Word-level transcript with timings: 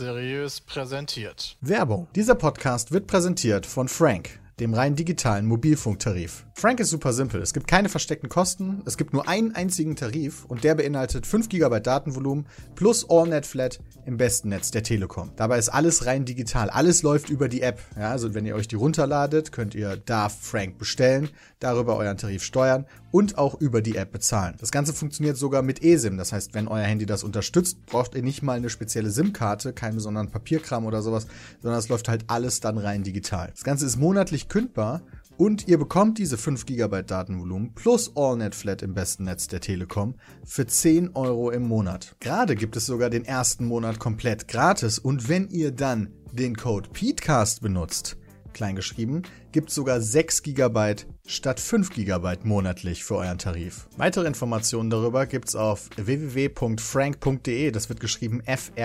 Seriös 0.00 0.62
präsentiert. 0.62 1.58
Werbung. 1.60 2.08
Dieser 2.14 2.34
Podcast 2.34 2.90
wird 2.90 3.06
präsentiert 3.06 3.66
von 3.66 3.86
Frank, 3.86 4.40
dem 4.58 4.72
rein 4.72 4.96
digitalen 4.96 5.44
Mobilfunktarif. 5.44 6.46
Frank 6.60 6.78
ist 6.78 6.90
super 6.90 7.14
simpel. 7.14 7.40
Es 7.40 7.54
gibt 7.54 7.66
keine 7.66 7.88
versteckten 7.88 8.28
Kosten. 8.28 8.82
Es 8.84 8.98
gibt 8.98 9.14
nur 9.14 9.26
einen 9.26 9.54
einzigen 9.54 9.96
Tarif 9.96 10.44
und 10.44 10.62
der 10.62 10.74
beinhaltet 10.74 11.26
5 11.26 11.48
GB 11.48 11.80
Datenvolumen 11.80 12.44
plus 12.74 13.08
AllNet 13.08 13.46
Flat 13.46 13.80
im 14.04 14.18
besten 14.18 14.50
Netz 14.50 14.70
der 14.70 14.82
Telekom. 14.82 15.32
Dabei 15.36 15.58
ist 15.58 15.70
alles 15.70 16.04
rein 16.04 16.26
digital. 16.26 16.68
Alles 16.68 17.02
läuft 17.02 17.30
über 17.30 17.48
die 17.48 17.62
App. 17.62 17.80
Ja, 17.96 18.10
also 18.10 18.34
wenn 18.34 18.44
ihr 18.44 18.56
euch 18.56 18.68
die 18.68 18.76
runterladet, 18.76 19.52
könnt 19.52 19.74
ihr 19.74 19.96
da 19.96 20.28
Frank 20.28 20.76
bestellen, 20.76 21.30
darüber 21.60 21.96
euren 21.96 22.18
Tarif 22.18 22.42
steuern 22.42 22.84
und 23.10 23.38
auch 23.38 23.58
über 23.58 23.80
die 23.80 23.96
App 23.96 24.12
bezahlen. 24.12 24.56
Das 24.60 24.70
Ganze 24.70 24.92
funktioniert 24.92 25.38
sogar 25.38 25.62
mit 25.62 25.82
eSIM. 25.82 26.18
Das 26.18 26.30
heißt, 26.34 26.52
wenn 26.52 26.68
euer 26.68 26.84
Handy 26.84 27.06
das 27.06 27.24
unterstützt, 27.24 27.86
braucht 27.86 28.14
ihr 28.14 28.22
nicht 28.22 28.42
mal 28.42 28.58
eine 28.58 28.68
spezielle 28.68 29.10
SIM-Karte, 29.10 29.72
keinen 29.72 29.94
besonderen 29.94 30.30
Papierkram 30.30 30.84
oder 30.84 31.00
sowas, 31.00 31.26
sondern 31.62 31.78
es 31.78 31.88
läuft 31.88 32.10
halt 32.10 32.24
alles 32.26 32.60
dann 32.60 32.76
rein 32.76 33.02
digital. 33.02 33.48
Das 33.50 33.64
Ganze 33.64 33.86
ist 33.86 33.96
monatlich 33.96 34.48
kündbar 34.48 35.00
und 35.40 35.66
ihr 35.68 35.78
bekommt 35.78 36.18
diese 36.18 36.36
5 36.36 36.66
GB 36.66 37.04
Datenvolumen 37.04 37.72
plus 37.74 38.14
AllNet 38.14 38.54
Flat 38.54 38.82
im 38.82 38.92
besten 38.92 39.24
Netz 39.24 39.48
der 39.48 39.62
Telekom 39.62 40.16
für 40.44 40.66
10 40.66 41.16
Euro 41.16 41.50
im 41.50 41.62
Monat. 41.62 42.14
Gerade 42.20 42.54
gibt 42.54 42.76
es 42.76 42.84
sogar 42.84 43.08
den 43.08 43.24
ersten 43.24 43.64
Monat 43.64 43.98
komplett 43.98 44.48
gratis 44.48 44.98
und 44.98 45.30
wenn 45.30 45.48
ihr 45.48 45.72
dann 45.72 46.12
den 46.30 46.56
Code 46.56 46.90
PETECAST 46.90 47.62
benutzt, 47.62 48.18
kleingeschrieben, 48.52 49.22
gibt 49.50 49.70
sogar 49.70 50.02
6 50.02 50.42
GB 50.42 50.96
statt 51.24 51.58
5 51.58 51.88
GB 51.88 52.36
monatlich 52.42 53.02
für 53.02 53.16
euren 53.16 53.38
Tarif. 53.38 53.88
Weitere 53.96 54.26
Informationen 54.26 54.90
darüber 54.90 55.24
gibt's 55.24 55.54
auf 55.54 55.88
www.frank.de, 55.96 57.70
das 57.70 57.88
wird 57.88 58.00
geschrieben 58.00 58.42
F-R-A-E-N-K.de 58.44 58.84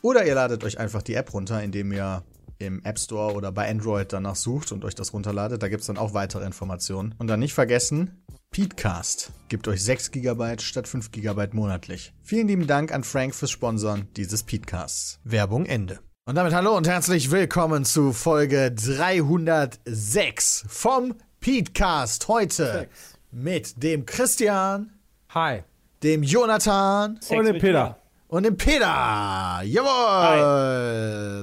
oder 0.00 0.26
ihr 0.26 0.34
ladet 0.34 0.64
euch 0.64 0.78
einfach 0.78 1.02
die 1.02 1.12
App 1.14 1.34
runter, 1.34 1.62
indem 1.62 1.92
ihr 1.92 2.24
im 2.58 2.82
App 2.84 2.98
Store 2.98 3.34
oder 3.34 3.52
bei 3.52 3.70
Android 3.70 4.12
danach 4.12 4.36
sucht 4.36 4.72
und 4.72 4.84
euch 4.84 4.94
das 4.94 5.12
runterladet. 5.12 5.62
Da 5.62 5.68
gibt 5.68 5.80
es 5.82 5.86
dann 5.86 5.98
auch 5.98 6.14
weitere 6.14 6.44
Informationen. 6.44 7.14
Und 7.18 7.28
dann 7.28 7.40
nicht 7.40 7.54
vergessen, 7.54 8.24
Petecast 8.50 9.32
gibt 9.48 9.66
euch 9.68 9.82
6 9.82 10.12
GB 10.12 10.58
statt 10.60 10.86
5 10.86 11.10
GB 11.10 11.48
monatlich. 11.52 12.12
Vielen 12.22 12.48
lieben 12.48 12.66
Dank 12.66 12.92
an 12.92 13.02
Frank 13.02 13.34
fürs 13.34 13.50
Sponsoren 13.50 14.08
dieses 14.16 14.42
Petcasts. 14.44 15.18
Werbung 15.24 15.66
Ende. 15.66 15.98
Und 16.26 16.36
damit 16.36 16.54
hallo 16.54 16.76
und 16.76 16.86
herzlich 16.88 17.30
willkommen 17.30 17.84
zu 17.84 18.12
Folge 18.12 18.72
306 18.72 20.64
vom 20.68 21.14
Petecast. 21.40 22.28
Heute 22.28 22.88
mit 23.30 23.82
dem 23.82 24.06
Christian. 24.06 24.92
Hi. 25.30 25.64
Dem 26.02 26.22
Jonathan. 26.22 27.18
Und 27.28 27.44
dem 27.44 27.58
Peter. 27.58 27.98
Und 28.28 28.44
dem 28.44 28.56
Peter. 28.56 29.60
Jawohl. 29.64 29.88
Hi. 29.90 30.40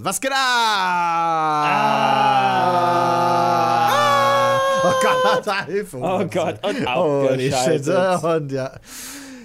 Was 0.03 0.19
geht 0.19 0.31
ab? 0.31 0.37
Ah. 0.37 2.01
Oh 4.83 4.93
Gott, 5.01 5.65
Hilfe. 5.67 5.97
Oh 5.97 6.25
Gott, 6.25 6.65
und 6.65 6.95
Holy 6.95 7.51
shit. 7.51 7.88
Und 7.88 8.51
ja. 8.51 8.79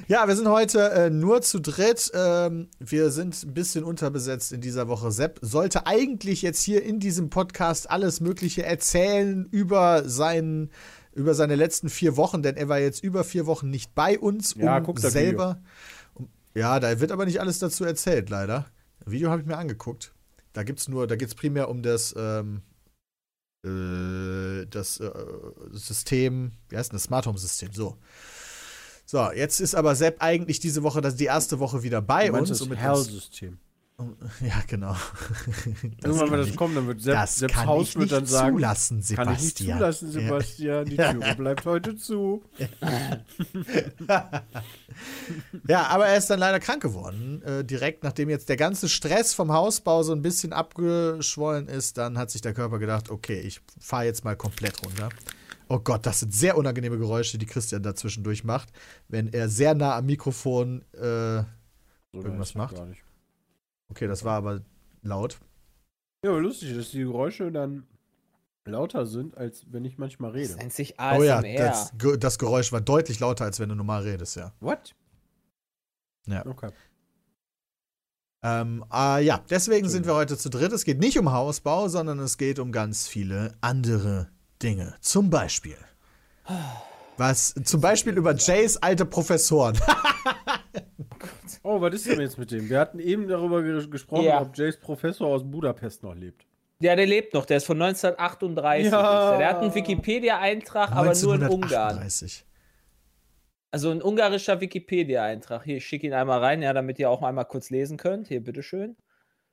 Ja, 0.08 0.28
wir 0.28 0.36
sind 0.36 0.48
heute 0.48 0.90
äh, 0.92 1.10
nur 1.10 1.42
zu 1.42 1.60
dritt. 1.60 2.12
Ähm, 2.14 2.68
wir 2.78 3.10
sind 3.10 3.42
ein 3.42 3.54
bisschen 3.54 3.82
unterbesetzt 3.84 4.52
in 4.52 4.60
dieser 4.60 4.86
Woche. 4.88 5.10
Sepp 5.10 5.40
sollte 5.42 5.86
eigentlich 5.86 6.42
jetzt 6.42 6.62
hier 6.62 6.84
in 6.84 7.00
diesem 7.00 7.28
Podcast 7.28 7.90
alles 7.90 8.20
Mögliche 8.20 8.64
erzählen 8.64 9.46
über 9.50 10.08
seinen 10.08 10.70
über 11.12 11.34
seine 11.34 11.56
letzten 11.56 11.88
vier 11.88 12.16
Wochen, 12.16 12.42
denn 12.42 12.56
er 12.56 12.68
war 12.68 12.78
jetzt 12.78 13.02
über 13.02 13.24
vier 13.24 13.46
Wochen 13.46 13.70
nicht 13.70 13.94
bei 13.94 14.18
uns, 14.18 14.52
um 14.52 14.62
ja, 14.62 14.82
selber. 14.96 15.58
Um, 15.58 15.66
ja, 16.56 16.80
da 16.80 17.00
wird 17.00 17.12
aber 17.12 17.26
nicht 17.26 17.40
alles 17.40 17.58
dazu 17.58 17.84
erzählt, 17.84 18.30
leider. 18.30 18.66
Video 19.04 19.30
habe 19.30 19.42
ich 19.42 19.46
mir 19.46 19.58
angeguckt. 19.58 20.14
Da 20.52 20.62
gibt's 20.62 20.88
nur, 20.88 21.06
da 21.06 21.16
geht 21.16 21.28
es 21.28 21.34
primär 21.34 21.68
um 21.68 21.82
das, 21.82 22.14
ähm, 22.16 22.62
äh, 23.64 24.66
das 24.66 25.00
äh, 25.00 25.10
System, 25.72 26.52
wie 26.68 26.76
heißt 26.76 26.92
denn 26.92 26.96
das? 26.96 27.04
Smart 27.04 27.26
Home 27.26 27.38
System, 27.38 27.72
so. 27.72 27.98
So, 29.04 29.30
jetzt 29.30 29.60
ist 29.60 29.74
aber 29.74 29.94
Sepp 29.94 30.16
eigentlich 30.20 30.58
diese 30.58 30.82
Woche, 30.82 31.00
das 31.00 31.12
ist 31.12 31.20
die 31.20 31.26
erste 31.26 31.60
Woche 31.60 31.82
wieder 31.82 32.02
bei 32.02 32.32
uns. 32.32 32.48
Das 32.48 32.68
Hell-System. 32.68 33.58
Ja, 34.40 34.62
genau. 34.66 34.94
Irgendwann, 36.02 36.30
wenn 36.30 36.40
das 36.40 36.54
kommt, 36.54 36.76
dann 36.76 36.86
wird 36.86 37.00
Sepp, 37.00 37.14
das 37.14 37.36
Sepps 37.36 37.54
kann 37.54 37.66
Haus 37.66 37.88
ich 37.88 37.96
nicht 37.96 38.12
dann 38.12 38.26
sagen, 38.26 38.56
zulassen, 38.56 39.02
Sebastian. 39.02 39.26
kann 39.26 39.34
ich 39.34 39.42
nicht 39.42 39.58
zulassen, 39.58 40.12
Sebastian. 40.12 40.84
Die 40.86 40.96
Türe 40.96 41.34
bleibt 41.36 41.64
heute 41.64 41.96
zu. 41.96 42.44
ja, 45.68 45.86
aber 45.86 46.06
er 46.06 46.18
ist 46.18 46.28
dann 46.28 46.38
leider 46.38 46.60
krank 46.60 46.82
geworden. 46.82 47.42
Äh, 47.42 47.64
direkt 47.64 48.04
nachdem 48.04 48.28
jetzt 48.28 48.48
der 48.48 48.56
ganze 48.56 48.88
Stress 48.88 49.32
vom 49.32 49.52
Hausbau 49.52 50.02
so 50.02 50.12
ein 50.12 50.22
bisschen 50.22 50.52
abgeschwollen 50.52 51.68
ist, 51.68 51.96
dann 51.96 52.18
hat 52.18 52.30
sich 52.30 52.42
der 52.42 52.52
Körper 52.54 52.78
gedacht, 52.78 53.10
okay, 53.10 53.40
ich 53.40 53.60
fahre 53.80 54.04
jetzt 54.04 54.24
mal 54.24 54.36
komplett 54.36 54.84
runter. 54.84 55.08
Oh 55.68 55.78
Gott, 55.80 56.06
das 56.06 56.20
sind 56.20 56.32
sehr 56.34 56.56
unangenehme 56.56 56.98
Geräusche, 56.98 57.38
die 57.38 57.46
Christian 57.46 57.82
da 57.82 57.94
zwischendurch 57.94 58.44
macht, 58.44 58.68
wenn 59.08 59.32
er 59.32 59.48
sehr 59.48 59.74
nah 59.74 59.96
am 59.96 60.06
Mikrofon 60.06 60.82
äh, 60.92 60.98
So 60.98 61.46
irgendwas 62.12 62.54
macht. 62.54 62.76
Gar 62.76 62.86
nicht. 62.86 63.05
Okay, 63.88 64.06
das 64.06 64.24
war 64.24 64.36
aber 64.36 64.62
laut. 65.02 65.38
Ja, 66.24 66.30
aber 66.30 66.40
lustig, 66.40 66.74
dass 66.76 66.90
die 66.90 67.00
Geräusche 67.00 67.52
dann 67.52 67.86
lauter 68.64 69.06
sind, 69.06 69.36
als 69.36 69.64
wenn 69.70 69.84
ich 69.84 69.96
manchmal 69.96 70.32
Das 70.32 70.40
rede. 70.40 70.56
nennt 70.56 70.72
sich 70.72 70.94
Oh 70.98 71.22
ja, 71.22 71.38
ASMR. 71.38 71.56
das, 71.58 71.92
das 72.18 72.38
Geräusch 72.38 72.72
war 72.72 72.80
deutlich 72.80 73.20
lauter, 73.20 73.44
als 73.44 73.60
wenn 73.60 73.68
du 73.68 73.74
normal 73.76 74.02
redest, 74.02 74.34
ja. 74.36 74.52
What? 74.60 74.94
Ja. 76.26 76.44
Okay. 76.44 76.70
Ähm, 78.42 78.84
äh, 78.92 79.24
ja, 79.24 79.40
deswegen 79.50 79.88
sind 79.88 80.06
wir 80.06 80.14
heute 80.14 80.36
zu 80.36 80.50
dritt. 80.50 80.72
Es 80.72 80.84
geht 80.84 80.98
nicht 80.98 81.18
um 81.18 81.32
Hausbau, 81.32 81.88
sondern 81.88 82.18
es 82.18 82.38
geht 82.38 82.58
um 82.58 82.72
ganz 82.72 83.06
viele 83.08 83.54
andere 83.60 84.28
Dinge. 84.62 84.94
Zum 85.00 85.30
Beispiel. 85.30 85.76
Was, 87.18 87.54
zum 87.64 87.80
Beispiel 87.80 88.14
über 88.18 88.34
Jays 88.34 88.76
alte 88.76 89.06
Professoren. 89.06 89.78
Oh, 91.62 91.80
was 91.80 91.94
ist 91.94 92.06
denn 92.08 92.20
jetzt 92.20 92.38
mit 92.38 92.50
dem? 92.50 92.68
Wir 92.68 92.78
hatten 92.80 92.98
eben 92.98 93.28
darüber 93.28 93.62
ge 93.62 93.86
gesprochen, 93.88 94.24
Ja. 94.24 94.40
ob 94.40 94.56
Jays 94.56 94.78
Professor 94.78 95.26
aus 95.28 95.42
Budapest 95.48 96.02
noch 96.02 96.14
lebt. 96.14 96.46
Ja, 96.80 96.94
der 96.94 97.06
lebt 97.06 97.32
noch. 97.34 97.46
Der 97.46 97.56
ist 97.58 97.64
von 97.66 97.80
1938. 97.80 98.92
Ja. 98.92 99.00
ist 99.24 99.30
der. 99.30 99.38
der 99.38 99.48
hat 99.48 99.62
einen 99.62 99.74
Wikipedia-Eintrag, 99.74 100.92
aber 100.92 101.14
nur 101.14 101.34
in 101.34 101.42
Ungarn. 101.44 101.98
1938. 101.98 102.44
Also 103.72 103.90
ein 103.90 104.02
ungarischer 104.02 104.60
Wikipedia-Eintrag. 104.60 105.64
Hier, 105.64 105.76
ich 105.78 105.86
schicke 105.86 106.06
ihn 106.06 106.12
einmal 106.12 106.40
rein, 106.40 106.62
ja, 106.62 106.72
damit 106.72 106.98
ihr 106.98 107.10
auch 107.10 107.22
einmal 107.22 107.44
kurz 107.46 107.70
lesen 107.70 107.96
könnt. 107.96 108.28
Hier, 108.28 108.42
bitteschön. 108.42 108.96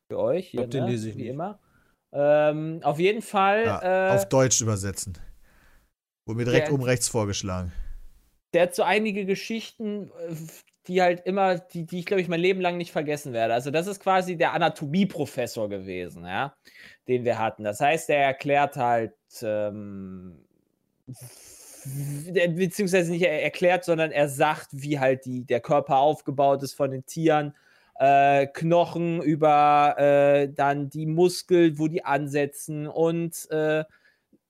Für 0.10 0.20
euch. 0.20 0.48
Hier, 0.50 0.62
glaub, 0.62 0.72
den 0.72 0.84
ne? 0.86 0.92
lese 0.92 1.10
ich 1.10 1.16
Wie 1.18 1.22
nicht. 1.24 1.32
immer. 1.32 1.60
Ähm, 2.12 2.80
auf 2.84 3.00
jeden 3.00 3.22
Fall. 3.22 3.64
Ja, 3.66 4.12
äh, 4.12 4.16
auf 4.16 4.30
Deutsch 4.30 4.62
übersetzen. 4.62 5.18
Wurde 6.26 6.38
mir 6.38 6.46
direkt 6.46 6.68
der- 6.68 6.74
oben 6.74 6.84
rechts 6.84 7.08
vorgeschlagen. 7.08 7.72
der 8.54 8.64
hat 8.64 8.76
so 8.76 8.84
einige 8.84 9.26
Geschichten, 9.26 10.12
äh, 10.30 10.36
die 10.88 11.02
halt 11.02 11.22
immer, 11.26 11.58
die, 11.58 11.86
die 11.86 12.00
ich 12.00 12.06
glaube 12.06 12.22
ich 12.22 12.28
mein 12.28 12.40
Leben 12.40 12.62
lang 12.62 12.78
nicht 12.78 12.92
vergessen 12.92 13.34
werde. 13.34 13.54
Also 13.54 13.72
das 13.72 13.88
ist 13.88 14.00
quasi 14.02 14.36
der 14.38 14.54
Anatomieprofessor 14.54 15.70
gewesen, 15.70 16.26
ja, 16.26 16.56
den 17.08 17.26
wir 17.26 17.40
hatten. 17.40 17.64
Das 17.64 17.80
heißt, 17.80 18.10
er 18.10 18.24
erklärt 18.26 18.76
halt, 18.76 19.14
ähm, 19.42 20.46
der- 21.86 22.50
beziehungsweise 22.50 23.12
nicht 23.12 23.24
er 23.24 23.44
erklärt, 23.44 23.84
sondern 23.84 24.12
er 24.12 24.30
sagt, 24.30 24.70
wie 24.72 25.00
halt 25.00 25.26
die, 25.26 25.46
der 25.46 25.60
Körper 25.60 25.98
aufgebaut 25.98 26.64
ist 26.64 26.74
von 26.74 26.92
den 26.92 27.06
Tieren. 27.06 27.56
Äh, 28.00 28.48
Knochen 28.48 29.22
über 29.22 29.96
äh, 29.98 30.50
dann 30.52 30.90
die 30.90 31.06
Muskel, 31.06 31.78
wo 31.78 31.88
die 31.88 32.04
ansetzen 32.04 32.88
und 32.88 33.50
äh, 33.52 33.84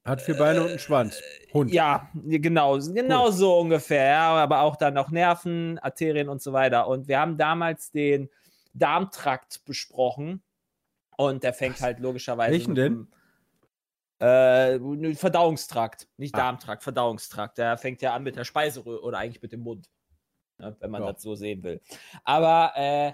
Hat 0.05 0.21
vier 0.21 0.35
Beine 0.37 0.61
und 0.63 0.69
einen 0.69 0.79
Schwanz. 0.79 1.21
Hund. 1.53 1.71
ja, 1.71 2.09
genau, 2.13 2.77
genau 2.79 3.31
so 3.31 3.57
ungefähr. 3.59 4.05
Ja, 4.05 4.31
aber 4.35 4.61
auch 4.61 4.75
dann 4.75 4.93
noch 4.95 5.11
Nerven, 5.11 5.79
Arterien 5.79 6.27
und 6.27 6.41
so 6.41 6.51
weiter. 6.51 6.87
Und 6.87 7.07
wir 7.07 7.19
haben 7.19 7.37
damals 7.37 7.89
den 7.91 8.29
Darmtrakt 8.73 9.63
besprochen. 9.65 10.43
Und 11.15 11.43
der 11.43 11.53
fängt 11.53 11.79
halt 11.79 11.99
logischerweise. 11.99 12.51
Welchen 12.51 12.75
denn? 12.75 12.93
dem, 12.93 13.07
Äh, 14.19 14.77
nö, 14.79 15.13
Verdauungstrakt, 15.15 16.07
nicht 16.17 16.33
Ah. 16.35 16.39
Darmtrakt, 16.39 16.83
Verdauungstrakt. 16.83 17.57
Der 17.57 17.77
fängt 17.77 18.01
ja 18.01 18.13
an 18.13 18.23
mit 18.23 18.35
der 18.35 18.43
Speiseröhre 18.45 19.01
oder 19.03 19.17
eigentlich 19.19 19.41
mit 19.41 19.51
dem 19.51 19.59
Mund, 19.61 19.89
ne, 20.59 20.75
wenn 20.79 20.91
man 20.91 21.03
Ja. 21.03 21.11
das 21.13 21.21
so 21.21 21.35
sehen 21.35 21.61
will. 21.63 21.81
Aber 22.23 22.71
äh, 22.75 23.13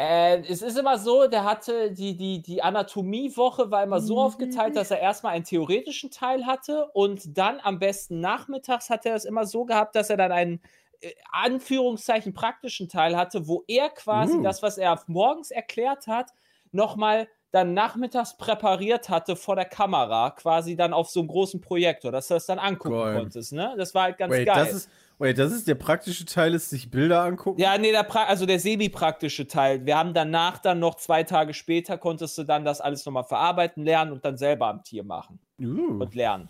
äh, 0.00 0.42
es 0.48 0.62
ist 0.62 0.78
immer 0.78 0.96
so, 0.96 1.26
der 1.26 1.42
hatte 1.42 1.90
die, 1.90 2.16
die, 2.16 2.40
die 2.40 2.62
Anatomiewoche 2.62 3.72
war 3.72 3.82
immer 3.82 4.00
so 4.00 4.20
aufgeteilt, 4.20 4.76
dass 4.76 4.92
er 4.92 5.00
erstmal 5.00 5.34
einen 5.34 5.44
theoretischen 5.44 6.12
Teil 6.12 6.46
hatte 6.46 6.86
und 6.92 7.36
dann 7.36 7.58
am 7.60 7.80
besten 7.80 8.20
nachmittags 8.20 8.90
hat 8.90 9.04
er 9.06 9.16
es 9.16 9.24
immer 9.24 9.44
so 9.44 9.64
gehabt, 9.64 9.96
dass 9.96 10.08
er 10.08 10.16
dann 10.16 10.30
einen 10.30 10.62
äh, 11.00 11.10
Anführungszeichen 11.32 12.32
praktischen 12.32 12.88
Teil 12.88 13.16
hatte, 13.16 13.48
wo 13.48 13.64
er 13.66 13.90
quasi 13.90 14.36
Uh. 14.36 14.42
das, 14.42 14.62
was 14.62 14.78
er 14.78 15.02
morgens 15.08 15.50
erklärt 15.50 16.06
hat, 16.06 16.30
nochmal 16.70 17.26
dann 17.50 17.74
nachmittags 17.74 18.36
präpariert 18.36 19.08
hatte 19.08 19.34
vor 19.34 19.56
der 19.56 19.64
Kamera, 19.64 20.30
quasi 20.30 20.76
dann 20.76 20.92
auf 20.92 21.08
so 21.08 21.20
einem 21.20 21.28
großen 21.28 21.60
Projektor, 21.60 22.12
dass 22.12 22.28
du 22.28 22.34
das 22.34 22.46
dann 22.46 22.60
angucken 22.60 23.00
Geil. 23.00 23.16
konntest. 23.16 23.52
Ne? 23.52 23.74
Das 23.76 23.94
war 23.94 24.04
halt 24.04 24.18
ganz 24.18 24.32
Wait, 24.32 24.46
geil. 24.46 24.64
das 24.64 24.74
ist. 24.74 24.90
Wait, 25.20 25.36
das 25.36 25.52
ist 25.52 25.66
der 25.66 25.74
praktische 25.74 26.24
Teil, 26.24 26.54
ist 26.54 26.70
sich 26.70 26.90
Bilder 26.90 27.22
angucken? 27.22 27.60
Ja, 27.60 27.76
nee, 27.76 27.90
der 27.90 28.04
pra 28.04 28.24
also 28.24 28.46
der 28.46 28.60
semi-praktische 28.60 29.48
Teil. 29.48 29.84
Wir 29.84 29.98
haben 29.98 30.14
danach 30.14 30.58
dann 30.58 30.78
noch 30.78 30.94
zwei 30.94 31.24
Tage 31.24 31.54
später, 31.54 31.98
konntest 31.98 32.38
du 32.38 32.44
dann 32.44 32.64
das 32.64 32.80
alles 32.80 33.04
nochmal 33.04 33.24
verarbeiten, 33.24 33.84
lernen 33.84 34.12
und 34.12 34.24
dann 34.24 34.36
selber 34.36 34.68
am 34.68 34.84
Tier 34.84 35.02
machen 35.02 35.40
Uh. 35.60 36.00
und 36.00 36.14
lernen. 36.14 36.48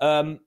Ähm, 0.00 0.40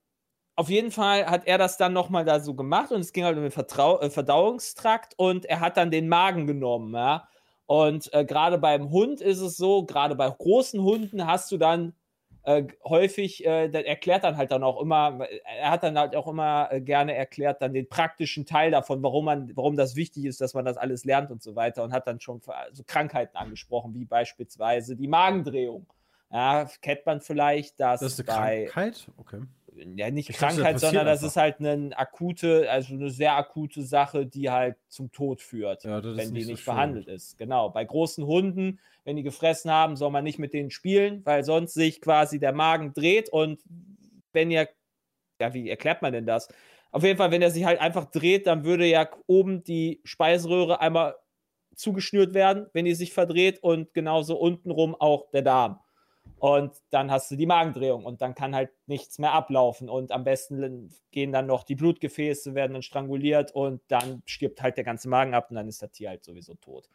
auf 0.56 0.68
jeden 0.68 0.90
Fall 0.90 1.26
hat 1.26 1.46
er 1.46 1.58
das 1.58 1.76
dann 1.76 1.92
nochmal 1.92 2.24
da 2.24 2.40
so 2.40 2.54
gemacht 2.54 2.90
und 2.90 3.00
es 3.00 3.12
ging 3.12 3.24
halt 3.24 3.36
um 3.36 3.42
den 3.42 3.52
Vertrau 3.52 4.00
äh, 4.00 4.10
Verdauungstrakt 4.10 5.14
und 5.16 5.44
er 5.46 5.60
hat 5.60 5.76
dann 5.76 5.92
den 5.92 6.08
Magen 6.08 6.46
genommen, 6.48 6.92
ja. 6.92 7.28
Und 7.66 8.12
äh, 8.12 8.24
gerade 8.24 8.58
beim 8.58 8.90
Hund 8.90 9.20
ist 9.20 9.40
es 9.40 9.56
so, 9.56 9.84
gerade 9.84 10.16
bei 10.16 10.28
großen 10.28 10.82
Hunden 10.82 11.26
hast 11.26 11.50
du 11.52 11.56
dann 11.56 11.94
äh, 12.44 12.64
häufig, 12.84 13.44
äh, 13.46 13.66
erklärt 13.70 14.22
dann 14.24 14.36
halt 14.36 14.50
dann 14.50 14.62
auch 14.62 14.80
immer, 14.80 15.26
er 15.58 15.70
hat 15.70 15.82
dann 15.82 15.98
halt 15.98 16.14
auch 16.14 16.28
immer 16.28 16.68
äh, 16.70 16.80
gerne 16.80 17.14
erklärt 17.14 17.62
dann 17.62 17.72
den 17.72 17.88
praktischen 17.88 18.44
Teil 18.44 18.70
davon, 18.70 19.02
warum 19.02 19.24
man, 19.24 19.56
warum 19.56 19.76
das 19.76 19.96
wichtig 19.96 20.26
ist, 20.26 20.40
dass 20.40 20.52
man 20.54 20.64
das 20.64 20.76
alles 20.76 21.04
lernt 21.04 21.30
und 21.30 21.42
so 21.42 21.56
weiter 21.56 21.82
und 21.84 21.92
hat 21.92 22.06
dann 22.06 22.20
schon 22.20 22.40
so 22.72 22.82
Krankheiten 22.86 23.36
angesprochen, 23.36 23.94
wie 23.94 24.04
beispielsweise 24.04 24.94
die 24.94 25.08
Magendrehung. 25.08 25.86
Ja, 26.30 26.68
kennt 26.82 27.06
man 27.06 27.20
vielleicht, 27.20 27.80
dass 27.80 28.00
Das 28.00 28.18
ist 28.18 28.28
eine 28.28 28.38
bei 28.38 28.64
Krankheit? 28.66 29.10
Okay. 29.16 29.40
ja 29.76 30.10
nicht 30.10 30.28
Ich 30.30 30.36
Krankheit, 30.36 30.80
sondern 30.80 31.06
passiert 31.06 31.06
das 31.06 31.18
einfach. 31.20 31.26
ist 31.28 31.36
halt 31.36 31.60
eine 31.60 31.96
akute, 31.96 32.70
also 32.70 32.94
eine 32.94 33.10
sehr 33.10 33.36
akute 33.36 33.82
Sache, 33.84 34.26
die 34.26 34.50
halt 34.50 34.76
zum 34.88 35.12
Tod 35.12 35.40
führt, 35.40 35.84
Ja, 35.84 36.02
wenn 36.02 36.34
die 36.34 36.44
nicht 36.44 36.44
so 36.46 36.50
nicht 36.52 36.64
behandelt 36.66 37.08
ist. 37.08 37.38
Genau. 37.38 37.70
Bei 37.70 37.84
großen 37.84 38.26
Hunden, 38.26 38.80
wenn 39.04 39.16
die 39.16 39.22
gefressen 39.22 39.70
haben, 39.70 39.96
soll 39.96 40.10
man 40.10 40.24
nicht 40.24 40.38
mit 40.38 40.52
denen 40.52 40.70
spielen, 40.70 41.24
weil 41.24 41.44
sonst 41.44 41.74
sich 41.74 42.00
quasi 42.00 42.38
der 42.38 42.52
Magen 42.52 42.92
dreht 42.92 43.28
und 43.28 43.62
wenn 44.32 44.50
ihr, 44.50 44.68
ja, 45.40 45.54
wie 45.54 45.68
erklärt 45.68 46.02
man 46.02 46.12
denn 46.12 46.26
das? 46.26 46.48
Auf 46.90 47.02
jeden 47.02 47.18
Fall, 47.18 47.30
wenn 47.30 47.42
er 47.42 47.50
sich 47.50 47.64
halt 47.64 47.80
einfach 47.80 48.06
dreht, 48.06 48.46
dann 48.46 48.64
würde 48.64 48.86
ja 48.86 49.08
oben 49.26 49.64
die 49.64 50.00
Speiseröhre 50.04 50.80
einmal 50.80 51.16
zugeschnürt 51.74 52.34
werden, 52.34 52.66
wenn 52.72 52.84
die 52.84 52.94
sich 52.94 53.12
verdreht 53.12 53.62
und 53.62 53.94
genauso 53.94 54.36
untenrum 54.36 54.94
auch 54.94 55.30
der 55.30 55.42
Darm. 55.42 55.80
Und 56.38 56.72
dann 56.90 57.10
hast 57.10 57.30
du 57.30 57.36
die 57.36 57.46
Magendrehung 57.46 58.04
und 58.04 58.22
dann 58.22 58.34
kann 58.34 58.54
halt 58.54 58.70
nichts 58.86 59.18
mehr 59.18 59.32
ablaufen. 59.32 59.88
Und 59.88 60.12
am 60.12 60.24
besten 60.24 60.90
gehen 61.10 61.32
dann 61.32 61.46
noch 61.46 61.64
die 61.64 61.74
Blutgefäße, 61.74 62.54
werden 62.54 62.74
dann 62.74 62.82
stranguliert 62.82 63.52
und 63.52 63.80
dann 63.88 64.22
stirbt 64.26 64.62
halt 64.62 64.76
der 64.76 64.84
ganze 64.84 65.08
Magen 65.08 65.34
ab 65.34 65.50
und 65.50 65.56
dann 65.56 65.68
ist 65.68 65.82
das 65.82 65.90
Tier 65.92 66.10
halt 66.10 66.24
sowieso 66.24 66.54
tot. 66.54 66.88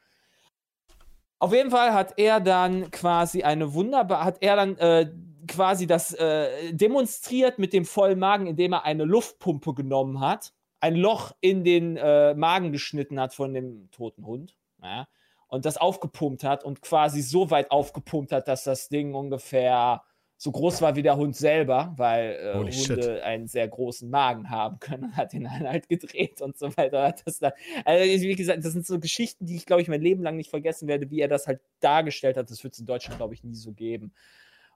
Auf 1.40 1.54
jeden 1.54 1.72
Fall 1.72 1.94
hat 1.94 2.14
er 2.18 2.42
dann 2.42 2.92
quasi 2.92 3.44
eine 3.44 3.74
wunderbare, 3.74 4.26
hat 4.26 4.38
er 4.42 4.58
dann 4.58 4.78
äh, 4.78 5.10
quasi 5.48 5.88
das 5.88 6.14
äh, 6.14 6.74
demonstriert 6.74 7.60
mit 7.60 7.72
dem 7.72 7.86
vollen 7.86 8.20
Magen, 8.20 8.46
indem 8.46 8.74
er 8.74 8.84
eine 8.84 9.06
Luftpumpe 9.06 9.74
genommen 9.74 10.20
hat, 10.20 10.54
ein 10.82 10.96
Loch 10.96 11.32
in 11.40 11.64
den 11.64 11.98
äh, 11.98 12.34
Magen 12.34 12.72
geschnitten 12.72 13.20
hat 13.20 13.34
von 13.34 13.54
dem 13.54 13.90
toten 13.92 14.26
Hund. 14.26 14.56
Ja, 14.84 15.08
und 15.48 15.66
das 15.66 15.78
aufgepumpt 15.78 16.44
hat 16.44 16.64
und 16.64 16.82
quasi 16.82 17.22
so 17.22 17.50
weit 17.50 17.72
aufgepumpt 17.72 18.32
hat, 18.32 18.48
dass 18.48 18.64
das 18.64 18.88
Ding 18.88 19.14
ungefähr 19.14 20.04
so 20.42 20.54
groß 20.54 20.82
war 20.82 20.96
wie 20.96 21.02
der 21.02 21.18
Hund 21.18 21.36
selber, 21.36 21.94
weil 21.98 22.40
äh, 22.42 22.58
Hunde 22.58 22.72
shit. 22.72 23.10
einen 23.22 23.48
sehr 23.48 23.68
großen 23.68 24.10
Magen 24.10 24.50
haben 24.50 24.80
können 24.80 25.04
und 25.04 25.18
hat 25.18 25.34
ihn 25.34 25.44
dann 25.44 25.68
halt 25.68 25.90
gedreht 25.90 26.42
und 26.42 26.58
so 26.58 26.76
weiter. 26.78 27.04
Hat 27.04 27.28
das 27.28 27.40
dann, 27.40 27.52
also 27.84 28.24
wie 28.24 28.36
gesagt, 28.36 28.64
das 28.64 28.72
sind 28.72 28.88
so 28.88 29.02
Geschichten, 29.02 29.46
die 29.46 29.58
ich 29.58 29.66
glaube 29.66 29.82
ich 29.82 29.90
mein 29.90 30.02
Leben 30.02 30.24
lang 30.24 30.38
nicht 30.38 30.50
vergessen 30.50 30.88
werde, 30.88 31.12
wie 31.12 31.20
er 31.20 31.28
das 31.28 31.46
halt 31.46 31.60
dargestellt 31.82 32.38
hat. 32.38 32.50
Das 32.50 32.64
wird 32.64 32.74
es 32.74 32.80
in 32.80 32.86
Deutschland 32.86 33.18
glaube 33.18 33.34
ich 33.34 33.44
nie 33.44 33.54
so 33.54 33.74
geben. 33.74 34.14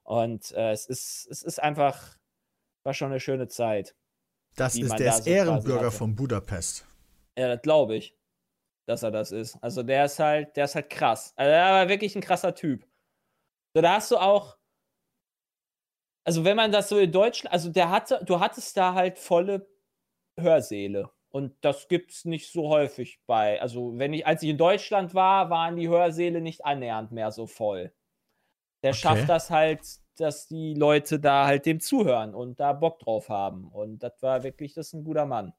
Und 0.04 0.52
äh, 0.52 0.72
es 0.72 0.86
ist 0.86 1.28
es 1.32 1.44
ist 1.44 1.64
einfach 1.64 2.18
war 2.84 2.94
schon 2.94 3.12
eine 3.12 3.22
schöne 3.22 3.48
Zeit. 3.48 3.96
Das 4.58 4.76
ist 4.76 5.00
der 5.00 5.12
da 5.12 5.22
so 5.22 5.30
Ehrenbürger 5.30 5.92
von 5.92 6.14
Budapest. 6.14 6.86
Ja, 7.38 7.48
das 7.48 7.62
glaube 7.62 7.96
ich, 7.96 8.18
dass 8.86 9.04
er 9.04 9.12
das 9.12 9.32
ist. 9.32 9.58
Also 9.62 9.82
der 9.82 10.06
ist 10.06 10.20
halt, 10.20 10.58
der 10.58 10.66
ist 10.66 10.76
halt 10.76 10.90
krass. 10.90 11.32
Also 11.38 11.50
der 11.50 11.64
war 11.64 11.88
wirklich 11.88 12.18
ein 12.18 12.22
krasser 12.22 12.54
Typ. 12.54 12.86
So, 13.74 13.82
da 13.82 13.96
hast 13.96 14.12
du 14.12 14.18
auch, 14.18 14.58
also 16.26 16.44
wenn 16.46 16.56
man 16.58 16.72
das 16.72 16.90
so 16.90 16.98
in 16.98 17.12
Deutschland, 17.12 17.54
also 17.54 17.70
der 17.70 17.90
hatte, 17.90 18.22
du 18.26 18.40
hattest 18.40 18.78
da 18.78 18.94
halt 18.94 19.20
volle 19.20 19.68
Hörsäle. 20.40 21.12
Und 21.30 21.56
das 21.62 21.88
gibt's 21.88 22.26
nicht 22.26 22.52
so 22.52 22.70
häufig 22.70 23.20
bei. 23.26 23.60
Also, 23.62 23.98
wenn 23.98 24.14
ich, 24.14 24.28
als 24.28 24.44
ich 24.44 24.50
in 24.50 24.58
Deutschland 24.58 25.16
war, 25.16 25.50
waren 25.50 25.76
die 25.78 25.90
Hörsäle 25.90 26.42
nicht 26.42 26.64
annähernd 26.66 27.12
mehr 27.12 27.32
so 27.32 27.48
voll. 27.48 27.94
Der 28.84 28.94
Okay. 28.94 29.00
schafft 29.02 29.30
das 29.30 29.50
halt, 29.50 29.82
dass 30.18 30.48
die 30.48 30.76
Leute 30.76 31.20
da 31.20 31.46
halt 31.48 31.66
dem 31.66 31.80
zuhören 31.80 32.36
und 32.36 32.60
da 32.60 32.74
Bock 32.74 33.00
drauf 33.00 33.30
haben. 33.30 33.68
Und 33.70 34.00
das 34.04 34.22
war 34.22 34.44
wirklich, 34.44 34.74
das 34.76 34.88
ist 34.88 34.94
ein 34.94 35.04
guter 35.06 35.26
Mann. 35.26 35.54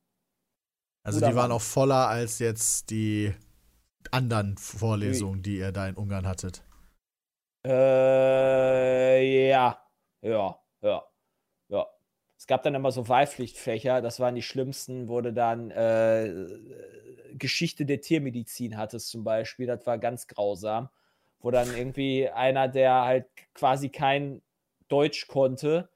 Also 1.03 1.21
Guter 1.21 1.31
die 1.31 1.35
waren 1.37 1.51
Mann. 1.51 1.53
auch 1.53 1.63
voller 1.63 2.09
als 2.09 2.39
jetzt 2.41 2.91
die 2.91 3.35
anderen 4.13 4.57
Vorlesungen, 4.59 5.43
die 5.43 5.59
ihr 5.59 5.73
da 5.73 5.89
in 5.89 5.97
Ungarn 5.97 6.27
hattet. 6.27 6.63
Äh, 7.67 9.49
ja, 9.49 9.84
ja, 10.25 10.59
ja, 10.83 11.05
ja. 11.69 11.87
Es 12.39 12.47
gab 12.49 12.63
dann 12.65 12.75
immer 12.75 12.93
so 12.93 13.09
Wahlpflichtfächer, 13.09 14.03
das 14.03 14.21
waren 14.21 14.35
die 14.35 14.43
schlimmsten, 14.43 15.09
wurde 15.09 15.33
dann 15.33 15.71
äh, 15.71 16.33
Geschichte 17.35 17.87
der 17.87 18.01
Tiermedizin 18.01 18.77
hattest 18.79 19.11
zum 19.11 19.25
Beispiel, 19.25 19.67
das 19.67 19.87
war 19.87 19.99
ganz 19.99 20.27
grausam, 20.27 20.91
wo 21.41 21.51
dann 21.51 21.75
irgendwie 21.77 22.29
einer, 22.31 22.69
der 22.69 23.05
halt 23.05 23.27
quasi 23.55 23.91
kein 23.91 24.43
Deutsch 24.89 25.29
konnte, 25.29 25.91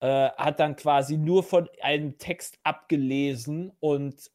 äh, 0.00 0.30
hat 0.30 0.60
dann 0.60 0.76
quasi 0.76 1.16
nur 1.18 1.42
von 1.44 1.68
einem 1.82 2.18
Text 2.18 2.58
abgelesen 2.64 3.72
und 3.80 4.30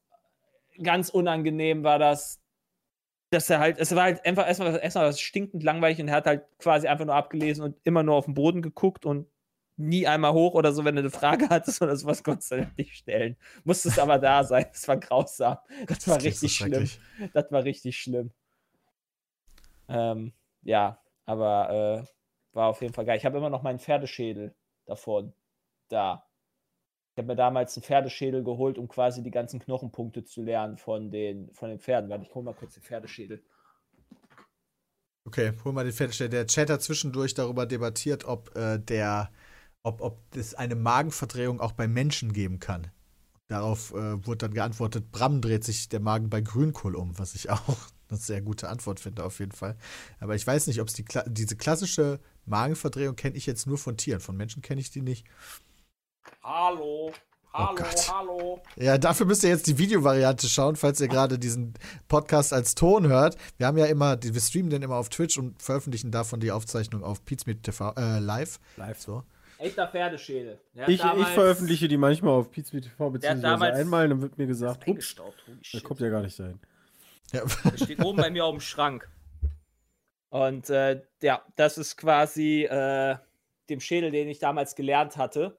ganz 0.83 1.09
unangenehm 1.09 1.83
war 1.83 2.00
das, 2.00 2.38
dass 3.29 3.49
er 3.49 3.59
halt, 3.59 3.77
es 3.77 3.95
war 3.95 4.03
halt 4.03 4.25
einfach 4.25 4.47
erstmal, 4.47 4.79
erstmal 4.79 5.07
was 5.07 5.19
stinkend 5.19 5.63
langweilig 5.63 6.01
und 6.01 6.07
er 6.07 6.15
hat 6.15 6.25
halt 6.25 6.45
quasi 6.57 6.87
einfach 6.87 7.05
nur 7.05 7.15
abgelesen 7.15 7.63
und 7.63 7.77
immer 7.83 8.03
nur 8.03 8.15
auf 8.15 8.25
den 8.25 8.33
Boden 8.33 8.61
geguckt 8.61 9.05
und 9.05 9.27
nie 9.77 10.07
einmal 10.07 10.33
hoch 10.33 10.56
oder 10.56 10.73
so, 10.73 10.83
wenn 10.83 10.95
du 10.95 11.01
eine 11.01 11.09
Frage 11.09 11.49
hattest 11.49 11.81
oder 11.81 11.95
sowas, 11.95 12.23
konntest 12.23 12.51
du 12.51 12.57
halt 12.57 12.77
nicht 12.77 12.95
stellen. 12.95 13.37
Musstest 13.63 13.99
aber 13.99 14.19
da 14.19 14.44
sein, 14.44 14.65
das 14.71 14.87
war 14.87 14.97
grausam. 14.97 15.57
Das 15.87 16.07
war 16.07 16.18
klingt 16.18 16.35
so 16.35 16.45
richtig 16.45 16.56
schlimm. 16.56 16.89
Das 17.33 17.51
war 17.51 17.63
richtig 17.63 17.97
schlimm. 17.97 18.31
Ähm, 19.87 20.33
ja, 20.63 21.01
aber 21.25 22.04
äh, 22.04 22.56
war 22.56 22.68
auf 22.68 22.81
jeden 22.81 22.94
Fall 22.94 23.06
geil. 23.06 23.18
Ich 23.18 23.25
habe 23.25 23.37
immer 23.37 23.49
noch 23.49 23.63
meinen 23.63 23.80
Pferdeschädel 23.80 24.56
davon 24.85 25.33
da. 25.87 26.29
Habe 27.19 27.28
mir 27.28 27.35
damals 27.35 27.76
einen 27.76 27.83
Pferdeschädel 27.83 28.44
geholt, 28.44 28.78
um 28.78 28.88
quasi 28.88 29.21
die 29.21 29.30
ganzen 29.30 29.59
Knochenpunkte 29.59 30.23
zu 30.23 30.42
lernen 30.42 30.78
von 30.78 31.11
den, 31.11 31.52
von 31.54 31.69
den 31.69 31.80
Pferden. 31.80 32.09
Warte, 32.09 32.23
ich 32.23 32.33
hole 32.33 32.45
mal 32.45 32.54
kurz 32.54 32.76
den 32.76 32.83
Pferdeschädel. 32.83 33.44
Okay, 35.26 35.52
hol 35.64 35.73
mal 35.73 35.83
den 35.83 35.94
Fettstell. 35.94 36.30
Der 36.30 36.47
Chat 36.47 36.69
hat 36.69 36.81
zwischendurch 36.81 37.33
darüber 37.33 37.66
debattiert, 37.66 38.23
ob 38.23 38.56
äh, 38.56 38.80
der, 38.80 39.30
ob, 39.83 40.02
ob 40.02 40.18
es 40.33 40.56
eine 40.56 40.76
Magenverdrehung 40.76 41.59
auch 41.59 41.73
bei 41.73 41.88
Menschen 41.88 42.31
geben 42.31 42.59
kann. 42.59 42.88
Darauf 43.49 43.92
äh, 43.94 44.26
wurde 44.26 44.38
dann 44.38 44.54
geantwortet, 44.54 45.11
Bram 45.11 45.42
dreht 45.42 45.66
sich 45.66 45.90
der 45.90 45.99
Magen 45.99 46.30
bei 46.30 46.40
Grünkohl 46.40 46.95
um, 46.95 47.19
was 47.19 47.35
ich 47.35 47.49
auch 47.52 47.78
eine 48.07 48.18
sehr 48.18 48.42
gute 48.42 48.69
Antwort 48.69 49.02
finde, 49.02 49.26
auf 49.26 49.40
jeden 49.40 49.52
Fall. 49.52 49.76
Aber 50.19 50.35
ich 50.35 50.47
weiß 50.47 50.68
nicht, 50.68 50.80
ob 50.80 50.88
es 50.88 50.94
die 50.94 51.06
diese 51.28 51.57
klassische 51.57 52.21
Magenverdrehung 52.45 53.16
kenne 53.16 53.35
ich 53.35 53.45
jetzt 53.45 53.68
nur 53.68 53.78
von 53.78 53.97
Tieren. 53.97 54.21
Von 54.21 54.38
Menschen 54.38 54.61
kenne 54.61 54.80
ich 54.80 54.90
die 54.90 55.02
nicht. 55.02 55.26
Hallo, 56.44 57.12
hallo, 57.54 57.76
Gott. 57.76 58.12
hallo. 58.14 58.62
Ja, 58.76 58.98
dafür 58.98 59.26
müsst 59.26 59.44
ihr 59.44 59.50
jetzt 59.50 59.68
die 59.68 59.78
Videovariante 59.78 60.48
schauen, 60.48 60.76
falls 60.76 61.02
ihr 61.02 61.07
gerade 61.07 61.38
diesen 61.40 61.74
Podcast 62.07 62.54
als 62.54 62.76
Ton 62.76 63.07
hört. 63.07 63.36
Wir 63.57 63.68
haben 63.68 63.78
ja 63.78 63.86
immer, 63.86 64.18
wir 64.21 64.42
streamen 64.42 64.69
den 64.69 64.81
immer 64.81 64.95
auf 64.95 65.09
Twitch 65.09 65.38
und 65.38 65.62
veröffentlichen 65.62 66.12
davon 66.12 66.40
die 66.40 66.52
Aufzeichnung 66.52 67.04
auf 67.04 67.24
Pizmeet 67.26 67.64
TV 67.64 67.94
äh, 67.98 68.19
live. 68.19 68.59
Live. 68.78 69.00
So. 69.00 69.24
Echter 69.57 69.88
Pferdeschädel. 69.88 70.57
Ich, 70.74 70.88
ich 70.88 71.02
damals- 71.02 71.30
veröffentliche 71.31 71.88
die 71.88 71.98
manchmal 71.98 72.33
auf 72.33 72.50
Pizza 72.50 72.80
TV, 72.80 73.09
beziehungsweise 73.09 73.74
einmal, 73.74 74.07
dann 74.07 74.21
wird 74.21 74.38
mir 74.38 74.48
gesagt, 74.48 74.88
ups, 74.88 75.16
shit. 75.62 75.83
kommt 75.83 76.00
ja 76.00 76.09
gar 76.09 76.21
nicht 76.21 76.36
sein. 76.36 76.59
Ja. 77.33 77.42
Das 77.64 77.83
steht 77.83 78.04
oben 78.04 78.18
bei 78.18 78.30
mir 78.31 78.45
auf 78.45 78.56
dem 78.56 78.62
Schrank. 78.62 79.09
Und 80.30 80.69
äh, 80.69 81.02
ja, 81.21 81.44
das 81.57 81.78
ist 81.78 81.98
quasi 81.98 82.64
äh, 82.64 83.18
dem 83.69 83.80
Schädel, 83.81 84.12
den 84.12 84.30
ich 84.30 84.40
damals 84.40 84.76
gelernt 84.76 85.18
hatte. 85.18 85.58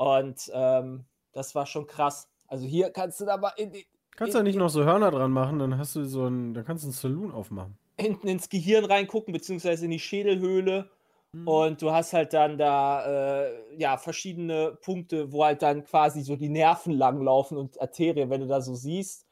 Und 0.00 0.50
ähm, 0.54 1.04
das 1.32 1.54
war 1.54 1.66
schon 1.66 1.86
krass. 1.86 2.26
Also 2.46 2.66
hier 2.66 2.88
kannst 2.88 3.20
du 3.20 3.26
da 3.26 3.36
mal 3.36 3.52
in, 3.58 3.74
Kannst 4.16 4.32
du 4.32 4.38
da 4.38 4.42
nicht 4.42 4.56
noch 4.56 4.70
so 4.70 4.82
Hörner 4.82 5.10
dran 5.10 5.30
machen, 5.30 5.58
dann 5.58 5.76
hast 5.76 5.94
du 5.94 6.04
so 6.06 6.26
ein, 6.26 6.54
dann 6.54 6.64
kannst 6.64 6.84
du 6.84 6.86
einen 6.86 6.94
Saloon 6.94 7.32
aufmachen. 7.32 7.76
hinten 7.98 8.26
ins 8.26 8.48
Gehirn 8.48 8.86
reingucken, 8.86 9.34
beziehungsweise 9.34 9.84
in 9.84 9.90
die 9.90 9.98
Schädelhöhle. 9.98 10.88
Und 11.44 11.82
du 11.82 11.92
hast 11.92 12.14
halt 12.14 12.32
dann 12.32 12.56
da 12.56 13.44
äh, 13.44 13.76
ja 13.76 13.98
verschiedene 13.98 14.78
Punkte, 14.80 15.30
wo 15.32 15.44
halt 15.44 15.60
dann 15.60 15.84
quasi 15.84 16.22
so 16.22 16.34
die 16.34 16.48
Nerven 16.48 16.94
langlaufen 16.94 17.58
und 17.58 17.78
Arterien, 17.78 18.30
wenn 18.30 18.40
du 18.40 18.46
da 18.46 18.62
so 18.62 18.74
siehst. 18.74 19.26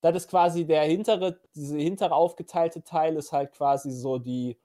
Das 0.00 0.14
ist 0.14 0.30
quasi 0.30 0.64
der 0.64 0.84
hintere, 0.84 1.40
diese 1.56 1.76
hintere 1.76 2.14
aufgeteilte 2.14 2.84
Teil 2.84 3.16
ist 3.16 3.32
halt 3.32 3.50
quasi 3.50 3.90
so 3.90 4.18
die, 4.18 4.56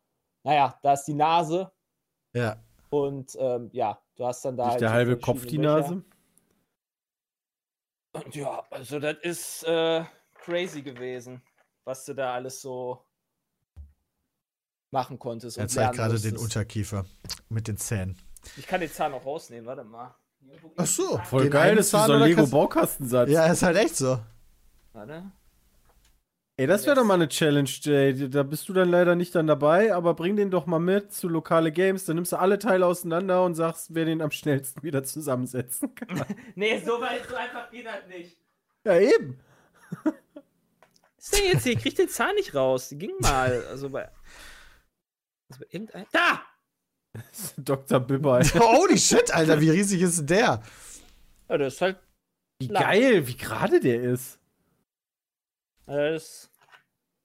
naja, 0.43 0.77
da 0.83 0.93
ist 0.93 1.05
die 1.05 1.15
Nase 1.15 1.71
ja. 2.33 2.55
und 2.91 3.35
ähm, 3.39 3.71
ja, 3.73 3.99
du 4.19 4.25
hast 4.25 4.45
dann 4.45 4.57
da 4.57 4.65
Nicht 4.65 4.71
halt 4.73 4.81
der 4.81 4.91
halbe 4.91 5.17
Kopf 5.17 5.45
die. 5.45 5.57
Nase. 5.57 6.03
Und 8.11 8.35
ja, 8.35 8.63
also 8.69 8.99
das 8.99 9.17
ist 9.21 9.63
äh, 9.63 10.03
crazy 10.35 10.81
gewesen, 10.81 11.41
was 11.85 12.05
du 12.05 12.13
da 12.13 12.33
alles 12.33 12.61
so 12.61 13.01
machen 14.91 15.17
konntest. 15.17 15.57
Er 15.57 15.67
zeigt 15.67 15.95
gerade 15.95 16.19
den. 16.19 16.37
Unterkiefer 16.37 17.05
mit 17.47 17.67
den 17.67 17.77
Zähnen. 17.77 18.17
Ich 18.57 18.67
kann 18.67 18.81
den 18.81 18.91
Zahn 18.91 19.13
auch 19.13 19.25
rausnehmen, 19.25 19.65
warte 19.65 19.83
mal. 19.83 20.15
Ach 20.77 20.85
so. 20.85 21.17
Voll 21.19 21.49
geil, 21.49 21.75
das 21.75 21.87
ist 21.87 21.91
so 21.91 21.97
ein 21.97 22.21
Lego-Baukastensatz. 22.21 23.29
Ja, 23.29 23.45
ist 23.47 23.63
halt 23.63 23.77
echt 23.77 23.95
so. 23.95 24.19
Warte. 24.93 25.31
Ey, 26.59 26.67
das 26.67 26.85
wäre 26.85 26.97
doch 26.97 27.05
mal 27.05 27.13
eine 27.13 27.29
Challenge, 27.29 27.69
Jay. 27.69 28.29
Da 28.29 28.43
bist 28.43 28.67
du 28.67 28.73
dann 28.73 28.89
leider 28.89 29.15
nicht 29.15 29.33
dann 29.33 29.47
dabei, 29.47 29.93
aber 29.93 30.13
bring 30.13 30.35
den 30.35 30.51
doch 30.51 30.65
mal 30.65 30.79
mit 30.79 31.13
zu 31.13 31.29
lokale 31.29 31.71
Games. 31.71 32.03
Dann 32.03 32.17
nimmst 32.17 32.33
du 32.33 32.35
alle 32.35 32.59
Teile 32.59 32.85
auseinander 32.85 33.45
und 33.45 33.55
sagst, 33.55 33.95
wer 33.95 34.03
den 34.03 34.21
am 34.21 34.29
schnellsten 34.29 34.83
wieder 34.83 35.05
zusammensetzen 35.05 35.95
kann. 35.95 36.25
Nee, 36.55 36.77
so 36.79 36.99
weit, 36.99 37.25
so 37.29 37.35
einfach 37.37 37.71
geht 37.71 37.85
das 37.85 38.05
nicht. 38.09 38.35
Ja, 38.83 38.99
eben. 38.99 39.39
Was 40.03 40.13
ist 41.19 41.37
denn 41.37 41.45
jetzt 41.45 41.63
hier? 41.63 41.71
Ich 41.71 41.79
krieg 41.79 41.95
den 41.95 42.09
Zahn 42.09 42.35
nicht 42.35 42.53
raus. 42.53 42.89
Die 42.89 42.97
ging 42.97 43.13
mal. 43.21 43.63
Also 43.69 43.89
bei. 43.89 44.09
Also 45.49 45.61
bei 45.61 45.67
irgendein. 45.69 46.07
Da! 46.11 46.41
Dr. 47.55 48.01
Bibber. 48.01 48.41
Holy 48.55 48.97
shit, 48.97 49.33
Alter, 49.33 49.61
wie 49.61 49.69
riesig 49.69 50.01
ist 50.01 50.19
denn 50.19 50.27
der? 50.27 50.63
Ja, 51.47 51.57
das 51.57 51.75
ist 51.75 51.81
halt. 51.81 51.99
Wie 52.59 52.67
Lang. 52.67 52.83
geil, 52.83 53.27
wie 53.27 53.37
gerade 53.37 53.79
der 53.79 54.01
ist. 54.01 54.38
Das, 55.89 56.49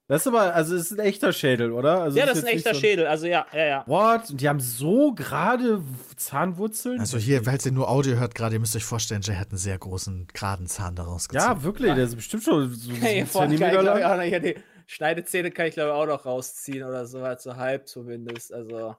Das 0.08 0.22
ist 0.22 0.26
aber, 0.26 0.54
also 0.54 0.74
es 0.76 0.90
ist 0.90 0.98
ein 0.98 1.04
echter 1.06 1.32
Schädel, 1.32 1.72
oder? 1.72 2.02
Also 2.02 2.18
ja, 2.18 2.26
das 2.26 2.38
ist 2.38 2.44
ein 2.44 2.54
echter 2.54 2.74
so 2.74 2.80
Schädel. 2.80 3.06
Also 3.06 3.26
ja, 3.26 3.46
ja, 3.52 3.64
ja. 3.64 3.84
What? 3.86 4.30
Und 4.30 4.40
die 4.40 4.48
haben 4.48 4.60
so 4.60 5.14
gerade 5.14 5.82
Zahnwurzeln? 6.16 7.00
Also 7.00 7.18
hier, 7.18 7.46
weil 7.46 7.58
ihr 7.64 7.72
nur 7.72 7.88
Audio 7.88 8.16
hört 8.16 8.34
gerade, 8.34 8.56
ihr 8.56 8.60
müsst 8.60 8.76
euch 8.76 8.84
vorstellen, 8.84 9.22
Jay 9.22 9.36
hat 9.36 9.50
einen 9.50 9.58
sehr 9.58 9.78
großen, 9.78 10.26
geraden 10.32 10.66
Zahn 10.66 10.94
daraus 10.94 11.28
gezogen. 11.28 11.50
ja, 11.50 11.62
wirklich, 11.62 11.94
der 11.94 12.04
ist 12.04 12.16
bestimmt 12.16 12.42
schon 12.42 12.70
so, 12.70 12.92
so 12.92 12.92
Hey, 13.00 13.20
geil, 13.20 13.28
Zentimeter 13.28 13.70
glaub 13.70 13.96
ich, 13.96 14.02
lang. 14.02 14.12
auch 14.12 14.16
noch. 14.16 14.24
Ja, 14.24 14.38
die 14.40 14.56
Schneidezähne 14.86 15.50
kann 15.50 15.66
ich 15.66 15.74
glaube 15.74 15.90
ich 15.90 15.96
auch 15.96 16.06
noch 16.06 16.26
rausziehen 16.26 16.84
oder 16.84 17.06
so, 17.06 17.22
halt 17.22 17.40
so 17.40 17.56
halb 17.56 17.88
zumindest. 17.88 18.52
Also. 18.52 18.96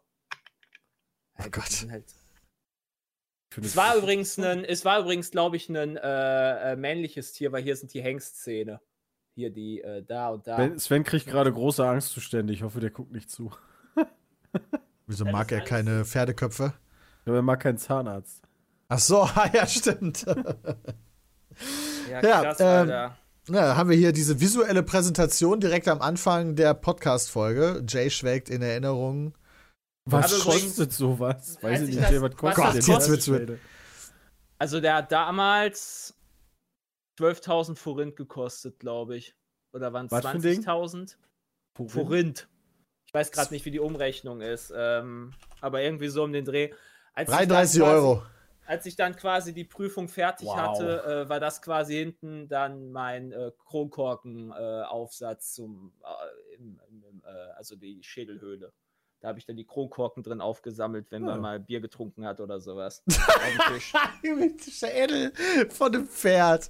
Oh 1.38 1.44
die 1.46 1.52
Gott. 1.52 1.70
sind 1.70 1.92
Halt 1.92 2.06
es 3.64 3.78
war 3.78 3.96
übrigens 3.96 4.38
ein, 4.38 4.66
es 4.66 4.84
war 4.86 5.00
übrigens, 5.00 5.32
glaube 5.32 5.56
ich, 5.56 5.70
ein 5.70 5.98
äh, 5.98 6.72
äh, 6.72 6.76
männliches 6.76 7.34
Tier, 7.34 7.52
weil 7.52 7.64
hier 7.64 7.76
sind 7.76 7.94
die 7.94 8.02
Hengstzähne. 8.02 8.82
Hier 9.36 9.50
die, 9.50 9.82
äh, 9.82 10.02
da 10.04 10.30
und 10.30 10.48
da. 10.48 10.56
Sven- 10.56 10.80
Sven 10.80 11.04
kriegt 11.04 11.28
gerade 11.28 11.52
große 11.52 11.86
Angstzustände. 11.86 12.54
Ich 12.54 12.64
hoffe, 12.64 12.80
der 12.80 12.90
guckt 12.90 13.12
nicht 13.12 13.30
zu. 13.30 13.52
Wieso 15.08 15.26
Das 15.26 15.34
mag 15.34 15.52
er 15.52 15.62
keine 15.62 16.06
Pferdeköpfe? 16.06 16.74
Aber 17.26 17.36
er 17.36 17.42
mag 17.42 17.60
keinen 17.60 17.78
Zahnarzt. 17.78 18.42
Ach 18.88 19.00
so, 19.00 19.28
ja, 19.54 19.68
stimmt. 19.68 20.26
ja, 22.10 22.22
ja, 22.22 22.42
krass, 22.42 22.60
ähm, 22.60 22.66
Alter. 22.68 23.18
Na, 23.48 23.76
haben 23.76 23.90
wir 23.90 23.98
hier 23.98 24.12
diese 24.12 24.40
visuelle 24.40 24.82
Präsentation 24.84 25.60
direkt 25.60 25.88
am 25.88 26.02
Anfang 26.02 26.56
der 26.56 26.74
Podcast-Folge. 26.74 27.84
Jay 27.88 28.10
schwelgt 28.10 28.50
in 28.50 28.62
Erinnerungen. 28.64 29.34
Was 30.06 30.32
übrigens- 30.32 30.64
kostet 30.66 30.94
sowas? 30.94 31.58
Weiß 31.62 31.82
ich 31.82 31.90
ich 31.90 31.96
nicht, 31.96 32.04
das- 32.06 32.12
Jay, 32.12 32.22
was 32.22 32.32
was 32.42 32.56
kostet 32.56 32.86
kostet? 32.86 32.88
das? 32.96 33.08
Jetzt 33.08 33.28
wird's- 33.28 33.60
Also 34.58 34.80
der 34.80 34.96
hat 34.96 35.12
damals 35.12 36.15
12.000 37.18 37.76
Forint 37.78 38.16
gekostet, 38.16 38.80
glaube 38.80 39.16
ich. 39.18 39.36
Oder 39.74 39.94
waren 39.94 40.06
es 40.08 40.12
Was 40.12 40.22
für 40.22 40.30
ein 40.30 40.42
Ding? 40.42 40.62
20.000? 40.62 41.18
Forint. 41.88 42.48
Ich 43.08 43.14
weiß 43.14 43.32
gerade 43.32 43.54
nicht, 43.54 43.66
wie 43.66 43.72
die 43.72 43.80
Umrechnung 43.80 44.42
ist. 44.42 44.74
Ähm, 44.76 45.32
aber 45.62 45.82
irgendwie 45.82 46.08
so 46.10 46.24
um 46.24 46.32
den 46.34 46.46
Dreh. 46.46 46.72
Als 47.14 47.30
ich 47.30 47.36
dann 47.38 47.48
33 47.50 47.82
quasi- 47.82 47.92
Euro. 47.96 48.24
Als 48.68 48.86
ich 48.88 48.96
dann 48.96 49.16
quasi 49.16 49.54
die 49.54 49.64
Prüfung 49.64 50.08
fertig 50.08 50.48
Wow. 50.48 50.58
hatte, 50.58 51.04
äh, 51.04 51.30
war 51.30 51.40
das 51.40 51.62
quasi 51.62 51.94
hinten 51.98 52.48
dann 52.48 52.92
mein 52.92 53.32
äh, 53.32 53.52
Kronkorken-Aufsatz 53.64 55.54
zum, 55.54 55.94
äh, 56.04 56.56
im, 56.56 56.80
im, 56.90 57.22
äh, 57.24 57.28
also 57.56 57.76
die 57.76 58.02
Schädelhöhle. 58.04 58.74
Da 59.26 59.30
habe 59.30 59.40
ich 59.40 59.46
dann 59.48 59.56
die 59.56 59.66
Kronkorken 59.66 60.22
drin 60.22 60.40
aufgesammelt, 60.40 61.08
wenn 61.10 61.24
Ja. 61.24 61.32
man 61.32 61.42
mal 61.42 61.60
Bier 61.60 61.82
getrunken 61.82 62.28
hat 62.28 62.40
oder 62.40 62.60
sowas. 62.60 63.02
Schädel 64.70 65.32
von 65.70 65.92
dem 65.92 66.06
Pferd. 66.08 66.70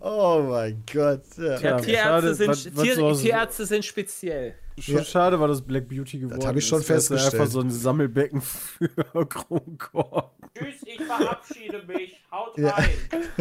Oh 0.00 0.40
mein 0.48 0.84
Gott. 0.92 1.24
Ja. 1.36 1.80
Tierärzte, 1.80 2.34
sind, 2.36 2.48
was- 2.50 2.76
was 2.76 2.82
Tier, 2.84 2.94
so 2.94 3.12
Tierärzte 3.16 3.66
sind 3.66 3.84
speziell. 3.84 4.54
Schon 4.78 4.98
Ja. 4.98 5.04
schade 5.04 5.40
war 5.40 5.48
das 5.48 5.60
Black 5.62 5.88
Beauty 5.88 6.20
geworden. 6.20 6.46
hab 6.46 6.54
ich 6.54 6.64
schon 6.64 6.78
ist, 6.78 6.86
festgestellt. 6.86 7.34
einfach 7.34 7.48
so 7.48 7.58
ein 7.60 7.70
Sammelbecken 7.72 8.40
für 8.40 8.88
Kronkorken. 9.26 10.48
Tschüss, 10.56 10.82
ich 10.84 11.02
verabschiede 11.02 11.82
mich. 11.88 12.22
Haut 12.30 12.56
Ja. 12.56 12.68
rein. 12.70 12.88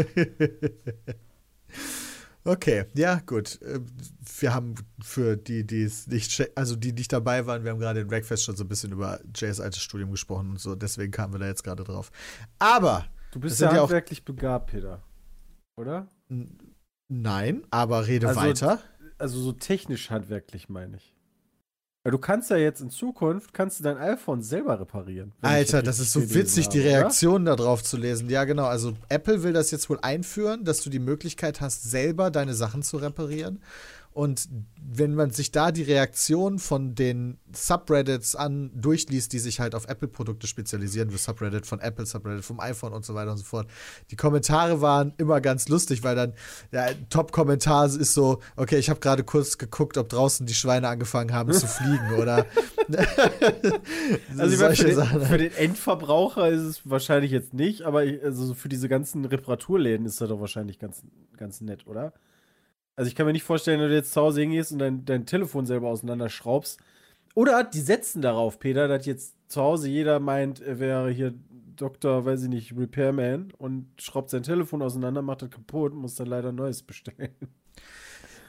Okay, 2.45 2.85
ja, 2.95 3.19
gut. 3.25 3.61
Äh, 3.61 3.79
Wir 4.39 4.53
haben 4.53 4.75
für 5.01 5.35
die, 5.37 5.65
die 5.67 5.83
es 5.83 6.07
nicht, 6.07 6.57
also 6.57 6.75
die 6.75 6.93
nicht 6.93 7.11
dabei 7.11 7.45
waren, 7.45 7.63
wir 7.63 7.71
haben 7.71 7.79
gerade 7.79 7.99
in 7.99 8.07
Breakfast 8.07 8.43
schon 8.45 8.55
so 8.55 8.63
ein 8.63 8.67
bisschen 8.69 8.91
über 8.93 9.19
Jays 9.35 9.59
altes 9.59 9.81
Studium 9.81 10.11
gesprochen 10.11 10.51
und 10.51 10.59
so, 10.59 10.75
deswegen 10.75 11.11
kamen 11.11 11.33
wir 11.33 11.39
da 11.39 11.47
jetzt 11.47 11.63
gerade 11.63 11.83
drauf. 11.83 12.11
Aber, 12.57 13.05
Du 13.31 13.39
bist 13.39 13.59
ja 13.59 13.67
sind 13.67 13.75
ja 13.75 13.81
auch- 13.81 13.85
handwerklich 13.87 14.23
begabt, 14.23 14.71
Peter. 14.71 15.03
Oder? 15.77 16.07
nein, 17.09 17.63
aber 17.71 18.07
rede 18.07 18.27
Also- 18.29 18.39
weiter. 18.41 18.79
Also 19.17 19.39
so 19.41 19.51
technisch 19.51 20.09
handwerklich 20.09 20.69
meine 20.69 20.95
ich. 20.97 21.13
Weil 22.09 22.13
du 22.13 22.17
kannst 22.17 22.49
ja 22.49 22.57
jetzt 22.57 22.81
in 22.81 22.89
Zukunft, 22.89 23.53
kannst 23.53 23.79
du 23.79 23.83
dein 23.83 23.99
iPhone 23.99 24.41
selber 24.41 24.79
reparieren. 24.79 25.31
Alter, 25.43 25.83
das 25.83 25.99
ist 25.99 26.11
so 26.11 26.33
witzig, 26.33 26.67
die 26.67 26.79
habe, 26.79 26.89
oder? 26.89 26.97
Reaktionen 27.01 27.45
da 27.45 27.55
drauf 27.55 27.83
zu 27.83 27.97
lesen. 27.97 28.31
Ja, 28.31 28.45
genau. 28.45 28.65
Also 28.65 28.93
Apple 29.09 29.43
will 29.43 29.53
das 29.53 29.69
jetzt 29.69 29.91
wohl 29.91 29.99
einführen, 30.01 30.63
dass 30.63 30.81
du 30.81 30.89
die 30.89 30.97
Möglichkeit 30.97 31.61
hast, 31.61 31.83
selber 31.83 32.31
deine 32.31 32.55
Sachen 32.55 32.81
zu 32.81 32.97
reparieren. 32.97 33.61
Und 34.19 34.49
wenn 34.75 35.15
man 35.15 35.31
sich 35.31 35.49
da 35.49 35.71
die 35.71 35.83
Reaktion 35.83 36.59
von 36.59 36.93
den 36.93 37.37
Subreddits 37.53 38.35
an 38.35 38.69
durchliest, 38.75 39.31
die 39.31 39.39
sich 39.39 39.61
halt 39.61 39.75
auf 39.75 39.87
Apple-Produkte 39.87 40.45
spezialisieren, 40.45 41.13
wie 41.13 41.17
Subreddit 41.17 41.65
von 41.65 41.79
Apple, 41.79 42.05
Subreddit 42.05 42.43
vom 42.43 42.59
iPhone 42.59 42.91
und 42.91 43.05
so 43.05 43.15
weiter 43.15 43.31
und 43.31 43.37
so 43.37 43.45
fort. 43.45 43.69
Die 44.11 44.17
Kommentare 44.17 44.81
waren 44.81 45.13
immer 45.17 45.39
ganz 45.39 45.69
lustig, 45.69 46.03
weil 46.03 46.17
dann 46.17 46.33
der 46.73 46.95
Top-Kommentar 47.09 47.85
ist 47.85 48.13
so, 48.13 48.41
okay, 48.57 48.77
ich 48.77 48.89
habe 48.89 48.99
gerade 48.99 49.23
kurz 49.23 49.57
geguckt, 49.57 49.97
ob 49.97 50.09
draußen 50.09 50.45
die 50.45 50.53
Schweine 50.53 50.89
angefangen 50.89 51.31
haben 51.31 51.53
zu 51.53 51.65
fliegen 51.65 52.15
oder 52.15 52.45
Also 54.37 54.53
ich 54.53 54.59
meine, 54.59 54.75
für, 54.75 54.83
den, 54.83 55.21
für 55.27 55.37
den 55.37 55.53
Endverbraucher 55.53 56.49
ist 56.49 56.63
es 56.63 56.89
wahrscheinlich 56.89 57.31
jetzt 57.31 57.53
nicht, 57.53 57.83
aber 57.83 58.03
ich, 58.03 58.21
also 58.21 58.47
so 58.47 58.53
für 58.53 58.67
diese 58.67 58.89
ganzen 58.89 59.23
Reparaturläden 59.23 60.05
ist 60.05 60.19
das 60.19 60.27
doch 60.27 60.41
wahrscheinlich 60.41 60.77
ganz, 60.77 61.03
ganz 61.37 61.61
nett, 61.61 61.87
oder? 61.87 62.11
Also 62.99 63.07
ich 63.07 63.15
kann 63.15 63.25
mir 63.25 63.31
nicht 63.31 63.43
vorstellen, 63.43 63.79
wenn 63.79 63.87
du 63.87 63.95
jetzt 63.95 64.11
zu 64.11 64.19
Hause 64.19 64.41
hingehst 64.41 64.73
und 64.73 64.79
dein, 64.79 65.05
dein 65.05 65.25
Telefon 65.25 65.65
selber 65.65 65.87
auseinanderschraubst. 65.87 66.81
Oder 67.33 67.63
die 67.63 67.79
setzen 67.79 68.21
darauf, 68.21 68.59
Peter, 68.59 68.89
dass 68.89 69.05
jetzt 69.05 69.35
zu 69.47 69.61
Hause 69.61 69.87
jeder 69.87 70.19
meint, 70.19 70.59
er 70.59 70.79
wäre 70.79 71.09
hier 71.09 71.33
Doktor, 71.77 72.25
weiß 72.25 72.43
ich 72.43 72.49
nicht, 72.49 72.75
Repairman 72.75 73.53
und 73.57 73.87
schraubt 74.01 74.29
sein 74.29 74.43
Telefon 74.43 74.81
auseinander, 74.81 75.21
macht 75.21 75.43
das 75.43 75.49
kaputt, 75.49 75.93
muss 75.93 76.15
dann 76.15 76.27
leider 76.27 76.51
neues 76.51 76.83
bestellen. 76.83 77.33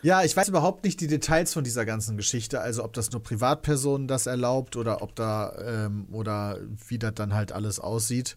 Ja, 0.02 0.24
ich 0.24 0.36
weiß 0.36 0.48
überhaupt 0.48 0.82
nicht 0.82 1.00
die 1.00 1.06
Details 1.06 1.52
von 1.52 1.62
dieser 1.62 1.84
ganzen 1.84 2.16
Geschichte, 2.16 2.60
also 2.60 2.82
ob 2.82 2.92
das 2.92 3.12
nur 3.12 3.22
Privatpersonen 3.22 4.08
das 4.08 4.26
erlaubt 4.26 4.74
oder 4.74 5.00
ob 5.00 5.14
da 5.14 5.54
ähm, 5.64 6.08
oder 6.10 6.58
wie 6.88 6.98
das 6.98 7.14
dann 7.14 7.34
halt 7.34 7.52
alles 7.52 7.78
aussieht. 7.78 8.36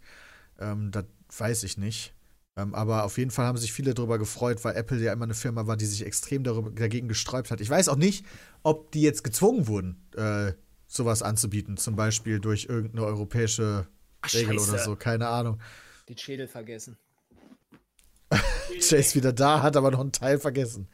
Ähm, 0.60 0.92
das 0.92 1.06
weiß 1.36 1.64
ich 1.64 1.80
nicht. 1.80 2.14
Ähm, 2.56 2.76
aber 2.76 3.04
auf 3.04 3.18
jeden 3.18 3.32
Fall 3.32 3.46
haben 3.48 3.58
sich 3.58 3.74
viele 3.74 3.94
darüber 3.94 4.20
gefreut, 4.20 4.64
weil 4.64 4.76
Apple 4.76 5.00
ja 5.00 5.12
immer 5.12 5.26
eine 5.26 5.34
Firma 5.34 5.66
war, 5.66 5.76
die 5.76 5.86
sich 5.86 6.06
extrem 6.06 6.44
darüber, 6.44 6.70
dagegen 6.70 7.08
gesträubt 7.08 7.50
hat. 7.50 7.62
Ich 7.62 7.70
weiß 7.70 7.90
auch 7.90 7.96
nicht, 7.96 8.26
ob 8.62 8.92
die 8.92 9.02
jetzt 9.02 9.24
gezwungen 9.24 9.68
wurden, 9.68 10.08
äh, 10.16 10.54
sowas 10.86 11.24
anzubieten, 11.24 11.78
zum 11.78 11.96
Beispiel 11.96 12.40
durch 12.40 12.66
irgendeine 12.66 13.06
europäische 13.06 13.88
Ach, 14.22 14.34
Regel 14.34 14.60
Scheiße. 14.60 14.72
oder 14.72 14.84
so, 14.84 14.96
keine 14.96 15.28
Ahnung. 15.28 15.60
Den 16.08 16.18
Schädel 16.18 16.48
vergessen. 16.48 16.98
Jay 18.80 19.00
ist 19.00 19.16
wieder 19.16 19.34
da, 19.34 19.64
hat 19.64 19.76
aber 19.76 19.90
noch 19.90 20.00
einen 20.00 20.12
Teil 20.12 20.40
vergessen. 20.40 20.88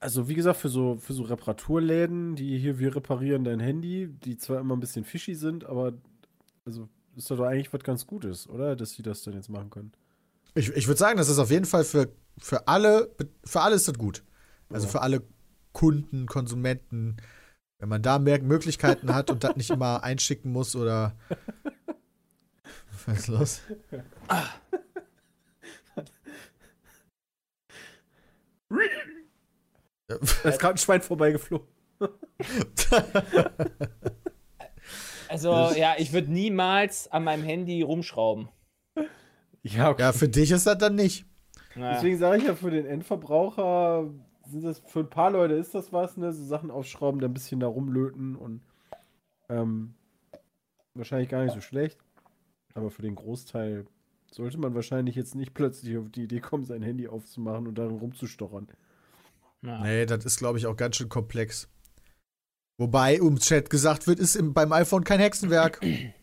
Also 0.00 0.28
wie 0.28 0.34
gesagt, 0.34 0.58
für 0.58 0.68
so, 0.68 0.96
für 0.96 1.14
so 1.14 1.22
Reparaturläden, 1.22 2.36
die 2.36 2.58
hier, 2.58 2.78
wir 2.78 2.94
reparieren 2.94 3.44
dein 3.44 3.60
Handy, 3.60 4.08
die 4.08 4.36
zwar 4.36 4.60
immer 4.60 4.76
ein 4.76 4.80
bisschen 4.80 5.04
fishy 5.04 5.34
sind, 5.34 5.64
aber 5.64 5.94
also 6.66 6.88
ist 7.16 7.30
doch 7.30 7.40
eigentlich 7.40 7.72
was 7.72 7.82
ganz 7.82 8.06
Gutes, 8.06 8.48
oder? 8.48 8.76
Dass 8.76 8.92
die 8.92 9.02
das 9.02 9.22
dann 9.22 9.34
jetzt 9.34 9.48
machen 9.48 9.70
können. 9.70 9.92
Ich, 10.54 10.70
ich 10.70 10.86
würde 10.86 10.98
sagen, 10.98 11.16
das 11.18 11.28
ist 11.28 11.38
auf 11.38 11.50
jeden 11.50 11.64
Fall 11.64 11.84
für, 11.84 12.12
für 12.38 12.68
alle, 12.68 13.10
für 13.44 13.60
alle 13.60 13.74
ist 13.76 13.88
das 13.88 13.98
gut. 13.98 14.22
Also 14.70 14.86
Ja. 14.86 14.92
für 14.92 15.02
alle 15.02 15.22
Kunden, 15.72 16.26
Konsumenten, 16.26 17.16
wenn 17.78 17.88
man 17.88 18.02
da 18.02 18.18
mehr 18.18 18.40
Möglichkeiten 18.42 19.14
hat 19.14 19.30
und 19.30 19.42
das 19.44 19.56
nicht 19.56 19.70
immer 19.70 20.02
einschicken 20.04 20.52
muss 20.52 20.76
oder. 20.76 21.16
Was 23.06 23.18
ist 23.18 23.26
los? 23.28 23.60
Da 30.06 30.16
ist 30.18 30.60
gerade 30.60 30.74
ein 30.74 30.78
Schwein 30.78 31.02
vorbeigeflogen. 31.02 31.66
Also, 35.28 35.50
ja, 35.76 35.94
ich 35.98 36.12
würde 36.12 36.32
niemals 36.32 37.10
an 37.10 37.24
meinem 37.24 37.42
Handy 37.42 37.82
rumschrauben. 37.82 38.48
Ja, 39.62 39.90
okay. 39.90 40.02
ja, 40.02 40.12
für 40.12 40.28
dich 40.28 40.50
ist 40.50 40.66
das 40.66 40.78
dann 40.78 40.94
nicht. 40.94 41.24
Naja. 41.74 41.94
Deswegen 41.94 42.18
sage 42.18 42.38
ich 42.38 42.44
ja, 42.44 42.54
für 42.54 42.70
den 42.70 42.86
Endverbraucher 42.86 44.10
sind 44.46 44.64
das, 44.64 44.80
für 44.86 45.00
ein 45.00 45.10
paar 45.10 45.30
Leute 45.30 45.54
ist 45.54 45.74
das 45.74 45.92
was, 45.92 46.16
ne? 46.16 46.32
So 46.32 46.44
Sachen 46.44 46.70
aufschrauben, 46.70 47.20
dann 47.20 47.30
ein 47.30 47.34
bisschen 47.34 47.60
da 47.60 47.66
rumlöten 47.66 48.36
und 48.36 48.60
ähm, 49.48 49.94
wahrscheinlich 50.94 51.28
gar 51.28 51.42
nicht 51.42 51.54
so 51.54 51.60
schlecht. 51.60 51.98
Aber 52.74 52.90
für 52.90 53.02
den 53.02 53.14
Großteil 53.14 53.86
sollte 54.30 54.58
man 54.58 54.74
wahrscheinlich 54.74 55.14
jetzt 55.14 55.34
nicht 55.34 55.54
plötzlich 55.54 55.96
auf 55.96 56.10
die 56.10 56.24
Idee 56.24 56.40
kommen, 56.40 56.64
sein 56.64 56.82
Handy 56.82 57.08
aufzumachen 57.08 57.66
und 57.66 57.78
darin 57.78 57.98
rumzustochern. 57.98 58.68
Ja. 59.62 59.80
Nee, 59.82 60.06
das 60.06 60.24
ist, 60.24 60.38
glaube 60.38 60.58
ich, 60.58 60.66
auch 60.66 60.76
ganz 60.76 60.96
schön 60.96 61.08
komplex. 61.08 61.68
Wobei 62.76 63.14
im 63.14 63.38
Chat 63.38 63.70
gesagt 63.70 64.06
wird, 64.08 64.18
ist 64.18 64.34
im, 64.34 64.52
beim 64.52 64.72
iPhone 64.72 65.04
kein 65.04 65.20
Hexenwerk. 65.20 65.80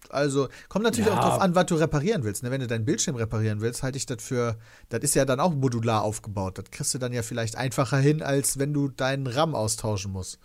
Also 0.10 0.50
kommt 0.68 0.84
natürlich 0.84 1.08
Ja. 1.10 1.18
auch 1.18 1.24
drauf 1.24 1.42
an, 1.42 1.56
was 1.56 1.68
du 1.68 1.76
reparieren 1.76 2.24
willst. 2.26 2.44
Ne? 2.44 2.52
Wenn 2.52 2.60
du 2.60 2.68
deinen 2.68 2.84
Bildschirm 2.84 3.16
reparieren 3.16 3.62
willst, 3.62 3.84
halte 3.84 3.98
ich 3.98 4.06
das 4.06 4.22
für, 4.22 4.58
das 4.90 5.00
ist 5.02 5.16
ja 5.16 5.24
dann 5.24 5.40
auch 5.40 5.54
modular 5.54 6.02
aufgebaut. 6.04 6.58
Das 6.58 6.66
kriegst 6.70 6.94
du 6.94 6.98
dann 6.98 7.14
ja 7.14 7.24
vielleicht 7.24 7.56
einfacher 7.56 7.98
hin, 8.00 8.22
als 8.22 8.60
wenn 8.60 8.74
du 8.74 8.90
deinen 8.90 9.28
RAM 9.28 9.56
austauschen 9.56 10.12
musst. 10.12 10.40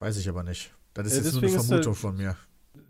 Weiß 0.00 0.16
ich 0.16 0.28
aber 0.28 0.42
nicht. 0.42 0.74
Das 0.94 1.06
ist 1.06 1.18
Ja, 1.18 1.22
jetzt 1.22 1.32
nur 1.34 1.42
eine 1.42 1.52
Vermutung 1.52 1.92
halt- 1.92 2.00
von 2.00 2.16
mir. 2.16 2.36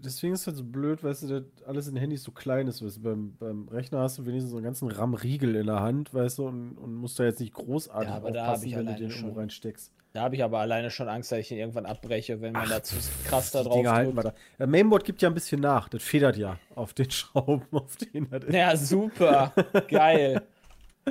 Deswegen 0.04 0.34
ist 0.34 0.40
es 0.42 0.46
halt 0.46 0.56
so 0.56 0.64
blöd, 0.64 1.02
weißt 1.02 1.24
du, 1.24 1.26
dass 1.40 1.42
alles 1.66 1.88
in 1.88 1.96
Handys 1.96 2.22
so 2.22 2.32
klein 2.32 2.66
ist. 2.68 2.84
Weißt 2.84 2.98
du, 2.98 3.02
beim, 3.02 3.36
beim 3.38 3.68
Rechner 3.68 4.00
hast 4.00 4.18
du 4.18 4.26
wenigstens 4.26 4.50
so 4.50 4.56
einen 4.56 4.64
ganzen 4.64 4.88
RAM-Riegel 4.90 5.56
in 5.56 5.66
der 5.66 5.80
Hand, 5.80 6.12
weißt 6.14 6.38
du, 6.38 6.46
und, 6.48 6.76
und 6.78 6.94
musst 6.94 7.18
da 7.18 7.24
jetzt 7.24 7.40
nicht 7.40 7.52
großartig 7.54 8.08
Ja, 8.08 8.16
aber 8.16 8.30
da 8.30 8.42
hab 8.46 8.54
aufpassen, 8.56 8.76
wenn 8.76 8.86
du 8.86 8.94
den 8.94 9.02
irgendwo 9.10 9.28
schon. 9.28 9.38
reinsteckst. 9.38 9.92
Da 10.12 10.22
habe 10.22 10.34
ich 10.34 10.42
aber 10.42 10.60
alleine 10.60 10.90
schon 10.90 11.08
Angst, 11.08 11.30
dass 11.30 11.40
ich 11.40 11.52
ihn 11.52 11.58
irgendwann 11.58 11.84
abbreche, 11.84 12.40
wenn 12.40 12.52
man 12.54 12.68
da 12.68 12.82
zu 12.82 12.96
krass 13.26 13.50
da 13.50 13.62
drauf 13.62 13.86
halten 13.86 14.14
drückt. 14.14 14.28
da. 14.28 14.34
Der 14.58 14.66
Mainboard 14.66 15.04
gibt 15.04 15.20
ja 15.20 15.28
ein 15.28 15.34
bisschen 15.34 15.60
nach. 15.60 15.88
Das 15.90 16.02
federt 16.02 16.36
ja 16.38 16.58
auf 16.74 16.94
den 16.94 17.10
Schrauben, 17.10 17.62
auf 17.72 17.96
denen 17.96 18.30
das 18.30 18.44
ist. 18.44 18.54
Ja, 18.54 18.76
super. 18.76 19.52
Geil. 19.88 20.40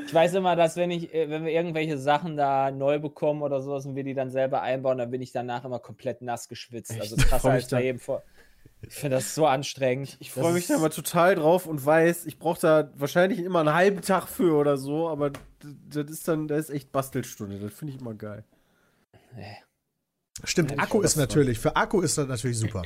Ich 0.07 0.13
weiß 0.13 0.33
immer, 0.33 0.55
dass 0.57 0.75
wenn 0.75 0.91
ich, 0.91 1.13
äh, 1.13 1.29
wenn 1.29 1.45
wir 1.45 1.51
irgendwelche 1.53 1.97
Sachen 1.97 2.35
da 2.35 2.69
neu 2.71 2.99
bekommen 2.99 3.43
oder 3.43 3.61
sowas 3.61 3.85
und 3.85 3.95
wir 3.95 4.03
die 4.03 4.13
dann 4.15 4.29
selber 4.29 4.61
einbauen, 4.61 4.97
dann 4.97 5.09
bin 5.11 5.21
ich 5.21 5.31
danach 5.31 5.63
immer 5.63 5.79
komplett 5.79 6.21
nass 6.21 6.49
geschwitzt. 6.49 6.99
Also 6.99 7.15
krasser 7.15 7.51
als 7.51 7.69
bei 7.69 7.77
da- 7.77 7.83
jedem 7.83 7.99
vor. 7.99 8.23
Ich 8.89 8.95
finde 8.95 9.17
das 9.17 9.35
so 9.35 9.45
anstrengend. 9.47 10.17
Ich 10.19 10.31
freue 10.31 10.53
mich 10.53 10.67
da 10.67 10.77
mal 10.77 10.89
total 10.89 11.35
drauf 11.35 11.65
und 11.65 11.85
weiß, 11.85 12.25
ich 12.25 12.39
brauche 12.39 12.59
da 12.59 12.91
wahrscheinlich 12.95 13.39
immer 13.39 13.59
einen 13.59 13.73
halben 13.73 14.01
Tag 14.01 14.27
für 14.27 14.55
oder 14.55 14.77
so, 14.77 15.09
aber 15.09 15.31
das 15.61 16.09
ist 16.09 16.27
dann, 16.27 16.47
das 16.47 16.69
ist 16.69 16.75
echt 16.75 16.91
Bastelstunde. 16.91 17.59
Das 17.59 17.73
finde 17.73 17.93
ich 17.93 18.01
immer 18.01 18.13
geil. 18.13 18.43
Stimmt, 20.43 20.71
Ja, 20.71 20.77
ich 20.77 20.83
Akku 20.83 21.01
ist 21.01 21.15
natürlich, 21.15 21.59
für 21.59 21.75
Akku 21.75 22.01
ist 22.01 22.17
das 22.17 22.27
natürlich 22.27 22.57
super. 22.57 22.83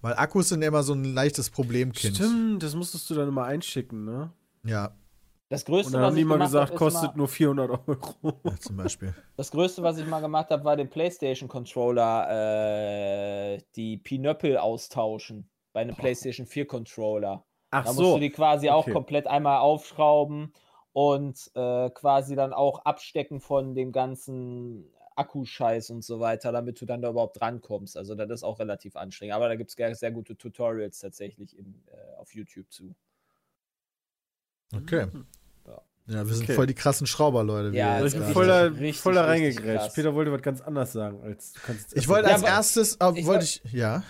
Weil 0.00 0.14
Akkus 0.14 0.50
sind 0.50 0.62
immer 0.62 0.82
so 0.82 0.92
ein 0.92 1.04
leichtes 1.04 1.50
Problemkind. 1.50 2.16
Stimmt, 2.16 2.62
das 2.62 2.74
musstest 2.74 3.08
du 3.10 3.14
dann 3.14 3.28
immer 3.28 3.44
einschicken, 3.44 4.04
ne? 4.04 4.32
Ja, 4.64 4.94
Das 5.48 5.62
Und 5.62 5.66
Größte, 5.66 5.92
dann 5.92 6.02
was 6.02 6.08
haben 6.08 6.14
die 6.16 6.22
ich 6.22 6.26
mal 6.26 6.34
gemacht 6.34 6.48
gesagt, 6.48 6.70
hab, 6.72 6.78
kostet 6.78 7.10
mal, 7.10 7.16
nur 7.16 7.28
400 7.28 7.70
Euro. 7.70 8.40
ja, 8.44 8.56
zum 8.58 8.76
Beispiel. 8.76 9.14
das 9.36 9.50
Größte, 9.50 9.82
was 9.82 9.98
ich 9.98 10.06
mal 10.06 10.20
gemacht 10.20 10.50
habe, 10.50 10.64
war 10.64 10.76
den 10.76 10.90
PlayStation 10.90 11.48
Controller, 11.48 13.54
äh, 13.54 13.62
die 13.76 13.98
Pinöppel 13.98 14.58
austauschen 14.58 15.48
bei 15.72 15.82
einem 15.82 15.94
PlayStation 15.94 16.46
4 16.46 16.66
Controller. 16.66 17.44
Ach 17.70 17.84
Da 17.84 17.92
musst 17.92 18.16
du 18.16 18.18
die 18.18 18.30
quasi 18.30 18.70
auch 18.70 18.82
okay. 18.82 18.92
komplett 18.92 19.26
einmal 19.26 19.58
aufschrauben 19.58 20.52
und 20.92 21.50
äh, 21.54 21.90
quasi 21.90 22.34
dann 22.34 22.52
auch 22.52 22.84
abstecken 22.84 23.40
von 23.40 23.74
dem 23.74 23.92
ganzen 23.92 24.90
Akkuscheiß 25.14 25.90
und 25.90 26.04
so 26.04 26.20
weiter, 26.20 26.52
damit 26.52 26.80
du 26.80 26.86
dann 26.86 27.02
da 27.02 27.10
überhaupt 27.10 27.40
drankommst. 27.40 27.96
Also 27.96 28.14
das 28.14 28.30
ist 28.30 28.42
auch 28.42 28.58
relativ 28.58 28.96
anstrengend. 28.96 29.34
Aber 29.34 29.48
da 29.48 29.56
gibt 29.56 29.78
es 29.78 29.98
sehr 29.98 30.12
gute 30.12 30.36
Tutorials 30.36 30.98
tatsächlich 30.98 31.56
im, 31.56 31.82
äh, 31.86 32.16
auf 32.16 32.34
YouTube 32.34 32.70
zu. 32.70 32.94
Okay. 34.74 35.06
Ja. 35.66 35.82
Ja, 36.08 36.26
wir 36.26 36.34
sind 36.34 36.44
Okay. 36.44 36.54
voll 36.54 36.66
die 36.66 36.74
krassen 36.74 37.06
Schrauber, 37.06 37.42
Leute. 37.44 37.76
Ja, 37.76 37.96
ich 38.04 38.12
bin 38.12 38.22
Richtig, 38.22 38.32
voll 38.34 38.46
da, 38.46 38.92
voll 38.92 39.14
da 39.14 39.24
reingegrätscht. 39.24 39.84
krass. 39.86 39.94
Peter 39.94 40.14
wollte 40.14 40.32
was 40.32 40.42
ganz 40.42 40.60
anderes 40.60 40.92
sagen, 40.92 41.20
als 41.22 41.52
du 41.52 41.60
kannst 41.64 41.82
jetzt 41.92 41.96
Ich 41.96 42.08
wollte 42.08 42.28
Ja, 42.28 42.34
als 42.34 42.42
aber- 42.44 42.52
erstes, 42.52 42.92
äh, 42.94 42.94
ich 42.94 43.00
wollte 43.26 43.26
woll- 43.26 43.38
ich, 43.42 43.62
ja. 43.72 44.02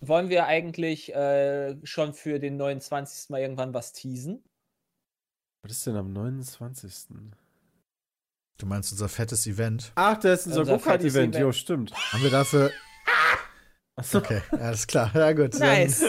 Wollen 0.00 0.28
wir 0.28 0.46
eigentlich 0.46 1.14
äh, 1.14 1.76
schon 1.84 2.12
für 2.14 2.38
den 2.38 2.56
29. 2.56 3.30
Mal 3.30 3.40
irgendwann 3.40 3.72
was 3.74 3.92
teasen? 3.92 4.44
Was 5.62 5.72
ist 5.72 5.86
denn 5.86 5.96
am 5.96 6.12
29.? 6.12 7.08
Du 8.58 8.66
meinst 8.66 8.92
unser 8.92 9.08
fettes 9.08 9.46
Event. 9.46 9.92
Ach, 9.94 10.16
da 10.18 10.32
ist 10.34 10.46
unser 10.46 10.60
Unser. 10.60 11.00
Event. 11.00 11.34
Jo, 11.36 11.50
stimmt. 11.52 11.92
Haben 12.12 12.22
wir 12.22 12.30
dafür. 12.30 12.70
Achso. 13.96 14.18
Okay, 14.18 14.42
alles 14.50 14.86
klar. 14.86 15.10
Ja, 15.14 15.32
gut. 15.32 15.58
Nice. 15.58 16.04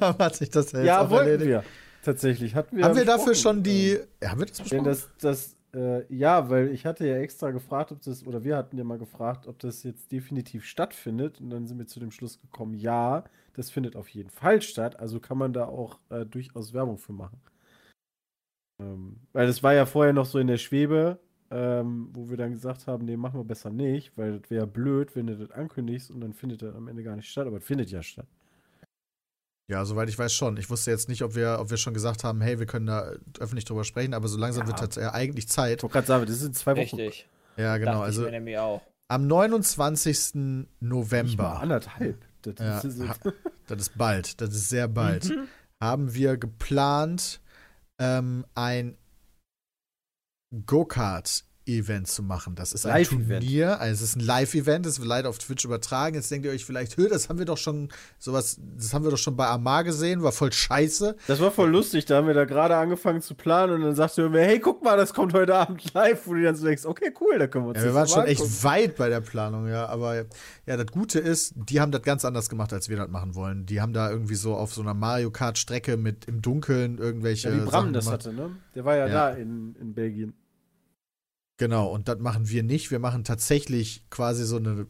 Dann 0.00 0.18
hat 0.18 0.36
sich 0.36 0.50
das 0.50 0.72
ja 0.72 0.78
jetzt 0.78 0.86
Ja, 0.86 1.00
auch 1.02 1.10
erledigt. 1.10 1.48
wir. 1.48 1.64
Tatsächlich. 2.04 2.54
Hatten 2.54 2.76
wir 2.76 2.84
Haben 2.84 2.96
wir 2.96 3.04
dafür 3.04 3.34
schon 3.34 3.62
die. 3.62 3.98
Ja, 4.22 4.30
haben 4.30 4.40
wir 4.40 4.46
das 4.46 4.60
besprochen? 4.60 4.84
das, 4.84 5.10
das, 5.20 5.56
äh, 5.74 6.04
ja, 6.14 6.50
weil 6.50 6.68
ich 6.68 6.84
hatte 6.84 7.06
ja 7.06 7.16
extra 7.16 7.50
gefragt, 7.50 7.92
ob 7.92 8.02
das, 8.02 8.26
oder 8.26 8.44
wir 8.44 8.56
hatten 8.56 8.76
ja 8.76 8.84
mal 8.84 8.98
gefragt, 8.98 9.46
ob 9.46 9.58
das 9.58 9.82
jetzt 9.82 10.12
definitiv 10.12 10.64
stattfindet. 10.64 11.40
Und 11.40 11.50
dann 11.50 11.66
sind 11.66 11.78
wir 11.78 11.86
zu 11.86 12.00
dem 12.00 12.10
Schluss 12.10 12.40
gekommen, 12.40 12.74
ja, 12.74 13.24
das 13.54 13.70
findet 13.70 13.96
auf 13.96 14.08
jeden 14.08 14.30
Fall 14.30 14.60
statt. 14.60 15.00
Also 15.00 15.18
kann 15.18 15.38
man 15.38 15.52
da 15.52 15.64
auch 15.64 15.98
äh, 16.10 16.26
durchaus 16.26 16.74
Werbung 16.74 16.98
für 16.98 17.12
machen. 17.12 17.40
Ähm, 18.82 19.20
weil 19.32 19.46
das 19.46 19.62
war 19.62 19.72
ja 19.72 19.86
vorher 19.86 20.12
noch 20.12 20.26
so 20.26 20.38
in 20.38 20.48
der 20.48 20.58
Schwebe, 20.58 21.18
ähm, 21.50 22.10
wo 22.12 22.28
wir 22.28 22.36
dann 22.36 22.52
gesagt 22.52 22.86
haben, 22.86 23.06
nee, 23.06 23.16
machen 23.16 23.40
wir 23.40 23.44
besser 23.44 23.70
nicht, 23.70 24.12
weil 24.16 24.40
das 24.40 24.50
wäre 24.50 24.66
blöd, 24.66 25.14
wenn 25.16 25.28
du 25.28 25.36
das 25.36 25.50
ankündigst 25.52 26.10
und 26.10 26.20
dann 26.20 26.34
findet 26.34 26.62
das 26.62 26.74
am 26.74 26.88
Ende 26.88 27.02
gar 27.02 27.16
nicht 27.16 27.30
statt, 27.30 27.46
aber 27.46 27.58
es 27.58 27.64
findet 27.64 27.90
ja 27.90 28.02
statt. 28.02 28.26
Ja, 29.66 29.84
soweit 29.86 30.08
ich 30.10 30.18
weiß 30.18 30.32
schon. 30.34 30.56
Ich 30.58 30.68
wusste 30.68 30.90
jetzt 30.90 31.08
nicht, 31.08 31.22
ob 31.22 31.34
wir, 31.34 31.58
ob 31.58 31.70
wir 31.70 31.78
schon 31.78 31.94
gesagt 31.94 32.22
haben, 32.22 32.40
hey, 32.42 32.58
wir 32.58 32.66
können 32.66 32.86
da 32.86 33.12
öffentlich 33.38 33.64
drüber 33.64 33.84
sprechen, 33.84 34.12
aber 34.12 34.28
so 34.28 34.36
langsam 34.38 34.68
Ja. 34.68 34.78
wird 34.78 34.90
es 34.90 34.96
ja 35.02 35.12
eigentlich 35.14 35.46
Ich 35.46 35.50
Zeit. 35.50 35.82
wollte 35.82 35.92
gerade 35.94 36.06
sagen, 36.06 36.26
das 36.26 36.38
sind 36.38 36.54
zwei 36.56 36.72
Wochen. 36.72 36.96
Richtig. 36.96 37.28
Ja, 37.56 37.76
genau. 37.78 37.92
Dachte 37.92 38.04
Also 38.04 38.26
ich 38.28 38.58
auch. 38.58 38.82
am 39.08 39.26
29. 39.26 40.08
Nicht 40.34 40.34
mal 40.34 40.66
November, 40.80 41.60
anderthalb. 41.60 42.22
Das 42.42 42.54
Ja, 42.58 42.78
ist, 42.80 43.20
das 43.68 43.80
ist 43.80 43.96
bald, 43.96 44.40
das 44.42 44.50
ist 44.54 44.68
sehr 44.68 44.86
bald, 44.88 45.32
haben 45.80 46.12
wir 46.12 46.36
geplant, 46.36 47.40
ähm, 47.98 48.44
ein 48.54 48.98
Go-Kart-Event 51.64 52.06
zu 52.08 52.22
machen. 52.22 52.54
Das 52.54 52.72
ist 52.72 52.86
ein. 52.86 53.04
Turnier, 53.04 53.80
also 53.80 54.04
es 54.04 54.10
ist 54.10 54.16
ein 54.16 54.20
Live-Event, 54.20 54.86
das 54.86 54.98
wird 54.98 55.08
leider 55.08 55.28
auf 55.28 55.38
Twitch 55.38 55.64
übertragen. 55.64 56.14
Jetzt 56.14 56.30
denkt 56.30 56.46
ihr 56.46 56.52
euch 56.52 56.64
vielleicht, 56.64 56.96
hö, 56.96 57.08
das 57.08 57.28
haben 57.28 57.38
wir 57.38 57.44
doch 57.44 57.58
schon, 57.58 57.88
sowas, 58.18 58.58
das 58.76 58.94
haben 58.94 59.04
wir 59.04 59.10
doch 59.10 59.18
schon 59.18 59.36
bei 59.36 59.46
Amar 59.46 59.84
gesehen, 59.84 60.22
war 60.22 60.32
voll 60.32 60.52
scheiße. 60.52 61.16
Das 61.26 61.40
war 61.40 61.50
voll 61.50 61.70
lustig, 61.70 62.04
da 62.06 62.16
haben 62.16 62.26
wir 62.26 62.34
da 62.34 62.44
gerade 62.44 62.76
angefangen 62.76 63.20
zu 63.20 63.34
planen 63.34 63.74
und 63.74 63.82
dann 63.82 63.94
sagte 63.94 64.28
mir, 64.28 64.40
hey, 64.42 64.58
guck 64.58 64.82
mal, 64.82 64.96
das 64.96 65.12
kommt 65.12 65.34
heute 65.34 65.54
Abend 65.54 65.92
live, 65.94 66.26
wo 66.26 66.34
du 66.34 66.42
dann 66.42 66.56
so 66.56 66.64
denkst, 66.66 66.84
okay, 66.84 67.12
cool, 67.20 67.38
da 67.38 67.46
können 67.46 67.64
wir 67.66 67.68
uns 67.70 67.78
Ja, 67.78 67.84
wir 67.84 67.94
waren 67.94 68.08
schon 68.08 68.24
echt 68.24 68.64
weit 68.64 68.96
bei 68.96 69.08
der 69.08 69.20
Planung, 69.20 69.68
ja. 69.68 69.86
Aber 69.86 70.16
ja, 70.66 70.76
das 70.76 70.86
Gute 70.86 71.18
ist, 71.18 71.54
die 71.56 71.80
haben 71.80 71.92
das 71.92 72.02
ganz 72.02 72.24
anders 72.24 72.48
gemacht, 72.48 72.72
als 72.72 72.88
wir 72.88 72.96
das 72.96 73.08
machen 73.08 73.34
wollen. 73.34 73.66
Die 73.66 73.80
haben 73.80 73.92
da 73.92 74.10
irgendwie 74.10 74.34
so 74.34 74.54
auf 74.54 74.72
so 74.74 74.80
einer 74.82 74.94
Mario 74.94 75.30
Kart-Strecke 75.30 75.96
mit 75.96 76.26
im 76.26 76.42
Dunkeln 76.42 76.98
irgendwelche. 76.98 77.50
Ja, 77.50 77.56
wie 77.56 77.66
Bram 77.66 77.92
das 77.92 78.10
hatte, 78.10 78.32
ne? 78.32 78.50
Der 78.74 78.84
war 78.84 78.96
ja, 78.96 79.06
Ja. 79.06 79.12
da 79.12 79.30
in, 79.30 79.76
in 79.80 79.94
Belgien. 79.94 80.34
Genau, 81.56 81.88
und 81.92 82.08
das 82.08 82.18
machen 82.18 82.48
wir 82.48 82.62
nicht. 82.62 82.90
Wir 82.90 82.98
machen 82.98 83.24
tatsächlich 83.24 84.04
quasi 84.10 84.44
so 84.44 84.56
eine 84.56 84.86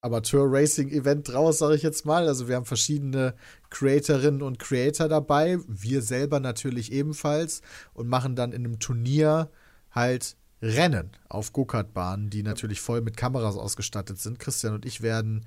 Amateur-Racing-Event 0.00 1.28
draus, 1.28 1.58
sage 1.58 1.74
ich 1.74 1.82
jetzt 1.82 2.06
mal. 2.06 2.26
Also 2.26 2.48
wir 2.48 2.56
haben 2.56 2.64
verschiedene 2.64 3.34
Creatorinnen 3.70 4.42
und 4.42 4.58
Creator 4.58 5.08
dabei. 5.08 5.58
Wir 5.66 6.00
selber 6.00 6.40
natürlich 6.40 6.92
ebenfalls 6.92 7.60
und 7.92 8.08
machen 8.08 8.36
dann 8.36 8.52
in 8.52 8.64
einem 8.64 8.78
Turnier 8.78 9.50
halt 9.90 10.36
Rennen 10.62 11.10
auf 11.28 11.52
Go-Kart-Bahnen, 11.52 12.30
die 12.30 12.42
natürlich 12.42 12.80
voll 12.80 13.02
mit 13.02 13.16
Kameras 13.16 13.56
ausgestattet 13.56 14.18
sind. 14.18 14.38
Christian 14.38 14.74
und 14.74 14.86
ich 14.86 15.02
werden 15.02 15.44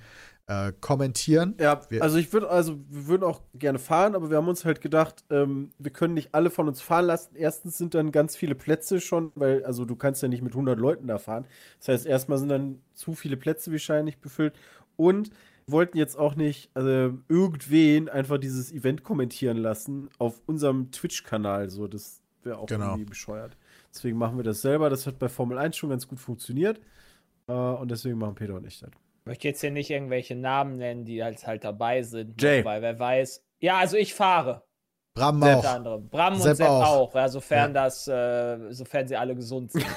äh, 0.50 0.74
kommentieren. 0.82 1.54
Ja, 1.60 1.80
Wir- 1.90 2.02
also 2.02 2.18
ich 2.18 2.34
würde, 2.34 2.50
also 2.50 2.80
wir 2.90 3.06
würden 3.08 3.24
auch 3.24 3.42
gerne 3.54 3.78
fahren, 3.78 4.16
aber 4.16 4.30
wir 4.32 4.38
haben 4.38 4.48
uns 4.48 4.66
halt 4.66 4.82
gedacht, 4.82 5.24
ähm, 5.30 5.70
wir 5.78 5.92
können 5.92 6.16
nicht 6.16 6.34
alle 6.34 6.50
von 6.50 6.68
uns 6.68 6.82
fahren 6.82 7.06
lassen. 7.06 7.36
Erstens 7.36 7.78
sind 7.78 7.94
dann 7.94 8.12
ganz 8.12 8.36
viele 8.36 8.56
Plätze 8.56 9.00
schon, 9.00 9.32
weil, 9.36 9.64
also 9.64 9.86
du 9.86 9.96
kannst 9.96 10.24
ja 10.24 10.28
nicht 10.28 10.42
mit 10.42 10.54
100 10.54 10.80
Leuten 10.80 11.06
da 11.08 11.20
fahren. 11.20 11.46
Das 11.78 11.88
heißt, 11.90 12.06
erstmal 12.08 12.40
sind 12.40 12.50
dann 12.50 12.82
zu 12.96 13.14
viele 13.14 13.38
Plätze 13.38 13.72
wahrscheinlich 13.72 14.18
befüllt 14.20 14.54
und 14.98 15.30
wir 15.68 15.74
wollten 15.74 15.98
jetzt 16.00 16.18
auch 16.18 16.34
nicht 16.34 16.72
also, 16.74 17.14
irgendwen 17.28 18.10
einfach 18.10 18.40
dieses 18.40 18.72
Event 18.72 19.04
kommentieren 19.04 19.58
lassen 19.58 20.10
auf 20.18 20.42
unserem 20.48 20.90
Twitch-Kanal. 20.92 21.70
So, 21.70 21.88
das 21.88 22.24
wäre 22.42 22.58
auch 22.58 22.66
Genau. 22.66 22.88
irgendwie 22.88 23.06
bescheuert. 23.06 23.56
Deswegen 23.94 24.18
machen 24.18 24.38
wir 24.38 24.44
das 24.44 24.62
selber. 24.62 24.90
Das 24.90 25.06
hat 25.06 25.20
bei 25.20 25.30
Formel 25.30 25.60
1 25.60 25.78
schon 25.78 25.92
ganz 25.92 26.08
gut 26.08 26.20
funktioniert. 26.20 26.80
Äh, 27.48 27.52
und 27.54 27.92
deswegen 27.92 28.18
machen 28.18 28.34
Peter 28.34 28.56
und 28.56 28.66
ich 28.66 28.80
das. 28.80 28.90
Ich 29.30 29.34
möchte 29.34 29.48
jetzt 29.48 29.62
hier 29.62 29.70
nicht 29.70 29.92
irgendwelche 29.92 30.36
Namen 30.36 30.78
nennen, 30.78 31.06
die 31.06 31.24
halt, 31.24 31.46
halt 31.46 31.64
dabei 31.64 32.02
sind. 32.02 32.42
Jay. 32.42 32.66
Weil 32.66 32.82
wer 32.82 32.98
weiß. 32.98 33.44
Ja, 33.60 33.78
also 33.78 33.96
ich 33.96 34.16
fahre. 34.16 34.64
Bram 35.14 35.40
Sepp 35.40 35.52
auch. 35.52 35.58
Unter 35.58 35.70
anderem. 35.76 36.10
Bram 36.10 36.34
und 36.34 36.42
Sepp 36.42 36.58
Sepp 36.58 36.68
auch. 36.68 36.88
auch, 36.88 37.14
ja, 37.16 37.30
sofern 37.30 37.72
das, 37.76 38.08
äh, 38.08 38.58
sofern 38.74 39.08
sie 39.08 39.16
alle 39.18 39.36
gesund 39.36 39.72
sind. 39.72 39.86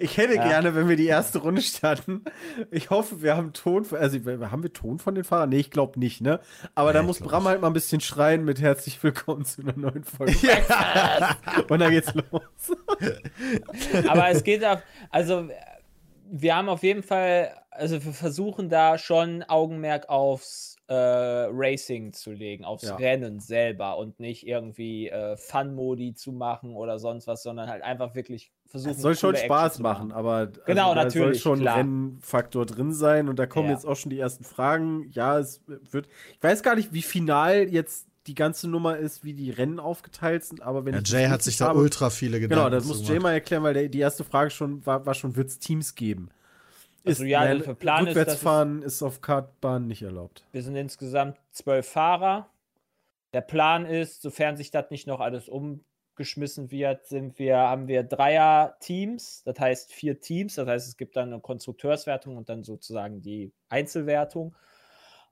Ich 0.00 0.16
hätte 0.16 0.34
Ja. 0.34 0.48
gerne, 0.48 0.74
wenn 0.74 0.88
wir 0.88 0.96
die 0.96 1.06
erste 1.06 1.38
Runde 1.38 1.62
starten. 1.62 2.24
Ich 2.72 2.90
hoffe, 2.90 3.22
wir 3.22 3.36
haben 3.36 3.52
Ton. 3.52 3.84
von- 3.84 3.98
Also, 4.00 4.18
haben 4.50 4.64
wir 4.64 4.72
Ton 4.72 4.98
von 4.98 5.14
den 5.14 5.22
Fahrern? 5.22 5.50
Nee, 5.50 5.58
ich 5.60 5.70
glaube 5.70 6.00
nicht, 6.00 6.20
ne? 6.20 6.40
Aber 6.74 6.92
da 6.92 7.00
muss 7.04 7.20
Bram 7.20 7.42
ich. 7.44 7.48
halt 7.48 7.60
mal 7.60 7.68
ein 7.68 7.72
bisschen 7.74 8.00
schreien 8.00 8.44
mit 8.44 8.60
herzlich 8.60 9.00
willkommen 9.04 9.44
zu 9.44 9.62
einer 9.62 9.76
neuen 9.78 10.02
Folge. 10.02 10.34
Und 11.68 11.78
dann 11.78 11.92
geht's 11.92 12.12
los. 12.12 12.42
Aber 14.08 14.28
es 14.30 14.42
geht 14.42 14.64
auf, 14.64 14.80
also 15.10 15.48
wir 16.30 16.56
haben 16.56 16.68
auf 16.68 16.82
jeden 16.82 17.02
Fall, 17.02 17.54
also 17.70 18.04
wir 18.04 18.12
versuchen 18.12 18.68
da 18.68 18.98
schon 18.98 19.42
Augenmerk 19.44 20.08
aufs 20.08 20.76
äh, 20.88 20.94
Racing 20.94 22.12
zu 22.12 22.32
legen, 22.32 22.64
aufs 22.64 22.84
Ja. 22.84 22.96
Rennen 22.96 23.40
selber 23.40 23.98
und 23.98 24.20
nicht 24.20 24.46
irgendwie 24.46 25.08
äh, 25.08 25.36
Fun-Modi 25.36 26.14
zu 26.14 26.32
machen 26.32 26.74
oder 26.74 26.98
sonst 26.98 27.26
was, 27.26 27.42
sondern 27.42 27.68
halt 27.68 27.82
einfach 27.82 28.14
wirklich 28.14 28.52
versuchen. 28.66 28.92
Es 28.92 29.02
soll 29.02 29.16
schon 29.16 29.36
Spaß 29.36 29.74
zu 29.74 29.82
machen, 29.82 30.12
aber 30.12 30.46
Genau, 30.66 30.94
da 30.94 31.10
soll 31.10 31.20
natürlich, 31.22 31.40
schon 31.42 31.60
klar. 31.60 31.78
Rennfaktor 31.78 32.64
drin 32.66 32.92
sein. 32.92 33.28
Und 33.28 33.38
da 33.38 33.46
kommen 33.46 33.68
Ja. 33.68 33.74
jetzt 33.74 33.86
auch 33.86 33.96
schon 33.96 34.10
die 34.10 34.18
ersten 34.18 34.44
Fragen. 34.44 35.08
Ja, 35.10 35.38
es 35.38 35.62
wird. 35.66 36.08
Ich 36.32 36.42
weiß 36.42 36.62
gar 36.62 36.74
nicht, 36.74 36.92
wie 36.92 37.02
final 37.02 37.68
jetzt 37.68 38.07
die 38.28 38.34
ganze 38.34 38.68
Nummer 38.68 38.96
ist, 38.98 39.24
wie 39.24 39.32
die 39.34 39.50
Rennen 39.50 39.80
aufgeteilt 39.80 40.44
sind, 40.44 40.62
aber 40.62 40.84
wenn 40.84 40.94
Ja, 40.94 41.00
Jay 41.02 41.26
hat 41.28 41.42
sich 41.42 41.56
da 41.56 41.68
habe- 41.68 41.78
ultra 41.80 42.10
viele 42.10 42.38
Gedanken 42.38 42.64
Genau, 42.64 42.70
das 42.70 42.84
muss. 42.84 43.08
Jay 43.08 43.18
mal 43.18 43.32
erklären, 43.32 43.62
weil 43.62 43.74
der, 43.74 43.88
die 43.88 43.98
erste 44.00 44.22
Frage 44.22 44.50
schon 44.50 44.84
war, 44.86 45.04
war 45.06 45.14
schon, 45.14 45.34
wird 45.34 45.48
es 45.48 45.58
Teams 45.58 45.94
geben? 45.94 46.28
Also 47.04 47.24
ja, 47.24 47.54
der 47.54 47.74
Plan 47.74 48.06
ist, 48.06 48.14
dass 48.16 48.16
es- 48.16 48.20
Rückwärtsfahren 48.20 48.82
ist, 48.82 49.02
auf 49.02 49.20
Kartbahn 49.22 49.86
nicht 49.86 50.02
erlaubt. 50.02 50.44
Wir 50.52 50.62
sind 50.62 50.76
insgesamt 50.76 51.38
zwölf 51.50 51.88
Fahrer. 51.88 52.50
Der 53.32 53.40
Plan 53.40 53.86
ist, 53.86 54.20
sofern 54.22 54.56
sich 54.56 54.70
das 54.70 54.90
nicht 54.90 55.06
noch 55.06 55.20
alles 55.20 55.48
umgeschmissen 55.48 56.70
wird, 56.70 57.06
sind 57.06 57.38
wir, 57.38 57.56
haben 57.56 57.88
wir 57.88 58.02
Dreier-Teams, 58.02 59.42
das 59.44 59.58
heißt 59.58 59.92
vier 59.92 60.20
Teams, 60.20 60.54
das 60.56 60.66
heißt, 60.68 60.88
es 60.88 60.96
gibt 60.96 61.16
dann 61.16 61.32
eine 61.32 61.40
Konstrukteurswertung 61.40 62.36
und 62.36 62.48
dann 62.48 62.62
sozusagen 62.64 63.22
die 63.22 63.52
Einzelwertung. 63.68 64.54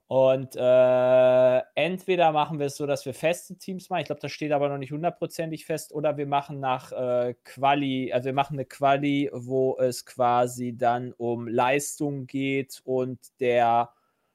Und 0.09 0.55
äh, 0.55 1.59
entweder 1.75 2.31
machen 2.31 2.61
wir 2.61 2.67
es 2.67 2.77
so, 2.77 2.87
dass 2.87 3.05
wir 3.07 3.15
feste 3.15 3.57
Teams 3.57 3.91
machen, 3.91 4.03
ich 4.03 4.07
glaube, 4.07 4.21
das 4.21 4.31
steht 4.31 4.53
aber 4.53 4.69
noch 4.69 4.79
nicht 4.79 4.93
hundertprozentig 4.93 5.67
fest, 5.67 5.93
oder 5.93 6.17
wir 6.17 6.27
machen 6.27 6.61
nach 6.61 6.93
äh, 6.93 7.35
Quali, 7.45 8.13
also 8.13 8.27
wir 8.27 8.33
machen 8.33 8.55
eine 8.55 8.67
Quali, 8.67 9.31
wo 9.33 9.77
es 9.79 10.07
quasi 10.07 10.77
dann 10.77 11.13
um 11.15 11.49
Leistung 11.49 12.27
geht 12.27 12.81
und 12.85 13.19
der 13.41 13.91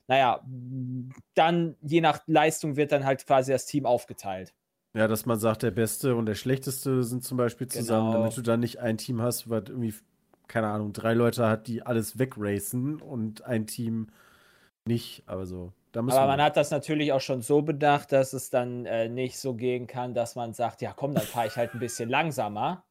naja, 0.07 0.41
dann 1.35 1.77
je 1.81 2.01
nach 2.01 2.19
Leistung 2.27 2.75
wird 2.75 2.91
dann 2.91 3.05
halt 3.05 3.25
quasi 3.25 3.53
das 3.53 3.65
Team 3.65 3.85
aufgeteilt. 3.85 4.53
Ja, 4.93 5.07
dass 5.07 5.25
man 5.25 5.39
sagt, 5.39 5.63
der 5.63 5.71
Beste 5.71 6.15
und 6.17 6.25
der 6.25 6.35
Schlechteste 6.35 7.03
sind 7.03 7.23
zum 7.23 7.37
Beispiel 7.37 7.67
zusammen, 7.67 8.07
Genau. 8.11 8.17
damit 8.23 8.35
du 8.35 8.41
dann 8.41 8.59
nicht 8.59 8.79
ein 8.79 8.97
Team 8.97 9.21
hast, 9.21 9.49
was 9.49 9.63
irgendwie, 9.69 9.93
keine 10.49 10.67
Ahnung, 10.67 10.91
drei 10.91 11.13
Leute 11.13 11.47
hat, 11.47 11.67
die 11.67 11.83
alles 11.83 12.19
wegracen 12.19 13.01
und 13.01 13.45
ein 13.45 13.67
Team 13.67 14.07
nicht. 14.87 15.23
Aber 15.25 15.45
so, 15.45 15.71
Aber 15.95 16.07
wir. 16.07 16.27
man 16.27 16.41
hat 16.41 16.57
das 16.57 16.71
natürlich 16.71 17.11
auch 17.13 17.21
schon 17.21 17.41
so 17.41 17.61
bedacht, 17.61 18.11
dass 18.11 18.33
es 18.33 18.49
dann 18.49 18.85
äh, 18.85 19.09
nicht 19.09 19.37
so 19.37 19.53
gehen 19.53 19.87
kann, 19.87 20.13
dass 20.13 20.35
man 20.35 20.53
sagt, 20.53 20.81
ja 20.81 20.93
komm, 20.93 21.13
dann 21.13 21.23
fahre 21.23 21.47
ich 21.47 21.55
halt 21.55 21.73
ein 21.73 21.79
bisschen 21.79 22.09
langsamer, 22.09 22.83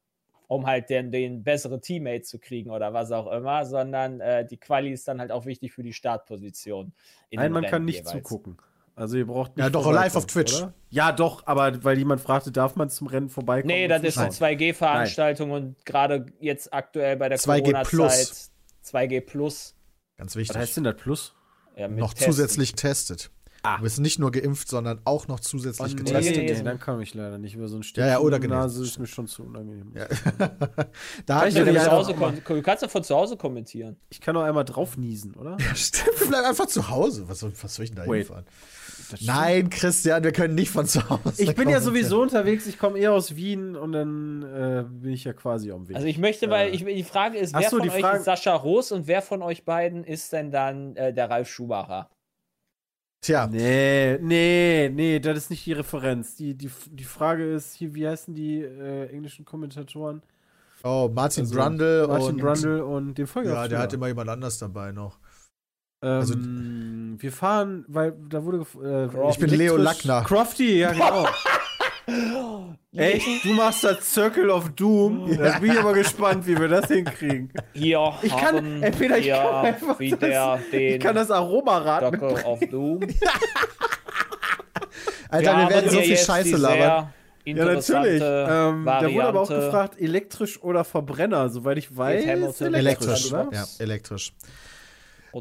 um 0.47 0.67
halt 0.67 0.91
den, 0.91 1.11
den 1.11 1.43
bessere 1.43 1.81
Teammate 1.81 2.23
zu 2.23 2.39
kriegen 2.39 2.71
oder 2.71 2.93
was 2.93 3.13
auch 3.13 3.31
immer, 3.31 3.65
sondern 3.67 4.21
äh, 4.21 4.45
die 4.47 4.57
Quali 4.59 4.91
ist 4.93 5.07
dann 5.09 5.21
halt 5.21 5.33
auch 5.33 5.47
wichtig 5.47 5.73
für 5.73 5.83
die 5.83 5.93
Startposition. 5.93 6.93
in 7.31 7.41
Nein, 7.41 7.53
man 7.53 7.63
kann 7.65 7.73
Rennen 7.75 7.85
nicht 7.87 7.99
jeweils. 8.01 8.13
zugucken. 8.13 8.57
Also 8.97 9.17
ihr 9.17 9.27
braucht 9.27 9.57
nicht 9.57 9.65
Ja, 9.65 9.71
doch, 9.71 9.91
live 9.91 10.15
auf 10.17 10.27
Twitch. 10.27 10.59
Oder? 10.61 10.75
Ja, 10.91 11.13
doch, 11.13 11.47
aber 11.47 11.83
weil 11.85 11.97
jemand 11.97 12.21
fragte, 12.21 12.53
darf 12.53 12.77
man 12.77 12.91
zum 12.91 13.07
Rennen 13.07 13.31
vorbeikommen? 13.31 13.69
Nee, 13.73 13.89
das 13.89 14.03
ist 14.03 14.19
eine 14.19 14.31
zuschauen? 14.31 14.59
2G-Veranstaltung 14.59 15.51
und 15.53 15.87
gerade 15.87 16.27
jetzt 16.41 16.75
aktuell 16.75 17.17
bei 17.17 17.29
der 17.31 17.39
2G 17.39 17.63
Corona-Zeit 17.63 18.51
2G 18.85 19.21
Plus. 19.23 19.75
Ganz 20.19 20.33
Was 20.33 20.37
wichtig. 20.37 20.57
heißt 20.59 20.77
denn 20.77 20.85
das 20.85 20.97
Plus? 20.97 21.35
Ja, 21.77 21.89
mit 21.89 21.99
noch 21.99 22.15
Testen. 22.15 22.33
zusätzlich 22.33 22.73
getestet. 22.77 23.31
Ah. 23.63 23.77
Du 23.77 23.83
bist 23.83 24.01
nicht 24.01 24.19
nur 24.19 24.31
geimpft, 24.31 24.69
sondern 24.69 25.01
auch 25.05 25.29
noch 25.29 25.39
zusätzlich 25.39 25.93
Oh, 25.93 25.97
nee, 25.97 26.03
getestet. 26.03 26.37
nee, 26.37 26.63
dann 26.63 26.79
kann 26.79 26.99
ich 27.03 27.13
leider 27.13 27.37
nicht. 27.37 27.55
Über 27.55 27.69
so 27.69 27.77
ein 27.77 27.83
Ja, 27.95 28.07
ja, 28.07 28.13
Stäbchen 28.13 28.27
oder 28.27 28.39
genesen. 28.41 28.59
Nase 28.59 28.83
ist 28.85 28.99
mir 28.99 29.07
schon 29.07 29.27
zu 29.27 29.43
unangenehm. 29.43 29.93
Ja. 29.95 30.07
da 31.27 31.39
Reicht 31.41 31.59
hatten 31.59 31.67
ja 31.67 31.73
ja 31.75 31.85
zu 31.85 31.91
Hause 31.91 32.15
du 32.15 32.63
kannst 32.63 32.83
doch 32.83 32.91
von 32.91 33.05
zu 33.05 33.15
Hause 33.15 33.37
kommentieren. 33.37 33.97
Ich 34.09 34.21
kann 34.23 34.35
doch 34.35 34.43
einmal 34.45 34.65
drauf 34.65 34.97
niesen, 34.97 35.35
oder? 35.35 35.59
Stimmt, 35.75 36.17
bleib 36.29 36.45
einfach 36.47 36.67
zu 36.67 36.89
Hause. 36.89 37.29
Was 37.29 37.41
soll, 37.41 37.53
was 37.61 37.75
soll 37.75 37.85
ich 37.85 37.91
denn 37.91 38.03
da 38.03 38.11
Wait. 38.11 38.27
hinfahren? 38.27 38.47
Nein, 39.21 39.71
Christian, 39.71 40.23
wir 40.25 40.33
können 40.33 40.55
nicht 40.55 40.71
von 40.71 40.87
zu 40.87 41.09
Hause. 41.09 41.43
Ich 41.43 41.55
bin 41.55 41.69
ja 41.69 41.81
sowieso 41.81 42.23
unterwegs, 42.23 42.67
ich 42.67 42.79
komme 42.79 42.99
eher 42.99 43.13
aus 43.13 43.37
Wien 43.37 43.77
und 43.77 43.93
dann 43.93 44.43
äh, 44.43 44.85
bin 44.89 45.13
ich 45.13 45.25
ja 45.25 45.33
quasi 45.33 45.71
am 45.73 45.89
Weg. 45.89 45.97
Also 45.97 46.07
ich 46.09 46.19
möchte, 46.19 46.49
weil 46.51 46.69
Äh, 46.69 46.71
ich, 46.73 46.85
die 46.85 47.03
Frage 47.05 47.39
ist, 47.39 47.55
wer 47.55 47.69
so, 47.71 47.77
von 47.79 47.83
die 47.83 47.91
euch 47.91 48.01
Frage- 48.01 48.19
ist 48.19 48.25
Sascha 48.25 48.55
Roos 48.55 48.93
und 48.93 49.07
wer 49.07 49.23
von 49.23 49.43
euch 49.43 49.65
beiden 49.65 50.05
ist 50.05 50.33
denn 50.33 50.51
dann 50.51 50.97
äh, 50.97 51.13
der 51.13 51.29
Ralf 51.31 51.49
Schumacher? 51.49 52.09
Tja, 53.23 53.47
nee, 53.47 54.17
nee, 54.23 54.91
nee, 54.95 55.19
das 55.21 55.37
ist 55.37 55.51
nicht 55.51 55.67
die 55.67 55.75
Referenz. 55.75 56.37
Die, 56.37 56.55
die, 56.55 56.71
die 56.91 57.05
Frage 57.05 57.53
ist 57.53 57.75
hier, 57.75 57.95
wie 57.95 58.09
heißen 58.09 58.35
die 58.35 58.63
äh, 58.63 59.09
englischen 59.11 59.45
Kommentatoren? 59.45 60.23
oh, 60.83 61.11
Martin 61.13 61.43
Also, 61.43 61.55
Brundle 61.55 62.07
Martin 62.09 62.27
und. 62.27 62.41
Brundle 62.41 62.85
und 62.87 63.19
den 63.19 63.27
Folge. 63.27 63.51
Ja, 63.51 63.69
der 63.69 63.79
hat 63.81 63.93
immer 63.93 64.07
jemand 64.09 64.31
anders 64.31 64.57
dabei 64.59 64.93
noch. 64.93 65.19
Also- 66.01 66.35
Ähm, 66.35 67.17
wir 67.19 67.33
fahren, 67.33 67.85
weil 67.89 68.13
da 68.29 68.43
wurde. 68.45 68.65
Äh, 68.83 69.07
Ich 69.31 69.39
bin 69.39 69.51
Leo 69.51 69.77
elektrisch- 69.77 70.05
Lackner. 70.07 70.25
Crofty, 70.25 70.79
ja, 70.81 70.93
genau. 70.93 71.27
Echt? 72.97 73.45
Du 73.45 73.53
machst 73.53 73.85
das 73.85 74.13
Circle 74.13 74.51
of 74.51 74.71
Doom? 74.71 75.37
Da 75.39 75.59
bin 75.61 75.71
ich 75.73 75.79
aber 75.79 75.93
gespannt, 75.93 76.45
wie 76.47 76.59
wir 76.59 76.67
das 76.67 76.89
hinkriegen. 76.89 77.53
Hier 77.73 78.13
Ich 78.23 78.37
kann- 78.37 78.83
ey, 78.83 78.91
Peter, 78.91 79.19
ich 79.19 79.27
wir 79.27 79.35
kann 79.35 79.65
einfach 79.65 79.97
das- 80.19 80.61
Ich 80.73 80.99
kann 80.99 81.15
das 81.15 81.31
Aromarad. 81.31 82.01
Circle 82.19 82.45
of 82.45 82.59
Doom. 82.71 83.01
Alter, 85.29 85.51
wir, 85.53 85.57
haben 85.57 85.71
werden 85.71 85.91
so 85.91 86.01
viel 86.01 86.17
Scheiße 86.17 86.57
labern. 86.57 87.13
Ja, 87.45 87.65
natürlich. 87.65 88.23
Ähm, 88.25 88.85
da 88.85 89.13
wurde 89.13 89.25
aber 89.25 89.41
auch 89.43 89.49
gefragt, 89.49 90.01
elektrisch 90.01 90.61
oder 90.63 90.83
Verbrenner. 90.85 91.49
Soweit 91.49 91.79
ich 91.79 91.97
weiß, 91.97 92.25
Elektrisch, 92.61 93.33
oder? 93.33 93.49
ja, 93.53 93.65
elektrisch. 93.79 94.33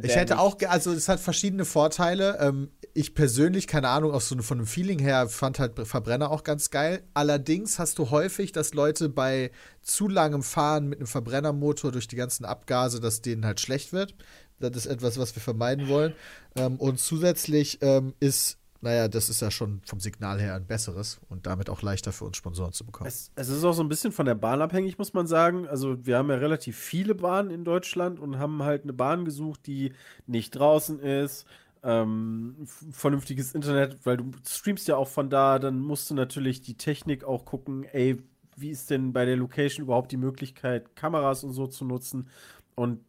Ich 0.02 0.16
hätte 0.16 0.34
nicht. 0.34 0.42
auch, 0.42 0.58
also 0.68 0.92
es 0.92 1.10
hat 1.10 1.20
verschiedene 1.20 1.66
Vorteile. 1.66 2.38
Ähm, 2.40 2.70
ich 2.94 3.16
persönlich, 3.16 3.68
keine 3.68 3.90
Ahnung, 3.90 4.12
auch 4.12 4.22
so 4.22 4.38
von 4.42 4.58
dem 4.58 4.68
Feeling 4.68 5.00
her, 5.00 5.28
fand 5.30 5.60
halt 5.60 5.80
Verbrenner 5.88 6.32
auch 6.32 6.44
ganz 6.44 6.70
geil. 6.70 7.04
Allerdings 7.14 7.80
hast 7.80 8.00
du 8.00 8.10
häufig, 8.10 8.52
dass 8.52 8.74
Leute 8.74 9.10
bei 9.10 9.52
zu 9.82 10.08
langem 10.08 10.44
Fahren 10.44 10.88
mit 10.88 11.00
einem 11.00 11.08
Verbrennermotor 11.08 11.92
durch 11.92 12.08
die 12.08 12.16
ganzen 12.16 12.46
Abgase, 12.46 13.00
dass 13.00 13.22
denen 13.22 13.46
halt 13.46 13.60
schlecht 13.60 13.94
wird. 13.94 14.16
Das 14.60 14.76
ist 14.76 14.86
etwas, 14.88 15.18
was 15.18 15.36
wir 15.36 15.42
vermeiden 15.42 15.88
wollen. 15.88 16.14
Ähm, 16.56 16.76
und 16.78 17.00
zusätzlich 17.00 17.80
ähm, 17.82 18.14
ist, 18.20 18.58
naja, 18.82 19.08
das 19.08 19.30
ist 19.30 19.42
ja 19.42 19.52
schon 19.52 19.82
vom 19.86 20.00
Signal 20.00 20.40
her 20.40 20.56
ein 20.56 20.66
besseres 20.66 21.20
und 21.30 21.46
damit 21.46 21.70
auch 21.70 21.82
leichter 21.82 22.14
für 22.14 22.26
uns 22.26 22.38
Sponsoren 22.38 22.72
zu 22.72 22.86
bekommen. 22.86 23.08
Es, 23.08 23.32
es 23.36 23.50
ist 23.50 23.64
auch 23.64 23.74
so 23.74 23.84
ein 23.84 23.90
bisschen 23.90 24.12
von 24.12 24.26
der 24.26 24.36
Bahn 24.36 24.62
abhängig, 24.62 24.98
muss 24.98 25.14
man 25.14 25.28
sagen. 25.28 25.68
Also 25.68 26.06
wir 26.06 26.18
haben 26.18 26.30
ja 26.30 26.38
relativ 26.38 26.78
viele 26.78 27.14
Bahnen 27.14 27.52
in 27.52 27.66
Deutschland 27.66 28.20
und 28.20 28.40
haben 28.40 28.64
halt 28.64 28.84
eine 28.84 28.94
Bahn 28.94 29.26
gesucht, 29.26 29.68
die 29.68 29.92
nicht 30.28 30.52
draußen 30.52 31.00
ist. 31.00 31.46
Ähm, 31.84 32.56
vernünftiges 32.92 33.54
Internet, 33.54 34.06
weil 34.06 34.18
du 34.18 34.32
streamst 34.48 34.88
ja 34.88 34.98
auch 34.98 35.08
von 35.08 35.30
da, 35.30 35.60
dann 35.60 35.80
musst 35.80 36.10
du 36.10 36.14
natürlich 36.14 36.62
die 36.62 36.76
Technik 36.76 37.24
auch 37.24 37.46
gucken, 37.46 37.86
ey, 37.86 38.22
wie 38.58 38.70
ist 38.70 38.90
denn 38.90 39.14
bei 39.14 39.26
der 39.26 39.38
Location 39.38 39.86
überhaupt 39.86 40.12
die 40.12 40.18
Möglichkeit, 40.18 40.96
Kameras 40.96 41.44
und 41.44 41.54
so 41.54 41.68
zu 41.68 41.86
nutzen? 41.86 42.28
Und 42.76 43.00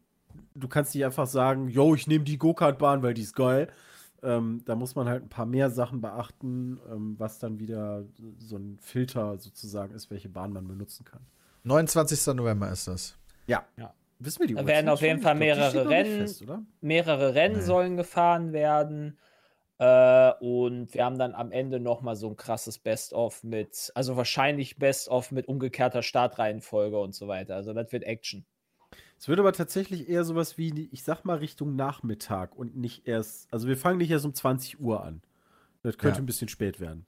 du 0.54 0.68
kannst 0.68 0.94
nicht 0.94 1.04
einfach 1.04 1.26
sagen, 1.26 1.68
yo, 1.68 1.94
ich 1.94 2.06
nehme 2.06 2.24
die 2.24 2.38
Go-Kart-Bahn, 2.38 3.02
weil 3.02 3.14
die 3.14 3.22
ist 3.22 3.34
geil. 3.34 3.72
Ähm, 4.22 4.62
da 4.66 4.74
muss 4.74 4.94
man 4.94 5.08
halt 5.08 5.22
ein 5.24 5.28
paar 5.28 5.46
mehr 5.46 5.70
Sachen 5.70 6.00
beachten, 6.00 6.78
ähm, 6.90 7.14
was 7.18 7.38
dann 7.38 7.58
wieder 7.58 8.04
so 8.38 8.56
ein 8.56 8.78
Filter 8.80 9.38
sozusagen 9.38 9.94
ist, 9.94 10.10
welche 10.10 10.28
Bahn 10.28 10.52
man 10.52 10.66
benutzen 10.68 11.04
kann. 11.04 11.20
29. 11.64 12.34
November 12.34 12.70
ist 12.70 12.88
das. 12.88 13.16
Ja. 13.46 13.64
Ja. 13.76 13.94
Wissen 14.18 14.40
wir 14.40 14.46
die 14.48 14.54
Da 14.54 14.66
werden 14.66 14.88
auf 14.90 15.00
jeden? 15.00 15.20
Fall 15.20 15.36
glaub, 15.36 15.56
mehrere 15.56 15.88
Rennen. 15.88 16.18
Fest, 16.20 16.42
oder? 16.42 16.62
mehrere 16.82 17.34
Rennen 17.34 17.56
Nee. 17.56 17.62
sollen 17.62 17.96
gefahren 17.96 18.52
werden. 18.52 19.18
Äh, 19.78 20.32
und 20.40 20.92
wir 20.92 21.04
haben 21.06 21.18
dann 21.18 21.34
am 21.34 21.52
Ende 21.52 21.80
noch 21.80 22.02
mal 22.02 22.14
so 22.16 22.28
ein 22.28 22.36
krasses 22.36 22.78
Best-of 22.78 23.42
mit, 23.44 23.90
also 23.94 24.16
wahrscheinlich 24.18 24.78
Best-of 24.78 25.32
mit 25.32 25.48
umgekehrter 25.48 26.02
Startreihenfolge 26.02 26.98
und 26.98 27.14
so 27.14 27.28
weiter. 27.28 27.54
Also 27.56 27.72
das 27.72 27.90
wird 27.92 28.04
Action. 28.04 28.44
Es 29.20 29.28
wird 29.28 29.38
aber 29.38 29.52
tatsächlich 29.52 30.08
eher 30.08 30.24
sowas 30.24 30.56
wie, 30.56 30.88
ich 30.92 31.02
sag 31.04 31.24
mal, 31.26 31.36
Richtung 31.36 31.76
Nachmittag 31.76 32.56
und 32.56 32.74
nicht 32.76 33.06
erst, 33.06 33.52
also 33.52 33.68
wir 33.68 33.76
fangen 33.76 33.98
nicht 33.98 34.10
erst 34.10 34.24
um 34.24 34.32
20 34.32 34.80
Uhr 34.80 35.04
an. 35.04 35.20
Das 35.82 35.98
könnte 35.98 36.16
Ja. 36.18 36.22
ein 36.22 36.26
bisschen 36.26 36.48
spät 36.48 36.80
werden. 36.80 37.04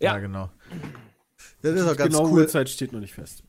Ja, 0.00 0.14
Ja. 0.14 0.18
genau. 0.20 0.50
Das 1.60 1.74
ist 1.74 1.86
auch 1.86 1.92
Die 1.92 1.98
ganz 1.98 2.14
genaue 2.14 2.30
cool. 2.32 2.40
Uhrzeit 2.40 2.70
steht 2.70 2.92
noch 2.92 3.00
nicht 3.00 3.12
fest. 3.12 3.44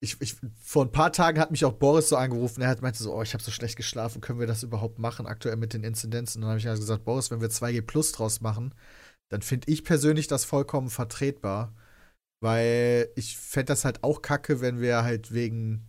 ich, 0.00 0.16
ich, 0.20 0.36
vor 0.62 0.84
ein 0.86 0.92
paar 0.92 1.12
Tagen 1.12 1.38
hat 1.38 1.50
mich 1.50 1.64
auch 1.66 1.72
Boris 1.74 2.08
so 2.08 2.16
angerufen. 2.16 2.62
Er 2.62 2.68
hat 2.68 2.80
meinte 2.82 3.02
so, 3.02 3.12
oh, 3.14 3.20
ich 3.22 3.34
habe 3.34 3.42
so 3.42 3.50
schlecht 3.50 3.76
geschlafen, 3.76 4.20
können 4.22 4.38
wir 4.40 4.46
das 4.46 4.62
überhaupt 4.62 4.98
machen, 4.98 5.26
aktuell 5.26 5.56
mit 5.56 5.74
den 5.74 5.84
Inzidenzen? 5.84 6.38
Und 6.38 6.42
dann 6.42 6.50
habe 6.50 6.60
ich 6.60 6.68
also 6.68 6.80
gesagt, 6.80 7.04
Boris, 7.04 7.30
wenn 7.30 7.40
wir 7.42 7.50
2G 7.50 7.82
Plus 7.82 8.12
draus 8.12 8.40
machen, 8.40 8.74
dann 9.28 9.42
finde 9.42 9.70
ich 9.70 9.84
persönlich 9.84 10.28
das 10.28 10.44
vollkommen 10.46 10.88
vertretbar. 10.88 11.74
Weil 12.40 13.10
ich 13.16 13.36
fände 13.36 13.66
das 13.66 13.84
halt 13.84 14.02
auch 14.04 14.22
kacke, 14.22 14.60
wenn 14.62 14.80
wir 14.80 15.02
halt 15.02 15.32
wegen 15.34 15.84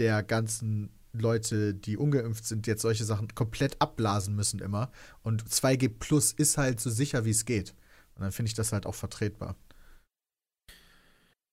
der 0.00 0.24
ganzen 0.24 0.90
Leute, 1.12 1.74
die 1.74 1.96
ungeimpft 1.96 2.44
sind, 2.44 2.66
jetzt 2.66 2.82
solche 2.82 3.04
Sachen 3.04 3.34
komplett 3.34 3.80
abblasen 3.80 4.34
müssen 4.34 4.60
immer. 4.60 4.90
Und 5.22 5.44
2G 5.44 5.88
Plus 5.98 6.32
ist 6.32 6.58
halt 6.58 6.80
so 6.80 6.90
sicher, 6.90 7.24
wie 7.24 7.30
es 7.30 7.44
geht. 7.44 7.74
Und 8.14 8.22
dann 8.22 8.32
finde 8.32 8.48
ich 8.48 8.54
das 8.54 8.72
halt 8.72 8.86
auch 8.86 8.94
vertretbar. 8.94 9.56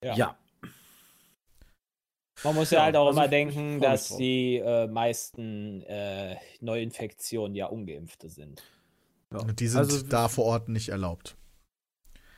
Ja. 0.04 0.16
ja. 0.16 0.38
Man 2.44 2.56
muss 2.56 2.70
ja, 2.70 2.80
ja 2.80 2.84
halt 2.86 2.96
auch 2.96 3.08
also 3.08 3.20
immer 3.20 3.28
denken, 3.28 3.80
dass 3.80 4.16
die 4.16 4.58
äh, 4.58 4.88
meisten 4.88 5.82
äh, 5.84 6.36
Neuinfektionen 6.62 7.56
ja 7.56 7.66
Ungeimpfte 7.66 8.30
sind. 8.30 8.64
Ja. 9.32 9.40
Und 9.40 9.60
die 9.60 9.68
sind 9.68 9.80
also, 9.80 10.04
da 10.04 10.30
vor 10.30 10.46
Ort 10.46 10.70
nicht 10.70 10.90
erlaubt. 10.90 11.36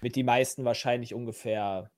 Mit 0.02 0.16
die 0.16 0.24
meisten 0.24 0.64
wahrscheinlich 0.64 1.14
ungefähr. 1.14 1.92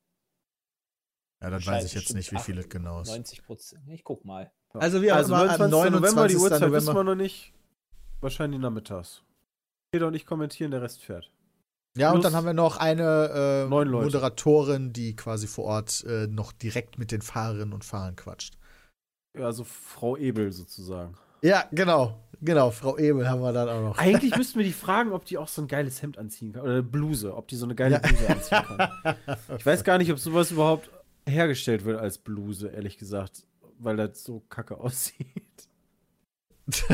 Ja, 1.42 1.50
dann 1.50 1.66
weiß 1.66 1.86
ich 1.86 1.94
jetzt 1.94 2.14
nicht, 2.14 2.32
wie 2.32 2.40
viele 2.40 2.64
genau 2.64 3.02
ist. 3.02 3.10
90 3.10 3.44
Prozent. 3.44 3.82
Ich 3.90 4.04
guck 4.04 4.24
mal. 4.26 4.52
Also 4.74 5.02
wir 5.02 5.16
also 5.16 5.36
haben 5.36 5.50
am 5.50 5.70
29. 5.70 6.02
November, 6.02 6.28
die 6.28 6.36
Uhrzeit 6.36 6.62
November. 6.62 6.78
wissen 6.78 6.96
wir 6.96 7.04
noch 7.04 7.16
nicht. 7.16 7.54
Wahrscheinlich 8.22 8.62
nachmittags. 8.62 9.24
Peter 9.92 10.08
und 10.08 10.14
ich 10.14 10.26
kommentieren, 10.26 10.72
der 10.72 10.82
Rest 10.82 11.04
fährt. 11.04 11.32
Ja, 11.98 12.12
Plus 12.12 12.18
und 12.18 12.26
dann 12.26 12.36
haben 12.36 12.46
wir 12.46 12.54
noch 12.54 12.78
eine 12.78 13.66
äh, 13.66 13.68
Moderatorin, 13.68 14.94
die 14.94 15.16
quasi 15.16 15.48
vor 15.48 15.66
Ort 15.66 16.06
äh, 16.06 16.28
noch 16.28 16.54
direkt 16.54 16.98
mit 16.98 17.12
den 17.12 17.22
Fahrerinnen 17.22 17.74
und 17.74 17.84
Fahrern 17.84 18.16
quatscht. 18.16 18.58
Ja, 19.38 19.46
also 19.46 19.64
Frau 19.64 20.16
Ebel 20.16 20.52
sozusagen. 20.52 21.18
Ja, 21.42 21.66
genau. 21.72 22.20
Genau, 22.40 22.72
Frau 22.72 22.98
Ebel 22.98 23.28
haben 23.28 23.42
wir 23.42 23.52
dann 23.52 23.68
auch 23.68 23.82
noch. 23.82 23.98
Eigentlich 23.98 24.36
müssten 24.38 24.60
wir 24.60 24.66
die 24.66 24.74
fragen, 24.74 25.12
ob 25.12 25.26
die 25.26 25.38
auch 25.38 25.48
so 25.48 25.62
ein 25.62 25.68
geiles 25.68 26.02
Hemd 26.02 26.18
anziehen 26.18 26.54
kann. 26.54 26.62
Oder 26.62 26.72
eine 26.72 26.84
Bluse, 26.84 27.36
ob 27.36 27.48
die 27.48 27.56
so 27.56 27.66
eine 27.66 27.76
geile 27.76 28.00
Bluse 28.00 28.30
anziehen 28.30 28.64
kann. 28.64 29.16
Ich 29.58 29.66
weiß 29.66 29.84
gar 29.84 29.98
nicht, 29.98 30.12
ob 30.12 30.20
sowas 30.20 30.52
überhaupt 30.52 30.90
hergestellt 31.28 31.86
wird 31.86 32.00
als 32.00 32.18
Bluse, 32.18 32.70
ehrlich 32.70 32.98
gesagt. 32.98 33.46
Weil 33.80 33.98
das 33.98 34.24
so 34.24 34.42
kacke 34.50 34.78
aussieht. 34.80 35.28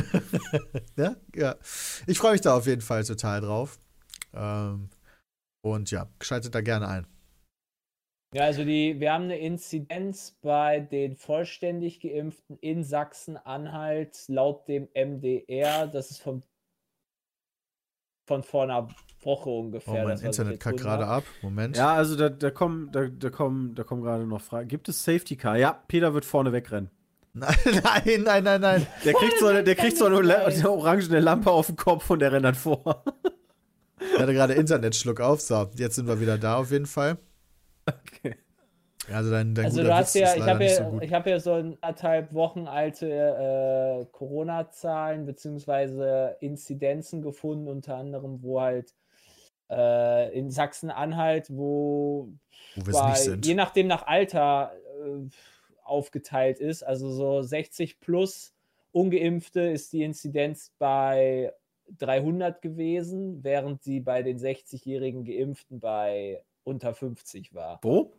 ja, 0.98 1.16
ja. 1.36 1.56
Ich 2.08 2.18
freue 2.18 2.34
mich 2.34 2.42
da 2.42 2.56
auf 2.56 2.66
jeden 2.66 2.82
Fall 2.82 3.04
total 3.04 3.42
drauf. 3.42 3.80
Ähm, 4.34 4.90
und 5.62 5.92
ja, 5.92 6.10
schaltet 6.22 6.56
da 6.56 6.62
gerne 6.62 6.88
ein. 6.88 7.08
Ja, 8.34 8.44
also 8.44 8.66
die, 8.66 9.00
wir 9.00 9.13
haben 9.13 9.26
eine 9.26 9.40
Inzidenz 9.40 10.38
bei 10.42 10.82
den 10.82 11.16
vollständig 11.16 12.02
Geimpften 12.02 12.58
in 12.60 12.84
Sachsen-Anhalt 12.84 14.26
laut 14.28 14.68
dem 14.68 14.90
MDR, 14.94 15.88
das 15.88 16.12
ist 16.12 16.22
vom, 16.22 16.44
von 18.28 18.44
vor 18.44 18.63
einer 18.63 18.90
Woche 19.24 19.50
ungefähr. 19.50 20.04
Oh, 20.04 20.08
mein 20.08 20.20
Internet 20.20 20.60
kackt 20.60 20.80
gerade 20.80 21.08
ab. 21.08 21.24
Moment. 21.42 21.78
Ja, 21.78 21.94
also 21.94 22.16
da, 22.16 22.30
da 22.30 22.52
kommen, 22.52 22.92
da, 22.92 23.08
da 23.08 23.30
kommen, 23.30 23.74
da 23.74 23.84
kommen 23.84 24.04
gerade 24.04 24.28
noch 24.28 24.42
Fragen. 24.42 24.68
Gibt 24.68 24.90
es 24.90 25.04
Safety 25.04 25.38
Car? 25.38 25.58
Ja, 25.58 25.82
Peter 25.88 26.13
wird 26.13 26.26
vorne 26.26 26.52
wegrennen. 26.52 26.92
Nein, 27.34 27.56
nein, 27.84 28.24
nein, 28.24 28.44
nein, 28.44 28.62
nein. 28.62 28.88
Der 29.06 29.13
kriegt 29.13 29.40
so 29.40 29.48
eine, 29.48 29.63
der 29.63 29.76
kriegt 29.76 29.98
so 29.98 30.06
eine, 30.06 30.46
eine 30.46 30.70
orangene 30.70 31.20
Lampe 31.20 31.52
auf 31.52 31.68
dem 31.68 31.78
Kopf 31.78 32.10
und 32.10 32.20
der 32.20 32.32
rennt 32.32 32.46
dann 32.46 32.56
vor. 32.56 33.04
Ich 34.00 34.20
hatte 34.20 34.34
gerade 34.34 34.54
Internetschluck 34.54 35.22
auf. 35.22 35.42
So, 35.42 35.70
jetzt 35.76 35.96
sind 35.96 36.08
wir 36.08 36.20
wieder 36.20 36.38
da 36.38 36.58
auf 36.58 36.72
jeden 36.72 36.86
Fall. 36.86 37.18
Okay. 37.88 38.36
Also 39.12 39.32
dein, 39.32 39.56
dein 39.56 39.65
also 39.65 39.84
du 39.84 39.96
hast 39.96 40.15
ja, 40.15 40.36
ich 40.36 40.43
habe 40.43 40.65
ja, 40.65 40.76
so 40.76 41.00
ich 41.02 41.13
habe 41.13 41.30
ja 41.30 41.39
so 41.39 41.54
anderthalb 41.54 42.34
Wochen 42.34 42.67
alte 42.67 43.10
äh, 43.10 44.06
Corona-Zahlen 44.12 45.26
beziehungsweise 45.26 46.36
Inzidenzen 46.41 47.22
gefunden, 47.22 47.67
unter 47.67 47.96
anderem, 47.96 48.43
wo 48.43 48.62
halt 48.62 48.93
äh, 49.70 50.38
in 50.38 50.52
Sachsen-Anhalt, 50.52 51.48
wo, 51.50 52.30
wo 52.76 52.91
bei, 52.91 53.38
je 53.41 53.54
nachdem 53.54 53.88
nach 53.88 54.06
Alter 54.08 54.74
äh, 55.04 55.30
aufgeteilt 55.84 56.60
ist, 56.60 56.84
also 56.84 57.12
so 57.12 57.41
60 57.41 58.00
plus 58.00 58.54
Ungeimpfte 58.91 59.62
ist 59.62 59.93
die 59.93 60.04
Inzidenz 60.04 60.74
bei 60.80 61.54
300 62.00 62.62
gewesen, 62.62 63.43
während 63.43 63.84
sie 63.84 64.00
bei 64.00 64.24
den 64.24 64.39
60-jährigen 64.39 65.24
Geimpften 65.24 65.80
bei 65.80 66.41
unter 66.63 66.93
50 66.93 67.54
war. 67.54 67.80
Wo? 67.82 68.12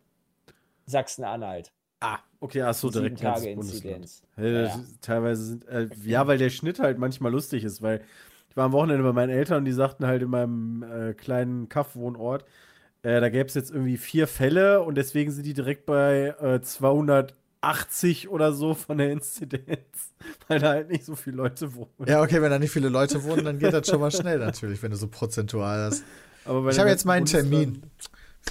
Sachsen-Anhalt. 0.89 1.73
Ah, 2.01 2.19
okay, 2.41 2.63
ach 2.63 2.75
so, 2.75 2.91
direkt 2.91 3.19
Sieben 3.19 3.31
Tage 3.31 3.51
Inzidenz. 3.51 4.23
Ja, 4.37 4.47
ja. 4.47 4.81
Teilweise 5.01 5.45
sind, 5.45 5.69
äh, 5.69 5.89
ja, 6.05 6.27
weil 6.27 6.39
der 6.39 6.51
Schnitt 6.51 6.79
halt 6.79 6.99
manchmal 6.99 7.33
lustig 7.33 7.65
ist, 7.65 7.83
weil 7.83 8.03
ich 8.51 8.57
war 8.57 8.67
am 8.67 8.73
Wochenende 8.73 9.03
bei 9.03 9.13
meinen 9.13 9.31
Eltern 9.31 9.59
und 9.59 9.65
die 9.65 9.73
sagten 9.73 10.07
halt 10.07 10.23
in 10.23 10.31
meinem 10.31 10.83
äh, 10.83 11.15
kleinen 11.15 11.69
Kaffwohnort, 11.69 12.45
äh, 13.03 13.21
da 13.21 13.29
gäbe 13.29 13.49
es 13.49 13.55
jetzt 13.55 13.71
irgendwie 13.71 13.97
vier 13.97 14.27
Fälle 14.27 14.83
und 14.83 14.95
deswegen 14.97 15.31
sind 15.33 15.45
die 15.45 15.55
direkt 15.55 15.87
bei 15.87 16.35
äh, 16.41 16.61
200 16.61 17.35
80 17.61 18.29
oder 18.29 18.53
so 18.53 18.75
von 18.75 18.99
der 18.99 19.11
Inzidenz, 19.11 20.13
weil 20.49 20.61
da 20.61 20.69
halt 20.69 20.91
nicht 20.91 21.05
so 21.05 21.17
viele 21.17 21.37
Leute 21.37 21.75
wohnen. 21.75 21.91
Ja, 22.07 22.23
okay, 22.23 22.41
wenn 22.41 22.51
da 22.51 22.59
nicht 22.59 22.71
viele 22.71 22.89
Leute 22.89 23.23
wohnen, 23.25 23.45
dann 23.45 23.59
geht 23.59 23.73
das 23.73 23.89
schon 23.89 24.01
mal 24.01 24.11
schnell 24.13 24.39
natürlich, 24.39 24.83
wenn 24.83 24.91
du 24.91 24.97
so 24.97 25.09
prozentual 25.09 25.87
hast. 25.87 26.05
Aber 26.45 26.71
ich 26.71 26.79
habe 26.79 26.89
jetzt 26.89 27.05
meinen 27.05 27.27
Termin. 27.27 27.83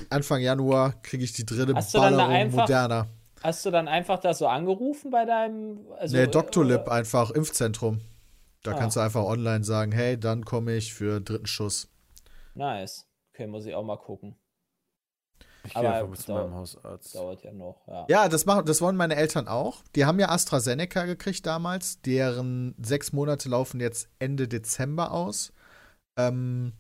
Anfang 0.10 0.42
Januar 0.42 0.94
kriege 1.02 1.24
ich 1.24 1.34
die 1.34 1.46
dritte 1.46 1.74
hast 1.76 1.94
Ballerung 1.94 2.32
einfach, 2.32 2.62
Moderna. 2.62 3.08
Hast 3.44 3.66
du 3.66 3.72
dann 3.72 3.88
einfach 3.88 4.20
das 4.20 4.40
so 4.40 4.48
angerufen 4.48 5.12
bei 5.12 5.26
deinem. 5.26 5.80
Also, 5.98 6.18
nee, 6.18 6.28
Doctolib 6.28 6.88
äh, 6.88 6.92
einfach, 6.92 7.32
Impfzentrum. 7.32 8.02
Da 8.64 8.72
ah. 8.72 8.74
kannst 8.76 8.98
du 8.98 9.02
einfach 9.02 9.24
online 9.24 9.64
sagen, 9.64 9.92
hey, 9.92 10.20
dann 10.20 10.44
komme 10.44 10.76
ich 10.76 10.94
für 10.94 11.22
dritten 11.22 11.48
Schuss. 11.48 11.88
Nice. 12.56 13.08
Okay, 13.34 13.48
muss 13.48 13.66
ich 13.66 13.76
auch 13.76 13.84
mal 13.84 13.98
gucken. 13.98 14.36
Ich 15.64 15.74
gehe 15.74 15.94
einfach 15.94 16.10
mit 16.10 16.28
meinem 16.28 16.54
Hausarzt. 16.56 17.16
Dauert 17.16 17.44
ja 17.44 17.52
noch, 17.52 17.88
ja. 17.88 18.06
Ja, 18.08 18.30
das, 18.30 18.46
machen, 18.46 18.66
das 18.66 18.82
wollen 18.82 18.96
meine 18.96 19.16
Eltern 19.16 19.48
auch. 19.48 19.84
Die 19.96 20.06
haben 20.06 20.20
ja 20.20 20.30
AstraZeneca 20.30 21.06
gekriegt 21.06 21.46
damals. 21.46 22.02
Deren 22.02 22.74
sechs 22.82 23.12
Monate 23.12 23.50
laufen 23.50 23.80
jetzt 23.80 24.10
Ende 24.20 24.48
Dezember 24.48 25.12
aus. 25.12 25.52
Ähm, 26.18 26.74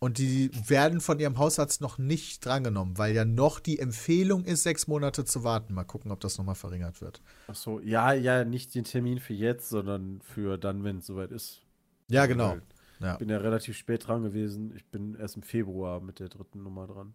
und 0.00 0.18
die 0.18 0.50
werden 0.68 1.00
von 1.00 1.18
ihrem 1.18 1.38
Hausarzt 1.38 1.80
noch 1.80 1.98
nicht 1.98 2.44
drangenommen, 2.44 2.98
weil 2.98 3.14
ja 3.14 3.24
noch 3.24 3.58
die 3.58 3.78
Empfehlung 3.78 4.44
ist, 4.44 4.62
sechs 4.62 4.86
Monate 4.86 5.24
zu 5.24 5.42
warten. 5.42 5.74
Mal 5.74 5.84
gucken, 5.84 6.12
ob 6.12 6.20
das 6.20 6.38
nochmal 6.38 6.54
verringert 6.54 7.00
wird. 7.00 7.20
Ach 7.48 7.54
so, 7.54 7.80
ja, 7.80 8.12
ja, 8.12 8.44
nicht 8.44 8.74
den 8.74 8.84
Termin 8.84 9.18
für 9.18 9.34
jetzt, 9.34 9.68
sondern 9.68 10.20
für 10.22 10.56
dann, 10.56 10.84
wenn 10.84 10.98
es 10.98 11.06
soweit 11.06 11.32
ist. 11.32 11.62
Ja, 12.08 12.26
genau. 12.26 12.58
Ja. 13.00 13.12
Ich 13.12 13.18
bin 13.18 13.28
ja 13.28 13.38
relativ 13.38 13.76
spät 13.76 14.06
dran 14.06 14.22
gewesen. 14.22 14.72
Ich 14.76 14.84
bin 14.86 15.16
erst 15.16 15.36
im 15.36 15.42
Februar 15.42 16.00
mit 16.00 16.20
der 16.20 16.28
dritten 16.28 16.62
Nummer 16.62 16.86
dran. 16.86 17.14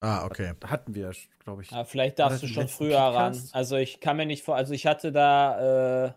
Ah, 0.00 0.24
okay. 0.24 0.52
Hatten 0.64 0.94
wir, 0.94 1.12
glaube 1.40 1.62
ich. 1.62 1.70
Ja, 1.70 1.84
vielleicht 1.84 2.18
darfst 2.18 2.42
du 2.42 2.46
schon 2.46 2.68
früher 2.68 2.98
ran. 2.98 3.36
Also 3.52 3.76
ich 3.76 4.00
kann 4.00 4.16
mir 4.16 4.26
nicht 4.26 4.44
vor, 4.44 4.54
also 4.54 4.72
ich 4.72 4.86
hatte 4.86 5.10
da 5.10 6.06
äh, 6.06 6.12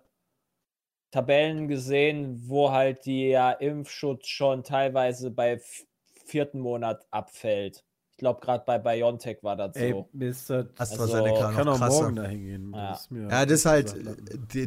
Tabellen 1.11 1.67
gesehen, 1.67 2.41
wo 2.47 2.71
halt 2.71 3.05
der 3.05 3.59
Impfschutz 3.61 4.27
schon 4.27 4.63
teilweise 4.63 5.29
bei 5.29 5.61
vierten 6.25 6.59
Monat 6.59 7.05
abfällt. 7.11 7.83
Ich 8.11 8.17
glaube, 8.17 8.39
gerade 8.39 8.63
bei 8.65 8.77
BioNTech 8.77 9.39
war 9.41 9.55
das 9.55 9.75
Ey, 9.75 9.91
so. 9.91 10.09
Mr. 10.13 10.67
AstraZeneca 10.77 11.47
also, 11.47 11.57
kann 11.57 11.67
auch 11.67 11.79
morgen 11.79 12.15
dahin 12.15 12.43
gehen. 12.43 12.71
Ja. 12.73 12.89
Das 12.91 13.09
ja, 13.11 13.45
das 13.45 13.51
ist 13.51 13.65
halt, 13.65 13.95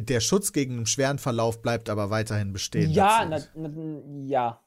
der 0.09 0.19
Schutz 0.19 0.51
gegen 0.51 0.75
einen 0.75 0.85
schweren 0.85 1.19
Verlauf 1.19 1.61
bleibt 1.61 1.89
aber 1.89 2.09
weiterhin 2.09 2.51
bestehen. 2.51 2.91
Ja, 2.91 3.25
na, 3.25 3.39
na, 3.55 3.69
ja, 4.25 4.59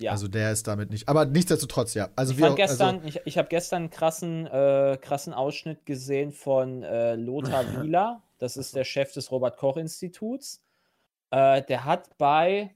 ja. 0.00 0.12
Also 0.12 0.28
der 0.28 0.52
ist 0.52 0.66
damit 0.66 0.90
nicht. 0.90 1.08
Aber 1.08 1.26
nichtsdestotrotz, 1.26 1.94
ja. 1.94 2.08
Also 2.16 2.32
ich 2.32 2.56
gestern, 2.56 2.96
also, 2.96 3.08
ich, 3.08 3.20
ich 3.24 3.38
habe 3.38 3.48
gestern 3.48 3.82
einen 3.82 3.90
krassen, 3.90 4.46
äh, 4.46 4.98
krassen 5.00 5.34
Ausschnitt 5.34 5.84
gesehen 5.84 6.32
von 6.32 6.82
äh, 6.82 7.14
Lothar 7.14 7.64
Wieler. 7.82 8.22
Das 8.38 8.56
ist 8.56 8.74
der 8.74 8.84
Chef 8.84 9.12
des 9.12 9.30
Robert-Koch-Instituts. 9.30 10.62
Äh, 11.32 11.62
der 11.62 11.84
hat 11.84 12.16
bei. 12.18 12.74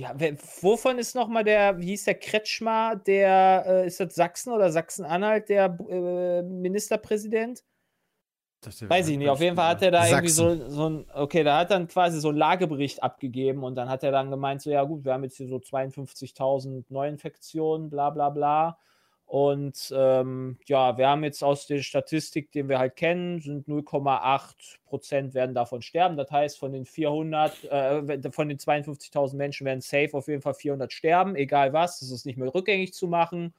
Ja, 0.00 0.12
wer, 0.16 0.36
wovon 0.62 0.98
ist 0.98 1.14
nochmal 1.14 1.44
der, 1.44 1.78
wie 1.78 1.86
hieß 1.86 2.04
der 2.04 2.14
Kretschmer, 2.14 2.96
der, 2.96 3.64
äh, 3.66 3.86
ist 3.86 4.00
das 4.00 4.14
Sachsen 4.14 4.52
oder 4.52 4.70
Sachsen-Anhalt, 4.70 5.48
der 5.48 5.76
äh, 5.88 6.42
Ministerpräsident? 6.42 7.64
Weiß 8.80 9.08
ich 9.08 9.18
nicht. 9.18 9.28
Auf 9.28 9.40
jeden 9.40 9.56
Fall 9.56 9.70
hat 9.70 9.82
er 9.82 9.90
da 9.90 10.04
Sachsen. 10.04 10.14
irgendwie 10.14 10.64
so, 10.64 10.70
so 10.70 10.88
ein, 10.88 11.06
okay, 11.14 11.44
da 11.44 11.58
hat 11.58 11.70
dann 11.70 11.88
quasi 11.88 12.20
so 12.20 12.28
einen 12.28 12.38
Lagebericht 12.38 13.02
abgegeben 13.02 13.62
und 13.64 13.74
dann 13.74 13.88
hat 13.88 14.02
er 14.02 14.12
dann 14.12 14.30
gemeint, 14.30 14.62
so, 14.62 14.70
ja 14.70 14.82
gut, 14.84 15.04
wir 15.04 15.12
haben 15.12 15.24
jetzt 15.24 15.36
hier 15.36 15.48
so 15.48 15.56
52.000 15.56 16.84
Neuinfektionen, 16.88 17.90
bla 17.90 18.10
bla 18.10 18.30
bla. 18.30 18.78
Und 19.28 19.92
ähm, 19.94 20.56
ja, 20.64 20.96
wir 20.96 21.06
haben 21.06 21.22
jetzt 21.22 21.44
aus 21.44 21.66
der 21.66 21.82
Statistik, 21.82 22.50
den 22.50 22.70
wir 22.70 22.78
halt 22.78 22.96
kennen, 22.96 23.42
sind 23.42 23.68
0,8 23.68 24.78
Prozent 24.86 25.34
werden 25.34 25.54
davon 25.54 25.82
sterben. 25.82 26.16
Das 26.16 26.30
heißt, 26.30 26.58
von 26.58 26.72
den 26.72 26.86
400, 26.86 27.64
äh, 27.64 28.32
von 28.32 28.48
den 28.48 28.56
52.000 28.56 29.36
Menschen 29.36 29.66
werden 29.66 29.82
safe 29.82 30.14
auf 30.14 30.28
jeden 30.28 30.40
Fall 30.40 30.54
400 30.54 30.90
sterben, 30.90 31.36
egal 31.36 31.74
was. 31.74 32.00
Das 32.00 32.10
ist 32.10 32.24
nicht 32.24 32.38
mehr 32.38 32.54
rückgängig 32.54 32.94
zu 32.94 33.06
machen. 33.06 33.52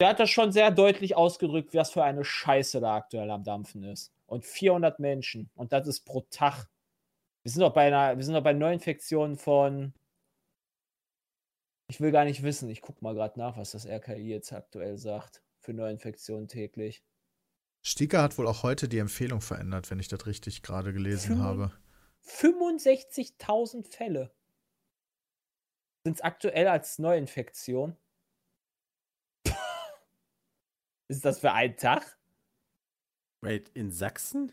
Der 0.00 0.08
hat 0.08 0.18
das 0.18 0.30
schon 0.30 0.50
sehr 0.50 0.72
deutlich 0.72 1.16
ausgedrückt, 1.16 1.72
was 1.72 1.92
für 1.92 2.02
eine 2.02 2.24
Scheiße 2.24 2.80
da 2.80 2.96
aktuell 2.96 3.30
am 3.30 3.44
Dampfen 3.44 3.84
ist. 3.84 4.12
Und 4.26 4.44
400 4.44 4.98
Menschen. 4.98 5.50
Und 5.54 5.72
das 5.72 5.86
ist 5.86 6.00
pro 6.00 6.26
Tag. 6.30 6.66
Wir 7.44 7.52
sind 7.52 7.60
doch 7.62 7.72
bei 7.72 7.86
einer, 7.86 8.16
wir 8.16 8.24
sind 8.24 8.34
doch 8.34 8.42
bei 8.42 8.54
Neuinfektionen 8.54 9.36
von. 9.36 9.92
Ich 11.90 12.00
will 12.00 12.12
gar 12.12 12.24
nicht 12.24 12.44
wissen. 12.44 12.70
Ich 12.70 12.82
gucke 12.82 13.02
mal 13.02 13.14
gerade 13.14 13.36
nach, 13.36 13.56
was 13.56 13.72
das 13.72 13.84
RKI 13.84 14.28
jetzt 14.28 14.52
aktuell 14.52 14.96
sagt. 14.96 15.42
Für 15.58 15.72
Neuinfektionen 15.74 16.46
täglich. 16.46 17.02
Sticker 17.82 18.22
hat 18.22 18.38
wohl 18.38 18.46
auch 18.46 18.62
heute 18.62 18.88
die 18.88 18.98
Empfehlung 18.98 19.40
verändert, 19.40 19.90
wenn 19.90 19.98
ich 19.98 20.06
das 20.06 20.24
richtig 20.26 20.62
gerade 20.62 20.92
gelesen 20.92 21.38
Fünf- 21.38 21.40
habe. 21.40 21.72
65.000 22.22 23.88
Fälle 23.88 24.32
sind 26.04 26.14
es 26.14 26.20
aktuell 26.20 26.68
als 26.68 27.00
Neuinfektion. 27.00 27.96
Ist 31.08 31.24
das 31.24 31.40
für 31.40 31.50
einen 31.50 31.76
Tag? 31.76 32.18
Wait, 33.40 33.68
in 33.70 33.90
Sachsen? 33.90 34.52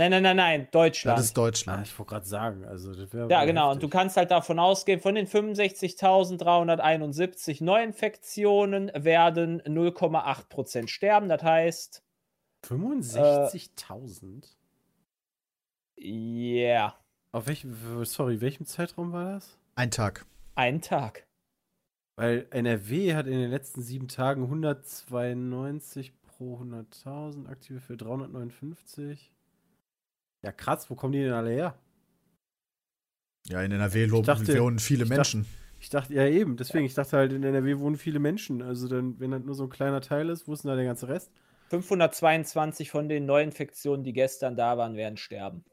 Nein, 0.00 0.10
nein, 0.12 0.22
nein, 0.22 0.36
nein, 0.36 0.68
Deutschland. 0.70 1.18
Das 1.18 1.26
ist 1.26 1.32
Ah, 1.36 1.42
Deutschland. 1.42 1.86
ich 1.86 1.98
wollte 1.98 2.08
gerade 2.10 2.24
sagen, 2.26 2.64
also 2.64 2.94
das 2.94 3.12
wäre. 3.12 3.28
Ja, 3.30 3.44
genau. 3.44 3.66
Und 3.70 3.82
du 3.82 3.86
heftig. 3.88 3.98
kannst 3.98 4.16
halt 4.16 4.30
davon 4.30 4.58
ausgehen, 4.58 4.98
von 4.98 5.14
den 5.14 5.26
65.371 5.26 7.62
Neuinfektionen 7.62 8.90
werden 8.94 9.60
0,8% 9.62 10.88
sterben. 10.88 11.28
Das 11.28 11.42
heißt, 11.42 12.02
65.000? 12.66 14.56
ja, 15.98 16.94
Auf 17.32 17.46
welchem, 17.46 17.76
sorry, 18.06 18.40
welchem 18.40 18.64
Zeitraum 18.64 19.12
war 19.12 19.32
das? 19.34 19.58
Ein 19.74 19.90
Tag. 19.90 20.24
ein 20.54 20.80
Tag. 20.80 21.26
Weil 22.16 22.46
NRW 22.50 23.12
hat 23.14 23.26
in 23.26 23.38
den 23.38 23.50
letzten 23.50 23.82
sieben 23.82 24.08
Tagen 24.08 24.44
192 24.44 26.14
pro 26.22 26.56
100.000, 26.58 27.46
aktive 27.48 27.80
für 27.80 27.98
359. 27.98 29.30
Ja, 30.42 30.52
krass, 30.52 30.88
wo 30.90 30.94
kommen 30.94 31.12
die 31.12 31.22
denn 31.22 31.32
alle 31.32 31.50
her? 31.50 31.78
Ja, 33.46 33.62
in 33.62 33.72
NRW 33.72 34.06
loben 34.06 34.26
dachte- 34.26 34.58
wohnen 34.60 34.78
viele 34.78 35.04
ich 35.04 35.10
Menschen. 35.10 35.46
Ich 35.78 35.88
dachte, 35.88 36.12
ja 36.12 36.26
eben, 36.26 36.56
deswegen, 36.56 36.84
ich 36.84 36.94
dachte 36.94 37.16
halt, 37.16 37.32
in 37.32 37.42
NRW 37.42 37.78
wohnen 37.78 37.96
viele 37.96 38.18
Menschen. 38.18 38.60
Also 38.60 38.86
dann, 38.86 39.18
wenn 39.18 39.30
das 39.30 39.42
nur 39.44 39.54
so 39.54 39.64
ein 39.64 39.70
kleiner 39.70 40.02
Teil 40.02 40.28
ist, 40.28 40.46
wo 40.46 40.52
ist 40.52 40.62
denn 40.64 40.68
da 40.68 40.76
der 40.76 40.84
ganze 40.84 41.08
Rest? 41.08 41.32
522 41.70 42.90
von 42.90 43.08
den 43.08 43.24
Neuinfektionen, 43.26 44.04
die 44.04 44.12
gestern 44.12 44.56
da 44.56 44.76
waren, 44.76 44.94
werden 44.96 45.16
sterben. 45.16 45.64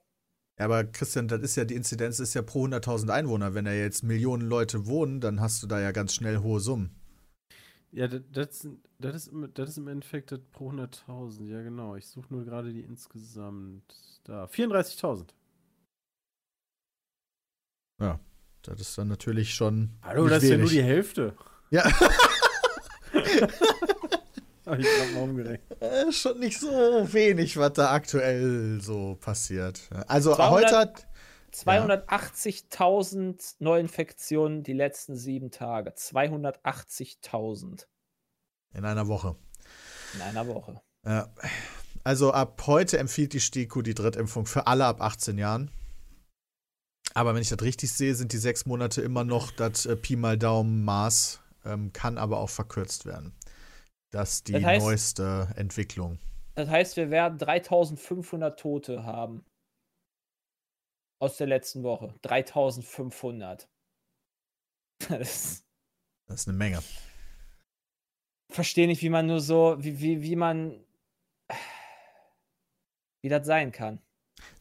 Ja, 0.57 0.65
aber 0.65 0.85
Christian, 0.85 1.27
das 1.27 1.41
ist 1.41 1.55
ja 1.57 1.65
die 1.65 1.75
Inzidenz 1.75 2.19
ist 2.19 2.33
ja 2.33 2.41
pro 2.41 2.65
100.000 2.65 3.09
Einwohner. 3.11 3.53
Wenn 3.53 3.65
da 3.65 3.73
jetzt 3.73 4.03
Millionen 4.03 4.47
Leute 4.47 4.87
wohnen, 4.87 5.19
dann 5.19 5.41
hast 5.41 5.61
du 5.61 5.67
da 5.67 5.79
ja 5.81 5.91
ganz 5.91 6.15
schnell 6.15 6.37
hohe 6.37 6.59
Summen. 6.59 6.95
Ja, 7.97 8.07
das, 8.07 8.21
das, 8.31 8.63
ist, 9.15 9.27
im- 9.33 9.51
das 9.55 9.69
ist 9.69 9.77
im 9.77 9.87
Endeffekt 9.87 10.31
das 10.31 10.39
pro 10.51 10.69
100.000. 10.71 11.45
Ja, 11.47 11.63
genau. 11.63 11.95
Ich 11.95 12.05
suche 12.07 12.27
nur 12.31 12.45
gerade 12.45 12.71
die 12.71 12.81
insgesamt. 12.81 13.81
Da, 14.23 14.45
34.000. 14.45 15.29
Ja, 17.99 18.19
das 18.61 18.79
ist 18.81 18.95
dann 18.99 19.07
natürlich 19.07 19.55
schon. 19.55 19.89
Hallo, 20.03 20.27
das 20.27 20.43
ist 20.43 20.49
ja 20.49 20.57
nur 20.57 20.69
wenig. 20.69 20.79
die 20.79 20.83
Hälfte. 20.83 21.35
Ja, 21.71 21.85
Hab 24.65 24.77
ich 24.79 24.85
gerade 24.85 25.11
mal 25.15 25.23
umgerechnet. 25.23 25.81
äh, 25.81 26.11
schon 26.11 26.39
nicht 26.39 26.59
so 26.59 26.67
wenig, 27.13 27.57
was 27.57 27.73
da 27.73 27.91
aktuell 27.93 28.79
so 28.81 29.17
passiert. 29.19 29.89
Also 30.07 30.35
200 30.35 30.51
heute 30.65 30.77
hat. 30.77 31.07
280.000 31.53 33.55
Neuinfektionen 33.59 34.63
die 34.63 34.73
letzten 34.73 35.15
sieben 35.15 35.51
Tage. 35.51 35.91
280.000 35.91 37.85
In 38.73 38.85
einer 38.85 39.07
Woche. 39.07 39.35
in 40.13 40.21
einer 40.21 40.47
Woche. 40.47 40.81
Ja. 41.05 41.29
Also 42.03 42.31
ab 42.31 42.61
heute 42.67 42.97
empfiehlt 42.99 43.33
die 43.33 43.39
STIKO 43.41 43.81
die 43.81 43.93
Drittimpfung 43.95 44.45
für 44.45 44.67
alle 44.67 44.85
ab 44.85 45.01
18 45.01 45.37
Jahren. 45.37 45.71
Aber 47.13 47.33
wenn 47.33 47.41
ich 47.41 47.49
das 47.49 47.61
richtig 47.61 47.91
sehe, 47.91 48.15
sind 48.15 48.31
die 48.33 48.37
sechs 48.37 48.65
Monate 48.65 49.01
immer 49.01 49.23
noch 49.23 49.51
das 49.51 49.85
äh, 49.85 49.95
Pi 49.95 50.15
mal 50.15 50.37
Daumen 50.37 50.83
Maß, 50.85 51.41
ähm, 51.65 51.91
kann 51.93 52.17
aber 52.17 52.39
auch 52.39 52.49
verkürzt 52.49 53.05
werden. 53.05 53.33
Das 54.11 54.33
ist 54.35 54.47
die 54.47 54.53
Das 54.53 54.63
heißt- 54.63 54.79
neueste 54.79 55.49
Entwicklung. 55.55 56.19
Das 56.55 56.69
heißt, 56.69 56.95
wir 56.97 57.09
werden 57.11 57.37
3500 57.37 58.59
Tote 58.59 59.03
haben. 59.03 59.45
Aus 61.19 61.37
der 61.37 61.47
letzten 61.47 61.83
Woche. 61.83 62.13
3500. 62.21 63.67
Das 65.09 65.63
Das 66.27 66.41
ist 66.41 66.47
eine 66.47 66.57
Menge. 66.57 66.79
verstehe 68.49 68.87
nicht, 68.87 69.01
wie 69.03 69.09
man 69.09 69.27
nur 69.27 69.39
so, 69.41 69.75
wie, 69.79 69.99
wie, 69.99 70.23
wie 70.23 70.35
man, 70.35 70.83
wie 73.21 73.29
das 73.29 73.45
sein 73.45 73.71
kann. 73.71 74.01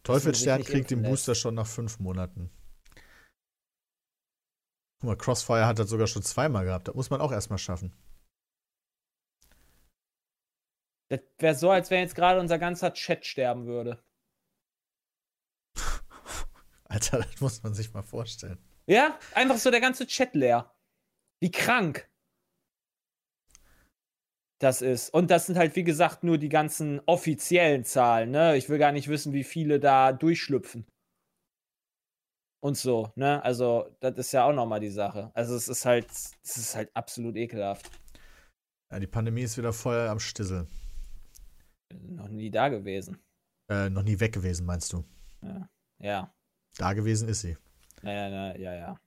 Teufelsstern 0.03 0.59
nicht 0.59 0.71
kriegt 0.71 0.91
den 0.91 1.03
Booster 1.03 1.35
schon 1.35 1.55
nach 1.55 1.67
fünf 1.67 1.99
Monaten. 1.99 2.51
Guck 5.01 5.09
mal, 5.09 5.17
Crossfire 5.17 5.67
hat 5.67 5.79
das 5.79 5.91
sogar 5.91 6.07
schon 6.07 6.23
zweimal 6.23 6.65
gehabt. 6.65 6.89
Das 6.89 6.95
muss 6.95 7.11
man 7.11 7.21
auch 7.21 7.33
erstmal 7.33 7.59
schaffen. 7.59 7.93
Das 11.09 11.21
wäre 11.39 11.55
so, 11.55 11.71
als 11.71 11.91
wenn 11.91 12.01
jetzt 12.01 12.15
gerade 12.15 12.41
unser 12.41 12.59
ganzer 12.59 12.93
Chat 12.93 13.25
sterben 13.27 13.67
würde. 13.67 14.03
Alter, 16.89 17.19
das 17.31 17.41
muss 17.41 17.63
man 17.63 17.75
sich 17.75 17.93
mal 17.93 18.03
vorstellen. 18.03 18.59
Ja, 18.87 19.19
einfach 19.35 19.59
so 19.59 19.71
der 19.71 19.81
ganze 19.81 20.07
Chat 20.07 20.35
leer. 20.35 20.73
Wie 21.41 21.51
krank 21.51 22.09
das 24.59 24.81
ist. 24.81 25.11
Und 25.11 25.31
das 25.31 25.47
sind 25.47 25.59
halt, 25.59 25.77
wie 25.77 25.85
gesagt, 25.85 26.25
nur 26.25 26.39
die 26.39 26.49
ganzen 26.49 27.01
offiziellen 27.07 27.85
Zahlen, 27.85 28.31
ne? 28.31 28.57
Ich 28.57 28.69
will 28.69 28.79
gar 28.79 28.93
nicht 28.93 29.09
wissen, 29.09 29.33
wie 29.33 29.45
viele 29.45 29.79
da 29.81 30.13
durchschlüpfen. 30.13 30.87
Und 32.61 32.77
so, 32.77 33.13
ne? 33.17 33.43
Also, 33.45 33.95
das 34.01 34.17
ist 34.17 34.33
ja 34.33 34.45
auch 34.45 34.55
nochmal 34.55 34.81
die 34.81 34.91
Sache. 34.91 35.31
Also, 35.35 35.55
es 35.55 35.69
ist 35.69 35.85
halt, 35.85 36.11
es 36.11 36.57
ist 36.57 36.75
halt 36.75 36.91
absolut 36.95 37.37
ekelhaft. 37.37 37.91
Ja, 38.91 38.99
die 38.99 39.07
Pandemie 39.07 39.43
ist 39.43 39.59
wieder 39.59 39.73
voll 39.73 40.09
am 40.09 40.21
Stissel. 40.21 40.67
Noch 41.93 42.29
nie 42.29 42.51
da 42.51 42.69
gewesen. 42.69 43.19
Äh, 43.69 43.91
noch 43.91 44.03
nie 44.03 44.19
weg 44.21 44.33
gewesen, 44.33 44.65
meinst 44.65 44.93
du? 44.93 45.05
Ja. 45.99 46.35
Da 46.79 46.93
gewesen 46.93 47.29
ist 47.29 47.41
sie. 47.41 47.57
Naja, 48.03 48.29
na, 48.31 48.57
ja, 48.59 48.75
ja. 48.75 49.01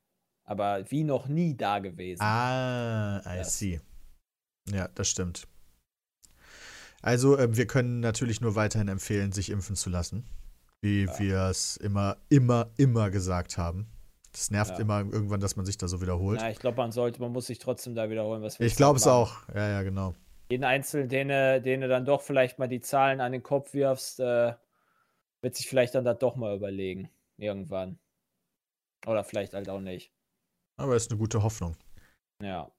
Aber 0.45 0.89
wie 0.89 1.03
noch 1.03 1.27
nie 1.27 1.55
da 1.55 1.79
gewesen. 1.79 2.21
Ah, 2.21 3.19
I 3.25 3.37
Das. 3.37 3.57
see. 3.59 3.79
Ja, 4.69 4.87
das 4.95 5.07
stimmt. 5.09 5.47
Also, 7.01 7.37
äh, 7.37 7.55
wir 7.55 7.65
können 7.67 7.99
natürlich 7.99 8.41
nur 8.41 8.55
weiterhin 8.55 8.87
empfehlen, 8.87 9.31
sich 9.31 9.49
impfen 9.51 9.75
zu 9.75 9.89
lassen. 9.89 10.25
Wie 10.81 11.03
Ja. 11.05 11.19
wir 11.19 11.37
es 11.49 11.77
immer, 11.77 12.17
immer, 12.29 12.71
immer 12.77 13.09
gesagt 13.09 13.57
haben. 13.57 13.87
Das 14.31 14.51
nervt 14.51 14.71
Ja. 14.73 14.79
immer 14.79 14.99
irgendwann, 14.99 15.39
dass 15.39 15.55
man 15.55 15.65
sich 15.65 15.77
da 15.77 15.87
so 15.87 16.01
wiederholt. 16.01 16.39
Na, 16.41 16.49
ich 16.51 16.59
glaube, 16.59 16.77
man 16.77 16.91
sollte, 16.91 17.21
man 17.21 17.31
muss 17.31 17.47
sich 17.47 17.59
trotzdem 17.59 17.95
da 17.95 18.09
wiederholen. 18.09 18.41
Was 18.41 18.55
ich 18.55 18.59
willst 18.59 18.75
du 18.75 18.83
glaube 18.83 18.97
es 18.97 19.07
auch. 19.07 19.47
Ja, 19.53 19.67
ja, 19.69 19.81
genau. 19.83 20.13
jeden 20.51 20.63
Einzelnen, 20.63 21.09
den, 21.09 21.27
du- 21.29 21.61
den 21.61 21.81
du 21.81 21.87
dann 21.87 22.05
doch 22.05 22.21
vielleicht 22.21 22.57
mal 22.59 22.67
die 22.67 22.79
Zahlen 22.81 23.21
an 23.21 23.31
den 23.31 23.43
Kopf 23.43 23.73
wirfst, 23.73 24.19
äh, 24.19 24.53
wird 25.41 25.55
sich 25.55 25.67
vielleicht 25.67 25.93
dann 25.95 26.03
das 26.05 26.17
doch 26.19 26.35
mal 26.35 26.55
überlegen. 26.55 27.09
Irgendwann. 27.39 27.99
Oder 29.07 29.23
vielleicht 29.23 29.53
halt 29.53 29.69
auch 29.69 29.79
nicht. 29.79 30.11
Aber 30.77 30.95
ist 30.95 31.09
eine 31.09 31.17
gute 31.17 31.41
Hoffnung. 31.41 31.75
Ja. 32.41 32.71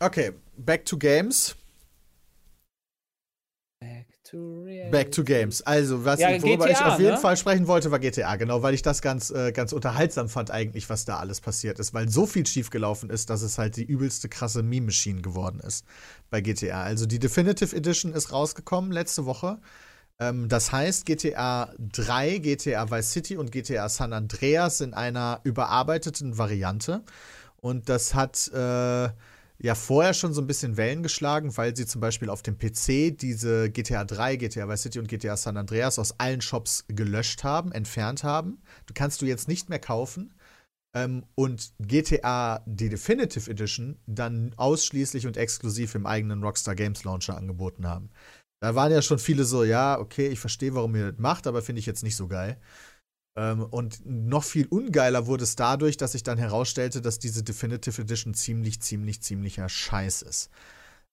Okay, 0.00 0.32
back 0.56 0.84
to 0.84 0.98
games. 0.98 1.56
Back 3.80 4.06
to 4.24 4.62
reality. 4.62 4.90
Back 4.90 5.12
to 5.12 5.24
games. 5.24 5.62
Also, 5.62 6.04
was 6.04 6.18
Ja, 6.18 6.30
ich, 6.30 6.42
worüber 6.42 6.68
ich 6.68 6.76
GTA, 6.76 6.94
auf 6.94 7.00
jeden 7.00 7.14
ne? 7.14 7.18
Fall 7.18 7.36
sprechen 7.36 7.66
wollte, 7.68 7.90
war 7.90 7.98
GTA. 7.98 8.34
Genau, 8.36 8.62
weil 8.62 8.74
ich 8.74 8.82
das 8.82 9.02
ganz, 9.02 9.30
äh, 9.30 9.52
ganz 9.52 9.72
unterhaltsam 9.72 10.28
fand 10.28 10.50
eigentlich, 10.50 10.88
was 10.90 11.04
da 11.04 11.18
alles 11.18 11.40
passiert 11.40 11.78
ist. 11.78 11.94
Weil 11.94 12.08
so 12.08 12.26
viel 12.26 12.46
schiefgelaufen 12.46 13.10
ist, 13.10 13.30
dass 13.30 13.42
es 13.42 13.58
halt 13.58 13.76
die 13.76 13.84
übelste 13.84 14.28
krasse 14.28 14.62
Meme-Machine 14.62 15.22
geworden 15.22 15.60
ist 15.60 15.84
bei 16.30 16.40
GTA. 16.40 16.82
Also 16.82 17.06
die 17.06 17.18
Definitive 17.18 17.74
Edition 17.76 18.12
ist 18.12 18.32
rausgekommen 18.32 18.90
letzte 18.90 19.26
Woche. 19.26 19.60
Ähm, 20.20 20.48
das 20.48 20.72
heißt, 20.72 21.06
GTA 21.06 21.72
3, 21.78 22.38
GTA 22.38 22.90
Vice 22.90 23.12
City 23.12 23.36
und 23.36 23.52
GTA 23.52 23.88
San 23.88 24.12
Andreas 24.12 24.80
in 24.80 24.94
einer 24.94 25.40
überarbeiteten 25.44 26.38
Variante. 26.38 27.02
Und 27.56 27.88
das 27.88 28.14
hat 28.14 28.48
äh, 28.52 29.08
ja 29.58 29.74
vorher 29.74 30.14
schon 30.14 30.34
so 30.34 30.40
ein 30.40 30.46
bisschen 30.46 30.76
Wellen 30.76 31.02
geschlagen, 31.02 31.56
weil 31.56 31.74
sie 31.76 31.86
zum 31.86 32.00
Beispiel 32.00 32.28
auf 32.30 32.42
dem 32.42 32.58
PC 32.58 33.16
diese 33.18 33.70
GTA 33.70 34.04
3, 34.04 34.36
GTA 34.36 34.68
Vice 34.68 34.82
City 34.82 34.98
und 34.98 35.08
GTA 35.08 35.36
San 35.36 35.56
Andreas 35.56 35.98
aus 35.98 36.18
allen 36.20 36.40
Shops 36.40 36.84
gelöscht 36.88 37.44
haben, 37.44 37.72
entfernt 37.72 38.24
haben. 38.24 38.62
Du 38.86 38.94
kannst 38.94 39.22
du 39.22 39.26
jetzt 39.26 39.48
nicht 39.48 39.68
mehr 39.68 39.78
kaufen. 39.78 40.34
Ähm, 40.96 41.24
und 41.34 41.72
GTA, 41.80 42.62
die 42.66 42.88
Definitive 42.88 43.50
Edition, 43.50 43.98
dann 44.06 44.52
ausschließlich 44.56 45.26
und 45.26 45.36
exklusiv 45.36 45.96
im 45.96 46.06
eigenen 46.06 46.42
Rockstar 46.44 46.76
Games 46.76 47.02
Launcher 47.02 47.36
angeboten 47.36 47.88
haben. 47.88 48.10
Da 48.60 48.74
waren 48.74 48.92
ja 48.92 49.02
schon 49.02 49.18
viele 49.18 49.44
so, 49.44 49.64
ja, 49.64 49.98
okay, 49.98 50.28
ich 50.28 50.40
verstehe, 50.40 50.74
warum 50.74 50.94
ihr 50.96 51.12
das 51.12 51.20
macht, 51.20 51.46
aber 51.46 51.62
finde 51.62 51.80
ich 51.80 51.86
jetzt 51.86 52.02
nicht 52.02 52.16
so 52.16 52.28
geil. 52.28 52.58
Ähm, 53.36 53.62
und 53.62 54.00
noch 54.04 54.44
viel 54.44 54.66
ungeiler 54.66 55.26
wurde 55.26 55.44
es 55.44 55.56
dadurch, 55.56 55.96
dass 55.96 56.12
sich 56.12 56.22
dann 56.22 56.38
herausstellte, 56.38 57.00
dass 57.00 57.18
diese 57.18 57.42
Definitive 57.42 58.00
Edition 58.00 58.34
ziemlich, 58.34 58.80
ziemlich, 58.80 59.22
ziemlicher 59.22 59.68
Scheiß 59.68 60.22
ist. 60.22 60.50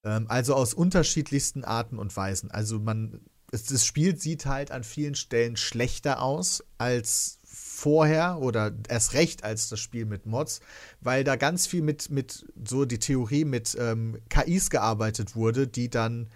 Ähm, 0.04 0.26
also 0.30 0.56
aus 0.56 0.74
unterschiedlichsten 0.74 1.64
Arten 1.64 1.98
und 1.98 2.16
Weisen. 2.16 2.52
Also 2.52 2.80
man, 2.80 3.22
es, 3.52 3.66
das 3.66 3.86
Spiel 3.86 4.18
sieht 4.18 4.46
halt 4.46 4.72
an 4.72 4.84
vielen 4.84 5.16
Stellen 5.16 5.58
schlechter 5.58 6.22
aus 6.22 6.64
als 6.78 7.40
vorher 7.44 8.38
oder 8.40 8.72
erst 8.88 9.14
recht 9.14 9.44
als 9.44 9.68
das 9.70 9.80
Spiel 9.80 10.06
mit 10.06 10.26
Mods, 10.26 10.62
weil 11.02 11.24
da 11.24 11.36
ganz 11.36 11.68
viel 11.68 11.82
mit, 11.82 12.10
mit 12.12 12.46
so 12.68 12.86
die 12.86 13.00
Theorie 13.00 13.46
mit 13.46 13.76
ähm, 13.80 14.20
KIs 14.30 14.70
gearbeitet 14.70 15.36
wurde, 15.36 15.68
die 15.68 15.90
dann 15.90 16.30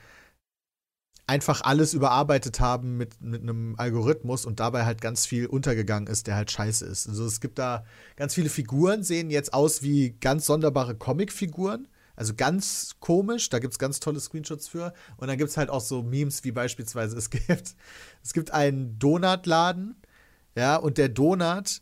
einfach 1.27 1.61
alles 1.61 1.93
überarbeitet 1.93 2.59
haben 2.59 2.97
mit, 2.97 3.19
mit 3.21 3.41
einem 3.41 3.75
Algorithmus 3.77 4.45
und 4.45 4.59
dabei 4.59 4.85
halt 4.85 5.01
ganz 5.01 5.25
viel 5.25 5.47
untergegangen 5.47 6.07
ist, 6.07 6.27
der 6.27 6.35
halt 6.35 6.51
scheiße 6.51 6.85
ist. 6.85 7.07
Also 7.07 7.25
es 7.25 7.41
gibt 7.41 7.57
da 7.57 7.83
ganz 8.15 8.35
viele 8.35 8.49
Figuren, 8.49 9.03
sehen 9.03 9.31
jetzt 9.31 9.53
aus 9.53 9.81
wie 9.81 10.11
ganz 10.19 10.45
sonderbare 10.45 10.95
Comicfiguren. 10.95 11.87
Also 12.15 12.33
ganz 12.33 12.95
komisch, 12.99 13.49
da 13.49 13.59
gibt 13.59 13.73
es 13.73 13.79
ganz 13.79 13.99
tolle 13.99 14.19
Screenshots 14.19 14.67
für. 14.67 14.93
Und 15.17 15.27
dann 15.27 15.37
gibt 15.37 15.49
es 15.49 15.57
halt 15.57 15.69
auch 15.69 15.81
so 15.81 16.03
Memes, 16.03 16.43
wie 16.43 16.51
beispielsweise 16.51 17.17
es 17.17 17.29
gibt, 17.29 17.75
es 18.23 18.33
gibt 18.33 18.51
einen 18.51 18.99
Donutladen, 18.99 19.95
ja, 20.55 20.77
und 20.77 20.97
der 20.97 21.09
Donut, 21.09 21.81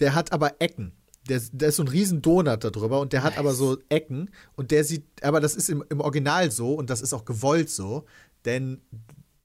der 0.00 0.14
hat 0.14 0.32
aber 0.32 0.60
Ecken. 0.60 0.92
Der, 1.28 1.40
der 1.52 1.68
ist 1.68 1.76
so 1.76 1.82
ein 1.82 1.88
riesen 1.88 2.22
Donut 2.22 2.64
da 2.64 2.70
drüber 2.70 3.00
und 3.00 3.12
der 3.12 3.22
hat 3.22 3.38
aber 3.38 3.52
so 3.52 3.78
Ecken 3.88 4.30
und 4.56 4.70
der 4.70 4.84
sieht, 4.84 5.04
aber 5.22 5.40
das 5.40 5.54
ist 5.54 5.68
im, 5.68 5.84
im 5.88 6.00
Original 6.00 6.50
so 6.50 6.74
und 6.74 6.90
das 6.90 7.02
ist 7.02 7.12
auch 7.12 7.24
gewollt 7.24 7.70
so, 7.70 8.04
denn 8.44 8.80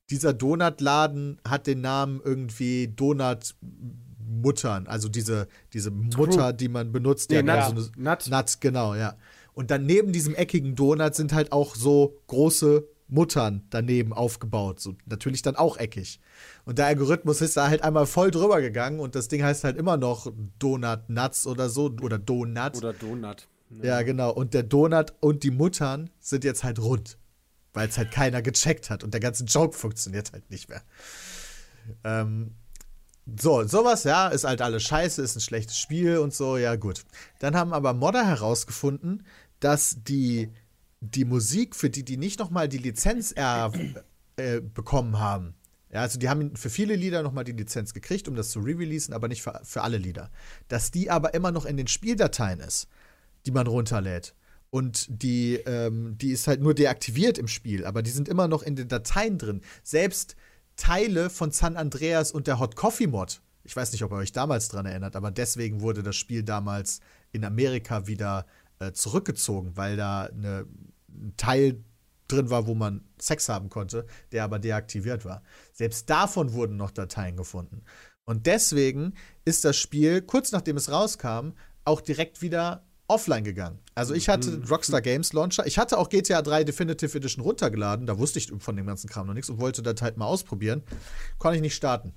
dieser 0.10 0.34
Donutladen 0.34 1.40
hat 1.48 1.68
den 1.68 1.82
Namen 1.82 2.22
irgendwie 2.24 2.88
Donut 2.88 3.56
Muttern, 4.26 4.88
also 4.88 5.10
diese, 5.10 5.48
diese 5.74 5.92
Mutter, 5.92 6.54
die 6.54 6.70
man 6.70 6.92
benutzt. 6.92 7.30
Nee, 7.30 7.42
die 7.42 7.50
hat 7.50 7.74
Nut. 7.74 7.86
so 7.86 7.92
eine, 7.98 8.10
Nut. 8.10 8.30
Nut, 8.30 8.58
genau, 8.62 8.96
ja. 8.96 9.16
Und 9.54 9.70
dann 9.72 9.86
neben 9.86 10.12
diesem 10.12 10.36
eckigen 10.36 10.76
Donut 10.76 11.16
sind 11.16 11.34
halt 11.34 11.52
auch 11.52 11.76
so 11.76 12.18
große 12.28 12.88
Muttern 13.14 13.66
daneben 13.70 14.12
aufgebaut. 14.14 14.80
So 14.80 14.96
natürlich 15.06 15.42
dann 15.42 15.56
auch 15.56 15.78
eckig. 15.78 16.20
Und 16.66 16.80
der 16.80 16.88
Algorithmus 16.88 17.42
ist 17.42 17.56
da 17.58 17.70
halt 17.70 17.84
einmal 17.84 18.06
voll 18.06 18.32
drüber 18.32 18.62
gegangen 18.62 19.00
und 19.00 19.16
das 19.16 19.28
Ding 19.28 19.44
heißt 19.44 19.64
halt 19.64 19.78
immer 19.78 19.98
noch 19.98 20.32
Donut 20.60 21.10
Nuts 21.10 21.48
oder 21.48 21.70
so 21.70 21.86
oder 22.02 22.18
Donut. 22.18 22.78
Oder 22.78 22.94
Donut. 22.94 23.48
ja, 23.82 24.02
genau. 24.02 24.32
Und 24.32 24.54
der 24.54 24.64
Donut 24.64 25.14
und 25.20 25.44
die 25.44 25.52
Muttern 25.52 26.10
sind 26.20 26.44
jetzt 26.44 26.64
halt 26.64 26.80
rund. 26.80 27.18
Weil 27.74 27.90
es 27.90 27.98
halt 27.98 28.12
keiner 28.12 28.42
gecheckt 28.42 28.90
hat 28.90 29.04
und 29.04 29.14
der 29.14 29.22
ganze 29.22 29.46
Joke 29.46 29.76
funktioniert 29.76 30.32
halt 30.32 30.50
nicht 30.52 30.70
mehr. 30.70 30.84
Ähm, 32.04 32.56
so, 33.40 33.64
sowas, 33.66 34.04
ja, 34.04 34.28
ist 34.28 34.44
halt 34.44 34.62
alles 34.62 34.84
scheiße, 34.84 35.22
ist 35.22 35.36
ein 35.36 35.42
schlechtes 35.42 35.78
Spiel 35.78 36.18
und 36.18 36.34
so, 36.34 36.58
ja, 36.58 36.76
gut. 36.76 37.04
Dann 37.40 37.56
haben 37.56 37.74
aber 37.74 37.94
Modder 37.94 38.26
herausgefunden, 38.26 39.26
dass 39.60 39.98
die, 40.04 40.52
die 41.04 41.26
Musik, 41.26 41.76
für 41.76 41.90
die 41.90 42.04
die 42.04 42.18
nicht 42.18 42.40
nochmal 42.40 42.70
die 42.70 42.78
Lizenz 42.78 43.34
äh, 43.36 44.62
bekommen 44.62 45.20
haben, 45.20 45.56
ja, 45.94 46.02
also 46.02 46.18
die 46.18 46.28
haben 46.28 46.56
für 46.56 46.72
viele 46.72 46.96
Lieder 46.96 47.22
nochmal 47.22 47.44
die 47.44 47.52
Lizenz 47.52 47.94
gekriegt, 47.94 48.28
um 48.28 48.36
das 48.36 48.50
zu 48.50 48.60
re-releasen, 48.60 49.14
aber 49.14 49.28
nicht 49.28 49.44
für, 49.44 49.62
für 49.64 49.84
alle 49.84 50.00
Lieder. 50.00 50.32
Dass 50.68 50.90
die 50.90 51.12
aber 51.12 51.36
immer 51.36 51.52
noch 51.52 51.66
in 51.66 51.78
den 51.78 51.86
Spieldateien 51.86 52.60
ist, 52.62 52.88
die 53.46 53.52
man 53.52 53.68
runterlädt. 53.68 54.34
Und 54.72 55.06
die, 55.22 55.58
ähm, 55.68 56.18
die 56.18 56.32
ist 56.32 56.48
halt 56.48 56.62
nur 56.62 56.74
deaktiviert 56.74 57.38
im 57.38 57.48
Spiel, 57.48 57.86
aber 57.86 58.02
die 58.02 58.10
sind 58.10 58.28
immer 58.28 58.48
noch 58.48 58.64
in 58.64 58.76
den 58.76 58.88
Dateien 58.88 59.38
drin. 59.38 59.62
Selbst 59.84 60.36
Teile 60.78 61.30
von 61.30 61.52
San 61.52 61.78
Andreas 61.78 62.32
und 62.32 62.48
der 62.48 62.60
Hot 62.60 62.76
Coffee 62.76 63.06
Mod. 63.06 63.42
Ich 63.64 63.76
weiß 63.76 63.92
nicht, 63.92 64.04
ob 64.04 64.12
ihr 64.12 64.18
euch 64.18 64.32
damals 64.32 64.70
dran 64.70 64.88
erinnert, 64.88 65.16
aber 65.16 65.30
deswegen 65.30 65.82
wurde 65.82 66.02
das 66.02 66.16
Spiel 66.16 66.42
damals 66.42 67.02
in 67.32 67.46
Amerika 67.46 68.08
wieder 68.08 68.48
äh, 68.80 68.94
zurückgezogen, 68.94 69.78
weil 69.78 69.96
da 69.96 70.24
eine, 70.24 70.66
ein 71.14 71.34
Teil 71.38 71.84
drin 72.28 72.50
war, 72.50 72.68
wo 72.68 72.74
man 72.76 73.04
Sex 73.20 73.50
haben 73.50 73.70
konnte, 73.70 74.06
der 74.32 74.44
aber 74.44 74.60
deaktiviert 74.60 75.26
war. 75.26 75.44
Selbst 75.72 76.10
davon 76.10 76.54
wurden 76.54 76.78
noch 76.78 76.92
Dateien 76.92 77.36
gefunden. 77.36 77.84
Und 78.26 78.48
deswegen 78.48 79.14
ist 79.46 79.66
das 79.66 79.78
Spiel, 79.78 80.22
kurz 80.22 80.52
nachdem 80.52 80.78
es 80.78 80.90
rauskam, 80.90 81.52
auch 81.84 82.02
direkt 82.02 82.42
wieder 82.42 82.86
offline 83.08 83.44
gegangen. 83.44 83.80
Also 83.96 84.14
ich 84.14 84.30
hatte 84.30 84.50
Mhm. 84.52 84.64
Rockstar 84.64 85.02
Games 85.02 85.34
Launcher. 85.34 85.68
Ich 85.68 85.78
hatte 85.78 85.98
auch 85.98 86.10
GTA 86.10 86.42
3 86.42 86.64
Definitive 86.64 87.18
Edition 87.18 87.44
runtergeladen. 87.44 88.06
Da 88.06 88.18
wusste 88.18 88.40
ich 88.40 88.52
von 88.60 88.76
dem 88.76 88.88
ganzen 88.88 89.10
Kram 89.10 89.28
noch 89.28 89.34
nichts 89.34 89.50
und 89.50 89.60
wollte 89.60 89.84
das 89.84 90.02
halt 90.02 90.18
mal 90.18 90.26
ausprobieren. 90.26 90.84
Konnte 91.38 91.58
ich 91.58 91.62
nicht 91.62 91.76
starten. 91.76 92.14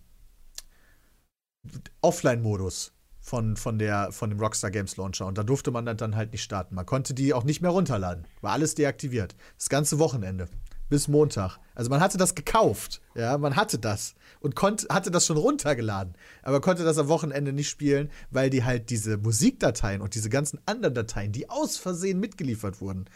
Offline-Modus 2.01 2.93
von, 3.27 3.57
von, 3.57 3.77
der, 3.81 4.12
von 4.12 4.31
dem 4.31 4.39
Rockstar 4.39 4.70
Games 4.70 4.97
Launcher. 4.97 5.27
Und 5.27 5.37
da 5.37 5.43
durfte 5.43 5.72
man 5.72 5.85
dann 5.85 6.14
halt 6.14 6.31
nicht 6.31 6.45
starten. 6.45 6.77
Man 6.77 6.87
konnte 6.87 7.12
die 7.12 7.35
auch 7.35 7.43
nicht 7.43 7.61
mehr 7.61 7.72
runterladen. 7.72 8.24
War 8.41 8.53
alles 8.53 8.77
deaktiviert. 8.77 9.35
Das 9.59 9.68
ganze 9.68 9.99
Wochenende. 9.99 10.47
Bis 10.89 11.09
Montag. 11.09 11.59
Also 11.74 11.91
man 11.91 11.99
hatte 11.99 12.18
das 12.18 12.37
gekauft. 12.37 13.03
Ja, 13.16 13.37
man 13.37 13.57
hatte 13.57 13.81
das. 13.81 14.14
Und 14.39 14.55
konnt, 14.55 14.87
hatte 14.91 15.11
das 15.11 15.27
schon 15.27 15.39
runtergeladen. 15.39 16.14
Aber 16.45 16.61
konnte 16.61 16.85
das 16.85 16.99
am 16.99 17.09
Wochenende 17.09 17.53
nicht 17.53 17.68
spielen, 17.68 18.12
weil 18.31 18.49
die 18.49 18.62
halt 18.62 18.91
diese 18.91 19.16
Musikdateien 19.16 20.03
und 20.03 20.14
diese 20.14 20.31
ganzen 20.31 20.61
anderen 20.64 20.95
Dateien, 20.95 21.33
die 21.33 21.51
aus 21.51 21.77
Versehen 21.79 22.20
mitgeliefert 22.20 22.81
wurden, 22.81 23.07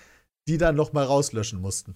die 0.49 0.59
dann 0.59 0.75
noch 0.75 0.93
mal 0.93 1.05
rauslöschen 1.05 1.61
mussten. 1.61 1.95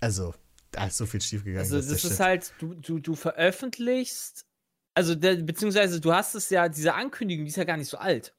Also, 0.00 0.32
da 0.70 0.86
ist 0.86 0.96
so 0.96 1.04
viel 1.04 1.20
schiefgegangen. 1.20 1.60
Also 1.60 1.76
das 1.76 1.90
ist 1.90 2.00
Shit- 2.00 2.20
halt, 2.20 2.54
du, 2.58 2.72
du, 2.72 3.00
du 3.00 3.14
veröffentlichst, 3.14 4.46
also 4.94 5.14
der, 5.14 5.36
beziehungsweise 5.36 6.00
du 6.00 6.12
hast 6.12 6.34
es 6.34 6.50
ja, 6.50 6.68
diese 6.68 6.94
Ankündigung, 6.94 7.44
die 7.44 7.50
ist 7.50 7.56
ja 7.56 7.64
gar 7.64 7.76
nicht 7.76 7.88
so 7.88 7.98
alt. 7.98 8.34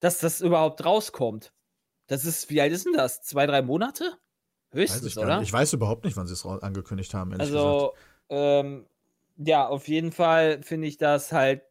Dass 0.00 0.18
das 0.18 0.40
überhaupt 0.40 0.84
rauskommt. 0.84 1.52
Das 2.06 2.24
ist, 2.24 2.50
wie 2.50 2.60
alt 2.60 2.72
ist 2.72 2.86
denn 2.86 2.94
das? 2.94 3.22
Zwei, 3.22 3.46
drei 3.46 3.62
Monate? 3.62 4.18
Weiß 4.72 4.80
Höchstens, 4.80 5.06
ich, 5.06 5.14
gar 5.16 5.24
oder? 5.24 5.38
nicht. 5.38 5.48
ich 5.48 5.52
weiß 5.52 5.72
überhaupt 5.72 6.04
nicht, 6.04 6.16
wann 6.16 6.26
sie 6.26 6.32
es 6.32 6.46
angekündigt 6.46 7.12
haben, 7.14 7.32
ehrlich 7.32 7.46
Also, 7.46 7.94
ähm, 8.28 8.86
ja, 9.36 9.66
auf 9.66 9.88
jeden 9.88 10.12
Fall 10.12 10.62
finde 10.62 10.88
ich 10.88 10.96
das 10.96 11.32
halt, 11.32 11.62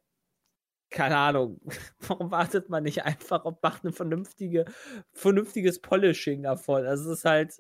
keine 0.90 1.18
Ahnung, 1.18 1.60
warum 2.08 2.32
wartet 2.32 2.70
man 2.70 2.84
nicht 2.84 3.04
einfach 3.04 3.46
und 3.46 3.62
macht 3.64 3.84
ein 3.84 3.94
vernünftige, 3.94 4.66
vernünftiges 5.12 5.80
Polishing 5.80 6.44
davon? 6.44 6.86
Also 6.86 7.12
es 7.12 7.20
ist 7.20 7.26
halt, 7.26 7.54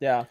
ja, 0.00 0.26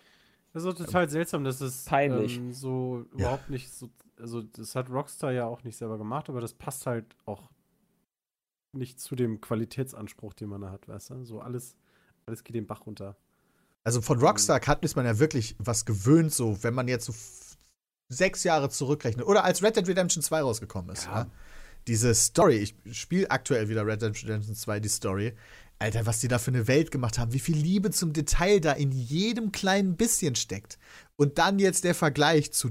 Das 0.54 0.64
ist 0.64 0.70
auch 0.70 0.78
total 0.78 1.10
seltsam, 1.10 1.44
dass 1.44 1.62
es 1.62 1.86
Peinlich. 1.86 2.38
Ähm, 2.38 2.52
so 2.52 3.06
überhaupt 3.14 3.50
nicht 3.50 3.74
so. 3.74 3.90
Also, 4.22 4.42
das 4.42 4.76
hat 4.76 4.90
Rockstar 4.90 5.32
ja 5.32 5.46
auch 5.46 5.64
nicht 5.64 5.78
selber 5.78 5.98
gemacht, 5.98 6.30
aber 6.30 6.42
das 6.42 6.54
passt 6.54 6.86
halt 6.86 7.16
auch 7.26 7.50
nicht 8.74 9.00
zu 9.00 9.16
dem 9.16 9.42
Qualitätsanspruch, 9.42 10.34
den 10.34 10.50
man 10.50 10.62
da 10.62 10.72
hat, 10.72 10.88
weißt 10.88 11.10
du? 11.12 11.26
So 11.26 11.42
alles, 11.42 11.76
alles 12.26 12.44
geht 12.44 12.56
den 12.56 12.68
Bach 12.68 12.86
runter. 12.86 13.18
Also 13.84 14.02
von 14.02 14.20
Rockstar 14.20 14.62
hat 14.62 14.84
ist 14.86 14.96
man 14.96 15.06
ja 15.06 15.20
wirklich 15.20 15.56
was 15.58 15.86
gewöhnt, 15.86 16.32
so 16.32 16.64
wenn 16.64 16.74
man 16.74 16.88
jetzt 16.88 17.06
so 17.06 17.14
sechs 18.10 18.44
Jahre 18.44 18.70
zurückrechnet. 18.70 19.26
Oder 19.26 19.44
als 19.44 19.64
Red 19.64 19.76
Dead 19.76 19.88
Redemption 19.88 20.22
2 20.22 20.42
rausgekommen 20.42 20.92
ist. 20.92 21.06
Ja. 21.06 21.22
Ja. 21.22 21.32
Diese 21.88 22.14
Story, 22.14 22.58
ich 22.58 22.76
spiele 22.92 23.32
aktuell 23.32 23.70
wieder 23.70 23.86
Red 23.86 24.04
Dead 24.04 24.24
Redemption 24.24 24.56
2, 24.56 24.80
die 24.80 24.90
Story. 24.90 25.34
Alter, 25.80 26.06
was 26.06 26.20
die 26.20 26.28
da 26.28 26.38
für 26.38 26.52
eine 26.52 26.68
Welt 26.68 26.92
gemacht 26.92 27.18
haben, 27.18 27.34
wie 27.34 27.40
viel 27.40 27.58
Liebe 27.58 27.90
zum 27.90 28.14
Detail 28.14 28.60
da 28.60 28.74
in 28.74 28.92
jedem 28.92 29.52
kleinen 29.52 29.96
bisschen 29.96 30.36
steckt. 30.36 30.78
Und 31.16 31.40
dann 31.40 31.58
jetzt 31.58 31.84
der 31.84 31.96
Vergleich 31.96 32.54
zu 32.54 32.70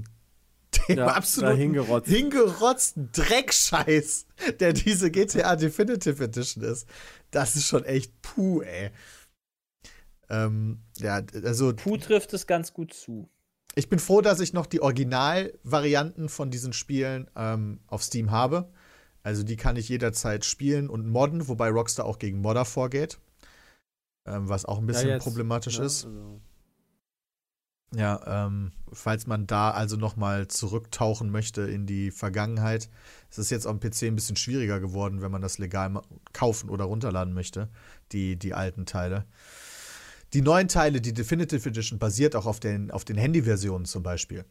dem 0.87 0.97
Ja, 0.97 1.07
absoluten 1.07 1.57
da 1.57 1.61
hingerotzt. 1.61 2.07
hingerotzten 2.09 3.09
Dreckscheiß, 3.11 4.25
der 4.59 4.73
diese 4.73 5.11
GTA 5.11 5.55
Definitive 5.55 6.23
Edition 6.23 6.63
ist. 6.63 6.87
Das 7.31 7.55
ist 7.55 7.65
schon 7.67 7.83
echt 7.85 8.21
puh, 8.21 8.61
ey. 8.61 8.91
Ähm, 10.29 10.79
ja, 10.97 11.21
also 11.43 11.73
Puh 11.75 11.97
trifft 11.97 12.33
es 12.33 12.47
ganz 12.47 12.73
gut 12.73 12.93
zu. 12.93 13.29
ich 13.75 13.89
bin 13.89 13.99
froh, 13.99 14.21
dass 14.21 14.39
ich 14.39 14.53
noch 14.53 14.65
die 14.65 14.81
Originalvarianten 14.81 16.29
von 16.29 16.51
diesen 16.51 16.73
Spielen 16.73 17.29
ähm, 17.35 17.81
auf 17.87 18.03
Steam 18.03 18.31
habe. 18.31 18.71
Also 19.23 19.43
die 19.43 19.55
kann 19.57 19.75
ich 19.75 19.89
jederzeit 19.89 20.45
spielen 20.45 20.89
und 20.89 21.07
modden, 21.07 21.47
wobei 21.47 21.69
Rockstar 21.69 22.05
auch 22.05 22.17
gegen 22.17 22.39
Modder 22.41 22.65
vorgeht. 22.65 23.19
Ähm, 24.25 24.49
was 24.49 24.65
auch 24.65 24.77
ein 24.79 24.85
bisschen 24.85 25.09
jetzt, 25.09 25.23
problematisch 25.23 25.79
ne? 25.79 25.85
ist. 25.85 26.05
Also, 26.05 26.41
Ja, 27.93 28.45
ähm, 28.45 28.71
falls 28.93 29.27
man 29.27 29.47
da 29.47 29.71
also 29.71 29.97
noch 29.97 30.15
mal 30.15 30.47
zurücktauchen 30.47 31.29
möchte 31.29 31.63
in 31.63 31.85
die 31.85 32.11
Vergangenheit, 32.11 32.89
es 33.29 33.37
ist 33.37 33.49
jetzt 33.49 33.67
am 33.67 33.81
PC 33.81 34.03
ein 34.03 34.15
bisschen 34.15 34.37
schwieriger 34.37 34.79
geworden, 34.79 35.21
wenn 35.21 35.31
man 35.31 35.41
das 35.41 35.57
legal 35.57 36.01
kaufen 36.31 36.69
oder 36.69 36.85
runterladen 36.85 37.33
möchte, 37.33 37.67
die, 38.13 38.37
die 38.37 38.53
alten 38.53 38.85
Teile. 38.85 39.25
Die 40.33 40.41
neuen 40.41 40.69
Teile, 40.69 41.01
die 41.01 41.13
Definitive 41.13 41.67
Edition, 41.67 41.99
basiert 41.99 42.37
auch 42.37 42.45
auf 42.45 42.61
den, 42.61 42.91
auf 42.91 43.03
den 43.03 43.17
Handy-Versionen 43.17 43.83
zum 43.83 44.03
Beispiel. 44.03 44.45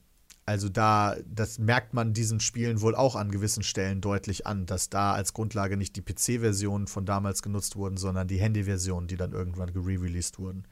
Also 0.45 0.69
da, 0.69 1.17
das 1.25 1.59
merkt 1.59 1.95
man 1.95 2.13
diesen 2.13 2.41
Spielen 2.41 2.83
wohl 2.83 2.95
auch 2.95 3.17
an 3.17 3.31
gewissen 3.31 3.63
Stellen 3.63 4.03
deutlich 4.03 4.47
an, 4.47 4.67
dass 4.67 4.91
da 4.91 5.13
als 5.13 5.33
Grundlage 5.33 5.79
nicht 5.79 5.97
die 5.97 6.03
PC-Versionen 6.03 6.89
von 6.89 7.07
damals 7.07 7.41
genutzt 7.41 7.77
wurden, 7.77 7.97
sondern 7.97 8.29
die 8.29 8.39
Handy-Versionen, 8.39 9.07
die 9.07 9.17
dann 9.17 9.33
irgendwann 9.33 9.73
gereleased 9.73 10.39
wurden. 10.39 10.65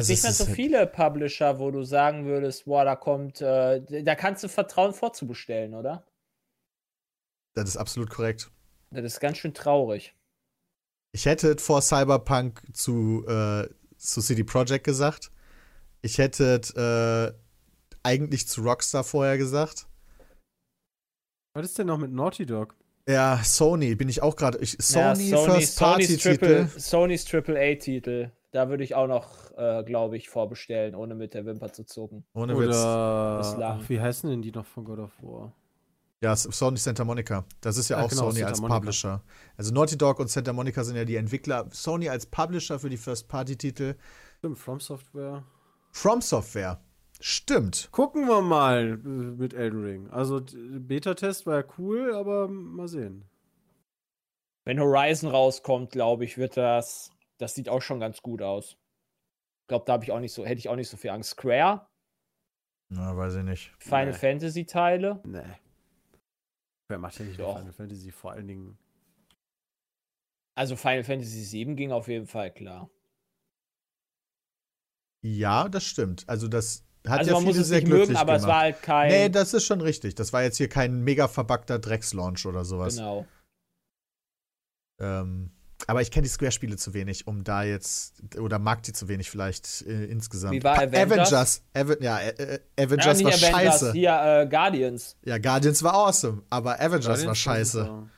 Es 0.00 0.10
Also 0.10 0.12
nicht 0.12 0.22
mehr 0.22 0.32
so 0.32 0.46
halt- 0.46 0.56
viele 0.56 0.86
Publisher, 0.86 1.58
wo 1.58 1.70
du 1.70 1.82
sagen 1.84 2.24
würdest, 2.26 2.64
boah, 2.64 2.84
da 2.84 2.96
kommt, 2.96 3.40
äh, 3.40 4.02
da 4.02 4.14
kannst 4.14 4.42
du 4.44 4.48
vertrauen 4.48 4.92
vorzubestellen, 4.94 5.74
oder? 5.74 6.06
Das 7.54 7.68
ist 7.68 7.76
absolut 7.76 8.10
korrekt. 8.10 8.50
Das 8.90 9.04
ist 9.04 9.20
ganz 9.20 9.38
schön 9.38 9.54
traurig. 9.54 10.14
Ich 11.12 11.24
hätte 11.26 11.56
vor 11.58 11.80
Cyberpunk 11.82 12.62
zu, 12.74 13.24
äh, 13.26 13.68
zu 13.96 14.20
CD 14.20 14.44
Projekt 14.44 14.84
gesagt. 14.84 15.30
Ich 16.02 16.18
hätte 16.18 17.34
äh, 17.34 17.98
eigentlich 18.02 18.46
zu 18.46 18.62
Rockstar 18.62 19.02
vorher 19.04 19.38
gesagt. 19.38 19.86
was 21.54 21.64
ist 21.66 21.78
denn 21.78 21.86
noch 21.86 21.98
mit 21.98 22.12
Naughty 22.12 22.44
Dog? 22.46 22.74
Ja, 23.08 23.40
Sony 23.42 23.94
bin 23.94 24.08
ich 24.08 24.20
auch 24.22 24.36
gerade. 24.36 24.58
ich- 24.58 24.74
Ja, 24.90 25.14
Sony, 25.14 25.28
Sony 25.30 25.52
First 25.60 25.78
Party 25.78 26.04
Sony's 26.04 26.22
Triple, 26.22 26.64
Titel. 26.66 26.80
Sony's 26.80 27.24
Triple 27.24 27.58
A-Titel. 27.58 28.30
Da 28.56 28.70
würde 28.70 28.82
ich 28.84 28.94
auch 28.94 29.06
noch, 29.06 29.52
äh, 29.58 29.84
glaube 29.84 30.16
ich, 30.16 30.30
vorbestellen, 30.30 30.94
ohne 30.94 31.14
mit 31.14 31.34
der 31.34 31.44
Wimper 31.44 31.74
zu 31.74 31.84
zucken. 31.84 32.24
Ohne 32.32 32.56
Witz. 32.58 32.68
Oder, 32.74 33.78
ach, 33.78 33.88
wie 33.90 34.00
heißen 34.00 34.30
denn 34.30 34.40
die 34.40 34.50
noch 34.50 34.64
von 34.64 34.82
God 34.86 34.98
of 34.98 35.12
War? 35.22 35.52
Ja, 36.22 36.34
Sony 36.34 36.78
Santa 36.78 37.04
Monica. 37.04 37.44
Das 37.60 37.76
ist 37.76 37.90
ja 37.90 37.98
Ah, 37.98 38.04
auch 38.04 38.08
genau, 38.08 38.22
Sony 38.22 38.36
Santa 38.36 38.48
als 38.48 38.60
Monica. 38.62 38.78
Publisher. 38.78 39.22
Also 39.58 39.74
Naughty 39.74 39.98
Dog 39.98 40.20
und 40.20 40.30
Santa 40.30 40.54
Monica 40.54 40.82
sind 40.84 40.96
ja 40.96 41.04
die 41.04 41.16
Entwickler. 41.16 41.66
Sony 41.70 42.08
als 42.08 42.24
Publisher 42.24 42.78
für 42.78 42.88
die 42.88 42.96
First-Party-Titel. 42.96 43.94
Stimmt, 44.38 44.58
From 44.58 44.80
Software. 44.80 45.44
From 45.92 46.22
Software. 46.22 46.80
Stimmt. 47.20 47.90
Gucken 47.92 48.26
wir 48.26 48.40
mal 48.40 48.96
mit 48.96 49.52
Elden 49.52 49.84
Ring. 49.84 50.08
Also, 50.10 50.40
Beta-Test 50.40 51.44
war 51.44 51.56
ja 51.60 51.64
cool, 51.76 52.14
aber 52.14 52.48
mal 52.48 52.88
sehen. 52.88 53.26
Wenn 54.64 54.80
Horizon 54.80 55.28
rauskommt, 55.28 55.90
glaube 55.92 56.24
ich, 56.24 56.38
wird 56.38 56.56
das. 56.56 57.10
Das 57.38 57.54
sieht 57.54 57.68
auch 57.68 57.82
schon 57.82 58.00
ganz 58.00 58.22
gut 58.22 58.42
aus. 58.42 58.72
Ich 59.62 59.68
glaube, 59.68 59.84
da 59.86 59.94
habe 59.94 60.04
ich 60.04 60.12
auch 60.12 60.20
nicht 60.20 60.32
so, 60.32 60.44
hätte 60.46 60.58
ich 60.58 60.68
auch 60.68 60.76
nicht 60.76 60.88
so 60.88 60.96
viel 60.96 61.10
Angst. 61.10 61.30
Square, 61.30 61.86
Na, 62.88 63.16
weiß 63.16 63.34
ich 63.36 63.42
nicht. 63.44 63.72
Final 63.78 64.06
Nee. 64.06 64.12
Fantasy 64.18 64.64
Teile. 64.64 65.20
Nee. 65.24 65.42
Wer 66.88 66.98
macht 66.98 67.18
ja 67.18 67.24
nicht 67.24 67.40
Doch. 67.40 67.58
Final 67.58 67.72
Fantasy? 67.72 68.12
Vor 68.12 68.32
allen 68.32 68.46
Dingen. 68.46 68.78
Also 70.56 70.76
Final 70.76 71.04
Fantasy 71.04 71.42
7 71.42 71.76
ging 71.76 71.92
auf 71.92 72.08
jeden 72.08 72.26
Fall 72.26 72.52
klar. 72.52 72.88
Ja, 75.22 75.68
das 75.68 75.84
stimmt. 75.84 76.24
Also 76.28 76.46
das 76.48 76.84
hat 77.06 77.18
also 77.20 77.30
ja 77.30 77.34
man 77.34 77.42
viele 77.42 77.54
muss 77.54 77.62
es 77.62 77.68
sehr 77.68 77.78
nicht 77.80 77.86
glücklich 77.88 78.08
mögen, 78.10 78.18
aber 78.20 78.36
es 78.36 78.42
gemacht. 78.42 78.54
war 78.54 78.60
halt 78.62 78.82
kein. 78.82 79.08
Nee, 79.10 79.28
das 79.28 79.52
ist 79.52 79.64
schon 79.64 79.80
richtig. 79.80 80.14
Das 80.14 80.32
war 80.32 80.42
jetzt 80.42 80.56
hier 80.56 80.68
kein 80.68 81.02
mega 81.02 81.28
verbackter 81.28 81.78
Dreckslaunch 81.78 82.46
oder 82.46 82.64
sowas. 82.64 82.96
genau. 82.96 83.26
Ähm, 84.98 85.50
aber 85.86 86.00
ich 86.02 86.10
kenne 86.10 86.22
die 86.24 86.28
Square-Spiele 86.30 86.76
zu 86.76 86.94
wenig, 86.94 87.26
um 87.26 87.44
da 87.44 87.62
jetzt, 87.62 88.22
oder 88.38 88.58
mag 88.58 88.82
die 88.82 88.92
zu 88.92 89.08
wenig 89.08 89.30
vielleicht 89.30 89.82
äh, 89.82 90.06
insgesamt. 90.06 90.54
Wie 90.54 90.64
war 90.64 90.78
Avengers? 90.78 91.32
Avengers. 91.32 91.62
Ava- 91.74 92.02
ja, 92.02 92.18
äh, 92.20 92.60
Ja, 92.78 92.84
Avengers 92.84 93.18
nicht 93.18 93.24
war 93.26 93.32
Avengers, 93.58 93.74
scheiße. 93.80 93.92
hier 93.92 94.42
äh, 94.42 94.48
Guardians. 94.48 95.16
Ja, 95.24 95.38
Guardians 95.38 95.82
war 95.82 95.94
awesome, 95.94 96.42
aber 96.50 96.80
Avengers 96.80 97.26
war 97.26 97.34
scheiße. 97.34 98.08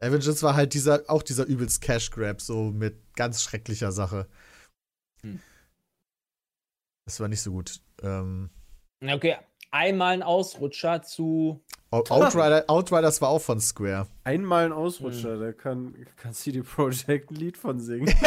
Avengers 0.00 0.42
war 0.42 0.54
halt 0.54 0.74
dieser, 0.74 1.02
auch 1.08 1.22
dieser 1.22 1.44
übelst 1.46 1.80
Cash 1.80 2.10
Grab, 2.10 2.40
so 2.40 2.64
mit 2.70 3.14
ganz 3.16 3.42
schrecklicher 3.42 3.90
Sache. 3.92 4.26
Hm. 5.22 5.40
Das 7.06 7.20
war 7.20 7.28
nicht 7.28 7.40
so 7.42 7.50
gut. 7.52 7.80
Ähm, 8.02 8.50
Okay, 9.02 9.36
einmal 9.70 10.14
ein 10.14 10.22
Ausrutscher 10.22 11.02
zu. 11.02 11.62
Out- 11.94 12.10
Outrider, 12.10 12.64
Outriders 12.68 13.20
war 13.20 13.28
auch 13.28 13.40
von 13.40 13.60
Square. 13.60 14.06
Einmal 14.24 14.64
ein 14.66 14.70
Hm. 14.72 14.78
Ausrutscher, 14.78 15.38
da 15.38 15.52
kann, 15.52 15.94
kann 16.16 16.32
CD 16.34 16.62
Projekt 16.62 17.30
ein 17.30 17.36
Lied 17.36 17.56
von 17.56 17.80
singen. 17.80 18.12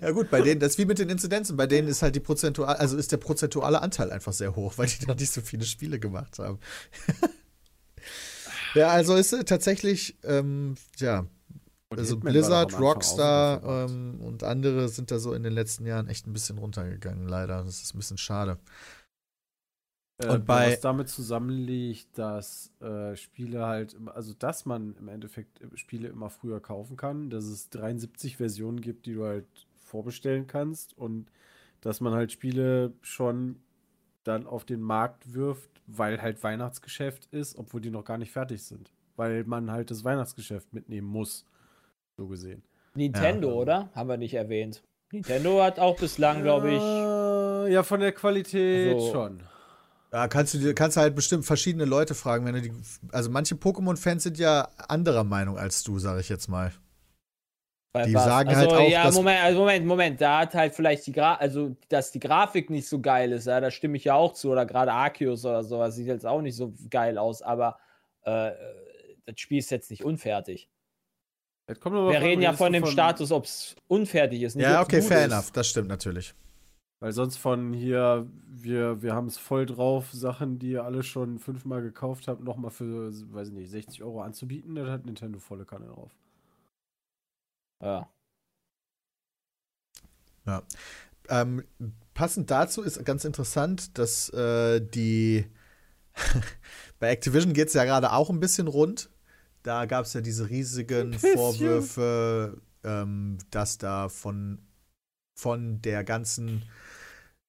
Ja 0.00 0.10
gut, 0.10 0.30
bei 0.30 0.40
denen, 0.42 0.58
das 0.58 0.72
ist 0.72 0.78
wie 0.78 0.84
mit 0.84 0.98
den 0.98 1.08
Inzidenzen, 1.08 1.56
bei 1.56 1.68
denen 1.68 1.86
ist 1.86 2.02
halt 2.02 2.16
die 2.16 2.20
prozentual, 2.20 2.74
also 2.74 2.96
ist 2.96 3.12
der 3.12 3.18
prozentuale 3.18 3.80
Anteil 3.80 4.10
einfach 4.10 4.32
sehr 4.32 4.56
hoch, 4.56 4.72
weil 4.76 4.88
die 4.88 5.06
da 5.06 5.14
nicht 5.14 5.30
so 5.32 5.40
viele 5.40 5.64
Spiele 5.64 6.00
gemacht 6.00 6.40
haben. 6.40 6.58
ja, 8.74 8.88
also 8.88 9.14
ist 9.14 9.32
äh, 9.32 9.44
tatsächlich, 9.44 10.16
ähm, 10.24 10.74
ja, 10.98 11.26
Und 11.88 11.98
also 11.98 12.16
Blizzard, 12.16 12.78
Rockstar 12.78 13.62
ähm, 13.88 14.20
und 14.20 14.42
andere 14.42 14.88
sind 14.88 15.10
da 15.12 15.18
so 15.20 15.32
in 15.34 15.44
den 15.44 15.52
letzten 15.52 15.86
Jahren 15.86 16.08
echt 16.08 16.26
ein 16.26 16.32
bisschen 16.32 16.58
runtergegangen, 16.58 17.28
leider. 17.28 17.62
Das 17.62 17.80
ist 17.82 17.94
ein 17.94 17.98
bisschen 17.98 18.18
schade. 18.18 18.58
Äh, 20.18 20.28
Und 20.30 20.46
bei- 20.46 20.72
was 20.72 20.80
damit 20.80 21.08
zusammenliegt, 21.08 22.16
dass 22.18 22.72
äh, 22.80 23.14
Spiele 23.16 23.66
halt, 23.66 23.96
also 24.14 24.32
dass 24.34 24.64
man 24.64 24.96
im 24.98 25.08
Endeffekt 25.08 25.60
Spiele 25.74 26.08
immer 26.08 26.30
früher 26.30 26.60
kaufen 26.60 26.96
kann, 26.96 27.28
dass 27.28 27.44
es 27.44 27.68
73 27.70 28.36
Versionen 28.38 28.80
gibt, 28.80 29.04
die 29.06 29.14
du 29.14 29.24
halt 29.24 29.46
vorbestellen 29.74 30.46
kannst 30.46 30.96
und 30.96 31.26
dass 31.82 32.00
man 32.00 32.14
halt 32.14 32.32
Spiele 32.32 32.92
schon 33.02 33.56
dann 34.24 34.46
auf 34.46 34.64
den 34.64 34.80
Markt 34.80 35.34
wirft, 35.34 35.70
weil 35.86 36.20
halt 36.20 36.42
Weihnachtsgeschäft 36.42 37.26
ist, 37.26 37.56
obwohl 37.58 37.80
die 37.80 37.90
noch 37.90 38.04
gar 38.04 38.18
nicht 38.18 38.32
fertig 38.32 38.62
sind. 38.64 38.90
Weil 39.16 39.44
man 39.44 39.70
halt 39.70 39.90
das 39.90 40.02
Weihnachtsgeschäft 40.02 40.72
mitnehmen 40.72 41.06
muss, 41.06 41.44
so 42.16 42.26
gesehen. 42.26 42.62
Nintendo, 42.94 43.48
Ja. 43.50 43.54
oder? 43.54 43.90
Haben 43.94 44.08
wir 44.08 44.16
nicht 44.16 44.34
erwähnt. 44.34 44.82
Nintendo 45.12 45.62
hat 45.62 45.78
auch 45.78 45.96
bislang, 45.96 46.42
glaube 46.42 46.72
ich. 46.72 47.72
Ja, 47.72 47.82
von 47.82 48.00
der 48.00 48.12
Qualität 48.12 48.98
So. 49.00 49.12
schon. 49.12 49.42
Da 50.16 50.28
kannst 50.28 50.54
du 50.54 50.72
kannst 50.72 50.96
halt 50.96 51.14
bestimmt 51.14 51.44
verschiedene 51.44 51.84
Leute 51.84 52.14
fragen, 52.14 52.46
wenn 52.46 52.54
du 52.54 52.62
die, 52.62 52.72
also 53.12 53.28
manche 53.28 53.54
Pokémon-Fans 53.54 54.22
sind 54.22 54.38
ja 54.38 54.66
anderer 54.88 55.24
Meinung 55.24 55.58
als 55.58 55.82
du, 55.82 55.98
sag 55.98 56.18
ich 56.18 56.30
jetzt 56.30 56.48
mal. 56.48 56.72
Bei 57.92 58.06
Die 58.06 58.14
was? 58.14 58.24
sagen 58.24 58.48
also, 58.48 58.60
halt 58.62 58.72
auch, 58.72 58.88
ja, 58.88 59.04
dass- 59.04 59.14
Moment, 59.14 59.40
also 59.42 59.58
Moment, 59.58 59.84
Moment, 59.84 60.18
da 60.22 60.38
hat 60.38 60.54
halt 60.54 60.74
vielleicht 60.74 61.06
die 61.06 61.12
Gra 61.12 61.34
also 61.34 61.76
dass 61.90 62.12
die 62.12 62.18
Grafik 62.18 62.70
nicht 62.70 62.88
so 62.88 62.98
geil 62.98 63.30
ist, 63.30 63.46
ja, 63.46 63.60
da 63.60 63.70
stimme 63.70 63.98
ich 63.98 64.04
ja 64.04 64.14
auch 64.14 64.32
zu, 64.32 64.50
oder 64.50 64.64
gerade 64.64 64.90
Arceus 64.90 65.44
oder 65.44 65.62
sowas 65.62 65.96
sieht 65.96 66.06
jetzt 66.06 66.24
auch 66.24 66.40
nicht 66.40 66.56
so 66.56 66.72
geil 66.88 67.18
aus, 67.18 67.42
aber 67.42 67.78
äh, 68.22 68.52
das 69.26 69.38
Spiel 69.38 69.58
ist 69.58 69.70
jetzt 69.70 69.90
nicht 69.90 70.02
unfertig. 70.02 70.70
Das 71.66 71.78
kommt 71.78 71.94
aber 71.94 72.10
Wir 72.10 72.22
reden 72.22 72.40
ja 72.40 72.54
von 72.54 72.72
dem 72.72 72.86
Status, 72.86 73.32
ob 73.32 73.44
es 73.44 73.76
unfertig 73.86 74.40
ist. 74.40 74.54
Nicht, 74.54 74.64
Ja, 74.64 74.80
okay, 74.80 75.02
fair 75.02 75.26
ist. 75.26 75.32
enough, 75.32 75.50
das 75.50 75.68
stimmt 75.68 75.88
natürlich. 75.88 76.34
Weil 76.98 77.12
sonst 77.12 77.36
von 77.36 77.74
hier, 77.74 78.26
wir, 78.46 79.02
wir 79.02 79.14
haben 79.14 79.26
es 79.26 79.36
voll 79.36 79.66
drauf, 79.66 80.10
Sachen, 80.12 80.58
die 80.58 80.70
ihr 80.70 80.84
alle 80.84 81.02
schon 81.02 81.38
fünfmal 81.38 81.82
gekauft 81.82 82.26
habt, 82.26 82.42
nochmal 82.42 82.70
für, 82.70 83.12
weiß 83.32 83.48
ich 83.48 83.54
nicht, 83.54 83.70
60 83.70 84.02
Euro 84.02 84.22
anzubieten, 84.22 84.74
dann 84.74 84.90
hat 84.90 85.04
Nintendo 85.04 85.38
volle 85.38 85.66
Kanne 85.66 85.86
drauf. 85.86 86.10
Ja. 90.46 90.62
Ähm, 91.28 91.64
passend 92.14 92.50
dazu 92.50 92.82
ist 92.82 93.04
ganz 93.04 93.24
interessant, 93.24 93.98
dass 93.98 94.30
äh, 94.30 94.80
die 94.80 95.44
bei 96.98 97.10
Activision 97.10 97.52
geht 97.52 97.68
es 97.68 97.74
ja 97.74 97.84
gerade 97.84 98.12
auch 98.12 98.30
ein 98.30 98.40
bisschen 98.40 98.68
rund. 98.68 99.10
Da 99.62 99.84
gab 99.84 100.06
es 100.06 100.14
ja 100.14 100.20
diese 100.20 100.48
riesigen. 100.48 101.12
Vorwürfe, 101.12 102.62
ähm, 102.84 103.38
dass 103.50 103.76
da 103.76 104.08
von, 104.08 104.60
von 105.34 105.82
der 105.82 106.04
ganzen 106.04 106.62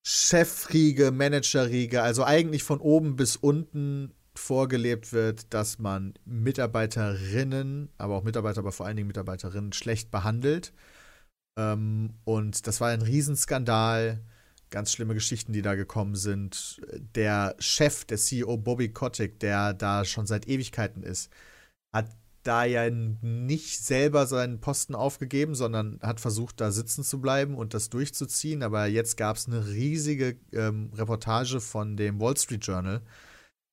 Chefriege, 0.09 1.11
Managerriege, 1.11 2.01
also 2.01 2.23
eigentlich 2.23 2.63
von 2.63 2.79
oben 2.79 3.17
bis 3.17 3.35
unten 3.35 4.13
vorgelebt 4.35 5.11
wird, 5.11 5.53
dass 5.53 5.79
man 5.79 6.13
Mitarbeiterinnen, 6.23 7.89
aber 7.97 8.15
auch 8.15 8.23
Mitarbeiter, 8.23 8.59
aber 8.59 8.71
vor 8.71 8.85
allen 8.85 8.95
Dingen 8.95 9.07
Mitarbeiterinnen 9.07 9.73
schlecht 9.73 10.09
behandelt. 10.09 10.71
Ähm, 11.59 12.13
und 12.23 12.67
das 12.67 12.79
war 12.79 12.87
ein 12.87 13.01
Riesenskandal. 13.01 14.23
Ganz 14.69 14.93
schlimme 14.93 15.13
Geschichten, 15.13 15.51
die 15.51 15.61
da 15.61 15.75
gekommen 15.75 16.15
sind. 16.15 16.79
Der 17.15 17.57
Chef, 17.59 18.05
der 18.05 18.17
CEO 18.17 18.55
Bobby 18.55 18.93
Kotick, 18.93 19.41
der 19.41 19.73
da 19.73 20.05
schon 20.05 20.25
seit 20.25 20.47
Ewigkeiten 20.47 21.03
ist, 21.03 21.29
hat 21.93 22.07
da 22.47 22.63
ja 22.63 22.89
nicht 22.89 23.83
selber 23.83 24.25
seinen 24.25 24.59
Posten 24.59 24.95
aufgegeben, 24.95 25.53
sondern 25.55 25.99
hat 26.01 26.19
versucht, 26.19 26.61
da 26.61 26.71
sitzen 26.71 27.03
zu 27.03 27.19
bleiben 27.19 27.55
und 27.55 27.73
das 27.73 27.89
durchzuziehen. 27.89 28.63
Aber 28.63 28.85
jetzt 28.85 29.17
gab 29.17 29.35
es 29.37 29.47
eine 29.47 29.67
riesige 29.67 30.37
ähm, 30.53 30.91
Reportage 30.95 31.59
von 31.59 31.97
dem 31.97 32.19
Wall 32.19 32.37
Street 32.37 32.65
Journal, 32.65 33.01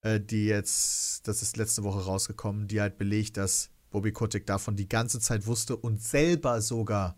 äh, 0.02 0.20
die 0.20 0.46
jetzt, 0.46 1.28
das 1.28 1.42
ist 1.42 1.56
letzte 1.56 1.84
Woche 1.84 2.04
rausgekommen, 2.04 2.66
die 2.66 2.80
halt 2.80 2.98
belegt, 2.98 3.36
dass 3.36 3.70
Bobby 3.90 4.12
Kotick 4.12 4.46
davon 4.46 4.74
die 4.74 4.88
ganze 4.88 5.20
Zeit 5.20 5.46
wusste 5.46 5.76
und 5.76 6.02
selber 6.02 6.60
sogar 6.60 7.16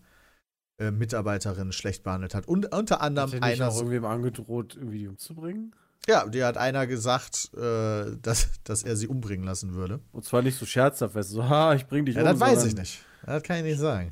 äh, 0.79 0.91
Mitarbeiterinnen 0.91 1.73
schlecht 1.73 2.03
behandelt 2.03 2.35
hat. 2.35 2.47
Und 2.47 2.75
unter 2.75 3.01
anderem 3.01 3.33
Hat 3.33 3.41
er 3.41 3.49
nicht 3.49 3.63
einer. 3.63 3.71
auch 3.71 3.77
irgendwem 3.77 4.05
angedroht, 4.05 4.77
irgendwie 4.77 4.99
die 4.99 5.09
umzubringen? 5.09 5.75
Ja, 6.07 6.27
die 6.27 6.45
hat 6.45 6.57
einer 6.57 6.87
gesagt, 6.87 7.51
äh, 7.57 8.17
dass, 8.23 8.49
dass 8.65 8.83
er 8.85 8.97
sie 8.97 9.09
umbringen 9.09 9.45
lassen 9.45 9.75
würde. 9.75 10.01
Und 10.13 10.25
zwar 10.25 10.43
nicht 10.43 10.57
so 10.59 10.65
scherzhaft, 10.67 11.15
weißt 11.15 11.31
du, 11.31 11.35
so, 11.37 11.49
ha, 11.49 11.75
ich 11.75 11.87
bring 11.87 12.05
dich 12.07 12.15
Ja, 12.15 12.23
um. 12.23 12.29
das 12.29 12.41
weiß 12.41 12.65
ich 12.67 12.77
nicht. 12.77 13.05
Das 13.25 13.43
kann 13.43 13.57
ich 13.59 13.65
nicht 13.65 13.79
sagen. 13.81 14.11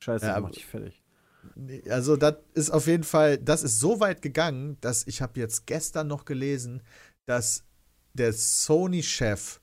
Scheiße, 0.00 0.24
Ja, 0.26 0.32
ja, 0.32 0.36
aber- 0.36 0.48
mach 0.48 0.54
dich 0.54 0.66
fertig. 0.66 1.02
Nee, 1.56 1.82
Also, 1.90 2.16
das 2.16 2.36
ist 2.54 2.70
auf 2.70 2.86
jeden 2.86 3.02
Fall, 3.02 3.38
das 3.38 3.62
ist 3.62 3.80
so 3.80 3.98
weit 4.00 4.22
gegangen, 4.22 4.76
dass 4.80 5.06
ich 5.06 5.20
habe 5.22 5.40
jetzt 5.40 5.66
gestern 5.66 6.06
noch 6.06 6.24
gelesen, 6.24 6.82
dass 7.26 7.64
der 8.14 8.32
Sony-Chef 8.32 9.60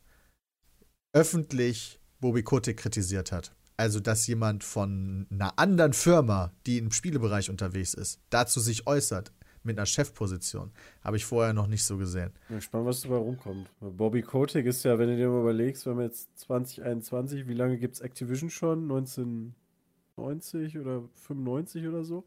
öffentlich 1.13 1.99
Bobby 2.20 2.43
Kotick 2.43 2.78
kritisiert 2.78 3.32
hat. 3.32 3.53
Also, 3.78 3.99
dass 4.01 4.28
jemand 4.28 4.63
von 4.63 5.26
einer 5.32 5.57
anderen 5.57 5.93
Firma, 5.93 6.51
die 6.65 6.80
im 6.80 6.91
Spielebereich 6.91 7.49
unterwegs 7.49 7.93
ist, 7.93 8.20
dazu 8.30 8.59
sich 8.59 8.88
äußert 8.88 9.32
mit 9.64 9.78
einer 9.78 9.86
Chefposition. 9.86 10.72
Habe 11.03 11.18
ich 11.18 11.26
vorher 11.26 11.53
noch 11.53 11.68
nicht 11.68 11.84
so 11.84 11.97
gesehen. 11.97 12.32
Ich 12.43 12.47
bin 12.47 12.57
gespannt, 12.57 12.86
was 12.86 13.01
dabei 13.01 13.18
rumkommt. 13.18 13.70
Bobby 13.80 14.22
Kotick 14.22 14.66
ist 14.66 14.84
ja, 14.84 14.97
wenn 14.97 15.10
du 15.10 15.18
dir 15.18 15.30
mal 15.30 15.41
überlegst, 15.41 15.86
wir 15.86 15.93
haben 15.93 16.01
jetzt 16.01 16.30
2021, 16.39 17.47
wie 17.47 17.53
lange 17.53 17.78
gibt 17.78 17.95
es 17.95 18.01
Activision 18.01 18.49
schon? 18.49 18.84
1990 18.84 20.78
oder 20.80 21.03
95 21.16 21.88
oder 21.88 22.03
so? 22.03 22.24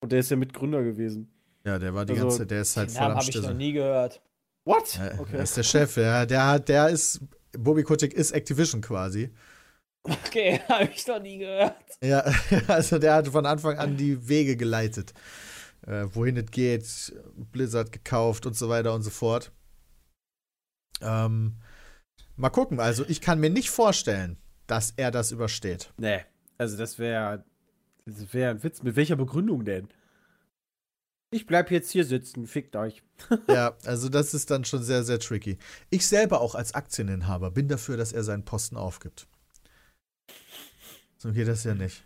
Und 0.00 0.12
der 0.12 0.20
ist 0.20 0.30
ja 0.30 0.36
Mitgründer 0.36 0.82
gewesen. 0.82 1.28
Ja, 1.64 1.78
der 1.78 1.94
war 1.94 2.04
die 2.04 2.12
Also, 2.14 2.24
ganze, 2.26 2.46
der 2.46 2.62
ist 2.62 2.76
halt 2.76 2.90
voll 2.90 3.02
am 3.02 3.14
habe 3.16 3.24
ich 3.28 3.40
noch 3.42 3.54
nie 3.54 3.72
gehört. 3.72 4.20
What? 4.64 4.96
Ja, 4.96 5.18
Okay. 5.20 5.36
Er 5.36 5.42
ist 5.42 5.56
der 5.56 5.62
Chef, 5.62 5.96
ja. 5.96 6.26
Der 6.26 6.46
hat, 6.46 6.68
der 6.68 6.88
ist, 6.88 7.20
Bobby 7.52 7.82
Kotick 7.82 8.14
ist 8.14 8.32
Activision 8.32 8.80
quasi. 8.80 9.30
Okay, 10.02 10.60
habe 10.68 10.90
ich 10.92 11.06
noch 11.06 11.20
nie 11.22 11.38
gehört. 11.38 11.76
Ja, 12.02 12.24
also 12.66 12.98
der 12.98 13.14
hat 13.14 13.28
von 13.28 13.46
Anfang 13.46 13.78
an 13.78 13.96
die 13.96 14.28
Wege 14.28 14.56
geleitet. 14.56 15.12
Äh, 15.86 16.06
wohin 16.10 16.36
es 16.36 16.50
geht, 16.50 17.12
Blizzard 17.50 17.92
gekauft 17.92 18.46
und 18.46 18.56
so 18.56 18.68
weiter 18.68 18.94
und 18.94 19.02
so 19.02 19.10
fort. 19.10 19.52
Ähm, 21.00 21.56
mal 22.36 22.50
gucken. 22.50 22.78
Also 22.80 23.04
ich 23.08 23.20
kann 23.20 23.40
mir 23.40 23.50
nicht 23.50 23.70
vorstellen, 23.70 24.36
dass 24.66 24.92
er 24.96 25.10
das 25.10 25.32
übersteht. 25.32 25.92
Nee, 25.98 26.24
also 26.58 26.76
das 26.76 26.98
wäre 26.98 27.44
das 28.06 28.32
wäre 28.32 28.52
ein 28.52 28.62
Witz. 28.62 28.82
Mit 28.82 28.96
welcher 28.96 29.16
Begründung 29.16 29.64
denn? 29.64 29.88
Ich 31.30 31.46
bleib 31.46 31.70
jetzt 31.70 31.90
hier 31.90 32.04
sitzen, 32.04 32.46
fickt 32.46 32.76
euch. 32.76 33.02
ja, 33.48 33.76
also 33.84 34.08
das 34.08 34.34
ist 34.34 34.50
dann 34.50 34.64
schon 34.64 34.82
sehr, 34.82 35.02
sehr 35.02 35.18
tricky. 35.18 35.58
Ich 35.88 36.06
selber 36.06 36.40
auch 36.40 36.54
als 36.54 36.74
Aktieninhaber 36.74 37.50
bin 37.50 37.68
dafür, 37.68 37.96
dass 37.96 38.12
er 38.12 38.22
seinen 38.22 38.44
Posten 38.44 38.76
aufgibt. 38.76 39.26
So 41.16 41.32
geht 41.32 41.48
das 41.48 41.64
ja 41.64 41.74
nicht. 41.74 42.04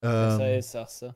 Besser 0.00 0.46
Ähm, 0.46 0.58
ist, 0.58 0.70
sagst 0.72 1.02
du. 1.02 1.14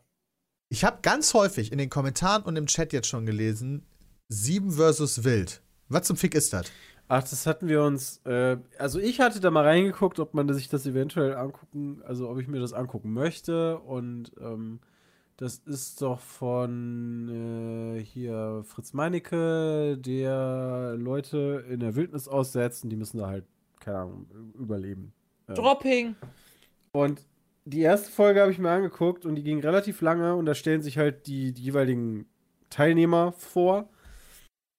Ich 0.75 0.83
habe 0.83 0.99
ganz 1.03 1.35
häufig 1.35 1.71
in 1.71 1.79
den 1.79 1.89
Kommentaren 1.89 2.43
und 2.43 2.57
im 2.57 2.67
Chat 2.67 2.93
jetzt 2.93 3.07
schon 3.07 3.27
gelesen, 3.27 3.87
7 4.29 4.73
versus 4.73 5.23
Wild. 5.23 5.63
Was 5.89 6.09
zum 6.09 6.17
Fick 6.17 6.35
ist 6.35 6.53
das? 6.53 6.67
Ach, 7.07 7.23
das 7.23 7.47
hatten 7.47 7.69
wir 7.69 7.85
uns. 7.85 8.21
Äh, 8.25 8.57
also 8.77 8.99
ich 8.99 9.21
hatte 9.21 9.39
da 9.39 9.53
mal 9.53 9.63
reingeguckt, 9.63 10.19
ob 10.19 10.35
man 10.35 10.53
sich 10.53 10.69
das 10.69 10.85
eventuell 10.85 11.37
angucken, 11.37 12.03
also 12.05 12.29
ob 12.29 12.41
ich 12.41 12.49
mir 12.49 12.59
das 12.59 12.73
angucken 12.73 13.13
möchte. 13.13 13.79
Und 13.79 14.33
ähm, 14.41 14.81
das 15.37 15.59
ist 15.59 16.03
doch 16.03 16.19
von 16.19 17.97
äh, 17.97 18.03
hier 18.03 18.65
Fritz 18.67 18.95
Meinecke, 18.95 19.97
der 19.97 20.97
Leute 20.99 21.65
in 21.71 21.79
der 21.79 21.95
Wildnis 21.95 22.27
aussetzt 22.27 22.83
und 22.83 22.91
die 22.91 22.97
müssen 22.97 23.19
da 23.19 23.29
halt, 23.29 23.45
keine 23.79 23.99
Ahnung, 23.99 24.27
überleben. 24.59 25.13
Ähm, 25.47 25.55
Dropping. 25.55 26.17
Und 26.91 27.25
die 27.65 27.81
erste 27.81 28.11
Folge 28.11 28.41
habe 28.41 28.53
ich 28.53 28.59
mir 28.59 28.71
angeguckt 28.71 29.25
und 29.25 29.37
die 29.37 29.43
ging 29.43 29.61
relativ 29.61 30.01
lange 30.01 30.35
und 30.37 30.47
da 30.47 30.55
stellen 30.55 30.83
sich 30.83 30.99
halt 30.99 31.27
die, 31.27 31.53
die 31.53 31.63
jeweiligen 31.63 32.27
Teilnehmer 32.71 33.33
vor. 33.33 33.89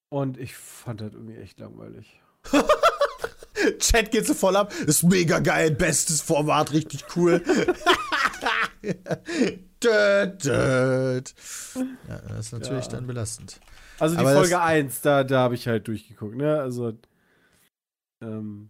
Und 0.09 0.37
ich 0.37 0.55
fand 0.55 1.01
das 1.01 1.13
irgendwie 1.13 1.37
echt 1.37 1.59
langweilig. 1.59 2.21
Chat 3.79 4.11
geht 4.11 4.27
so 4.27 4.33
voll 4.33 4.55
ab. 4.55 4.71
Ist 4.85 5.03
mega 5.03 5.39
geil, 5.39 5.71
bestes 5.71 6.21
Format, 6.21 6.71
richtig 6.73 7.03
cool. 7.15 7.41
död, 9.83 10.45
död. 10.45 11.33
Ja, 12.07 12.17
das 12.27 12.45
ist 12.47 12.51
natürlich 12.51 12.85
Ja. 12.85 12.91
dann 12.91 13.07
belastend. 13.07 13.59
Also 13.99 14.15
die 14.15 14.21
Aber 14.21 14.33
Folge 14.33 14.61
1, 14.61 15.01
da, 15.01 15.23
da 15.23 15.39
habe 15.39 15.55
ich 15.55 15.67
halt 15.67 15.87
durchgeguckt, 15.87 16.35
ne? 16.35 16.59
Also, 16.59 16.93
ähm, 18.21 18.69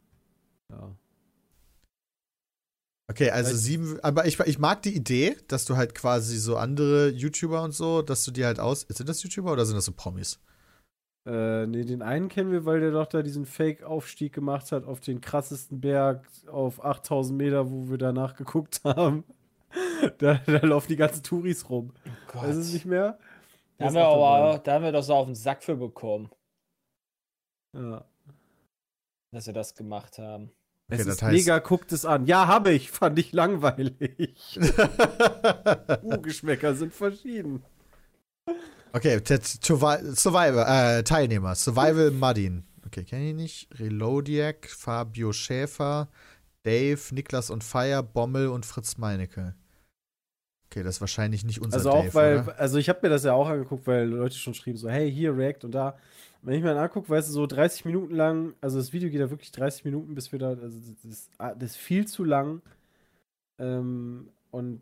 ja. 0.71 0.95
Okay, 3.07 3.29
also 3.29 3.49
Vielleicht- 3.49 3.63
sieben, 3.63 3.99
aber 4.01 4.25
ich, 4.25 4.39
ich 4.39 4.57
mag 4.57 4.81
die 4.81 4.95
Idee, 4.95 5.37
dass 5.47 5.65
du 5.65 5.75
halt 5.77 5.93
quasi 5.93 6.37
so 6.37 6.57
andere 6.57 7.09
YouTuber 7.09 7.61
und 7.61 7.71
so, 7.71 8.01
dass 8.01 8.25
du 8.25 8.31
die 8.31 8.43
halt 8.45 8.59
aus. 8.59 8.81
Sind 8.89 9.07
das 9.07 9.21
YouTuber 9.21 9.51
oder 9.51 9.65
sind 9.65 9.75
das 9.75 9.85
so 9.85 9.91
Promis? 9.91 10.39
Äh, 11.27 11.65
nee, 11.67 11.83
den 11.85 12.01
einen 12.01 12.29
kennen 12.29 12.51
wir, 12.51 12.65
weil 12.65 12.79
der 12.79 12.91
doch 12.91 13.07
da 13.07 13.21
diesen 13.23 13.45
Fake-Aufstieg 13.45 14.33
gemacht 14.33 14.71
hat 14.71 14.85
auf 14.85 14.99
den 14.99 15.21
krassesten 15.21 15.81
Berg 15.81 16.27
auf 16.47 16.83
8000 16.83 17.37
Meter, 17.37 17.69
wo 17.71 17.89
wir 17.89 17.97
danach 17.97 18.35
geguckt 18.35 18.81
haben. 18.83 19.23
da, 20.19 20.35
da 20.45 20.57
laufen 20.65 20.87
die 20.87 20.95
ganzen 20.95 21.21
Touris 21.23 21.69
rum. 21.69 21.93
Gott. 22.31 22.43
Weiß 22.43 22.55
es 22.55 22.73
nicht 22.73 22.85
mehr? 22.85 23.17
Da 23.77 23.85
haben, 23.85 23.95
wir 23.95 24.05
aber, 24.05 24.59
da 24.59 24.73
haben 24.73 24.83
wir 24.83 24.91
doch 24.91 25.03
so 25.03 25.13
auf 25.13 25.25
den 25.25 25.35
Sack 25.35 25.63
für 25.63 25.75
bekommen, 25.75 26.29
Ja. 27.75 28.05
dass 29.31 29.47
wir 29.47 29.53
das 29.53 29.75
gemacht 29.75 30.17
haben. 30.17 30.51
Es 30.87 30.99
Okay, 31.01 31.09
ist 31.09 31.23
heißt- 31.23 31.31
mega, 31.31 31.59
guckt 31.59 31.91
es 31.91 32.05
an. 32.05 32.27
Ja, 32.27 32.47
habe 32.47 32.71
ich. 32.71 32.91
Fand 32.91 33.17
ich 33.17 33.31
langweilig. 33.33 34.59
uh, 36.03 36.21
Geschmäcker 36.21 36.75
sind 36.75 36.93
verschieden. 36.93 37.63
okay, 38.93 39.19
Survivor, 39.25 40.67
äh, 40.67 41.03
Teilnehmer. 41.03 41.55
Survival 41.55 42.11
Muddin. 42.11 42.65
Okay, 42.85 43.03
kenne 43.03 43.29
ich 43.29 43.35
nicht. 43.35 43.79
Relodiac, 43.79 44.69
Fabio 44.69 45.33
Schäfer, 45.33 46.07
Dave, 46.63 46.99
Niklas 47.11 47.49
und 47.49 47.63
Fire, 47.63 48.03
Bommel 48.03 48.47
und 48.49 48.65
Fritz 48.65 48.97
Meinecke. 48.97 49.55
Okay, 50.71 50.83
das 50.83 50.95
ist 50.95 51.01
wahrscheinlich 51.01 51.43
nicht 51.43 51.61
unser 51.61 51.77
Also 51.77 51.89
Dave, 51.91 52.09
auch, 52.09 52.13
weil, 52.13 52.39
oder? 52.41 52.59
also 52.59 52.77
ich 52.77 52.89
habe 52.89 52.99
mir 53.03 53.09
das 53.09 53.23
ja 53.23 53.33
auch 53.33 53.47
angeguckt, 53.49 53.87
weil 53.87 54.05
Leute 54.07 54.35
schon 54.35 54.53
schrieben 54.53 54.77
so, 54.77 54.89
hey, 54.89 55.11
hier 55.11 55.35
React 55.35 55.63
und 55.65 55.71
da. 55.71 55.97
Wenn 56.45 56.53
ich 56.55 56.61
mir 56.61 56.69
dann 56.69 56.77
angucke, 56.83 57.09
weißt 57.09 57.27
du, 57.29 57.33
so 57.33 57.47
30 57.47 57.85
Minuten 57.85 58.13
lang, 58.15 58.53
also 58.61 58.77
das 58.77 58.93
Video 58.93 59.09
geht 59.09 59.19
ja 59.19 59.29
wirklich 59.29 59.51
30 59.51 59.83
Minuten, 59.83 60.13
bis 60.13 60.31
wir 60.31 60.39
da, 60.39 60.49
also 60.49 60.61
das 61.03 61.11
ist, 61.11 61.29
das 61.37 61.71
ist 61.71 61.77
viel 61.77 62.05
zu 62.07 62.23
lang. 62.23 62.61
Ähm, 63.57 64.29
und 64.51 64.81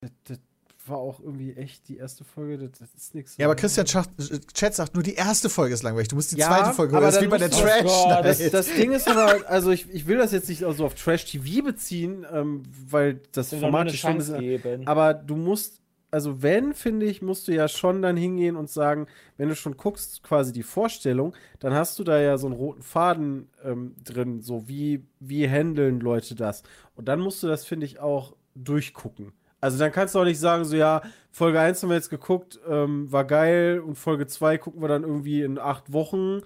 das, 0.00 0.10
das 0.24 0.38
war 0.86 0.98
auch 0.98 1.20
irgendwie 1.20 1.52
echt 1.54 1.88
die 1.88 1.96
erste 1.96 2.24
Folge, 2.24 2.58
das, 2.58 2.78
das 2.80 2.88
ist 2.94 3.14
nichts. 3.14 3.36
Ja, 3.36 3.46
aber 3.46 3.54
Christian 3.54 3.86
Schacht, 3.86 4.10
Chat 4.52 4.74
sagt, 4.74 4.94
nur 4.94 5.02
die 5.02 5.14
erste 5.14 5.48
Folge 5.48 5.74
ist 5.74 5.82
langweilig. 5.82 6.08
Du 6.08 6.16
musst 6.16 6.32
die 6.32 6.36
Ja, 6.38 6.48
zweite 6.48 6.74
Folge 6.74 6.96
aber 6.96 7.06
hören. 7.06 7.14
Das 7.14 7.22
ist 7.22 7.22
dann 7.22 7.26
wie 7.26 7.30
bei 7.30 7.38
der 7.38 7.50
Trash. 7.50 7.90
Oh 7.90 8.08
Gott, 8.08 8.24
Das, 8.24 8.50
das 8.50 8.66
Ding 8.74 8.92
ist 8.92 9.08
aber, 9.08 9.48
also 9.48 9.70
ich, 9.70 9.88
ich 9.90 10.06
will 10.06 10.18
das 10.18 10.32
jetzt 10.32 10.48
nicht 10.48 10.60
so 10.60 10.84
auf 10.84 10.94
Trash-TV 10.94 11.64
beziehen, 11.64 12.26
ähm, 12.32 12.62
weil 12.90 13.20
das 13.32 13.50
Format 13.54 13.88
ist 13.88 13.98
schon 13.98 14.18
geben. 14.18 14.86
aber 14.86 15.14
du 15.14 15.36
musst, 15.36 15.80
also 16.12 16.42
wenn, 16.42 16.74
finde 16.74 17.06
ich, 17.06 17.22
musst 17.22 17.48
du 17.48 17.52
ja 17.52 17.68
schon 17.68 18.02
dann 18.02 18.18
hingehen 18.18 18.54
und 18.54 18.68
sagen, 18.68 19.06
wenn 19.38 19.48
du 19.48 19.56
schon 19.56 19.78
guckst, 19.78 20.22
quasi 20.22 20.52
die 20.52 20.62
Vorstellung, 20.62 21.34
dann 21.58 21.72
hast 21.72 21.98
du 21.98 22.04
da 22.04 22.20
ja 22.20 22.36
so 22.36 22.46
einen 22.46 22.54
roten 22.54 22.82
Faden 22.82 23.48
ähm, 23.64 23.96
drin, 24.04 24.42
so 24.42 24.68
wie, 24.68 25.06
wie 25.20 25.48
handeln 25.48 26.00
Leute 26.00 26.34
das. 26.34 26.64
Und 26.94 27.08
dann 27.08 27.18
musst 27.18 27.42
du 27.42 27.46
das, 27.46 27.64
finde 27.64 27.86
ich, 27.86 27.98
auch 27.98 28.36
durchgucken. 28.54 29.32
Also 29.62 29.78
dann 29.78 29.90
kannst 29.90 30.14
du 30.14 30.18
auch 30.18 30.24
nicht 30.24 30.38
sagen, 30.38 30.66
so 30.66 30.76
ja, 30.76 31.00
Folge 31.30 31.60
1 31.60 31.82
haben 31.82 31.88
wir 31.88 31.96
jetzt 31.96 32.10
geguckt, 32.10 32.60
ähm, 32.68 33.10
war 33.10 33.24
geil 33.24 33.80
und 33.80 33.94
Folge 33.96 34.26
2 34.26 34.58
gucken 34.58 34.82
wir 34.82 34.88
dann 34.88 35.04
irgendwie 35.04 35.40
in 35.40 35.58
acht 35.58 35.94
Wochen 35.94 36.40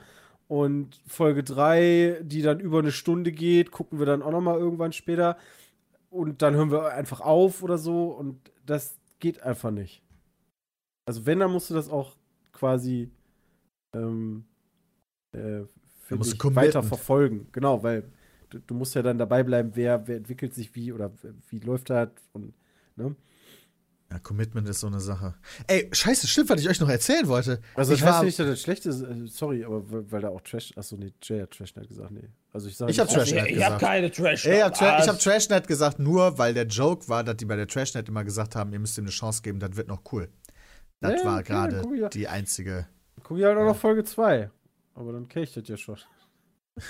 und 0.47 1.01
Folge 1.09 1.43
3, 1.43 2.21
die 2.23 2.43
dann 2.43 2.61
über 2.61 2.79
eine 2.79 2.93
Stunde 2.93 3.33
geht, 3.33 3.73
gucken 3.73 3.99
wir 3.99 4.07
dann 4.07 4.23
auch 4.23 4.31
nochmal 4.31 4.59
irgendwann 4.59 4.93
später 4.93 5.37
und 6.09 6.43
dann 6.43 6.55
hören 6.55 6.71
wir 6.71 6.93
einfach 6.93 7.21
auf 7.21 7.65
oder 7.65 7.79
so 7.79 8.11
und 8.11 8.39
das 8.65 8.97
geht 9.27 9.43
einfach 9.43 9.73
nicht. 9.73 10.03
Also 11.05 11.27
wenn, 11.27 11.41
dann 11.41 11.51
musst 11.51 11.69
du 11.69 11.75
das 11.75 11.89
auch 11.89 12.15
quasi 12.53 13.11
ähm, 13.93 14.45
äh, 15.33 15.65
find 16.03 16.19
musst 16.19 16.31
du 16.31 16.35
ich, 16.35 16.39
committen. 16.39 16.63
weiter 16.63 16.83
verfolgen. 16.85 17.49
Genau, 17.51 17.83
weil 17.83 18.05
du, 18.51 18.61
du 18.61 18.75
musst 18.75 18.95
ja 18.95 19.03
dann 19.03 19.19
dabei 19.19 19.43
bleiben, 19.43 19.73
wer, 19.75 20.07
wer 20.07 20.17
entwickelt 20.17 20.55
sich 20.55 20.77
wie 20.77 20.93
oder 20.93 21.11
wie 21.49 21.59
läuft 21.59 21.91
das 21.91 22.11
und 22.35 22.55
ne? 22.95 23.17
Ja, 24.17 24.21
Commitment 24.21 24.67
ist 24.69 24.81
so 24.81 24.87
eine 24.87 24.99
Sache. 25.01 25.35
Ey, 25.67 25.91
scheiße, 25.93 26.27
stimmt, 26.27 26.49
was 26.49 26.61
ich 26.63 26.69
euch 26.71 26.81
noch 26.81 26.89
erzählen 26.89 27.27
wollte. 27.29 27.61
Also 27.75 27.93
ich 27.93 28.01
war, 28.03 28.13
ja 28.21 28.23
nicht, 28.23 28.39
dass 28.39 28.47
das 28.47 28.63
schlecht 28.63 28.87
ist, 28.87 29.03
äh, 29.03 29.27
sorry, 29.27 29.63
aber 29.63 29.83
weil, 30.11 30.23
da 30.23 30.29
auch 30.31 30.41
Trash, 30.41 30.73
achso, 30.77 30.97
nee, 30.97 31.13
Jay 31.23 31.43
hat 31.43 31.51
Trash 31.51 31.77
nicht 31.77 31.89
gesagt, 31.89 32.11
nee. 32.13 32.29
Also 32.53 32.69
ich 32.69 32.77
sage 32.79 32.91
Ich 32.91 32.99
hab 32.99 33.09
Also, 33.09 33.19
Trash 33.19 33.29
ich 33.29 33.35
Net 33.35 33.51
ich 33.51 33.63
habe 33.63 33.75
gesagt. 33.75 33.81
keine 33.83 34.11
Trash. 34.11 34.47
Ey, 34.47 34.57
ich 34.57 34.63
habe 34.63 34.75
Tra 34.75 34.99
hab 34.99 35.07
Was? 35.09 35.19
Trashnet 35.23 35.69
gesagt, 35.69 35.99
nur 35.99 36.39
weil 36.39 36.55
der 36.55 36.67
Joke 36.67 37.07
war, 37.09 37.25
dass 37.25 37.37
die 37.37 37.45
bei 37.45 37.57
der 37.57 37.67
Trashnet 37.69 38.09
immer 38.09 38.25
gesagt 38.25 38.57
haben, 38.57 38.73
ihr 38.73 38.79
müsst 38.79 38.97
ihm 38.97 39.05
eine 39.05 39.11
Chance 39.11 39.43
geben, 39.43 39.61
das 39.61 39.77
wird 39.77 39.89
noch 39.89 40.01
cool. 40.13 40.29
Das 41.01 41.21
Ja, 41.21 41.25
war 41.27 41.41
okay, 41.41 41.53
gerade 41.53 42.09
die 42.09 42.27
einzige. 42.29 42.87
Guck 43.23 43.37
ich 43.39 43.45
halt 43.45 43.57
auch 43.59 43.61
Ja. 43.61 43.67
noch 43.67 43.77
Folge 43.77 44.03
2. 44.05 44.51
Aber 44.95 45.13
dann 45.13 45.29
kenn 45.29 45.43
ich 45.43 45.53
das 45.53 45.69
ja 45.69 45.77
schon. 45.77 45.99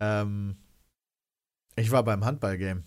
Ähm, 0.00 0.56
ich 1.76 1.90
war 1.92 2.02
beim 2.02 2.24
Handballgame. 2.24 2.82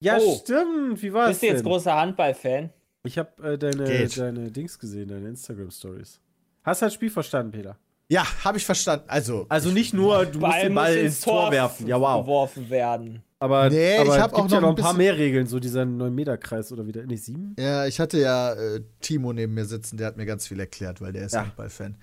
Ja, 0.00 0.18
Oh. 0.18 0.40
stimmt. 0.42 1.02
Wie 1.02 1.12
war 1.12 1.24
es 1.26 1.30
Bist 1.32 1.42
du 1.42 1.46
jetzt 1.46 1.58
denn? 1.58 1.66
großer 1.66 1.94
Handball-Fan? 1.94 2.70
Ich 3.02 3.18
habe 3.18 3.30
äh, 3.52 3.58
deine, 3.58 3.84
Geht. 3.84 4.16
deine 4.18 4.50
Dings 4.50 4.78
gesehen, 4.78 5.08
deine 5.08 5.28
Instagram-Stories. 5.28 6.20
Hast 6.62 6.82
du 6.82 6.86
das 6.86 6.94
Spiel 6.94 7.10
verstanden, 7.10 7.52
Peter? 7.52 7.76
Ja, 8.08 8.24
habe 8.44 8.58
ich 8.58 8.66
verstanden. 8.66 9.04
Also, 9.08 9.46
Also 9.48 9.70
nicht 9.70 9.94
nur, 9.94 10.26
du 10.26 10.38
musst 10.40 10.50
Ball 10.52 10.62
den 10.62 10.74
Ball 10.74 10.96
ins 10.96 11.20
Tor 11.20 11.50
werfen. 11.52 11.86
Ja, 11.86 12.00
wow. 12.00 12.24
geworfen 12.24 12.68
werden. 12.68 13.22
Aber, 13.38 13.70
Nee, 13.70 13.96
aber 13.98 14.16
ich 14.16 14.20
hab 14.20 14.32
es 14.32 14.36
gibt 14.36 14.46
auch 14.48 14.50
ja 14.52 14.60
noch 14.60 14.70
noch 14.70 14.76
ein 14.76 14.82
paar 14.82 14.92
mehr 14.94 15.16
Regeln, 15.16 15.46
so 15.46 15.60
dieser 15.60 15.82
9-Meter-Kreis 15.82 16.72
oder 16.72 16.86
wieder. 16.86 17.04
Nee, 17.06 17.16
7? 17.16 17.56
ja, 17.58 17.86
ich 17.86 17.98
hatte 18.00 18.18
ja 18.18 18.52
äh, 18.52 18.82
Timo 19.00 19.32
neben 19.32 19.54
mir 19.54 19.64
sitzen, 19.64 19.96
der 19.96 20.08
hat 20.08 20.16
mir 20.18 20.26
ganz 20.26 20.46
viel 20.46 20.60
erklärt, 20.60 21.00
weil 21.00 21.12
der 21.12 21.24
ist 21.24 21.32
Ja. 21.32 21.42
Handballfan. 21.42 21.96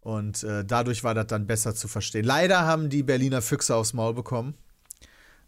Und 0.00 0.42
äh, 0.42 0.64
dadurch 0.64 1.04
war 1.04 1.14
das 1.14 1.28
dann 1.28 1.46
besser 1.46 1.74
zu 1.74 1.86
verstehen. 1.88 2.24
Leider 2.24 2.62
haben 2.66 2.88
die 2.90 3.02
Berliner 3.04 3.40
Füchse 3.40 3.76
aufs 3.76 3.92
Maul 3.92 4.14
bekommen. 4.14 4.54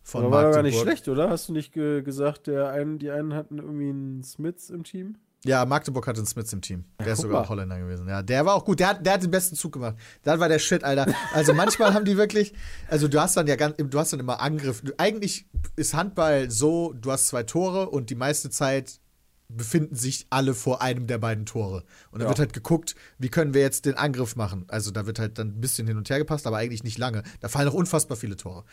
Von 0.09 0.23
Aber 0.25 0.31
war 0.31 0.45
doch 0.45 0.53
gar 0.53 0.63
nicht 0.63 0.75
Magdeburg. 0.77 0.99
schlecht, 0.99 1.09
oder? 1.09 1.31
Hast 1.31 1.49
du 1.49 1.53
nicht 1.53 1.73
ge 1.73 2.01
gesagt, 2.03 2.47
der 2.47 2.69
einen, 2.71 3.01
die 3.01 3.11
einen 3.11 3.35
hatten 3.35 3.59
irgendwie 3.59 3.89
einen 3.89 4.23
Smiths 4.23 4.71
im 4.71 4.85
Team? 4.85 5.17
Ja, 5.45 5.65
Magdeburg 5.65 6.07
hatte 6.07 6.19
einen 6.19 6.29
Smith 6.29 6.53
im 6.53 6.61
Team. 6.63 6.85
Der 7.01 7.09
ist 7.09 7.17
guck 7.17 7.23
sogar 7.25 7.43
mal. 7.43 7.49
Holländer 7.49 7.79
gewesen. 7.81 8.09
Ja, 8.09 8.23
der 8.23 8.47
war 8.47 8.55
auch 8.55 8.65
gut. 8.65 8.79
Der 8.79 8.89
hat, 8.91 9.05
der 9.05 9.15
hat 9.15 9.23
den 9.25 9.33
besten 9.33 9.57
Zug 9.57 9.73
gemacht. 9.73 9.97
Das 10.23 10.39
war 10.39 10.49
der 10.49 10.61
Shit, 10.61 10.85
Alter. 10.85 11.07
Also 11.35 11.55
manchmal 11.55 11.93
haben 11.93 12.05
die 12.05 12.17
wirklich, 12.17 12.55
also 12.89 13.09
du 13.09 13.21
hast 13.21 13.37
dann 13.37 13.49
ja 13.49 13.57
ganz, 13.57 13.75
du 13.79 13.99
hast 13.99 14.13
dann 14.13 14.21
immer 14.21 14.41
Angriff. 14.41 14.81
Du, 14.83 14.93
eigentlich 14.97 15.47
ist 15.75 15.93
Handball 15.95 16.51
so, 16.53 16.93
du 16.93 17.11
hast 17.11 17.27
zwei 17.27 17.43
Tore 17.43 17.91
und 17.91 18.09
die 18.11 18.15
meiste 18.17 18.49
Zeit 18.49 19.01
befinden 19.49 19.95
sich 19.95 20.27
alle 20.31 20.55
vor 20.55 20.83
einem 20.83 21.07
der 21.07 21.19
beiden 21.19 21.47
Tore. 21.47 21.85
Und 22.11 22.19
da 22.21 22.25
Ja. 22.25 22.31
wird 22.31 22.41
halt 22.41 22.53
geguckt, 22.53 22.97
wie 23.19 23.29
können 23.29 23.55
wir 23.55 23.61
jetzt 23.61 23.87
den 23.87 23.95
Angriff 23.95 24.35
machen. 24.35 24.65
Also 24.69 24.91
da 24.91 25.07
wird 25.07 25.19
halt 25.21 25.39
dann 25.39 25.49
ein 25.49 25.61
bisschen 25.61 25.87
hin 25.87 25.97
und 25.97 26.09
her 26.11 26.19
gepasst, 26.19 26.47
aber 26.49 26.57
eigentlich 26.57 26.83
nicht 26.83 26.99
lange. 26.99 27.23
Da 27.41 27.49
fallen 27.49 27.69
auch 27.69 27.75
unfassbar 27.75 28.17
viele 28.17 28.37
Tore. 28.37 28.65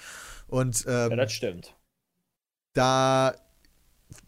Und 0.54 0.86
ähm, 0.88 1.10
Ja, 1.10 1.16
das 1.16 1.34
stimmt. 1.34 1.76
da 2.74 3.34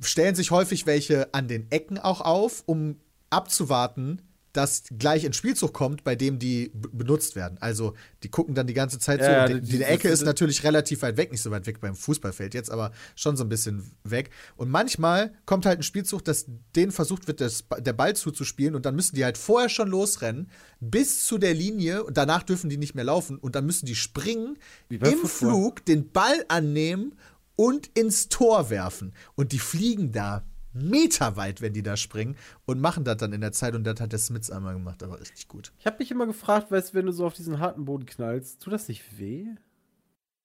stellen 0.01 0.33
sich 0.33 0.49
häufig 0.49 0.87
welche 0.87 1.31
an 1.35 1.47
den 1.47 1.69
Ecken 1.71 1.99
auch 1.99 2.21
auf, 2.21 2.63
um 2.65 2.99
abzuwarten, 3.29 4.23
dass 4.55 4.83
gleich 4.97 5.25
ein 5.25 5.33
Spielzug 5.33 5.73
kommt, 5.73 6.03
bei 6.03 6.15
dem 6.15 6.39
die 6.39 6.71
benutzt 6.73 7.35
werden. 7.35 7.57
Also 7.59 7.93
die 8.23 8.29
gucken 8.29 8.55
dann 8.55 8.67
die 8.67 8.73
ganze 8.73 8.99
Zeit 8.99 9.19
Ja, 9.21 9.47
so. 9.47 9.53
die, 9.53 9.61
die- 9.61 9.77
die 9.77 9.83
Ecke 9.83 10.07
ist 10.09 10.23
natürlich 10.23 10.63
relativ 10.63 11.01
weit 11.01 11.17
weg, 11.17 11.31
nicht 11.31 11.41
so 11.41 11.51
weit 11.51 11.65
weg 11.67 11.79
beim 11.81 11.95
Fußballfeld 11.95 12.53
jetzt, 12.53 12.71
aber 12.71 12.91
schon 13.15 13.35
so 13.37 13.43
ein 13.43 13.49
bisschen 13.49 13.91
weg. 14.03 14.29
Und 14.55 14.69
manchmal 14.69 15.33
kommt 15.45 15.65
halt 15.65 15.79
ein 15.79 15.83
Spielzug, 15.83 16.23
dass 16.25 16.45
denen 16.75 16.91
versucht 16.91 17.27
wird, 17.27 17.41
das, 17.41 17.65
der 17.79 17.93
Ball 17.93 18.15
zuzuspielen 18.15 18.75
und 18.75 18.85
dann 18.85 18.95
müssen 18.95 19.15
die 19.15 19.23
halt 19.23 19.37
vorher 19.37 19.69
schon 19.69 19.89
losrennen 19.89 20.49
bis 20.79 21.25
zu 21.25 21.37
der 21.37 21.53
Linie 21.53 22.03
und 22.03 22.17
danach 22.17 22.43
dürfen 22.43 22.69
die 22.69 22.77
nicht 22.77 22.95
mehr 22.95 23.03
laufen 23.05 23.37
und 23.37 23.55
dann 23.55 23.65
müssen 23.65 23.85
die 23.85 23.95
springen, 23.95 24.57
im 24.89 24.99
Football. 24.99 25.27
Flug 25.27 25.85
den 25.85 26.11
Ball 26.11 26.45
annehmen 26.47 27.15
und 27.57 27.87
ins 27.97 28.27
Tor 28.29 28.69
werfen. 28.69 29.13
Und 29.35 29.51
die 29.51 29.59
fliegen 29.59 30.11
da 30.11 30.43
meterweit, 30.75 31.61
wenn 31.61 31.73
die 31.73 31.83
da 31.83 31.97
springen 31.97 32.35
und 32.65 32.79
machen 32.79 33.03
das 33.03 33.17
dann 33.17 33.33
in 33.33 33.41
der 33.41 33.51
Zeit. 33.51 33.75
Und 33.75 33.83
das 33.85 33.99
hat 33.99 34.11
der 34.11 34.19
Smiths 34.19 34.51
einmal 34.51 34.73
gemacht, 34.73 35.01
aber 35.01 35.19
richtig 35.19 35.47
gut. 35.47 35.71
Ich 35.79 35.85
habe 35.85 35.97
mich 35.99 36.11
immer 36.11 36.25
gefragt, 36.25 36.71
weißt 36.71 36.93
du, 36.93 36.97
wenn 36.97 37.05
du 37.05 37.11
so 37.11 37.25
auf 37.25 37.33
diesen 37.33 37.59
harten 37.59 37.85
Boden 37.85 38.05
knallst, 38.05 38.61
tut 38.61 38.73
das 38.73 38.87
nicht 38.87 39.17
weh? 39.17 39.47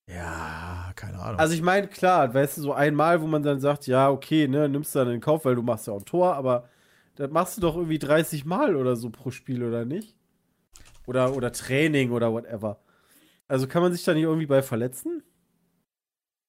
Ja, 0.09 0.93
keine 0.97 1.19
Ahnung. 1.19 1.39
Also 1.39 1.55
ich 1.55 1.63
meine, 1.63 1.87
klar, 1.89 2.33
weißt 2.33 2.57
du, 2.57 2.63
so 2.63 2.73
einmal, 2.73 3.21
wo 3.21 3.27
man 3.27 3.43
dann 3.43 3.61
sagt, 3.61 3.87
ja, 3.87 4.11
okay, 4.11 4.49
ne, 4.49 4.69
nimmst 4.69 4.95
du 4.95 5.01
dann 5.01 5.11
in 5.11 5.21
Kauf, 5.21 5.45
weil 5.45 5.55
du 5.55 5.63
machst 5.63 5.87
ja 5.87 5.93
auch 5.93 6.01
ein 6.01 6.05
Tor, 6.05 6.35
aber 6.35 6.69
das 7.17 7.31
machst 7.31 7.57
du 7.57 7.61
doch 7.61 7.77
irgendwie 7.77 7.99
30 7.99 8.45
Mal 8.45 8.77
oder 8.77 8.97
so 8.97 9.11
pro 9.11 9.31
Spiel, 9.31 9.63
oder 9.63 9.85
nicht? 9.85 10.17
Oder, 11.07 11.35
oder 11.35 11.53
Training 11.53 12.11
oder 12.11 12.33
whatever. 12.33 12.81
Also 13.47 13.67
kann 13.67 13.83
man 13.83 13.93
sich 13.93 14.05
da 14.05 14.15
nicht 14.15 14.25
irgendwie 14.25 14.47
bei 14.47 14.63
verletzen? 14.63 15.23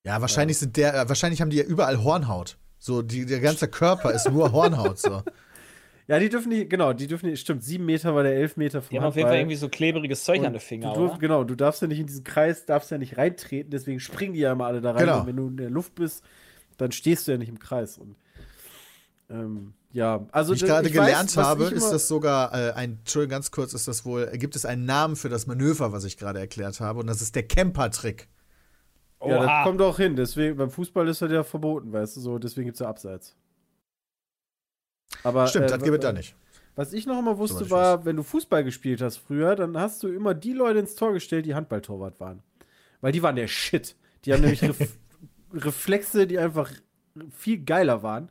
ja, 0.03 0.21
wahrscheinlich 0.21 0.57
sind 0.57 0.77
der, 0.77 0.95
äh, 0.95 1.09
wahrscheinlich 1.09 1.41
haben 1.41 1.49
die 1.49 1.57
ja 1.57 1.63
überall 1.63 2.03
Hornhaut. 2.03 2.57
So, 2.83 3.03
die, 3.03 3.27
der 3.27 3.39
ganze 3.39 3.67
Körper 3.67 4.11
ist 4.11 4.29
nur 4.29 4.51
Hornhaut. 4.51 4.97
So. 4.97 5.21
Ja, 6.07 6.19
die 6.19 6.27
dürfen 6.27 6.49
nicht, 6.49 6.69
genau, 6.69 6.91
die 6.91 7.07
dürfen 7.07 7.29
nicht, 7.29 7.39
stimmt, 7.39 7.63
sieben 7.63 7.85
Meter 7.85 8.13
war 8.13 8.23
der 8.23 8.33
elf 8.33 8.57
Meter 8.57 8.81
vom 8.81 8.89
Die 8.89 8.99
haben 8.99 9.05
auf 9.05 9.15
jeden. 9.15 9.29
Fall 9.29 9.37
irgendwie 9.37 9.55
so 9.55 9.69
klebriges 9.69 10.25
Zeug 10.25 10.43
an 10.43 10.51
den 10.51 10.59
Finger, 10.59 10.91
du, 10.93 10.99
durf- 10.99 11.11
oder? 11.11 11.19
Genau, 11.19 11.43
du 11.45 11.55
darfst 11.55 11.81
ja 11.81 11.87
nicht 11.87 11.99
in 11.99 12.07
diesen 12.07 12.25
Kreis, 12.25 12.65
darfst 12.65 12.91
ja 12.91 12.97
nicht 12.97 13.17
reintreten, 13.17 13.71
deswegen 13.71 14.01
springen 14.01 14.33
die 14.33 14.41
ja 14.41 14.51
immer 14.51 14.65
alle 14.65 14.81
da 14.81 14.91
rein. 14.91 15.05
Genau. 15.05 15.21
Und 15.21 15.27
wenn 15.27 15.37
du 15.37 15.47
in 15.47 15.57
der 15.57 15.69
Luft 15.69 15.95
bist, 15.95 16.25
dann 16.75 16.91
stehst 16.91 17.27
du 17.27 17.31
ja 17.31 17.37
nicht 17.37 17.47
im 17.47 17.59
Kreis. 17.59 17.97
Und 17.97 18.17
ähm, 19.29 19.73
ja, 19.93 20.25
also 20.33 20.51
Wie 20.51 20.57
ich 20.57 20.63
gerade 20.65 20.87
weiß, 20.87 20.91
gelernt 20.91 21.37
was 21.37 21.45
habe, 21.45 21.65
ist 21.65 21.91
das 21.91 22.09
sogar 22.09 22.53
äh, 22.53 22.71
ein, 22.73 22.97
Entschuldigung, 22.99 23.31
ganz 23.31 23.51
kurz, 23.51 23.73
ist 23.73 23.87
das 23.87 24.03
wohl, 24.03 24.25
gibt 24.33 24.57
es 24.57 24.65
einen 24.65 24.83
Namen 24.83 25.15
für 25.15 25.29
das 25.29 25.47
Manöver, 25.47 25.93
was 25.93 26.03
ich 26.03 26.17
gerade 26.17 26.39
erklärt 26.39 26.81
habe, 26.81 26.99
und 26.99 27.07
das 27.07 27.21
ist 27.21 27.35
der 27.35 27.43
Camper-Trick. 27.43 28.27
Ja, 29.23 29.37
das 29.37 29.45
Oha. 29.45 29.63
kommt 29.63 29.81
auch 29.81 29.97
hin. 29.97 30.15
Deswegen, 30.15 30.57
beim 30.57 30.71
Fußball 30.71 31.07
ist 31.07 31.21
das 31.21 31.31
ja 31.31 31.43
verboten, 31.43 31.91
weißt 31.91 32.17
du, 32.17 32.21
so, 32.21 32.39
deswegen 32.39 32.65
gibt 32.65 32.75
es 32.75 32.79
ja 32.79 32.87
Abseits. 32.87 33.35
Aber, 35.23 35.47
Stimmt, 35.47 35.65
äh, 35.65 35.69
das 35.69 35.83
gibt 35.83 35.95
es 35.95 36.01
da 36.01 36.13
nicht. 36.13 36.35
Was 36.75 36.93
ich 36.93 37.05
noch 37.05 37.19
immer 37.19 37.37
wusste, 37.37 37.69
war, 37.69 38.05
wenn 38.05 38.15
du 38.15 38.23
Fußball 38.23 38.63
gespielt 38.63 39.01
hast 39.01 39.17
früher, 39.17 39.55
dann 39.55 39.77
hast 39.77 40.01
du 40.03 40.07
immer 40.07 40.33
die 40.33 40.53
Leute 40.53 40.79
ins 40.79 40.95
Tor 40.95 41.11
gestellt, 41.11 41.45
die 41.45 41.53
Handballtorwart 41.53 42.19
waren. 42.19 42.41
Weil 43.01 43.11
die 43.11 43.21
waren 43.21 43.35
der 43.35 43.47
Shit. 43.47 43.95
Die 44.23 44.33
haben 44.33 44.41
nämlich 44.41 44.63
Ref 44.63 44.97
Reflexe, 45.53 46.27
die 46.27 46.39
einfach 46.39 46.71
viel 47.29 47.63
geiler 47.65 48.03
waren. 48.03 48.29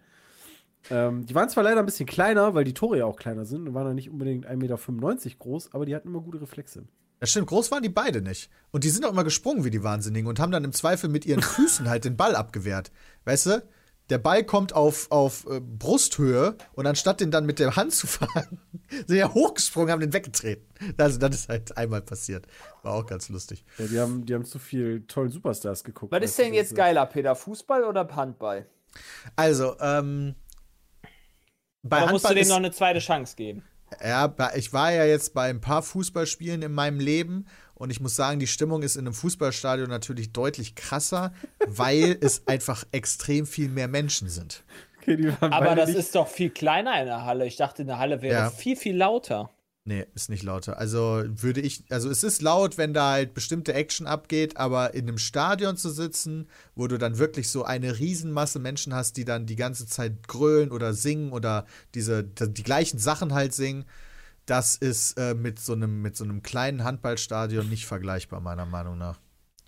Ähm, 0.91 1.27
die 1.27 1.35
waren 1.35 1.51
zwar 1.51 1.65
leider 1.65 1.81
ein 1.81 1.87
bisschen 1.87 2.07
kleiner, 2.07 2.55
weil 2.55 2.65
die 2.65 2.73
Tore 2.73 2.99
ja 2.99 3.05
auch 3.05 3.17
kleiner 3.17 3.45
sind 3.45 3.69
und 3.69 3.75
waren 3.75 3.89
ja 3.89 3.95
nicht 3.95 4.09
unbedingt 4.09 4.47
1,95 4.47 4.57
Meter 4.57 5.37
groß, 5.39 5.75
aber 5.75 5.85
die 5.85 5.95
hatten 5.95 6.09
immer 6.09 6.21
gute 6.21 6.41
Reflexe. 6.41 6.85
Ja, 7.21 7.27
stimmt, 7.27 7.49
groß 7.49 7.71
waren 7.71 7.83
die 7.83 7.89
beide 7.91 8.23
nicht. 8.23 8.51
Und 8.71 8.85
die 8.85 8.89
sind 8.91 9.05
auch 9.05 9.13
immer 9.13 9.25
gesprungen 9.25 9.65
wie 9.65 9.71
die 9.71 9.83
Wahnsinnigen 9.83 10.27
und 10.29 10.41
haben 10.41 10.53
dann 10.53 10.65
im 10.65 10.73
Zweifel 10.73 11.11
mit 11.11 11.27
ihren 11.27 11.43
Füßen 11.43 11.89
halt 11.89 12.05
den 12.05 12.17
Ball 12.17 12.35
abgewehrt. 12.35 12.91
Weißt 13.25 13.47
du? 13.47 13.63
Der 14.09 14.19
Ball 14.19 14.43
kommt 14.43 14.73
auf, 14.73 15.09
auf 15.13 15.47
äh, 15.49 15.61
Brusthöhe 15.61 16.57
und 16.73 16.87
anstatt 16.87 17.21
den 17.21 17.31
dann 17.31 17.47
mit 17.47 17.59
der 17.61 17.77
Hand 17.77 17.95
zu 17.95 18.07
fangen, 18.09 18.59
sind 19.07 19.17
ja 19.17 19.33
hochgesprungen, 19.33 19.93
haben 19.93 20.01
den 20.01 20.13
weggetreten. 20.13 20.67
Also, 20.97 21.19
das 21.19 21.37
ist 21.37 21.49
halt 21.49 21.77
einmal 21.77 22.03
passiert. 22.03 22.47
War 22.83 22.95
auch 22.95 23.07
ganz 23.07 23.29
lustig. 23.29 23.65
Ja, 23.79 23.87
die 23.87 24.01
haben, 24.01 24.27
die 24.27 24.35
haben 24.35 24.45
zu 24.45 24.59
viel 24.59 25.07
tollen 25.07 25.31
Superstars 25.31 25.85
geguckt. 25.85 26.11
Was 26.11 26.25
ist 26.25 26.39
denn 26.39 26.55
jetzt 26.55 26.73
das- 26.73 26.77
geiler, 26.77 27.07
Peter? 27.07 27.37
Fußball 27.37 27.85
oder 27.85 28.09
Handball? 28.17 28.67
Also, 29.37 29.77
ähm. 29.79 30.35
Bei 31.83 32.01
Da 32.01 32.11
musst 32.11 32.25
du 32.25 32.29
Handball 32.29 32.35
dem 32.35 32.43
ist, 32.43 32.49
noch 32.49 32.57
eine 32.57 32.73
zweite 32.73 32.99
Chance 32.99 33.37
geben. 33.37 33.63
Ja, 34.05 34.33
ich 34.55 34.73
war 34.73 34.93
ja 34.93 35.05
jetzt 35.05 35.35
bei 35.35 35.51
ein 35.51 35.61
paar 35.61 35.83
Fußballspielen 35.83 36.63
in 36.63 36.73
meinem 36.73 37.01
Leben 37.01 37.47
und 37.75 37.91
ich 37.91 38.01
muss 38.01 38.15
sagen, 38.17 38.39
die 38.41 38.47
Stimmung 38.47 38.83
ist 38.83 38.97
in 38.97 39.07
einem 39.07 39.15
Fußballstadion 39.15 39.89
natürlich 39.89 40.33
deutlich 40.33 40.75
krasser, 40.75 41.33
weil 41.67 42.17
es 42.21 42.47
einfach 42.47 42.85
extrem 42.93 43.47
viel 43.47 43.69
mehr 43.69 43.89
Menschen 43.89 44.29
sind. 44.29 44.63
Okay, 45.01 45.17
die 45.17 45.29
waren 45.41 45.53
Aber 45.53 45.75
das 45.75 45.89
nicht- 45.89 45.99
ist 45.99 46.15
doch 46.15 46.29
viel 46.29 46.51
kleiner 46.51 46.99
in 47.01 47.07
der 47.07 47.25
Halle. 47.25 47.47
Ich 47.47 47.57
dachte, 47.57 47.83
in 47.83 47.89
der 47.89 47.99
Halle 47.99 48.21
wäre 48.23 48.35
Ja. 48.35 48.51
viel, 48.51 48.77
viel 48.77 48.97
lauter. 48.97 49.51
Nee, 49.87 50.07
ist 50.15 50.29
nicht 50.29 50.43
lauter. 50.43 50.79
Also 50.79 51.25
würde 51.27 51.61
ich, 51.61 51.85
also 51.91 52.11
es 52.11 52.23
ist 52.23 52.43
laut, 52.43 52.77
wenn 52.77 52.93
da 52.93 53.13
halt 53.13 53.33
bestimmte 53.33 53.73
Action 53.73 54.07
abgeht, 54.07 54.59
aber 54.59 54.95
in 54.95 55.09
einem 55.09 55.17
Stadion 55.17 55.77
zu 55.77 55.89
sitzen, 55.89 56.49
wo 56.75 56.87
du 56.87 56.99
dann 56.99 57.19
wirklich 57.19 57.49
so 57.49 57.65
eine 57.65 57.99
Riesenmasse 57.99 58.59
Menschen 58.59 58.95
hast, 58.95 59.17
die 59.17 59.25
dann 59.25 59.47
die 59.47 59.57
ganze 59.57 59.87
Zeit 59.87 60.29
grölen 60.29 60.71
oder 60.71 60.93
singen 60.93 61.33
oder 61.33 61.67
diese, 61.95 62.23
die 62.23 62.63
gleichen 62.63 62.99
Sachen 62.99 63.33
halt 63.33 63.55
singen, 63.55 63.87
das 64.45 64.77
ist 64.77 65.17
äh, 65.19 65.35
mit 65.35 65.59
so 65.59 65.73
einem, 65.73 66.03
mit 66.03 66.15
so 66.15 66.25
einem 66.25 66.43
kleinen 66.43 66.85
Handballstadion 66.85 67.69
nicht 67.69 67.87
vergleichbar, 67.87 68.41
meiner 68.41 68.67
Meinung 68.67 68.99
nach. 68.99 69.19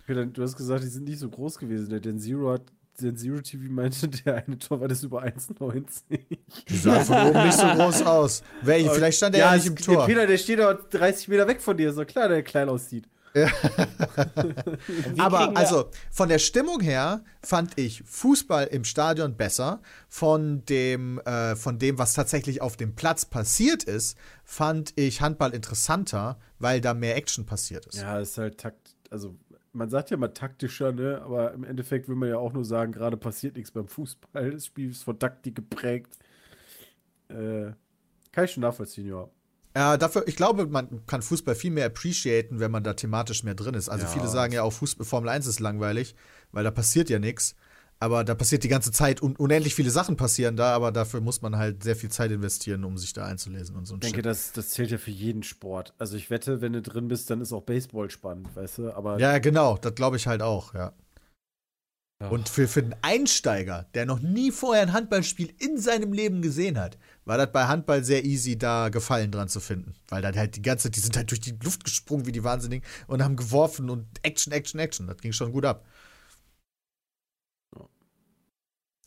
Du 0.05 0.41
hast 0.43 0.57
gesagt, 0.57 0.83
die 0.83 0.89
sind 0.89 1.05
nicht 1.05 1.19
so 1.19 1.29
groß 1.29 1.57
gewesen. 1.57 1.89
Der 1.89 2.01
Den 2.01 2.19
Zero 2.19 2.51
hat 2.51 2.63
den 3.01 3.17
Zero 3.17 3.41
TV 3.41 3.71
meinte, 3.71 4.07
der 4.25 4.43
eine 4.45 4.57
Torwart 4.57 4.91
ist 4.91 5.03
über 5.03 5.23
1,90. 5.23 6.19
Die 6.69 6.77
sah 6.77 6.99
von 6.99 7.27
oben 7.27 7.45
nicht 7.45 7.57
so 7.57 7.67
groß 7.75 8.01
aus. 8.03 8.43
Welche, 8.61 8.91
vielleicht 8.91 9.17
stand 9.17 9.35
er 9.35 9.41
ja, 9.41 9.55
nicht 9.55 9.67
im 9.67 9.75
Der 9.75 9.85
Tor. 9.85 10.05
Peter, 10.05 10.27
der 10.27 10.37
steht 10.37 10.59
doch 10.59 10.77
30 10.89 11.27
Meter 11.27 11.47
weg 11.47 11.61
von 11.61 11.77
dir. 11.77 11.89
Ist 11.89 11.97
doch 11.97 12.05
klar, 12.05 12.29
der 12.29 12.43
klein 12.43 12.69
aussieht. 12.69 13.07
Aber 15.17 15.57
also 15.57 15.89
von 16.11 16.29
der 16.29 16.37
Stimmung 16.37 16.81
her 16.81 17.23
fand 17.41 17.79
ich 17.79 18.03
Fußball 18.05 18.67
im 18.67 18.83
Stadion 18.83 19.35
besser. 19.35 19.81
Von 20.07 20.63
dem, 20.65 21.19
äh, 21.21 21.55
von 21.55 21.79
dem, 21.79 21.97
was 21.97 22.13
tatsächlich 22.13 22.61
auf 22.61 22.77
dem 22.77 22.93
Platz 22.95 23.25
passiert 23.25 23.83
ist, 23.85 24.17
fand 24.43 24.93
ich 24.97 25.21
Handball 25.21 25.55
interessanter, 25.55 26.37
weil 26.59 26.79
da 26.79 26.93
mehr 26.93 27.15
Action 27.15 27.47
passiert 27.47 27.87
ist. 27.87 27.97
Ja, 27.97 28.19
ist 28.19 28.37
halt 28.37 28.59
takt. 28.59 28.95
Also, 29.09 29.35
man 29.73 29.89
sagt 29.89 30.11
ja 30.11 30.17
mal 30.17 30.29
taktischer, 30.29 30.91
ne? 30.91 31.21
Aber 31.23 31.53
im 31.53 31.63
Endeffekt 31.63 32.07
will 32.07 32.15
man 32.15 32.29
ja 32.29 32.37
auch 32.37 32.53
nur 32.53 32.63
sagen, 32.65 32.91
gerade 32.91 33.17
passiert 33.17 33.55
nichts 33.55 33.71
beim 33.71 33.87
Fußball. 33.87 34.51
Das 34.51 34.67
Spiel 34.67 34.91
ist 34.91 35.03
von 35.03 35.19
Taktik 35.19 35.55
geprägt. 35.55 36.17
Äh, 37.29 37.71
kann 38.31 38.45
ich 38.45 38.51
schon 38.51 38.61
nachvollziehen, 38.61 39.07
ja. 39.07 39.27
Ja, 39.75 39.97
dafür, 39.97 40.27
ich 40.27 40.35
glaube, 40.35 40.67
man 40.67 41.03
kann 41.07 41.23
Fußball 41.23 41.55
viel 41.55 41.71
mehr 41.71 41.87
appreciaten, 41.87 42.59
wenn 42.59 42.69
man 42.69 42.83
da 42.83 42.93
thematisch 42.93 43.43
mehr 43.43 43.55
drin 43.55 43.73
ist. 43.73 43.89
Also 43.89 44.05
Ja. 44.05 44.11
viele 44.11 44.27
sagen 44.27 44.53
ja 44.53 44.61
auch, 44.61 44.71
Fußball, 44.73 45.05
Formel 45.05 45.29
1 45.29 45.47
ist 45.47 45.59
langweilig, 45.59 46.15
weil 46.51 46.63
da 46.63 46.69
passiert 46.71 47.09
ja 47.09 47.17
nichts. 47.17 47.55
Aber 48.03 48.25
da 48.25 48.35
passiert 48.35 48.65
die 48.65 48.67
ganze 48.67 48.91
Zeit 48.91 49.21
und 49.21 49.39
unendlich 49.39 49.75
viele 49.75 49.89
Sachen 49.89 50.17
passieren 50.17 50.57
da, 50.57 50.75
aber 50.75 50.91
dafür 50.91 51.21
muss 51.21 51.41
man 51.41 51.55
halt 51.55 51.83
sehr 51.83 51.95
viel 51.95 52.09
Zeit 52.09 52.31
investieren, 52.31 52.83
um 52.83 52.97
sich 52.97 53.13
da 53.13 53.25
einzulesen 53.25 53.77
und 53.77 53.85
so 53.85 53.93
ein 53.93 53.99
Ich 53.99 54.01
denke, 54.01 54.17
Shit. 54.17 54.25
das, 54.25 54.51
das 54.51 54.71
zählt 54.71 54.91
ja 54.91 54.97
für 54.97 55.11
jeden 55.11 55.41
Sport. 55.41 55.93
Also, 55.99 56.17
ich 56.17 56.29
wette, 56.29 56.59
wenn 56.59 56.73
du 56.73 56.81
drin 56.81 57.07
bist, 57.07 57.29
dann 57.29 57.39
ist 57.39 57.53
auch 57.53 57.63
Baseball 57.63 58.09
spannend, 58.09 58.53
weißt 58.55 58.79
du? 58.79 58.93
Aber 58.93 59.19
Ja, 59.19 59.37
genau, 59.37 59.77
das 59.77 59.95
glaube 59.95 60.17
ich 60.17 60.27
halt 60.27 60.41
auch, 60.41 60.73
ja. 60.73 60.93
Und 62.29 62.49
für, 62.49 62.67
für 62.67 62.83
den 62.83 62.95
Einsteiger, 63.01 63.85
der 63.93 64.05
noch 64.05 64.19
nie 64.19 64.51
vorher 64.51 64.83
ein 64.83 64.93
Handballspiel 64.93 65.53
in 65.59 65.77
seinem 65.77 66.13
Leben 66.13 66.41
gesehen 66.41 66.77
hat, 66.77 66.97
war 67.25 67.37
das 67.37 67.51
bei 67.51 67.65
Handball 67.65 68.03
sehr 68.03 68.23
easy, 68.25 68.57
da 68.57 68.89
Gefallen 68.89 69.31
dran 69.31 69.49
zu 69.49 69.59
finden. 69.59 69.93
Weil 70.09 70.21
dann 70.21 70.35
halt 70.35 70.55
die 70.55 70.61
ganze 70.61 70.83
Zeit, 70.83 70.95
die 70.95 71.01
sind 71.01 71.17
halt 71.17 71.31
durch 71.31 71.41
die 71.41 71.57
Luft 71.63 71.83
gesprungen 71.83 72.25
wie 72.25 72.31
die 72.31 72.43
Wahnsinnigen 72.43 72.85
und 73.07 73.23
haben 73.23 73.35
geworfen 73.35 73.89
und 73.89 74.07
Action, 74.23 74.53
Action, 74.53 74.79
Action. 74.79 75.07
Das 75.07 75.17
ging 75.17 75.33
schon 75.33 75.51
gut 75.51 75.65
ab. 75.65 75.85
Ja. 77.75 77.87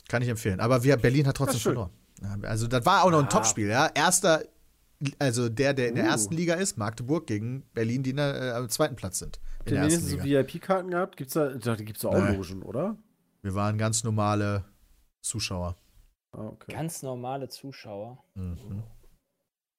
Kann 0.08 0.22
ich 0.22 0.28
empfehlen. 0.28 0.60
Aber 0.60 0.82
wir, 0.84 0.96
Berlin 0.96 1.26
hat 1.26 1.36
trotzdem 1.36 1.60
verloren. 1.60 1.90
Also, 2.42 2.66
das 2.66 2.84
war 2.86 3.04
auch 3.04 3.10
noch 3.10 3.18
ein 3.18 3.26
Ah. 3.26 3.28
Topspiel, 3.28 3.68
ja. 3.68 3.90
Erster, 3.94 4.42
also 5.18 5.48
der, 5.48 5.74
der 5.74 5.88
in 5.88 5.94
der 5.96 6.04
Uh. 6.04 6.08
ersten 6.08 6.34
Liga 6.34 6.54
ist, 6.54 6.78
Magdeburg 6.78 7.26
gegen 7.26 7.62
Berlin, 7.74 8.02
die 8.02 8.10
in 8.10 8.16
der, 8.16 8.34
äh, 8.40 8.50
am 8.52 8.68
zweiten 8.68 8.96
Platz 8.96 9.18
sind. 9.18 9.38
In 9.64 9.74
der 9.74 9.82
wenigstens 9.82 10.10
Liga. 10.12 10.22
so 10.22 10.28
VIP-Karten 10.28 10.90
gehabt? 10.90 11.16
Gibt's 11.16 11.34
da, 11.34 11.48
da 11.50 11.74
gibt's 11.74 12.02
da 12.02 12.08
auch 12.08 12.12
Nein. 12.14 12.36
Logen, 12.36 12.62
oder? 12.62 12.96
Wir 13.42 13.54
waren 13.54 13.76
ganz 13.78 14.04
normale 14.04 14.64
Zuschauer. 15.22 15.76
Ah, 16.32 16.46
okay. 16.48 16.72
Ganz 16.72 17.02
normale 17.02 17.48
Zuschauer. 17.48 18.22
Mhm. 18.34 18.82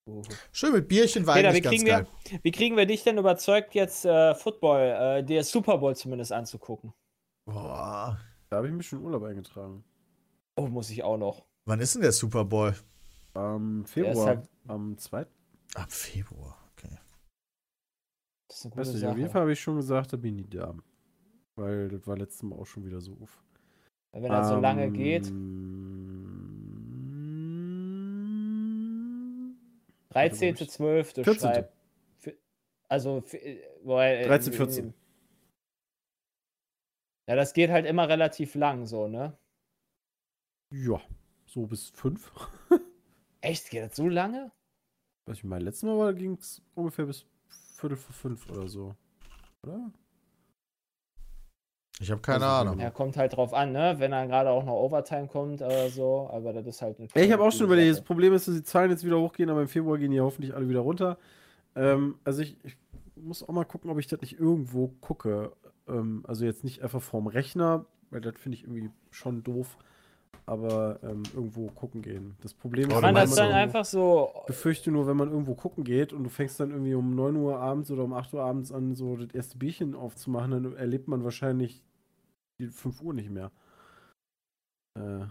Uh. 0.10 0.22
Schön 0.52 0.72
mit 0.74 0.88
Bierchen 0.88 1.26
war 1.28 1.36
Peter, 1.36 1.50
wie 1.50 1.58
eigentlich 1.58 1.64
ganz 1.64 1.76
kriegen, 1.76 1.86
geil. 1.88 2.08
wir, 2.30 2.40
wie 2.44 2.52
kriegen 2.52 2.78
wir 2.78 2.86
dich 2.86 3.04
denn 3.04 3.18
überzeugt, 3.18 3.76
jetzt 3.76 4.06
äh, 4.06 4.36
Football, 4.36 5.20
äh, 5.20 5.24
der 5.24 5.44
Super 5.44 5.80
Bowl 5.80 5.96
zumindest 5.96 6.32
anzugucken? 6.32 6.94
Boah. 7.46 8.18
Da 8.50 8.58
habe 8.58 8.68
ich 8.68 8.74
mich 8.74 8.88
schon 8.88 9.02
Urlaub 9.04 9.24
eingetragen. 9.24 9.84
Oh, 10.58 10.68
muss 10.68 10.89
ich 10.89 11.03
auch 11.03 11.18
noch. 11.18 11.45
Wann 11.66 11.80
ist 11.80 11.93
denn 11.95 12.01
der 12.01 12.12
Super 12.12 12.43
Bowl? 12.45 12.76
Am 13.34 13.86
Februar. 13.86 14.26
halt- 14.28 14.49
Am 14.68 14.97
2. 14.97 15.26
Ab 15.76 15.91
Februar, 15.91 16.58
okay. 16.72 16.97
Das 18.49 18.58
ist 18.58 18.66
eine 18.66 18.72
gute 18.76 18.88
nicht, 18.88 19.05
auf 19.05 19.16
jeden 19.18 19.22
Sache. 19.28 19.32
Fall 19.34 19.41
habe 19.41 19.53
ich 19.53 19.60
schon 19.62 19.76
gesagt, 19.76 20.14
da 20.14 20.18
bin 20.18 20.39
ich 20.39 20.49
da. 20.49 20.74
Weil 21.55 21.89
das 21.89 22.05
war 22.08 22.18
letztes 22.18 22.43
Mal 22.43 22.58
auch 22.58 22.66
schon 22.66 22.86
wieder 22.86 22.99
so 23.01 23.14
uff. 23.14 23.43
Wenn 24.14 24.24
das 24.32 24.47
so 24.49 24.55
lange 24.60 24.86
Ähm, 24.86 24.93
geht. 24.93 25.28
Ähm, 28.47 29.58
13.12. 30.10 31.24
14.. 31.24 31.39
schreibt. 31.39 31.74
Für- 32.20 32.36
Also, 32.89 33.24
äh, 33.32 33.60
weil, 33.84 34.18
äh, 34.24 34.28
13, 34.28 34.53
14. 34.53 34.93
Ja, 37.28 37.36
das 37.36 37.53
geht 37.53 37.70
halt 37.70 37.86
immer 37.86 38.08
relativ 38.08 38.55
lang 38.55 38.86
so, 38.86 39.08
ne? 39.08 39.38
Ja, 40.72 40.99
so 41.45 41.65
bis 41.65 41.89
5. 41.89 42.32
Echt? 43.41 43.70
Geht 43.70 43.84
das 43.84 43.95
so 43.95 44.07
lange? 44.09 44.51
Was 45.26 45.38
ich 45.38 45.43
mein, 45.43 45.61
letztes 45.61 45.84
Mal 45.84 45.97
war, 45.97 46.13
ging 46.13 46.34
es 46.34 46.61
ungefähr 46.76 47.05
bis 47.05 47.26
Viertel 47.78 47.97
vor 47.97 48.13
5 48.13 48.49
oder 48.49 48.68
so. 48.68 48.95
Oder? 49.63 49.91
Ich 51.99 52.11
habe 52.11 52.22
keine 52.22 52.45
Also, 52.45 52.70
Ahnung. 52.70 52.80
Ja, 52.80 52.91
kommt 52.91 53.18
halt 53.18 53.36
drauf 53.36 53.53
an, 53.53 53.72
ne? 53.72 53.95
Wenn 53.97 54.11
dann 54.11 54.28
gerade 54.28 54.49
auch 54.51 54.63
noch 54.63 54.76
Overtime 54.76 55.28
kommt 55.28 55.61
oder 55.61 55.89
so, 55.89 56.30
aber 56.32 56.53
das 56.53 56.68
ist 56.68 56.82
halt 56.82 56.99
eine 56.99 57.07
Ja, 57.15 57.22
ich 57.22 57.32
habe 57.32 57.43
auch 57.43 57.51
schon 57.51 57.65
überlegt, 57.65 57.97
das. 57.97 58.03
Problem 58.03 58.34
ist, 58.34 58.47
dass 58.47 58.55
die 58.55 58.63
Zahlen 58.63 58.91
jetzt 58.91 59.03
wieder 59.03 59.20
hochgehen, 59.20 59.49
aber 59.49 59.61
im 59.61 59.68
Februar 59.68 59.97
gehen 59.97 60.11
die 60.11 60.20
hoffentlich 60.22 60.53
alle 60.53 60.70
wieder 60.70 60.82
runter. 60.82 61.18
Ähm, 61.76 62.20
also 62.24 62.41
ich, 62.43 62.57
ich 62.63 62.78
muss 63.15 63.41
auch 63.41 63.53
mal 63.53 63.65
gucken, 63.65 63.89
ob 63.89 63.97
ich 63.99 64.07
das 64.07 64.22
nicht 64.22 64.39
irgendwo 64.39 64.89
gucke. 65.01 65.53
Ähm, 65.88 66.24
also 66.28 66.45
jetzt 66.45 66.63
nicht 66.63 66.84
einfach 66.84 67.01
vorm 67.01 67.28
Rechner, 67.28 67.86
weil 68.11 68.22
das 68.22 68.36
finde 68.38 68.57
ich 68.57 68.63
irgendwie 68.63 68.91
schon 69.09 69.43
doof. 69.43 69.78
Aber 70.46 71.00
ähm, 71.04 71.24
irgendwo 71.36 71.68
gucken 71.68 72.02
gehen. 72.02 72.38
Das 72.42 72.54
Problem 72.54 72.90
ist, 72.90 73.02
Kann 73.02 73.16
das 73.16 73.36
dann 73.36 73.52
einfach 73.52 73.84
so. 73.84 74.32
befürchte 74.48 74.92
nur, 74.92 75.06
wenn 75.06 75.18
man 75.18 75.30
irgendwo 75.30 75.56
gucken 75.56 75.84
geht 75.84 76.14
und 76.14 76.24
du 76.24 76.30
fängst 76.30 76.60
dann 76.62 76.72
irgendwie 76.72 76.94
um 76.94 77.16
9 77.16 77.36
Uhr 77.36 77.60
abends 77.60 77.92
oder 77.92 78.06
um 78.06 78.14
8 78.14 78.34
Uhr 78.34 78.44
abends 78.44 78.72
an, 78.72 78.96
so 78.96 79.18
das 79.18 79.34
erste 79.34 79.58
Bierchen 79.58 79.94
aufzumachen, 79.94 80.52
dann 80.52 80.76
erlebt 80.78 81.10
man 81.10 81.26
wahrscheinlich 81.26 81.84
die 82.60 82.68
5 82.68 83.02
Uhr 83.02 83.14
nicht 83.14 83.30
mehr. 83.30 83.52
Äh, 84.98 85.26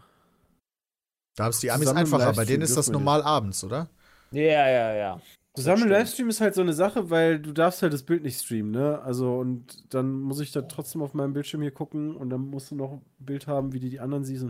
Da 1.37 1.45
haben 1.45 1.51
es 1.51 1.61
die 1.61 1.71
Amis 1.71 1.89
einfacher. 1.89 2.33
Bei 2.35 2.45
denen 2.45 2.63
ist 2.63 2.77
das 2.77 2.91
normal 2.91 3.23
abends, 3.23 3.65
oder? 3.65 3.89
Ja, 4.33 4.69
ja, 4.69 4.95
ja. 4.95 5.21
Zusammen. 5.55 5.89
Livestream 5.89 6.29
ist 6.29 6.43
halt 6.43 6.55
so 6.55 6.61
eine 6.61 6.75
Sache, 6.75 7.09
weil 7.09 7.39
du 7.41 7.53
darfst 7.53 7.81
halt 7.81 7.95
das 7.95 8.03
Bild 8.03 8.23
nicht 8.23 8.39
streamen, 8.39 8.73
ne? 8.73 9.01
Also 9.01 9.39
und 9.39 9.95
dann 9.95 10.21
muss 10.21 10.41
ich 10.41 10.53
da 10.53 10.61
trotzdem 10.63 11.01
auf 11.01 11.15
meinem 11.15 11.33
Bildschirm 11.33 11.63
hier 11.63 11.71
gucken 11.71 12.15
und 12.15 12.29
dann 12.29 12.43
musst 12.43 12.71
du 12.71 12.75
noch 12.75 12.93
ein 12.93 13.03
Bild 13.19 13.47
haben, 13.47 13.73
wie 13.73 13.81
die 13.81 13.89
die 13.89 14.01
anderen 14.01 14.25
siehst. 14.25 14.45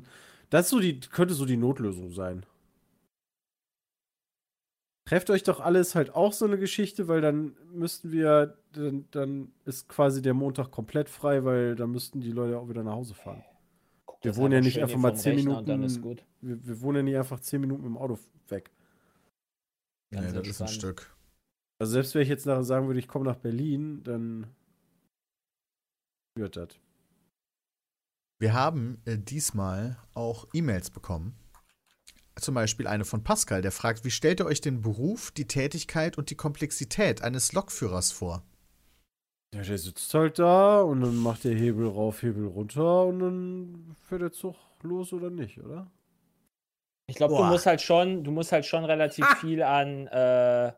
Das 0.50 0.66
ist 0.66 0.70
so 0.70 0.80
die, 0.80 1.00
könnte 1.00 1.34
so 1.34 1.44
die 1.44 1.56
Notlösung 1.56 2.10
sein. 2.12 2.46
Trefft 5.08 5.30
euch 5.30 5.44
doch 5.44 5.60
alles 5.60 5.94
halt 5.94 6.14
auch 6.14 6.32
so 6.32 6.44
eine 6.46 6.58
Geschichte, 6.58 7.06
weil 7.06 7.20
dann 7.20 7.56
müssten 7.72 8.10
wir, 8.10 8.58
dann, 8.72 9.06
dann 9.12 9.52
ist 9.64 9.88
quasi 9.88 10.20
der 10.20 10.34
Montag 10.34 10.72
komplett 10.72 11.08
frei, 11.08 11.44
weil 11.44 11.76
dann 11.76 11.90
müssten 11.92 12.20
die 12.20 12.32
Leute 12.32 12.58
auch 12.58 12.68
wieder 12.68 12.82
nach 12.82 12.94
Hause 12.94 13.14
fahren. 13.14 13.44
Guck 14.04 14.24
Wir 14.24 14.36
wohnen 14.36 14.52
ja 14.54 14.60
nicht 14.60 14.80
einfach 14.82 14.98
mal 14.98 15.10
vom 15.12 15.18
10 15.18 15.34
Rechner 15.36 15.58
Und 15.58 15.68
dann 15.68 15.80
Minuten- 15.80 15.96
ist 15.96 16.02
gut. 16.02 16.24
Wir, 16.40 16.66
wir 16.66 16.80
wohnen 16.80 16.96
ja 16.96 17.02
nicht 17.04 17.16
einfach 17.16 17.38
10 17.38 17.60
Minuten 17.60 17.82
mit 17.82 17.90
dem 17.90 17.98
Auto 17.98 18.18
weg. 18.48 18.70
Ganz 20.12 20.26
Nee, 20.32 20.38
das 20.38 20.48
ist 20.48 20.62
ein. 20.62 20.68
Stück. 20.68 21.14
Also 21.78 21.92
selbst 21.92 22.14
wenn 22.14 22.22
ich 22.22 22.28
jetzt 22.28 22.46
nachher 22.46 22.64
sagen 22.64 22.86
würde, 22.88 22.98
ich 22.98 23.06
komme 23.08 23.26
nach 23.26 23.36
Berlin, 23.36 24.02
dann 24.02 24.48
wird 26.36 26.56
das. 26.56 26.68
Wir 28.38 28.52
haben 28.52 29.00
äh, 29.06 29.16
diesmal 29.16 29.96
auch 30.14 30.46
E-Mails 30.52 30.90
bekommen. 30.90 31.34
Zum 32.38 32.54
Beispiel 32.54 32.86
eine 32.86 33.06
von 33.06 33.24
Pascal, 33.24 33.62
der 33.62 33.72
fragt, 33.72 34.04
wie 34.04 34.10
stellt 34.10 34.40
ihr 34.40 34.46
euch 34.46 34.60
den 34.60 34.82
Beruf, 34.82 35.30
die 35.30 35.46
Tätigkeit 35.46 36.18
und 36.18 36.28
die 36.28 36.34
Komplexität 36.34 37.22
eines 37.22 37.54
Lokführers 37.54 38.12
vor? 38.12 38.42
Ja, 39.54 39.62
der 39.62 39.78
sitzt 39.78 40.12
halt 40.12 40.38
da 40.38 40.82
und 40.82 41.00
dann 41.00 41.16
macht 41.16 41.44
der 41.44 41.54
Hebel 41.54 41.88
rauf, 41.88 42.22
Hebel 42.22 42.46
runter 42.46 43.06
und 43.06 43.20
dann 43.20 43.96
fährt 44.06 44.20
der 44.20 44.32
Zug 44.32 44.56
los 44.82 45.14
oder 45.14 45.30
nicht, 45.30 45.58
oder? 45.62 45.90
Ich 47.06 47.16
glaube, 47.16 47.36
du 47.36 47.44
musst 47.44 47.64
halt 47.64 47.80
schon, 47.80 48.22
du 48.22 48.32
musst 48.32 48.52
halt 48.52 48.66
schon 48.66 48.84
relativ 48.84 49.24
viel 49.40 49.62
an 49.62 50.08
äh, 50.08 50.72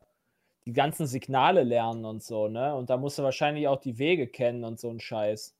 die 0.64 0.72
ganzen 0.72 1.08
Signale 1.08 1.64
lernen 1.64 2.04
und 2.04 2.22
so, 2.22 2.46
ne? 2.46 2.74
Und 2.74 2.90
da 2.90 2.98
musst 2.98 3.18
du 3.18 3.22
wahrscheinlich 3.24 3.66
auch 3.66 3.80
die 3.80 3.98
Wege 3.98 4.28
kennen 4.28 4.62
und 4.62 4.78
so 4.78 4.90
ein 4.90 5.00
Scheiß. 5.00 5.57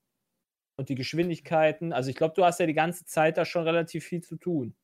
Und 0.79 0.89
die 0.89 0.95
Geschwindigkeiten. 0.95 1.93
Also 1.93 2.11
ich 2.11 2.17
glaube, 2.17 2.35
du 2.37 2.45
hast 2.45 2.61
ja 2.61 2.67
die 2.67 2.73
ganze 2.73 3.05
Zeit 3.05 3.37
da 3.37 3.45
schon 3.45 3.65
relativ 3.65 4.05
viel 4.05 4.23
zu 4.23 4.37
tun. 4.37 4.77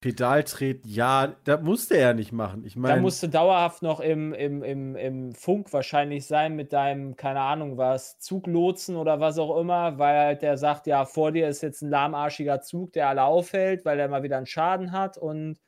Pedal 0.00 0.44
treten, 0.44 0.86
ja, 0.86 1.34
das 1.44 1.62
musste 1.62 1.94
er 1.94 2.08
ja 2.08 2.12
nicht 2.14 2.30
machen. 2.30 2.64
Ich 2.64 2.74
Da 2.74 2.80
meine, 2.80 3.00
musst 3.00 3.22
du 3.22 3.26
dauerhaft 3.26 3.82
noch 3.82 4.00
im, 4.00 4.34
im, 4.34 4.62
im, 4.62 4.96
im 4.96 5.32
Funk 5.32 5.72
wahrscheinlich 5.72 6.26
sein 6.26 6.54
mit 6.54 6.74
deinem, 6.74 7.16
keine 7.16 7.40
Ahnung 7.40 7.78
was, 7.78 8.18
Zuglotsen 8.18 8.96
oder 8.96 9.18
was 9.20 9.38
auch 9.38 9.58
immer, 9.58 9.98
weil 9.98 10.18
halt 10.18 10.42
der 10.42 10.58
sagt, 10.58 10.86
ja, 10.86 11.06
vor 11.06 11.32
dir 11.32 11.48
ist 11.48 11.62
jetzt 11.62 11.80
ein 11.82 11.88
lahmarschiger 11.90 12.60
Zug, 12.60 12.92
der 12.92 13.08
alle 13.08 13.24
aufhält, 13.24 13.86
weil 13.86 13.98
er 13.98 14.08
mal 14.08 14.22
wieder 14.22 14.36
einen 14.36 14.46
Schaden 14.46 14.92
hat 14.92 15.16
und 15.16 15.58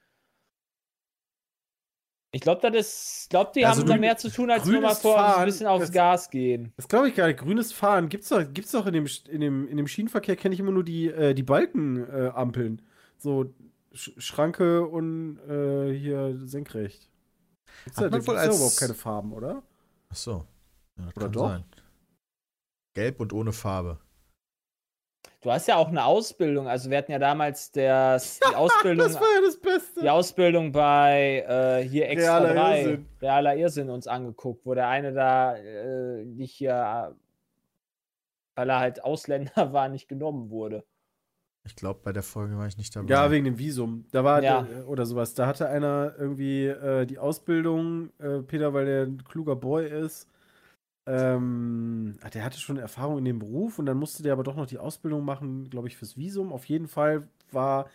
ich 2.37 2.43
glaube, 2.43 2.61
das 2.71 2.75
ist, 3.25 3.31
glaube, 3.31 3.51
die 3.55 3.65
Also 3.67 3.81
haben 3.81 3.89
da 3.89 3.97
mehr 3.97 4.17
zu 4.17 4.29
tun, 4.31 4.51
als 4.51 4.65
nur 4.67 4.81
mal 4.81 4.95
vor 4.95 5.17
ein 5.19 5.33
Fahren, 5.33 5.45
bisschen 5.47 5.67
aufs 5.67 5.87
das- 5.87 5.93
Gas 5.93 6.31
gehen. 6.31 6.73
das 6.77 6.87
glaube 6.87 7.09
ich 7.09 7.15
gar 7.17 7.27
nicht. 7.27 7.39
Grünes 7.41 7.73
Fahren 7.73 8.09
gibt's 8.09 8.29
doch, 8.29 8.43
gibt's 8.53 8.73
doch 8.73 8.87
in 8.87 8.93
dem, 8.93 9.07
in 9.29 9.41
dem, 9.41 9.67
in 9.69 9.77
dem 9.77 9.87
Schienenverkehr 9.89 10.37
kenne 10.37 10.55
ich 10.55 10.61
immer 10.61 10.73
nur 10.73 10.85
die, 10.85 11.09
äh, 11.09 11.35
die 11.35 11.43
Balkenampeln. 11.43 12.27
Äh, 12.27 12.29
Ampeln. 12.35 12.83
so 13.19 13.53
Sch 13.93 14.13
Schranke 14.19 14.87
und 14.87 15.39
äh, 15.49 15.93
hier 15.99 16.37
senkrecht. 16.47 17.09
Gibt's 17.85 17.99
Hat 17.99 18.07
da, 18.07 18.11
man 18.11 18.27
wohl 18.27 18.37
als- 18.37 18.55
überhaupt 18.57 18.77
keine 18.79 18.95
Farben, 18.95 19.33
oder? 19.33 19.63
Ach 20.11 20.17
so. 20.17 20.45
Ja, 20.99 21.05
Oder 21.05 21.13
kann 21.23 21.33
doch? 21.33 21.49
sein. 21.49 21.65
Gelb 22.95 23.21
und 23.21 23.33
ohne 23.33 23.53
Farbe. 23.53 23.99
Du 25.47 25.53
hast 25.53 25.69
ja 25.69 25.77
auch 25.77 25.87
eine 25.87 26.05
Ausbildung, 26.05 26.67
also 26.67 26.91
wir 26.91 26.99
hatten 26.99 27.13
ja 27.13 27.21
damals 27.21 27.71
das, 27.73 28.41
die 28.41 28.57
Ausbildung. 28.57 29.07
Das 29.07 29.15
war 29.15 29.29
ja 29.33 29.43
das 29.47 29.57
Beste. 29.57 30.01
die 30.01 30.11
Ausbildung 30.11 30.73
bei 30.73 31.45
äh, 31.49 31.89
hier 31.89 32.09
Extra 32.09 32.39
Realer 32.39 32.55
3, 32.55 32.79
Irrsinn. 32.81 33.07
Realer 33.23 33.57
Irrsinn 33.57 33.91
uns 33.91 34.09
angeguckt, 34.09 34.67
wo 34.67 34.75
der 34.75 34.89
eine 34.89 35.13
da 35.13 35.55
äh, 35.55 36.25
nicht 36.25 36.51
hier, 36.53 36.73
äh, 36.73 37.15
weil 38.57 38.71
er 38.71 38.81
halt 38.81 39.05
Ausländer 39.05 39.53
war, 39.73 39.89
nicht 39.89 40.09
genommen 40.09 40.51
wurde. 40.51 40.83
Ich 41.63 41.77
glaube, 41.77 42.01
bei 42.03 42.13
der 42.13 42.25
Folge 42.25 42.59
war 42.59 42.67
ich 42.67 42.77
nicht 42.77 42.97
dabei. 42.97 43.09
Ja, 43.09 43.31
wegen 43.31 43.45
dem 43.45 43.57
Visum. 43.57 44.05
Da 44.11 44.25
war 44.25 44.43
Ja. 44.43 44.63
der, 44.63 44.89
oder 44.89 45.07
sowas. 45.07 45.35
Da 45.35 45.47
hatte 45.47 45.69
einer 45.69 46.13
irgendwie 46.19 46.67
äh, 46.67 47.07
die 47.07 47.21
Ausbildung, 47.21 48.11
äh, 48.19 48.41
Peter, 48.41 48.75
weil 48.75 48.87
der 48.87 49.03
ein 49.05 49.23
kluger 49.23 49.55
Boy 49.55 49.87
ist. 49.89 50.29
Ähm, 51.07 52.17
der 52.35 52.45
hatte 52.45 52.59
schon 52.59 52.79
Erfahrung 52.79 53.19
in 53.19 53.25
dem 53.25 53.39
Beruf 53.39 53.79
und 53.79 53.87
dann 53.87 53.97
musste 53.97 54.23
der 54.23 54.33
aber 54.33 54.43
doch 54.43 54.57
noch 54.57 54.67
die 54.67 54.79
Ausbildung 54.79 55.25
machen, 55.25 55.71
glaube 55.71 55.89
ich, 55.89 55.97
fürs 55.97 56.17
Visum. 56.17 56.53
Auf 56.53 56.65
jeden 56.65 56.89
Fall 56.89 57.29
war, 57.53 57.89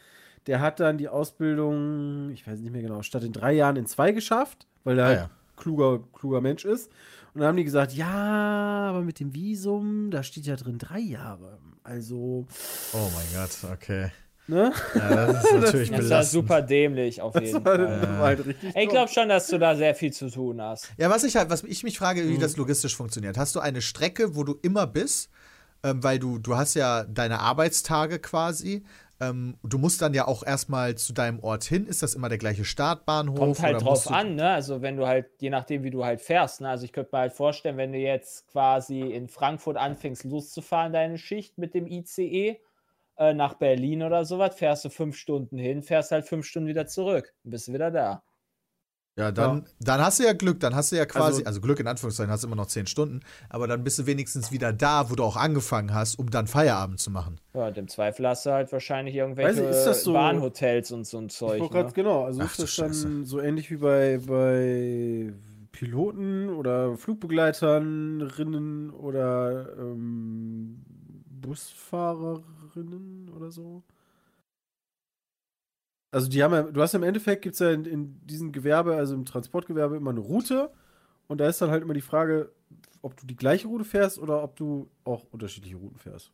der 0.47 0.61
hat 0.61 0.79
dann 0.79 0.97
die 0.97 1.09
Ausbildung, 1.09 2.29
ich 2.31 2.47
weiß 2.47 2.59
nicht 2.59 2.71
mehr 2.71 2.81
genau, 2.81 3.01
statt 3.01 3.23
in 3.23 3.33
drei 3.33 3.51
Jahren 3.53 3.75
in 3.75 3.85
zwei 3.85 4.11
geschafft, 4.13 4.65
weil 4.85 4.97
er 4.97 5.03
Ah, 5.03 5.07
halt 5.07 5.19
ja. 5.19 5.29
kluger, 5.57 5.99
kluger 6.13 6.39
Mensch 6.41 6.63
ist. 6.65 6.89
Und 7.33 7.39
dann 7.41 7.49
haben 7.49 7.57
die 7.57 7.63
gesagt, 7.63 7.93
ja, 7.93 8.07
aber 8.89 9.01
mit 9.01 9.19
dem 9.19 9.33
Visum, 9.33 10.09
da 10.11 10.23
steht 10.23 10.45
ja 10.45 10.55
drin 10.55 10.77
drei 10.77 10.99
Jahre. 10.99 11.57
Also, 11.83 12.45
Oh 12.93 13.09
mein 13.13 13.25
Gott, 13.33 13.71
okay. 13.73 14.11
Ne? 14.47 14.71
Ja, 14.95 15.27
das 15.27 15.43
ist 15.45 15.53
natürlich 15.61 15.89
Das 15.89 15.99
war 15.99 16.03
belastend. 16.03 16.43
super 16.43 16.61
dämlich 16.61 17.21
auf 17.21 17.33
Das 17.33 17.43
jeden 17.43 17.65
war, 17.65 17.75
Fall. 17.75 17.87
das 17.99 18.09
war 18.09 18.17
halt 18.25 18.45
richtig 18.45 18.75
Ich 18.75 18.89
glaube 18.89 19.11
schon, 19.11 19.29
dass 19.29 19.47
du 19.47 19.57
da 19.57 19.75
sehr 19.75 19.95
viel 19.95 20.11
zu 20.11 20.29
tun 20.29 20.61
hast. 20.61 20.89
Ja, 20.97 21.09
was 21.09 21.23
ich 21.23 21.35
halt, 21.35 21.49
was 21.49 21.63
ich 21.63 21.83
mich 21.83 21.97
frage, 21.97 22.27
wie 22.27 22.37
Mhm. 22.37 22.41
das 22.41 22.57
logistisch 22.57 22.95
funktioniert. 22.95 23.37
Hast 23.37 23.55
du 23.55 23.59
eine 23.59 23.81
Strecke, 23.81 24.35
wo 24.35 24.43
du 24.43 24.57
immer 24.61 24.87
bist, 24.87 25.29
ähm, 25.83 26.03
weil 26.03 26.19
du, 26.19 26.37
du 26.37 26.55
hast 26.55 26.73
ja 26.75 27.03
deine 27.05 27.39
Arbeitstage 27.39 28.19
quasi. 28.19 28.83
Ähm, 29.19 29.55
du 29.63 29.77
musst 29.77 30.01
dann 30.01 30.15
ja 30.15 30.27
auch 30.27 30.43
erstmal 30.43 30.95
zu 30.95 31.13
deinem 31.13 31.39
Ort 31.41 31.63
hin. 31.63 31.85
Ist 31.85 32.01
das 32.01 32.15
immer 32.15 32.27
der 32.27 32.39
gleiche 32.39 32.65
Startbahnhof? 32.65 33.37
Kommt 33.37 33.59
halt 33.61 33.75
oder 33.75 33.85
drauf 33.85 34.11
an, 34.11 34.33
ne? 34.35 34.49
Also 34.49 34.81
wenn 34.81 34.97
du 34.97 35.05
halt, 35.05 35.27
je 35.39 35.51
nachdem, 35.51 35.83
wie 35.83 35.91
du 35.91 36.03
halt 36.03 36.21
fährst, 36.21 36.61
ne? 36.61 36.69
Also 36.69 36.85
ich 36.85 36.91
könnte 36.91 37.11
mir 37.13 37.19
halt 37.19 37.33
vorstellen, 37.33 37.77
wenn 37.77 37.91
du 37.93 37.99
jetzt 37.99 38.47
quasi 38.47 38.99
in 38.99 39.27
Frankfurt 39.27 39.77
anfängst 39.77 40.23
loszufahren, 40.23 40.91
deine 40.91 41.19
Schicht 41.19 41.59
mit 41.59 41.75
dem 41.75 41.85
ICE 41.85 42.59
äh, 43.21 43.33
nach 43.33 43.53
Berlin 43.55 44.01
oder 44.03 44.25
sowas, 44.25 44.55
fährst 44.55 44.83
du 44.85 44.89
fünf 44.89 45.15
Stunden 45.15 45.57
hin, 45.57 45.83
fährst 45.83 46.11
halt 46.11 46.25
fünf 46.25 46.45
Stunden 46.45 46.67
wieder 46.67 46.87
zurück. 46.87 47.33
Bist 47.43 47.67
du 47.67 47.73
wieder 47.73 47.91
da. 47.91 48.23
Ja, 49.17 49.29
dann, 49.31 49.65
dann 49.81 49.99
hast 49.99 50.19
du 50.19 50.23
ja 50.23 50.31
Glück. 50.31 50.61
Dann 50.61 50.73
hast 50.73 50.91
du 50.93 50.95
ja 50.95 51.05
quasi, 51.05 51.39
also, 51.41 51.45
Also- 51.45 51.61
Glück 51.61 51.79
in 51.81 51.87
Anführungszeichen, 51.87 52.31
hast 52.31 52.43
du 52.43 52.47
immer 52.47 52.55
noch 52.55 52.67
zehn 52.67 52.87
Stunden. 52.87 53.19
Aber 53.49 53.67
dann 53.67 53.83
bist 53.83 53.99
du 53.99 54.05
wenigstens 54.05 54.51
wieder 54.53 54.71
da, 54.71 55.09
wo 55.11 55.15
du 55.15 55.23
auch 55.23 55.35
angefangen 55.35 55.93
hast, 55.93 56.15
um 56.17 56.31
dann 56.31 56.47
Feierabend 56.47 56.99
zu 56.99 57.11
machen. 57.11 57.39
Ja, 57.53 57.67
und 57.67 57.77
im 57.77 57.89
Zweifel 57.89 58.25
hast 58.27 58.45
du 58.45 58.51
halt 58.51 58.71
wahrscheinlich 58.71 59.13
irgendwelche 59.15 59.49
Weiß 59.49 59.63
ich, 59.65 59.69
ist 59.69 59.83
das 59.83 60.03
so- 60.05 60.13
Bahnhotels 60.13 60.91
und 60.93 61.05
so 61.05 61.17
ein 61.17 61.25
Ich 61.27 61.33
Zeug. 61.33 61.59
wollte 61.59 61.75
Ne? 61.75 61.83
grad, 61.83 61.93
genau, 61.93 62.23
also 62.23 62.39
Ach 62.41 62.45
ist 62.51 62.57
du 62.59 62.63
das 62.63 62.75
dann 62.77 62.87
Scheiße. 62.93 63.25
so 63.25 63.39
ähnlich 63.41 63.69
wie 63.69 63.77
bei, 63.77 64.17
bei 64.25 65.33
Piloten 65.73 66.49
oder 66.49 66.95
Flugbegleiterinnen 66.97 68.91
oder 68.91 69.77
ähm, 69.77 70.85
Busfahrerinnen 71.41 73.29
oder 73.35 73.51
so? 73.51 73.83
Also 76.11 76.27
die 76.27 76.43
haben 76.43 76.53
ja, 76.53 76.63
du 76.63 76.81
hast 76.81 76.93
ja 76.93 76.99
im 76.99 77.03
Endeffekt, 77.03 77.41
gibt 77.41 77.53
es 77.53 77.59
ja 77.59 77.71
in, 77.71 77.85
in 77.85 78.27
diesem 78.27 78.51
Gewerbe, 78.51 78.95
also 78.95 79.15
im 79.15 79.25
Transportgewerbe, 79.25 79.95
immer 79.95 80.11
eine 80.11 80.19
Route. 80.19 80.71
Und 81.27 81.39
da 81.39 81.47
ist 81.47 81.61
dann 81.61 81.71
halt 81.71 81.83
immer 81.83 81.93
die 81.93 82.01
Frage, 82.01 82.51
ob 83.01 83.15
du 83.17 83.25
die 83.25 83.35
gleiche 83.37 83.67
Route 83.67 83.85
fährst 83.85 84.19
oder 84.19 84.43
ob 84.43 84.55
du 84.57 84.89
auch 85.05 85.25
unterschiedliche 85.31 85.77
Routen 85.77 85.97
fährst. 85.97 86.31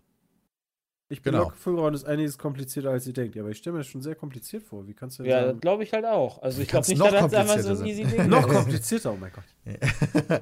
Ich 1.09 1.21
bin 1.21 1.31
Genau. 1.31 1.45
Lokführer 1.45 1.83
und 1.83 1.93
ist 1.93 2.03
einiges 2.05 2.37
komplizierter, 2.37 2.89
als 2.89 3.07
ihr 3.07 3.13
denkt. 3.13 3.35
Ja, 3.35 3.41
aber 3.41 3.51
ich 3.51 3.57
stelle 3.59 3.75
mir 3.75 3.79
das 3.79 3.87
schon 3.87 4.01
sehr 4.01 4.15
kompliziert 4.15 4.63
vor. 4.63 4.85
Wie 4.87 4.93
kannst 4.93 5.17
du 5.19 5.23
denn 5.23 5.31
Ja, 5.31 5.45
sagen, 5.47 5.59
glaube 5.61 5.83
ich 5.83 5.93
halt 5.93 6.03
auch. 6.05 6.41
Also 6.41 6.61
ich 6.61 6.67
glaube 6.67 6.85
nicht, 6.87 6.97
noch 6.99 7.09
dass 7.11 7.31
das 7.31 7.33
einfach 7.33 7.59
so 7.59 7.69
ein 7.69 7.75
komplizierter 7.77 8.03
easy 8.09 8.17
Ding 8.17 8.29
noch 8.29 8.47
komplizierter, 8.47 9.13
oh 9.13 9.17
mein 9.19 9.31
Gott. 9.31 10.41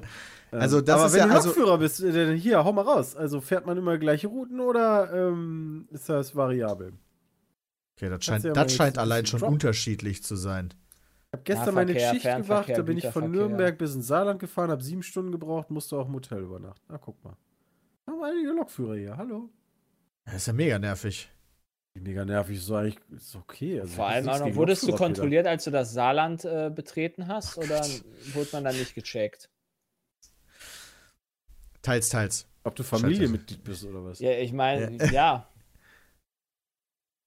Also 0.52 0.80
das 0.80 0.94
aber 0.96 1.06
ist 1.06 1.12
wenn 1.14 1.18
ja- 1.20 1.26
du 1.26 1.32
also- 1.34 1.48
Lokführer 1.48 1.78
bist, 1.78 2.02
äh, 2.02 2.12
dann 2.12 2.36
hier, 2.36 2.64
hau 2.64 2.72
mal 2.72 2.82
raus. 2.82 3.16
Also 3.16 3.40
fährt 3.40 3.66
man 3.66 3.76
immer 3.76 3.98
gleiche 3.98 4.28
Routen 4.28 4.60
oder 4.60 5.12
ähm, 5.12 5.88
ist 5.90 6.08
das 6.08 6.34
variabel? 6.36 6.92
Okay, 7.96 8.08
das 8.10 8.24
scheint, 8.24 8.44
ja 8.44 8.52
das 8.52 8.72
scheint 8.72 8.96
allein 8.98 9.26
schon 9.26 9.40
droppen. 9.40 9.54
unterschiedlich 9.54 10.22
zu 10.22 10.36
sein. 10.36 10.68
Ich 10.72 11.32
habe 11.32 11.42
gestern 11.44 11.74
meine 11.74 11.92
Schicht 11.92 12.02
gemacht, 12.10 12.22
Fernverkehr, 12.22 12.76
da 12.76 12.82
bin 12.82 12.96
ich 12.96 13.06
von. 13.08 13.30
Nürnberg 13.30 13.76
bis 13.76 13.94
ins 13.94 14.06
Saarland 14.06 14.38
gefahren, 14.38 14.70
habe 14.70 14.82
sieben 14.82 15.02
Stunden 15.02 15.32
gebraucht, 15.32 15.70
musste 15.70 15.96
auch 15.96 16.06
im 16.06 16.14
Hotel 16.14 16.38
übernachten. 16.40 16.80
Na, 16.88 16.98
guck 16.98 17.22
mal. 17.24 17.36
Haben 18.06 18.18
wir 18.20 18.26
einige 18.26 18.50
Lokführer 18.52 18.94
hier, 18.96 19.16
hallo. 19.16 19.50
Das 20.26 20.34
ist 20.36 20.46
ja 20.46 20.52
mega 20.52 20.78
nervig. 20.78 21.30
Mega 21.98 22.24
nervig, 22.26 22.58
ist 22.58 22.66
so 22.66 22.74
eigentlich 22.76 22.98
ist 23.16 23.34
okay. 23.36 23.80
Also, 23.80 23.94
Vor 23.94 24.06
allem 24.06 24.28
auch 24.28 24.38
noch, 24.40 24.54
wurdest 24.54 24.82
du 24.86 24.92
kontrolliert, 24.94 25.46
als 25.46 25.64
du 25.64 25.70
das 25.70 25.92
Saarland 25.94 26.44
äh, 26.44 26.70
betreten 26.74 27.26
hast 27.26 27.56
oder 27.56 27.82
wurde 28.34 28.48
man 28.52 28.64
dann 28.64 28.76
nicht 28.76 28.94
gecheckt? 28.94 29.48
Teils, 31.80 32.08
teils. 32.10 32.46
Ob 32.64 32.74
du 32.74 32.82
Familienmitglied 32.82 33.62
bist 33.64 33.84
oder 33.84 34.04
was? 34.04 34.18
Ja, 34.18 34.32
ich 34.32 34.52
meine, 34.52 34.96
ja. 35.12 35.48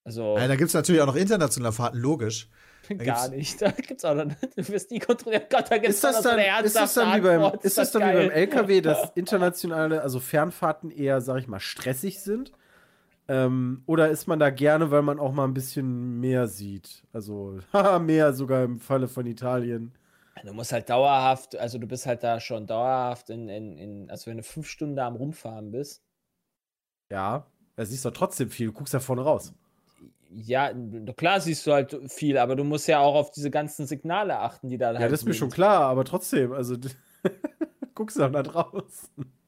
Also 0.05 0.37
Ja, 0.37 0.47
da 0.47 0.55
gibt 0.55 0.67
es 0.67 0.73
natürlich 0.73 1.01
auch 1.01 1.05
noch 1.07 1.15
internationale 1.15 1.71
Fahrten, 1.73 1.97
logisch. 1.97 2.49
gar 2.89 2.97
gibt's- 2.97 3.29
nicht. 3.29 3.61
Da 3.61 3.71
gibt's 3.71 4.03
auch 4.05 4.13
noch, 4.15 4.25
du 4.55 4.67
wirst 4.67 4.91
nie 4.91 4.99
kontrolliert. 4.99 5.49
Gott, 5.49 5.71
da 5.71 5.77
gibt's 5.77 5.95
Ist 5.95 6.03
das, 6.03 6.17
so 6.17 6.23
dann, 6.23 6.39
eine 6.39 6.65
ist 6.65 6.75
das 6.75 6.95
ernsthafte 6.97 6.99
dann 6.99 7.17
wie 7.17 7.39
beim, 7.49 7.59
ist 7.63 7.77
das 7.77 7.91
dann 7.91 8.01
wie 8.03 8.13
beim 8.27 8.31
LKW, 8.31 8.81
dass 8.81 9.11
internationale, 9.15 10.01
also 10.01 10.19
Fernfahrten 10.19 10.91
eher, 10.91 11.21
sag 11.21 11.37
ich 11.39 11.47
mal, 11.47 11.59
stressig 11.59 12.19
sind? 12.21 12.51
Ähm, 13.29 13.83
oder 13.85 14.09
ist 14.09 14.27
man 14.27 14.39
da 14.39 14.49
gerne, 14.49 14.91
weil 14.91 15.03
man 15.03 15.19
auch 15.19 15.31
mal 15.33 15.45
ein 15.45 15.53
bisschen 15.53 16.19
mehr 16.19 16.47
sieht? 16.47 17.03
Also, 17.13 17.59
mehr 18.01 18.33
sogar 18.33 18.63
im 18.65 18.79
Falle 18.79 19.07
von 19.07 19.25
Italien. 19.27 19.93
Du 20.43 20.53
musst 20.53 20.71
halt 20.73 20.89
dauerhaft, 20.89 21.55
also 21.55 21.77
du 21.77 21.85
bist 21.87 22.05
halt 22.07 22.23
da 22.23 22.39
schon 22.39 22.65
dauerhaft 22.67 23.29
in, 23.29 23.47
in, 23.49 23.77
in 23.77 24.09
also 24.09 24.25
wenn 24.31 24.37
du 24.37 24.43
fünf 24.43 24.67
Stunden 24.67 24.95
da 24.95 25.05
am 25.07 25.15
Rumfahren 25.15 25.69
bist. 25.71 26.03
Ja, 27.11 27.45
da 27.75 27.85
siehst 27.85 28.05
du 28.05 28.09
doch 28.09 28.17
trotzdem 28.17 28.49
viel. 28.49 28.67
Du 28.67 28.73
guckst 28.73 28.93
da 28.93 28.99
vorne 28.99 29.21
raus. 29.23 29.53
Ja, 30.31 30.71
klar 31.17 31.41
siehst 31.41 31.65
du 31.65 31.73
halt 31.73 31.97
viel, 32.11 32.37
aber 32.37 32.55
du 32.55 32.63
musst 32.63 32.87
ja 32.87 32.99
auch 32.99 33.15
auf 33.15 33.31
diese 33.31 33.49
ganzen 33.49 33.87
Signale 33.87 34.37
achten, 34.39 34.69
die 34.69 34.77
da 34.77 34.93
Ja, 34.97 35.07
halt 35.07 35.09
das 35.09 35.21
ist 35.21 35.25
mir 35.25 35.33
sind. 35.33 35.33
schon 35.33 35.49
klar, 35.49 35.83
aber 35.85 36.03
trotzdem, 36.05 36.51
also 36.51 36.75
guckst 37.95 38.17
du 38.17 38.21
doch 38.21 38.31
da 38.31 38.43
draußen. 38.43 39.38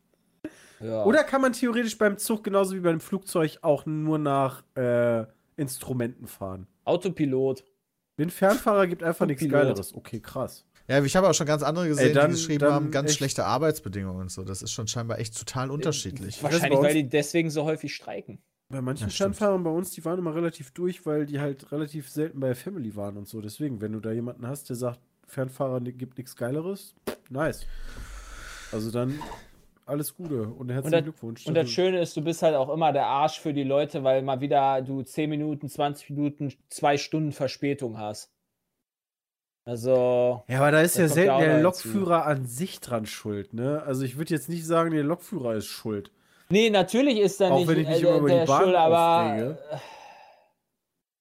Ja. 0.84 1.04
Oder 1.04 1.24
kann 1.24 1.42
man 1.42 1.54
theoretisch 1.54 1.98
beim 1.98 2.18
Zug 2.18 2.44
genauso 2.44 2.76
wie 2.76 2.80
beim 2.80 3.00
Flugzeug 3.00 3.58
auch 3.62 3.86
nur 3.86 4.18
nach 4.18 4.64
äh, 4.76 5.26
Instrumenten 5.58 6.28
fahren? 6.28 6.68
Autopilot. 6.86 7.64
Den 8.18 8.30
Fernfahrer 8.30 8.88
gibt 8.88 9.04
einfach 9.04 9.26
nichts. 9.26 9.48
Geileres. 9.48 9.94
Okay, 9.96 10.20
krass. 10.20 10.66
Ja, 10.88 11.02
ich 11.04 11.16
habe 11.16 11.30
auch 11.30 11.34
schon 11.34 11.48
ganz 11.48 11.64
andere 11.64 11.88
gesehen, 11.88 12.14
dann- 12.14 12.32
die 12.32 12.36
geschrieben 12.38 12.72
haben, 12.72 12.92
ganz 12.92 13.10
echt- 13.12 13.18
schlechte 13.20 13.46
Arbeitsbedingungen 13.46 14.22
und 14.22 14.32
so. 14.32 14.44
Das 14.44 14.62
ist 14.62 14.72
schon 14.72 14.88
scheinbar 14.88 15.20
echt 15.20 15.38
total 15.38 15.72
unterschiedlich. 15.72 16.40
bei 16.42 16.52
Wahrscheinlich, 16.52 16.80
weil 16.80 16.94
die 16.94 17.08
deswegen 17.10 17.50
so 17.50 17.64
häufig 17.64 17.96
streiken. 17.96 18.40
Bei 18.70 18.82
manchen 18.82 19.08
Ja. 19.08 19.14
Fernfahrern 19.14 19.64
bei 19.64 19.70
uns, 19.70 19.92
die 19.92 20.04
waren 20.06 20.18
immer 20.20 20.34
relativ 20.36 20.72
durch, 20.72 21.06
weil 21.06 21.26
die 21.26 21.40
halt 21.40 21.72
relativ 21.72 22.10
selten 22.10 22.40
bei 22.40 22.56
Family 22.56 22.96
waren 22.96 23.18
und 23.18 23.28
so. 23.28 23.42
Deswegen, 23.42 23.82
wenn 23.82 23.92
du 23.94 24.00
da 24.00 24.12
jemanden 24.12 24.48
hast, 24.48 24.70
der 24.70 24.76
sagt, 24.76 25.00
Fernfahrer 25.28 25.80
ni- 25.80 25.94
gibt 25.94 26.18
nichts 26.18 26.36
Geileres, 26.36 26.96
nice. 27.30 27.66
Also 28.72 28.92
dann 28.92 29.20
alles 29.92 30.16
Gute 30.16 30.44
und 30.48 30.70
herzlichen 30.72 30.92
das- 30.94 31.04
Glückwunsch. 31.04 31.46
Und 31.46 31.54
das 31.54 31.62
Also, 31.64 31.74
Schöne 31.74 32.00
ist, 32.02 32.18
du 32.18 32.22
bist 32.22 32.42
halt 32.42 32.56
auch 32.56 32.70
immer 32.70 32.92
der 32.92 33.06
Arsch 33.06 33.40
für 33.40 33.54
die 33.54 33.64
Leute, 33.64 34.04
weil 34.04 34.22
mal 34.24 34.42
wieder 34.42 34.82
du 34.82 35.04
10 35.04 35.30
Minuten, 35.30 35.70
20 35.70 36.10
Minuten, 36.10 36.54
zwei 36.70 36.98
Stunden 36.98 37.32
Verspätung 37.32 37.98
hast. 38.00 38.32
Also, 39.64 40.44
ja, 40.48 40.58
aber 40.58 40.72
da 40.72 40.82
ist 40.82 40.98
ja 40.98 41.08
selten 41.08 41.30
auch 41.32 41.40
der. 41.40 41.62
Lokführer 41.62 42.26
an 42.26 42.46
sich 42.48 42.80
dran 42.80 43.06
schuld, 43.06 43.54
ne? 43.54 43.84
Also 43.86 44.04
ich 44.04 44.18
würde 44.18 44.34
jetzt 44.34 44.50
nicht 44.50 44.66
sagen, 44.66 44.90
der 44.90 45.04
Lokführer 45.04 45.54
ist 45.54 45.68
schuld. 45.68 46.12
nee, 46.50 46.72
natürlich 46.72 47.20
ist 47.20 47.42
Auch 47.44 47.60
nicht 47.60 47.68
wenn 47.68 47.80
ich 47.80 47.88
mich 47.88 47.98
äh, 48.04 48.08
immer 48.08 48.18
über 48.18 48.30
die 48.30 48.46
Bahn 48.48 48.64
Schuld, 48.64 48.76
aber. 48.76 49.58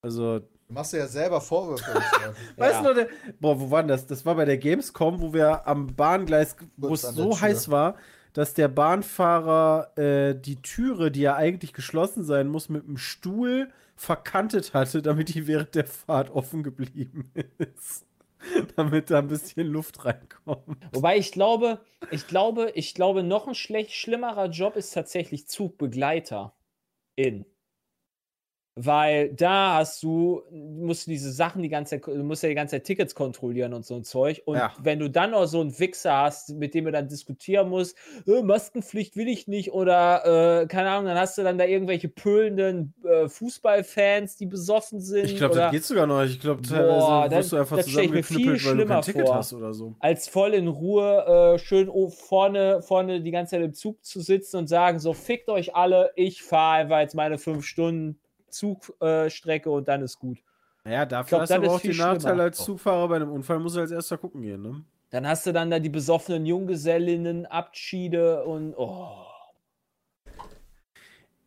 Also, 0.02 0.38
Du 0.38 0.74
machst 0.74 0.92
dir 0.92 0.98
ja 0.98 1.06
selber 1.08 1.40
Vorwürfe. 1.40 1.84
Weißt 2.56 2.76
Ja. 2.76 2.82
du 2.82 2.88
noch, 2.88 2.94
der, 2.94 3.08
boah, 3.40 3.60
wo 3.60 3.70
war 3.72 3.82
denn 3.82 3.88
das? 3.88 4.06
Das 4.06 4.24
war 4.24 4.36
bei 4.36 4.44
der 4.44 4.56
Gamescom, 4.56 5.20
wo 5.20 5.32
wir 5.34 5.66
am 5.66 5.88
Bahngleis, 5.94 6.56
wo 6.76 6.94
es 6.94 7.02
so 7.02 7.38
heiß 7.40 7.70
war, 7.70 7.96
dass 8.32 8.54
der 8.54 8.68
Bahnfahrer 8.68 9.96
äh, 9.98 10.34
die 10.34 10.62
Türe, 10.62 11.10
die 11.10 11.22
ja 11.22 11.36
eigentlich 11.36 11.72
geschlossen 11.72 12.24
sein 12.24 12.48
muss, 12.48 12.68
mit 12.68 12.86
dem 12.86 12.96
Stuhl 12.96 13.70
verkantet 13.96 14.72
hatte, 14.74 15.02
damit 15.02 15.34
die 15.34 15.46
während 15.46 15.74
der 15.74 15.86
Fahrt 15.86 16.30
offen 16.30 16.62
geblieben 16.62 17.32
ist. 17.58 18.06
damit 18.76 19.10
da 19.10 19.18
ein 19.18 19.28
bisschen 19.28 19.66
Luft 19.66 20.04
reinkommt. 20.04 20.78
Wobei 20.92 21.18
ich 21.18 21.32
glaube, 21.32 21.80
ich 22.10 22.26
glaube, 22.26 22.72
ich 22.74 22.94
glaube, 22.94 23.22
noch 23.22 23.46
ein 23.46 23.54
schlecht, 23.54 23.92
schlimmerer 23.92 24.46
Job 24.46 24.76
ist 24.76 24.92
tatsächlich 24.92 25.46
Zugbegleiter 25.46 26.54
in. 27.16 27.44
Weil 28.76 29.34
da 29.34 29.74
hast 29.74 30.02
du, 30.02 30.42
musst 30.50 31.06
du 31.06 31.10
diese 31.10 31.32
Sachen 31.32 31.60
die 31.60 31.68
ganze 31.68 32.00
Zeit, 32.00 32.06
du 32.06 32.22
musst 32.22 32.42
ja 32.42 32.48
die 32.48 32.54
ganze 32.54 32.76
Zeit 32.76 32.84
Tickets 32.84 33.14
kontrollieren 33.14 33.74
und 33.74 33.84
so 33.84 33.96
ein 33.96 34.04
Zeug. 34.04 34.42
Und 34.44 34.56
Ja. 34.58 34.72
wenn 34.80 35.00
du 35.00 35.10
dann 35.10 35.32
noch 35.32 35.46
so 35.46 35.60
einen 35.60 35.76
Wichser 35.78 36.16
hast, 36.16 36.50
mit 36.54 36.72
dem 36.74 36.84
du 36.84 36.92
dann 36.92 37.08
diskutieren 37.08 37.68
musst, 37.68 37.96
äh, 38.28 38.42
Maskenpflicht 38.42 39.16
will 39.16 39.28
ich 39.28 39.48
nicht 39.48 39.72
oder 39.72 40.62
äh, 40.62 40.66
keine 40.66 40.90
Ahnung, 40.90 41.06
dann 41.06 41.18
hast 41.18 41.36
du 41.36 41.42
dann 41.42 41.58
da 41.58 41.64
irgendwelche 41.64 42.08
pöhlenden 42.08 42.94
äh, 43.04 43.28
Fußballfans, 43.28 44.36
die 44.36 44.46
besoffen 44.46 45.00
sind. 45.00 45.24
Ich 45.26 45.36
glaube, 45.36 45.56
das 45.56 45.72
geht 45.72 45.84
sogar 45.84 46.06
noch. 46.06 46.22
Ich 46.22 46.40
glaube, 46.40 46.62
teilweise 46.62 47.36
wirst 47.36 47.52
du 47.52 47.56
einfach 47.56 47.78
zusammengeknüppelt, 47.80 48.46
weil 48.46 48.46
du 48.46 48.50
kein 48.50 48.58
schlimmer 48.58 49.00
Ticket 49.02 49.26
vor. 49.26 49.34
hast 49.36 49.52
oder 49.52 49.74
so. 49.74 49.96
als 49.98 50.28
voll 50.28 50.54
in 50.54 50.68
Ruhe 50.68 51.54
äh, 51.54 51.58
schön 51.58 51.90
vorne, 52.10 52.82
vorne 52.82 53.20
die 53.20 53.30
ganze 53.32 53.56
Zeit 53.56 53.64
im 53.64 53.74
Zug 53.74 54.04
zu 54.04 54.20
sitzen 54.20 54.58
und 54.58 54.68
sagen, 54.68 55.00
so 55.00 55.12
fickt 55.12 55.48
euch 55.48 55.74
alle, 55.74 56.12
ich 56.14 56.42
fahre 56.42 56.78
einfach 56.82 57.00
jetzt 57.00 57.14
meine 57.14 57.36
fünf 57.36 57.64
Stunden 57.64 58.20
Zugstrecke 58.50 59.68
äh, 59.70 59.72
und 59.72 59.88
dann 59.88 60.02
ist 60.02 60.18
gut. 60.18 60.38
Ja, 60.84 61.04
dafür 61.06 61.38
glaub, 61.38 61.40
hast 61.42 61.50
du 61.50 61.70
auch 61.70 61.80
den 61.80 61.96
Nachteil 61.96 62.40
als 62.40 62.58
Zugfahrer 62.58 63.08
bei 63.08 63.16
einem 63.16 63.30
Unfall, 63.30 63.58
musst 63.58 63.76
du 63.76 63.80
als 63.80 63.90
erster 63.90 64.16
gucken 64.18 64.42
gehen, 64.42 64.62
ne? 64.62 64.84
Dann 65.10 65.26
hast 65.26 65.44
du 65.46 65.52
dann 65.52 65.70
da 65.70 65.78
die 65.78 65.88
besoffenen 65.88 66.46
Junggesellinnen, 66.46 67.44
Abschiede 67.46 68.44
und 68.44 68.74
oh. 68.76 69.26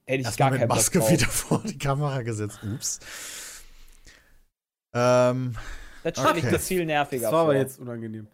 Hätte 0.06 0.20
ich 0.20 0.26
Erstmal 0.26 0.50
gar 0.50 0.52
mit 0.52 0.60
keinen 0.60 0.68
Bock 0.68 0.78
Maske 0.78 1.00
drauf. 1.00 1.12
wieder 1.12 1.26
vor 1.30 1.64
die 1.66 1.78
Kamera 1.78 2.22
gesetzt. 2.24 2.60
Ups. 2.62 3.00
Ähm, 4.94 5.56
Das 6.04 6.14
stelle 6.20 6.38
ich 6.40 6.44
Okay. 6.44 6.52
mir 6.52 6.60
viel 6.60 6.86
nerviger 6.86 7.22
Das 7.24 7.32
war 7.32 7.40
vor. 7.46 7.50
aber 7.52 7.56
jetzt 7.58 7.80
unangenehm. 7.80 8.28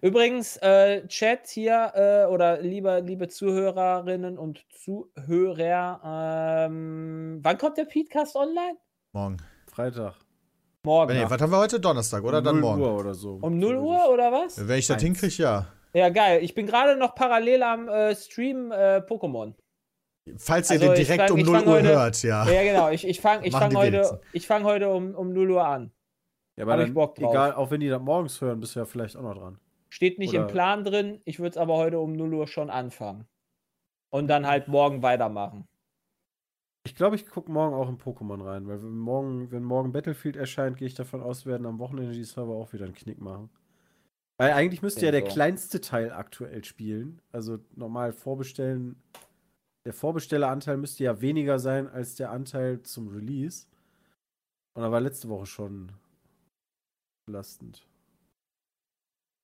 Übrigens, 0.00 0.56
äh, 0.58 1.06
Chat 1.08 1.46
hier 1.48 1.92
äh, 1.94 2.32
oder 2.32 2.60
liebe, 2.60 3.00
liebe 3.00 3.28
Zuhörerinnen 3.28 4.38
und 4.38 4.64
Zuhörer, 4.72 6.00
ähm, 6.66 7.40
wann 7.42 7.58
kommt 7.58 7.76
der 7.78 7.84
Podcast 7.86 8.36
online? 8.36 8.76
morgen. 9.12 9.36
Freitag. 9.70 10.14
Morgen. 10.84 11.14
Nee, 11.14 11.24
was 11.28 11.40
haben 11.40 11.50
wir 11.50 11.58
heute? 11.58 11.80
Donnerstag, 11.80 12.22
oder? 12.24 12.38
Um 12.38 12.44
Dann 12.44 12.60
0 12.60 12.62
morgen. 12.62 12.82
Uhr 12.82 12.96
oder 13.00 13.14
so. 13.14 13.38
Um 13.40 13.58
0 13.58 13.76
Uhr 13.76 14.08
oder 14.12 14.30
was? 14.30 14.68
Wenn 14.68 14.78
ich 14.78 14.86
das 14.86 15.02
hinkriege, 15.02 15.42
ja. 15.42 15.66
Ja, 15.94 16.08
geil. 16.10 16.42
Ich 16.42 16.54
bin 16.54 16.66
gerade 16.66 16.96
noch 16.96 17.14
parallel 17.14 17.62
am 17.62 17.88
äh, 17.88 18.14
Stream 18.14 18.70
äh, 18.70 18.98
Pokémon. 18.98 19.54
Falls 20.36 20.70
ihr 20.70 20.74
Also, 20.80 20.86
den 20.88 20.94
direkt 20.96 21.22
fang- 21.22 21.30
um 21.32 21.38
ich 21.38 21.46
0 21.46 21.56
fang 21.58 21.66
Uhr 21.66 21.72
heute- 21.74 21.88
hört, 21.88 22.22
ja. 22.22 22.48
Ja, 22.48 22.62
genau. 22.62 22.90
Ich, 22.90 23.06
ich 23.06 23.20
fange 23.20 23.46
ich 23.46 23.52
fang 23.52 23.74
heute, 23.76 24.20
ich 24.32 24.46
fang 24.46 24.64
heute 24.64 24.90
um, 24.90 25.14
um 25.14 25.32
0 25.32 25.50
Uhr 25.52 25.66
an. 25.66 25.90
Ja, 26.56 26.64
Hab 26.66 26.72
aber 26.72 26.82
ich 26.82 26.88
dann, 26.88 26.94
Bock 26.94 27.14
drauf. 27.16 27.30
egal, 27.32 27.52
auch 27.54 27.70
wenn 27.70 27.80
die 27.80 27.88
das 27.88 28.00
morgens 28.00 28.40
hören, 28.40 28.60
bist 28.60 28.74
du 28.76 28.80
ja 28.80 28.84
vielleicht 28.86 29.16
auch 29.16 29.22
noch 29.22 29.34
dran. 29.34 29.58
Steht 29.94 30.18
nicht 30.18 30.34
im 30.34 30.42
Oder- 30.42 30.52
Plan 30.52 30.82
drin. 30.82 31.20
Ich 31.24 31.38
würde 31.38 31.50
es 31.50 31.56
aber 31.56 31.76
heute 31.76 32.00
um 32.00 32.14
0 32.14 32.34
Uhr 32.34 32.48
schon 32.48 32.68
anfangen. 32.68 33.28
Und 34.10 34.26
dann 34.26 34.44
halt 34.44 34.66
morgen 34.66 35.02
weitermachen. 35.04 35.68
Ich 36.84 36.96
glaube, 36.96 37.14
ich 37.14 37.28
gucke 37.28 37.48
morgen 37.52 37.76
auch 37.76 37.88
in 37.88 37.96
Pokémon 37.98 38.44
rein, 38.44 38.66
weil 38.66 38.82
wenn 38.82 38.98
morgen, 38.98 39.52
wenn 39.52 39.62
morgen 39.62 39.92
Battlefield 39.92 40.34
erscheint, 40.34 40.78
gehe 40.78 40.88
ich 40.88 40.94
davon 40.96 41.22
aus, 41.22 41.46
werden 41.46 41.64
am 41.64 41.78
Wochenende 41.78 42.12
die 42.12 42.24
Server 42.24 42.54
auch 42.54 42.72
wieder 42.72 42.86
einen 42.86 42.94
Knick 42.94 43.20
machen. 43.20 43.50
Weil 44.36 44.52
eigentlich 44.54 44.82
müsste 44.82 45.04
ja 45.06 45.12
der 45.12 45.20
Ja, 45.22 45.26
so. 45.28 45.32
kleinste 45.32 45.80
Teil 45.80 46.10
aktuell 46.12 46.64
spielen. 46.64 47.22
Also 47.30 47.60
normal 47.76 48.12
vorbestellen. 48.12 49.00
Der 49.86 49.92
Vorbestelleranteil 49.92 50.76
müsste 50.76 51.04
ja 51.04 51.20
weniger 51.20 51.60
sein 51.60 51.86
als 51.86 52.16
der 52.16 52.32
Anteil 52.32 52.82
zum 52.82 53.06
Release. 53.06 53.68
Und 54.74 54.82
da 54.82 54.90
war 54.90 55.00
letzte 55.00 55.28
Woche 55.28 55.46
schon 55.46 55.92
belastend. 57.26 57.86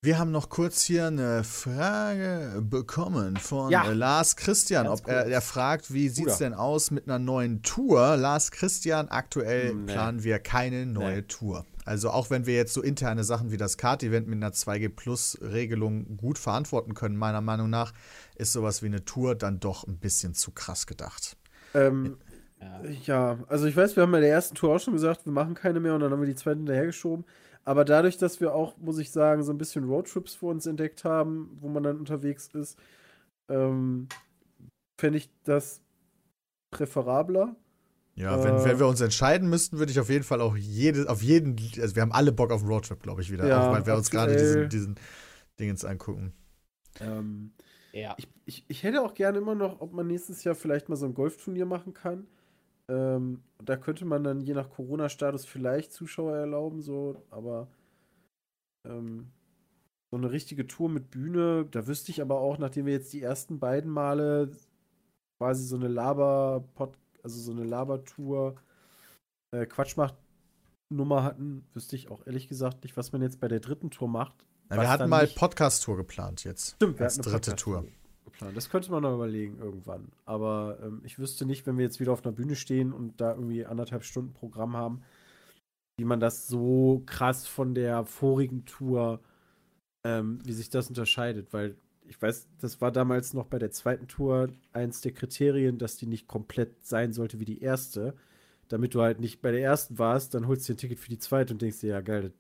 Wir 0.03 0.19
haben 0.19 0.31
noch 0.31 0.49
kurz 0.49 0.81
hier 0.81 1.09
eine 1.09 1.45
Frage 1.45 2.63
bekommen 2.63 3.37
von 3.37 3.71
Ja. 3.71 3.85
Lars 3.93 4.35
Christian. 4.35 4.87
Ganz 4.87 5.03
Ob 5.03 5.07
er, 5.09 5.27
er 5.27 5.43
fragt, 5.43 5.93
wie 5.93 6.09
sieht's 6.09 6.39
Bruder. 6.39 6.39
denn 6.39 6.55
aus 6.55 6.91
mit 6.91 7.05
einer 7.07 7.19
neuen 7.19 7.61
Tour? 7.61 8.17
Lars 8.17 8.51
Christian, 8.51 9.09
aktuell 9.09 9.75
nee. 9.75 9.93
planen 9.93 10.25
wir 10.25 10.39
keine 10.39 10.87
neue 10.87 11.17
Nee. 11.17 11.23
Tour. 11.29 11.67
Also 11.85 12.09
auch 12.09 12.31
wenn 12.31 12.47
wir 12.47 12.55
jetzt 12.55 12.73
so 12.73 12.81
interne 12.81 13.25
Sachen 13.25 13.51
wie 13.51 13.59
das 13.59 13.77
Kart-Event 13.77 14.27
mit 14.27 14.37
einer 14.43 14.55
2G 14.55 14.89
Plus 14.89 15.37
Regelung 15.43 16.17
gut 16.17 16.39
verantworten 16.39 16.95
können, 16.95 17.17
meiner 17.19 17.43
Meinung 17.43 17.69
nach, 17.69 17.93
ist 18.37 18.55
sowas 18.55 18.81
wie 18.83 18.87
eine 18.87 19.05
Tour 19.05 19.35
dann 19.35 19.61
doch 19.61 19.87
ein 19.87 19.99
bisschen 19.99 20.33
zu 20.33 20.51
krass 20.53 20.87
gedacht. 20.87 21.37
Ähm, 21.75 22.17
Ja. 22.59 22.81
ja, 23.05 23.39
also 23.49 23.67
ich 23.67 23.77
weiß, 23.77 23.97
wir 23.97 24.03
haben 24.05 24.13
bei 24.13 24.21
der 24.21 24.31
ersten 24.31 24.55
Tour 24.55 24.75
auch 24.77 24.81
schon 24.81 24.95
gesagt, 24.95 25.27
wir 25.27 25.33
machen 25.33 25.53
keine 25.53 25.79
mehr 25.79 25.93
und 25.95 26.01
dann 26.01 26.11
haben 26.11 26.21
wir 26.21 26.27
die 26.27 26.35
zweite 26.37 26.57
hinterhergeschoben. 26.57 27.27
Aber 27.65 27.85
dadurch, 27.85 28.17
dass 28.19 28.41
wir 28.41 28.55
auch, 28.55 28.77
muss 28.79 28.99
ich 28.99 29.11
sagen, 29.11 29.43
so 29.43 29.53
ein 29.53 29.59
bisschen 29.59 29.85
Roadtrips 29.85 30.35
für 30.35 30.47
uns 30.47 30.67
entdeckt 30.67 31.05
haben, 31.05 31.57
wo 31.61 31.69
man 31.69 31.83
dann 31.83 31.99
unterwegs 31.99 32.49
ist, 32.55 32.79
ähm, 33.49 34.09
fände 35.01 35.19
ich 35.19 35.31
das 35.45 35.81
präferabler. 36.71 37.57
Ja, 38.17 38.37
Äh. 38.39 38.45
wenn, 38.45 38.65
wenn 38.65 38.79
wir 38.79 38.87
uns 38.87 39.01
entscheiden 39.01 39.49
müssten, 39.49 39.79
würde 39.79 39.93
ich 39.93 40.01
auf 40.01 40.09
jeden 40.11 40.25
Fall 40.25 40.41
auch 40.41 40.57
jede, 40.57 41.09
auf 41.09 41.23
jeden, 41.23 41.57
also 41.81 41.95
wir 41.95 42.03
haben 42.03 42.13
alle 42.13 42.33
Bock 42.33 42.51
auf 42.51 42.63
einen 42.63 42.71
Roadtrip, 42.71 43.03
glaube 43.03 43.23
ich, 43.23 43.31
wieder. 43.31 43.47
Ja, 43.47 43.69
auch 43.69 43.73
weil 43.73 43.87
wir 43.87 43.95
uns 43.95 44.11
gerade 44.11 44.37
diesen, 44.37 44.69
diesen 44.69 44.95
Dingens 45.59 45.85
angucken. 45.85 46.33
Ähm, 47.01 47.53
Ja. 47.93 48.15
ich, 48.19 48.29
ich, 48.47 48.65
ich 48.69 48.83
hätte 48.83 49.03
auch 49.03 49.15
gerne 49.15 49.39
immer 49.39 49.55
noch, 49.55 49.81
ob 49.81 49.93
man 49.93 50.07
nächstes 50.07 50.45
Jahr 50.45 50.55
vielleicht 50.55 50.89
mal 50.89 50.97
so 50.97 51.07
ein 51.07 51.15
Golfturnier 51.15 51.67
machen 51.67 51.95
kann. 51.95 52.27
Ähm, 52.91 53.45
da 53.65 53.77
könnte 53.77 54.05
man 54.05 54.25
dann 54.25 54.41
je 54.41 54.53
nach 54.53 54.69
Corona-Status 54.69 55.47
vielleicht 55.47 55.93
Zuschauer 55.93 56.37
erlauben, 56.37 56.83
so, 56.83 57.23
aber 57.31 57.69
ähm, 58.85 59.31
so 60.11 60.17
eine 60.17 60.33
richtige 60.33 60.67
Tour 60.67 60.89
mit 60.89 61.11
Bühne, 61.11 61.67
da 61.71 61.87
wüsste 61.87 62.11
ich 62.11 62.21
aber 62.21 62.41
auch, 62.41 62.59
nachdem 62.59 62.87
wir 62.87 62.93
jetzt 62.93 63.13
die 63.13 63.23
ersten 63.23 63.61
beiden 63.61 63.93
Male 63.93 64.51
quasi 65.41 65.65
so 65.65 65.77
eine 65.77 65.87
Laber, 65.87 66.65
also 67.23 67.41
so 67.41 67.53
eine 67.53 67.65
Labertour, 67.65 68.57
äh, 69.55 69.67
Quatschmacht-Nummer 69.67 71.23
hatten, 71.23 71.65
wüsste 71.73 71.95
ich 71.95 72.11
auch 72.11 72.27
ehrlich 72.27 72.49
gesagt 72.49 72.83
nicht, 72.83 72.97
was 72.97 73.13
man 73.13 73.23
jetzt 73.23 73.39
bei 73.39 73.47
der 73.47 73.61
dritten 73.61 73.91
Tour 73.91 74.09
macht. 74.09 74.35
Na, 74.69 74.81
wir 74.81 74.91
hatten 74.91 75.09
mal 75.09 75.29
Podcast-Tour 75.29 75.97
geplant 75.97 76.43
jetzt. 76.43 76.75
Stimmt, 76.75 76.99
wir 76.99 77.07
als 77.07 77.19
hatten 77.19 77.29
eine 77.29 77.41
dritte 77.41 77.57
Tour. 77.57 77.85
Geplant. 78.41 78.57
Das 78.57 78.71
könnte 78.71 78.91
man 78.91 79.03
noch 79.03 79.15
überlegen 79.15 79.59
irgendwann. 79.59 80.13
Aber 80.25 80.79
ähm, 80.83 81.03
ich 81.05 81.19
wüsste 81.19 81.47
nicht, 81.47 81.67
wenn 81.67 81.77
wir 81.77 81.85
jetzt 81.85 82.01
wieder 82.01 82.13
auf 82.13 82.25
einer 82.25 82.35
Bühne 82.35 82.57
stehen 82.57 82.93
und 82.93 83.21
da 83.21 83.35
irgendwie 83.35 83.67
anderthalb 83.67 84.05
Stunden 84.05 84.33
Programm 84.33 84.77
haben, 84.77 85.03
wie 85.99 86.05
man 86.05 86.21
das 86.21 86.49
so 86.49 87.03
krass 87.07 87.47
von 87.47 87.75
der 87.75 88.05
vorigen 88.05 88.65
Tour, 88.65 89.21
ähm, 90.05 90.41
wie 90.45 90.53
sich 90.53 90.71
das 90.71 90.89
unterscheidet. 90.89 91.53
Weil 91.53 91.77
ich 92.07 92.21
weiß, 92.21 92.49
das 92.59 92.81
war 92.81 92.91
damals 92.91 93.35
noch 93.35 93.47
bei 93.47 93.59
der 93.59 93.71
zweiten 93.71 94.09
Tour 94.09 94.49
eins 94.73 95.01
der 95.01 95.13
Kriterien, 95.13 95.79
dass 95.79 95.97
die 95.97 96.07
nicht 96.07 96.27
komplett 96.27 96.85
sein 96.87 97.13
sollte 97.13 97.39
wie 97.41 97.45
die 97.45 97.61
erste. 97.61 98.15
Damit 98.69 98.95
du 98.95 99.03
halt 99.03 99.21
nicht 99.21 99.43
bei 99.43 99.51
der 99.51 99.63
ersten 99.63 99.99
warst, 99.99 100.35
dann 100.35 100.47
holst 100.47 100.69
du 100.69 100.73
dir 100.73 100.77
ein 100.77 100.81
Ticket 100.81 101.01
für 101.01 101.11
die 101.11 101.19
zweite 101.19 101.53
und 101.53 101.63
denkst 101.63 101.81
dir, 101.81 101.91
ja 101.91 102.01
geil, 102.01 102.23
das 102.23 102.33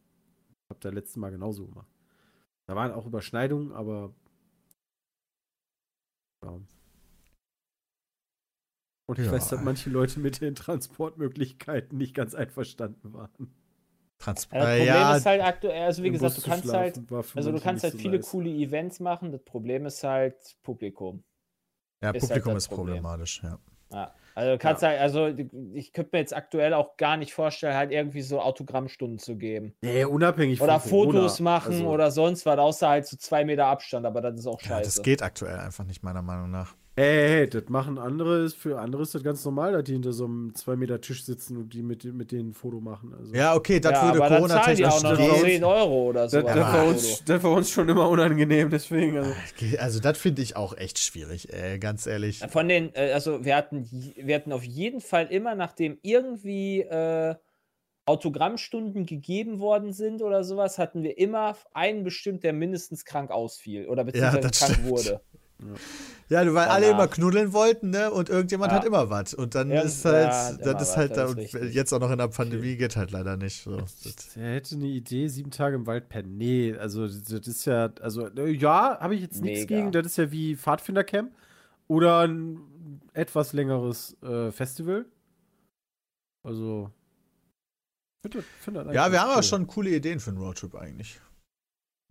habt 0.70 0.84
ihr 0.84 0.92
letztes 0.92 1.16
Mal 1.16 1.30
genauso 1.30 1.66
gemacht. 1.66 1.88
Da 2.66 2.76
waren 2.76 2.92
auch 2.92 3.06
Überschneidungen, 3.06 3.72
aber. 3.72 4.14
Ja. 6.42 6.60
Und 9.06 9.18
ich 9.18 9.26
Ja. 9.26 9.32
weiß, 9.32 9.48
dass 9.48 9.60
manche 9.62 9.90
Leute 9.90 10.20
mit 10.20 10.40
den 10.40 10.54
Transportmöglichkeiten 10.54 11.98
nicht 11.98 12.14
ganz 12.14 12.34
einverstanden 12.34 13.12
waren. 13.12 13.52
Trans 14.18 14.48
Ja, 14.52 14.58
das 14.58 14.68
Problem 14.68 14.86
ja, 14.86 15.16
ist 15.16 15.26
halt 15.26 15.42
aktuell, 15.42 15.82
also 15.82 16.02
wie 16.02 16.10
gesagt, 16.10 16.34
Bus 16.34 16.44
du 16.44 16.50
kannst 16.50 16.72
halt, 16.72 17.00
also 17.34 17.52
du 17.52 17.60
kannst 17.60 17.84
halt 17.84 17.94
viele 17.94 18.18
nice. 18.18 18.30
coole 18.30 18.50
Events 18.50 19.00
machen. 19.00 19.32
Das 19.32 19.42
Problem 19.42 19.86
ist 19.86 20.04
halt 20.04 20.36
Publikum. 20.62 21.24
ja, 22.02 22.10
ist 22.10 22.22
halt 22.22 22.30
Publikum 22.30 22.54
das 22.54 22.64
ist 22.64 22.68
Problem. 22.68 22.86
problematisch, 22.86 23.42
ja. 23.42 23.58
Ja. 23.92 24.14
Also 24.34 24.58
kannst 24.58 24.82
halt, 24.82 25.00
also 25.00 25.26
ich 25.74 25.92
könnte 25.92 26.10
mir 26.12 26.20
jetzt 26.20 26.34
aktuell 26.34 26.74
auch 26.74 26.96
gar 26.96 27.16
nicht 27.16 27.34
vorstellen, 27.34 27.74
halt 27.74 27.90
irgendwie 27.90 28.22
so 28.22 28.40
Autogrammstunden 28.40 29.18
zu 29.18 29.36
geben. 29.36 29.74
Nee, 29.82 30.04
unabhängig 30.04 30.60
Oder 30.60 30.80
von 30.80 30.90
Corona. 30.90 31.12
Fotos 31.12 31.40
machen 31.40 31.72
Also, 31.72 31.88
oder 31.88 32.10
sonst 32.10 32.46
was, 32.46 32.58
außer 32.58 32.88
halt 32.88 33.06
so 33.06 33.16
zwei 33.16 33.44
Meter 33.44 33.66
Abstand, 33.66 34.06
aber 34.06 34.20
das 34.20 34.38
ist 34.38 34.46
auch 34.46 34.60
ja. 34.62 34.68
scheiße. 34.68 34.96
Das 34.96 35.02
geht 35.02 35.22
aktuell 35.22 35.58
einfach 35.58 35.84
nicht, 35.84 36.02
meiner 36.02 36.22
Meinung 36.22 36.50
nach. 36.50 36.74
Hey, 36.96 37.04
hey, 37.06 37.28
hey, 37.28 37.48
das 37.48 37.68
machen 37.68 37.98
andere, 37.98 38.50
für 38.50 38.80
andere 38.80 39.02
ist 39.02 39.14
das 39.14 39.22
ganz 39.22 39.44
normal, 39.44 39.72
dass 39.72 39.84
die 39.84 39.92
hinter 39.92 40.12
so 40.12 40.24
einem 40.24 40.54
2 40.54 40.76
Meter 40.76 41.00
Tisch 41.00 41.24
sitzen 41.24 41.56
und 41.56 41.72
die 41.72 41.82
mit, 41.82 42.04
mit 42.04 42.32
denen 42.32 42.50
ein 42.50 42.52
Foto 42.52 42.80
machen. 42.80 43.14
Also. 43.16 43.32
Ja, 43.34 43.54
okay, 43.54 43.78
das 43.78 43.92
ja, 43.92 44.04
würde 44.06 44.24
aber 44.24 44.28
dann 44.28 44.48
zahlen 44.48 44.76
die 44.76 44.82
Corona-technisch 44.82 44.92
auch 44.92 45.02
noch 45.02 45.40
gehen. 45.40 45.44
10 45.44 45.64
Euro 45.64 46.08
oder 46.08 46.28
so. 46.28 46.42
Das, 46.42 46.46
das, 46.46 46.56
Ja, 46.56 46.72
war 46.72 46.86
uns, 46.86 47.24
das 47.24 47.42
war 47.42 47.52
uns 47.52 47.70
schon 47.70 47.88
immer 47.88 48.08
unangenehm, 48.08 48.70
deswegen. 48.70 49.18
Also. 49.18 49.32
Also, 49.78 50.00
das 50.00 50.18
finde 50.18 50.42
ich 50.42 50.56
auch 50.56 50.76
echt 50.76 50.98
schwierig, 50.98 51.52
ey, 51.52 51.78
ganz 51.78 52.06
ehrlich. 52.06 52.40
Von 52.48 52.68
den, 52.68 52.92
äh, 52.94 53.12
also 53.12 53.44
wir 53.44 53.56
hatten, 53.56 53.88
wir 54.16 54.34
hatten 54.34 54.52
auf 54.52 54.64
jeden 54.64 55.00
Fall 55.00 55.26
immer, 55.26 55.54
nachdem 55.54 55.98
irgendwie 56.02 56.80
äh, 56.80 57.36
Autogrammstunden 58.10 59.06
gegeben 59.06 59.60
worden 59.60 59.92
sind 59.92 60.20
oder 60.20 60.42
sowas, 60.42 60.78
hatten 60.78 61.02
wir 61.02 61.16
immer 61.16 61.56
einen 61.72 62.02
bestimmt, 62.02 62.42
der 62.42 62.52
mindestens 62.52 63.04
krank 63.04 63.30
ausfiel 63.30 63.88
oder 63.88 64.04
beziehungsweise 64.04 64.40
das 64.40 64.58
krank 64.58 64.72
stimmt. 64.72 64.88
wurde. 64.88 65.20
Ja, 66.28 66.44
du, 66.44 66.54
weil 66.54 66.68
alle 66.68 66.90
immer 66.90 67.08
knuddeln 67.08 67.52
wollten, 67.52 67.90
ne? 67.90 68.10
Und 68.10 68.28
irgendjemand 68.28 68.70
Ja. 68.72 68.78
hat 68.78 68.84
immer 68.84 69.10
was. 69.10 69.34
Und 69.34 69.54
dann 69.54 69.70
Irgend- 69.70 69.86
ist 69.86 70.04
halt, 70.04 70.60
ja, 70.64 70.72
das 70.72 70.90
ist 70.90 70.96
halt 70.96 71.16
da, 71.16 71.26
und 71.26 71.36
richtig. 71.38 71.74
jetzt 71.74 71.92
auch 71.92 71.98
noch 71.98 72.10
in 72.10 72.18
der 72.18 72.28
Pandemie 72.28 72.76
geht 72.76 72.96
halt 72.96 73.10
leider 73.10 73.36
nicht. 73.36 73.62
So. 73.64 73.78
Er 74.36 74.54
hätte 74.54 74.76
eine 74.76 74.86
Idee, 74.86 75.26
sieben 75.28 75.50
Tage 75.50 75.76
im 75.76 75.86
Wald 75.86 76.08
pennen. 76.08 76.36
Nee, 76.38 76.74
also 76.78 77.06
das 77.08 77.46
ist 77.48 77.64
ja, 77.64 77.90
also 78.00 78.28
äh, 78.28 78.50
ja, 78.52 78.98
habe 79.00 79.14
ich 79.16 79.22
jetzt 79.22 79.42
nichts 79.42 79.66
gegen. 79.66 79.90
Das 79.92 80.06
ist 80.06 80.16
ja 80.18 80.30
wie 80.30 80.54
Pfadfindercamp 80.56 81.32
oder 81.88 82.20
ein 82.20 82.60
etwas 83.12 83.52
längeres 83.52 84.16
äh, 84.22 84.52
Festival. 84.52 85.04
Also, 86.44 86.90
find 88.22 88.34
das- 88.36 88.44
find 88.60 88.76
das 88.76 88.94
Ja, 88.94 89.10
wir 89.10 89.20
haben 89.20 89.28
aber 89.30 89.36
cool. 89.38 89.42
schon 89.42 89.66
coole 89.66 89.90
Ideen 89.90 90.20
für 90.20 90.30
einen 90.30 90.38
Roadtrip 90.38 90.74
eigentlich. 90.76 91.20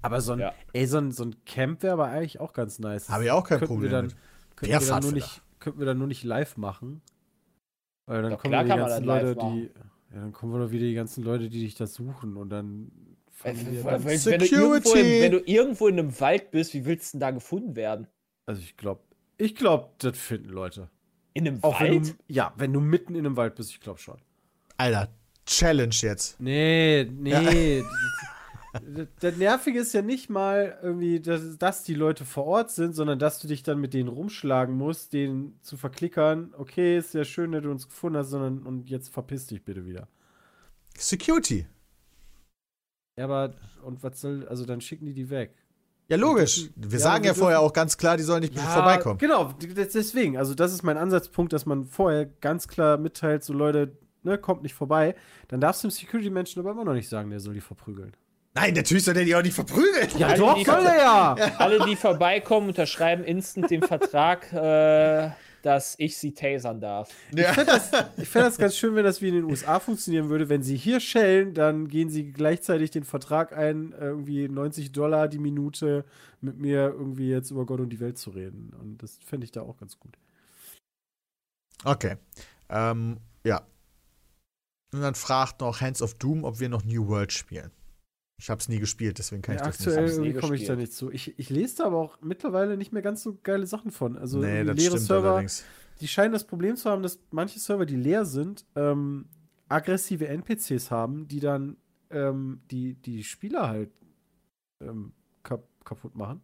Aber 0.02 0.22
so 0.22 0.34
ein, 0.34 0.40
Ja. 0.40 0.54
ey, 0.74 0.86
so 0.86 0.98
ein, 0.98 1.12
so 1.12 1.24
ein 1.26 1.36
Camp 1.46 1.84
wäre 1.84 1.94
aber 1.94 2.08
eigentlich 2.08 2.40
auch 2.40 2.54
ganz 2.54 2.80
nice. 2.80 3.10
Habe 3.10 3.26
ich 3.26 3.32
auch 3.32 3.44
kein 3.44 3.60
Könnten 3.60 3.74
Problem 3.74 3.92
wir 3.92 3.98
dann, 3.98 4.06
mit. 4.08 4.16
Könnten 4.56 4.80
wir, 4.80 4.88
dann 4.88 5.04
nur 5.04 5.12
nicht, 5.12 5.42
könnten 5.60 5.80
wir 5.80 5.86
dann 5.86 5.98
nur 5.98 6.08
nicht 6.08 6.24
live 6.24 6.58
machen. 6.58 7.02
Weil 8.06 8.22
dann 8.24 8.32
Doch, 8.32 8.40
kommen 8.42 8.52
klar 8.52 8.66
wieder 8.66 8.76
die 8.76 8.80
ganzen 8.82 9.06
Leute, 9.06 9.36
die. 9.36 9.72
Ja, 10.16 10.22
dann 10.22 10.32
kommen 10.34 10.54
wir 10.54 10.60
doch 10.60 10.72
wieder 10.72 10.86
die 10.86 10.94
ganzen 10.96 11.24
Leute, 11.24 11.50
die 11.50 11.60
dich 11.60 11.76
da 11.76 11.86
suchen 11.86 12.36
und 12.38 12.50
dann. 12.50 12.92
Wir 13.44 13.54
wenn, 13.56 13.84
dann- 13.84 14.04
wenn, 14.04 14.26
wenn, 14.26 14.40
du 14.40 14.46
irgendwo 14.46 14.74
in, 14.76 14.82
Security. 14.84 15.22
wenn 15.22 15.32
du 15.32 15.40
irgendwo 15.46 15.88
in 15.88 16.00
einem 16.00 16.20
Wald 16.20 16.52
bist, 16.52 16.74
wie 16.74 16.86
willst 16.86 17.14
du 17.14 17.18
denn 17.18 17.20
da 17.22 17.32
gefunden 17.32 17.76
werden? 17.76 18.08
Also 18.46 18.62
ich 18.62 18.76
glaube, 18.76 19.02
ich 19.38 19.56
glaube, 19.56 19.90
das 20.00 20.18
finden 20.18 20.50
Leute. 20.50 20.90
In 21.34 21.48
einem 21.48 21.64
Auch 21.64 21.80
wenn 21.80 21.94
Wald? 22.04 22.10
du, 22.10 22.14
ja, 22.34 22.52
wenn 22.58 22.74
du 22.74 22.82
mitten 22.82 23.16
in 23.16 23.26
einem 23.26 23.38
Wald 23.38 23.56
bist, 23.56 23.70
ich 23.72 23.80
glaube 23.80 24.00
schon. 24.00 24.18
Alter, 24.78 25.10
Challenge 25.46 25.96
jetzt. 26.02 26.40
Nee, 26.42 27.06
nee. 27.14 27.82
das, 27.82 27.90
das 29.20 29.36
Nervige 29.38 29.80
ist 29.80 29.94
ja 29.94 30.02
nicht 30.02 30.30
mal 30.30 30.78
irgendwie, 30.82 31.20
dass, 31.20 31.58
dass 31.58 31.84
die 31.84 31.96
Leute 31.96 32.26
vor 32.26 32.46
Ort 32.46 32.72
sind, 32.72 32.94
sondern 32.94 33.20
dass 33.20 33.40
du 33.40 33.48
dich 33.48 33.64
dann 33.64 33.80
mit 33.80 33.94
denen 33.94 34.10
rumschlagen 34.10 34.76
musst, 34.76 35.14
denen 35.14 35.60
zu 35.62 35.78
verklickern. 35.78 36.54
Okay, 36.58 36.98
ist 36.98 37.14
ja 37.14 37.24
schön, 37.24 37.52
dass 37.52 37.64
du 37.64 37.72
uns 37.72 37.88
gefunden 37.88 38.18
hast, 38.18 38.30
sondern 38.30 38.66
und 38.66 38.90
jetzt 38.90 39.10
verpiss 39.10 39.48
dich 39.48 39.64
bitte 39.64 39.86
wieder. 39.86 40.08
Security. 40.98 41.68
Ja, 43.18 43.26
aber 43.26 43.56
und 43.84 44.04
was 44.04 44.22
soll, 44.22 44.48
also 44.48 44.66
dann 44.66 44.82
schicken 44.82 45.06
die 45.06 45.14
die 45.14 45.30
weg. 45.30 45.56
Ja, 46.10 46.18
logisch. 46.18 46.70
Wir 46.76 46.92
ja, 46.92 47.00
sagen 47.00 47.24
wir 47.24 47.32
ja 47.32 47.34
vorher 47.36 47.60
auch 47.60 47.72
ganz 47.72 47.96
klar, 47.96 48.18
die 48.18 48.24
sollen 48.24 48.42
nicht 48.42 48.58
vorbeikommen. 48.58 49.20
Genau, 49.20 49.54
deswegen. 49.62 50.38
Also, 50.38 50.56
das 50.56 50.74
ist 50.74 50.82
mein 50.82 50.98
Ansatzpunkt, 50.98 51.54
dass 51.54 51.68
man 51.68 51.86
vorher 51.86 52.26
ganz 52.26 52.68
klar 52.68 52.98
mitteilt, 52.98 53.44
so 53.44 53.54
Leute, 53.54 53.96
ne, 54.24 54.40
kommt 54.40 54.64
nicht 54.64 54.74
vorbei. 54.74 55.16
Dann 55.50 55.62
darfst 55.62 55.84
du 55.84 55.88
dem 55.88 55.92
Security-Menschen 55.92 56.62
aber 56.62 56.72
immer 56.72 56.84
noch 56.84 56.94
nicht 56.94 57.10
sagen, 57.10 57.30
der 57.30 57.40
soll 57.40 57.54
die 57.54 57.62
verprügeln. 57.62 58.14
Nein, 58.56 58.74
natürlich 58.74 59.04
soll 59.04 59.14
der 59.14 59.26
die 59.26 59.36
auch 59.36 59.44
nicht 59.44 59.54
verprügeln. 59.54 60.10
Ja, 60.18 60.28
Alle, 60.28 60.38
doch, 60.38 60.58
die- 60.58 60.64
soll 60.66 60.86
er 60.86 60.98
ja! 60.98 61.34
Alle, 61.60 61.86
die 61.86 61.96
vorbeikommen, 61.96 62.70
unterschreiben 62.70 63.24
instant 63.24 63.70
den 63.70 63.84
Vertrag, 63.84 64.52
äh, 64.52 65.30
dass 65.62 65.96
ich 66.00 66.18
sie 66.18 66.34
tasern 66.34 66.82
darf. 66.82 67.10
Ich 67.36 67.46
fände 67.46 67.66
das, 67.66 67.90
fänd 67.90 68.46
das 68.46 68.58
ganz 68.58 68.76
schön, 68.76 68.96
wenn 68.96 69.04
das 69.04 69.22
wie 69.22 69.28
in 69.30 69.36
den 69.36 69.44
USA 69.44 69.80
funktionieren 69.80 70.30
würde. 70.30 70.50
Wenn 70.50 70.64
sie 70.64 70.78
hier 70.78 71.00
schellen, 71.00 71.54
dann 71.54 71.88
gehen 71.90 72.10
sie 72.10 72.32
gleichzeitig 72.32 72.92
den 72.92 73.04
Vertrag 73.04 73.56
ein, 73.56 73.94
äh, 73.94 74.06
irgendwie 74.06 74.48
90 74.48 74.94
Dollar 74.94 75.28
die 75.28 75.40
Minute 75.40 76.06
mit 76.42 76.58
mir 76.58 76.86
irgendwie 76.98 77.30
jetzt 77.30 77.52
über 77.52 77.66
Gott 77.66 77.82
und 77.82 77.90
die 77.90 78.00
Welt 78.00 78.18
zu 78.18 78.32
reden. 78.32 78.74
Und 78.82 79.04
das 79.04 79.20
fände 79.24 79.46
ich 79.46 79.52
da 79.52 79.62
auch 79.62 79.78
ganz 79.78 80.00
gut. 80.00 80.18
Okay. 81.84 82.16
Ähm, 82.70 83.18
ja. 83.44 83.62
Und 84.92 85.02
dann 85.02 85.16
fragt 85.16 85.62
noch 85.62 85.82
Hands 85.82 86.02
of 86.02 86.16
Doom, 86.16 86.44
ob 86.46 86.60
wir 86.60 86.70
noch 86.70 86.84
New 86.84 87.08
World 87.08 87.32
spielen. 87.32 87.72
Ich 88.40 88.50
habe 88.50 88.60
es 88.60 88.70
nie 88.70 88.80
gespielt, 88.80 89.20
deswegen 89.20 89.42
kann 89.42 89.56
Ja, 89.58 89.68
ich 89.70 89.76
das 89.78 89.88
aktuell 89.88 90.06
nicht 90.06 90.14
irgendwie 90.16 90.34
komme 90.40 90.56
ich 90.56 90.66
da 90.66 90.76
nicht 90.76 90.94
zu. 90.94 91.12
Ich, 91.12 91.38
ich 91.38 91.50
lese 91.50 91.78
da 91.78 91.86
aber 91.86 91.98
auch 91.98 92.18
mittlerweile 92.22 92.78
nicht 92.78 92.94
mehr 92.94 93.02
ganz 93.02 93.22
so 93.22 93.38
geile 93.44 93.68
Sachen 93.68 93.92
von. 93.92 94.18
Also 94.18 94.40
nee, 94.40 94.62
leere 94.62 94.78
stimmt 94.80 95.00
Server, 95.02 95.32
allerdings. 95.32 95.66
die 96.00 96.08
scheinen 96.08 96.32
das 96.32 96.48
Problem 96.48 96.78
zu 96.78 96.90
haben, 96.90 97.04
dass 97.04 97.20
manche 97.32 97.60
Server, 97.60 97.86
die 97.86 97.98
leer 97.98 98.24
sind, 98.24 98.66
ähm, 98.76 99.26
aggressive 99.68 100.26
NPCs 100.28 100.90
haben, 100.90 101.28
die 101.28 101.42
dann 101.42 101.76
ähm, 102.12 102.62
die, 102.72 102.94
die 102.94 103.26
Spieler 103.26 103.68
halt 103.68 103.92
ähm, 104.80 105.12
kaputt 105.44 106.16
machen. 106.16 106.42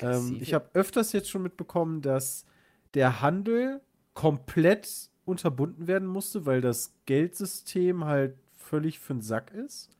Ähm, 0.00 0.36
ich 0.40 0.52
habe 0.52 0.68
öfters 0.74 1.12
jetzt 1.12 1.30
schon 1.30 1.42
mitbekommen, 1.42 2.02
dass 2.02 2.44
der 2.92 3.22
Handel 3.22 3.80
komplett 4.12 5.10
unterbunden 5.24 5.86
werden 5.86 6.06
musste, 6.06 6.44
weil 6.44 6.60
das 6.60 6.94
Geldsystem 7.06 8.04
halt 8.04 8.36
völlig 8.56 8.98
für 8.98 9.14
den 9.14 9.22
Sack 9.22 9.52
ist. 9.52 9.90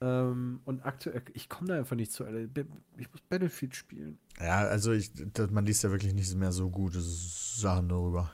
Ähm, 0.00 0.60
und 0.64 0.84
aktuell, 0.84 1.22
ich 1.32 1.48
komme 1.48 1.68
da 1.68 1.78
einfach 1.78 1.96
nicht 1.96 2.12
zu. 2.12 2.24
Ich 2.98 3.10
muss 3.10 3.20
Battlefield 3.28 3.74
spielen. 3.74 4.18
Ja, 4.38 4.58
also 4.66 4.92
ich, 4.92 5.10
das, 5.32 5.50
man 5.50 5.64
liest 5.64 5.84
ja 5.84 5.90
wirklich 5.90 6.12
nicht 6.12 6.34
mehr 6.34 6.52
so 6.52 6.68
gute 6.70 7.00
Sachen 7.00 7.88
darüber. 7.88 8.30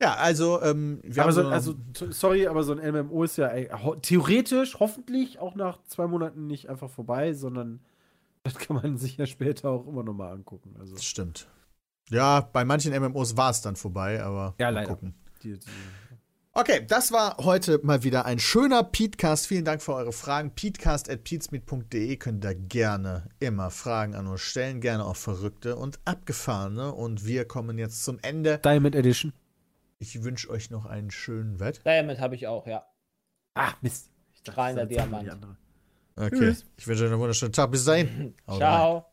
Ja, 0.00 0.14
also, 0.14 0.62
ähm, 0.62 1.00
wir 1.02 1.22
aber 1.22 1.34
haben 1.34 1.60
so, 1.60 1.72
also, 1.72 2.10
sorry, 2.12 2.46
aber 2.46 2.62
so 2.62 2.74
ein 2.74 2.92
MMO 2.92 3.24
ist 3.24 3.38
ja 3.38 3.48
ey, 3.48 3.70
ho 3.70 3.94
theoretisch, 3.96 4.78
hoffentlich 4.78 5.38
auch 5.38 5.54
nach 5.54 5.82
zwei 5.84 6.06
Monaten 6.06 6.46
nicht 6.46 6.68
einfach 6.68 6.90
vorbei, 6.90 7.32
sondern 7.32 7.80
das 8.42 8.56
kann 8.56 8.76
man 8.76 8.98
sich 8.98 9.16
ja 9.16 9.26
später 9.26 9.70
auch 9.70 9.86
immer 9.86 10.04
nochmal 10.04 10.32
angucken. 10.32 10.76
Also. 10.78 10.94
Das 10.94 11.04
stimmt. 11.04 11.48
Ja, 12.08 12.40
bei 12.40 12.64
manchen 12.64 12.92
MMOs 12.94 13.36
war 13.36 13.50
es 13.50 13.62
dann 13.62 13.74
vorbei, 13.74 14.22
aber 14.22 14.54
ja, 14.60 14.68
leider. 14.68 14.86
gucken. 14.86 15.14
Die, 15.42 15.58
die, 15.58 15.66
Okay, 16.58 16.86
das 16.88 17.12
war 17.12 17.36
heute 17.36 17.80
mal 17.82 18.02
wieder 18.02 18.24
ein 18.24 18.38
schöner 18.38 18.82
Petecast. 18.82 19.46
Vielen 19.46 19.66
Dank 19.66 19.82
für 19.82 19.92
eure 19.92 20.12
Fragen. 20.12 20.52
Petecast.peatsmeet.de 20.52 22.16
könnt 22.16 22.46
ihr 22.46 22.54
gerne 22.54 23.28
immer 23.40 23.70
Fragen 23.70 24.14
an 24.14 24.26
uns 24.26 24.40
stellen, 24.40 24.80
gerne 24.80 25.04
auch 25.04 25.16
verrückte 25.16 25.76
und 25.76 25.98
abgefahrene. 26.06 26.94
Und 26.94 27.26
wir 27.26 27.44
kommen 27.44 27.76
jetzt 27.76 28.04
zum 28.04 28.18
Ende. 28.22 28.56
Diamond 28.64 28.94
Edition. 28.94 29.34
Ich 29.98 30.24
wünsche 30.24 30.48
euch 30.48 30.70
noch 30.70 30.86
einen 30.86 31.10
schönen 31.10 31.60
Wett. 31.60 31.82
Diamond 31.84 32.20
habe 32.20 32.36
ich 32.36 32.46
auch, 32.46 32.66
ja. 32.66 32.86
Ah, 33.52 33.74
Mist. 33.82 34.08
Strahlender 34.32 34.86
Diamant. 34.86 35.36
Okay, 36.16 36.38
Tschüss. 36.38 36.64
ich 36.78 36.86
wünsche 36.86 37.04
euch 37.04 37.10
einen 37.10 37.20
wunderschönen 37.20 37.52
Tag. 37.52 37.70
Bis 37.70 37.84
dahin. 37.84 38.34
Ciao. 38.48 39.04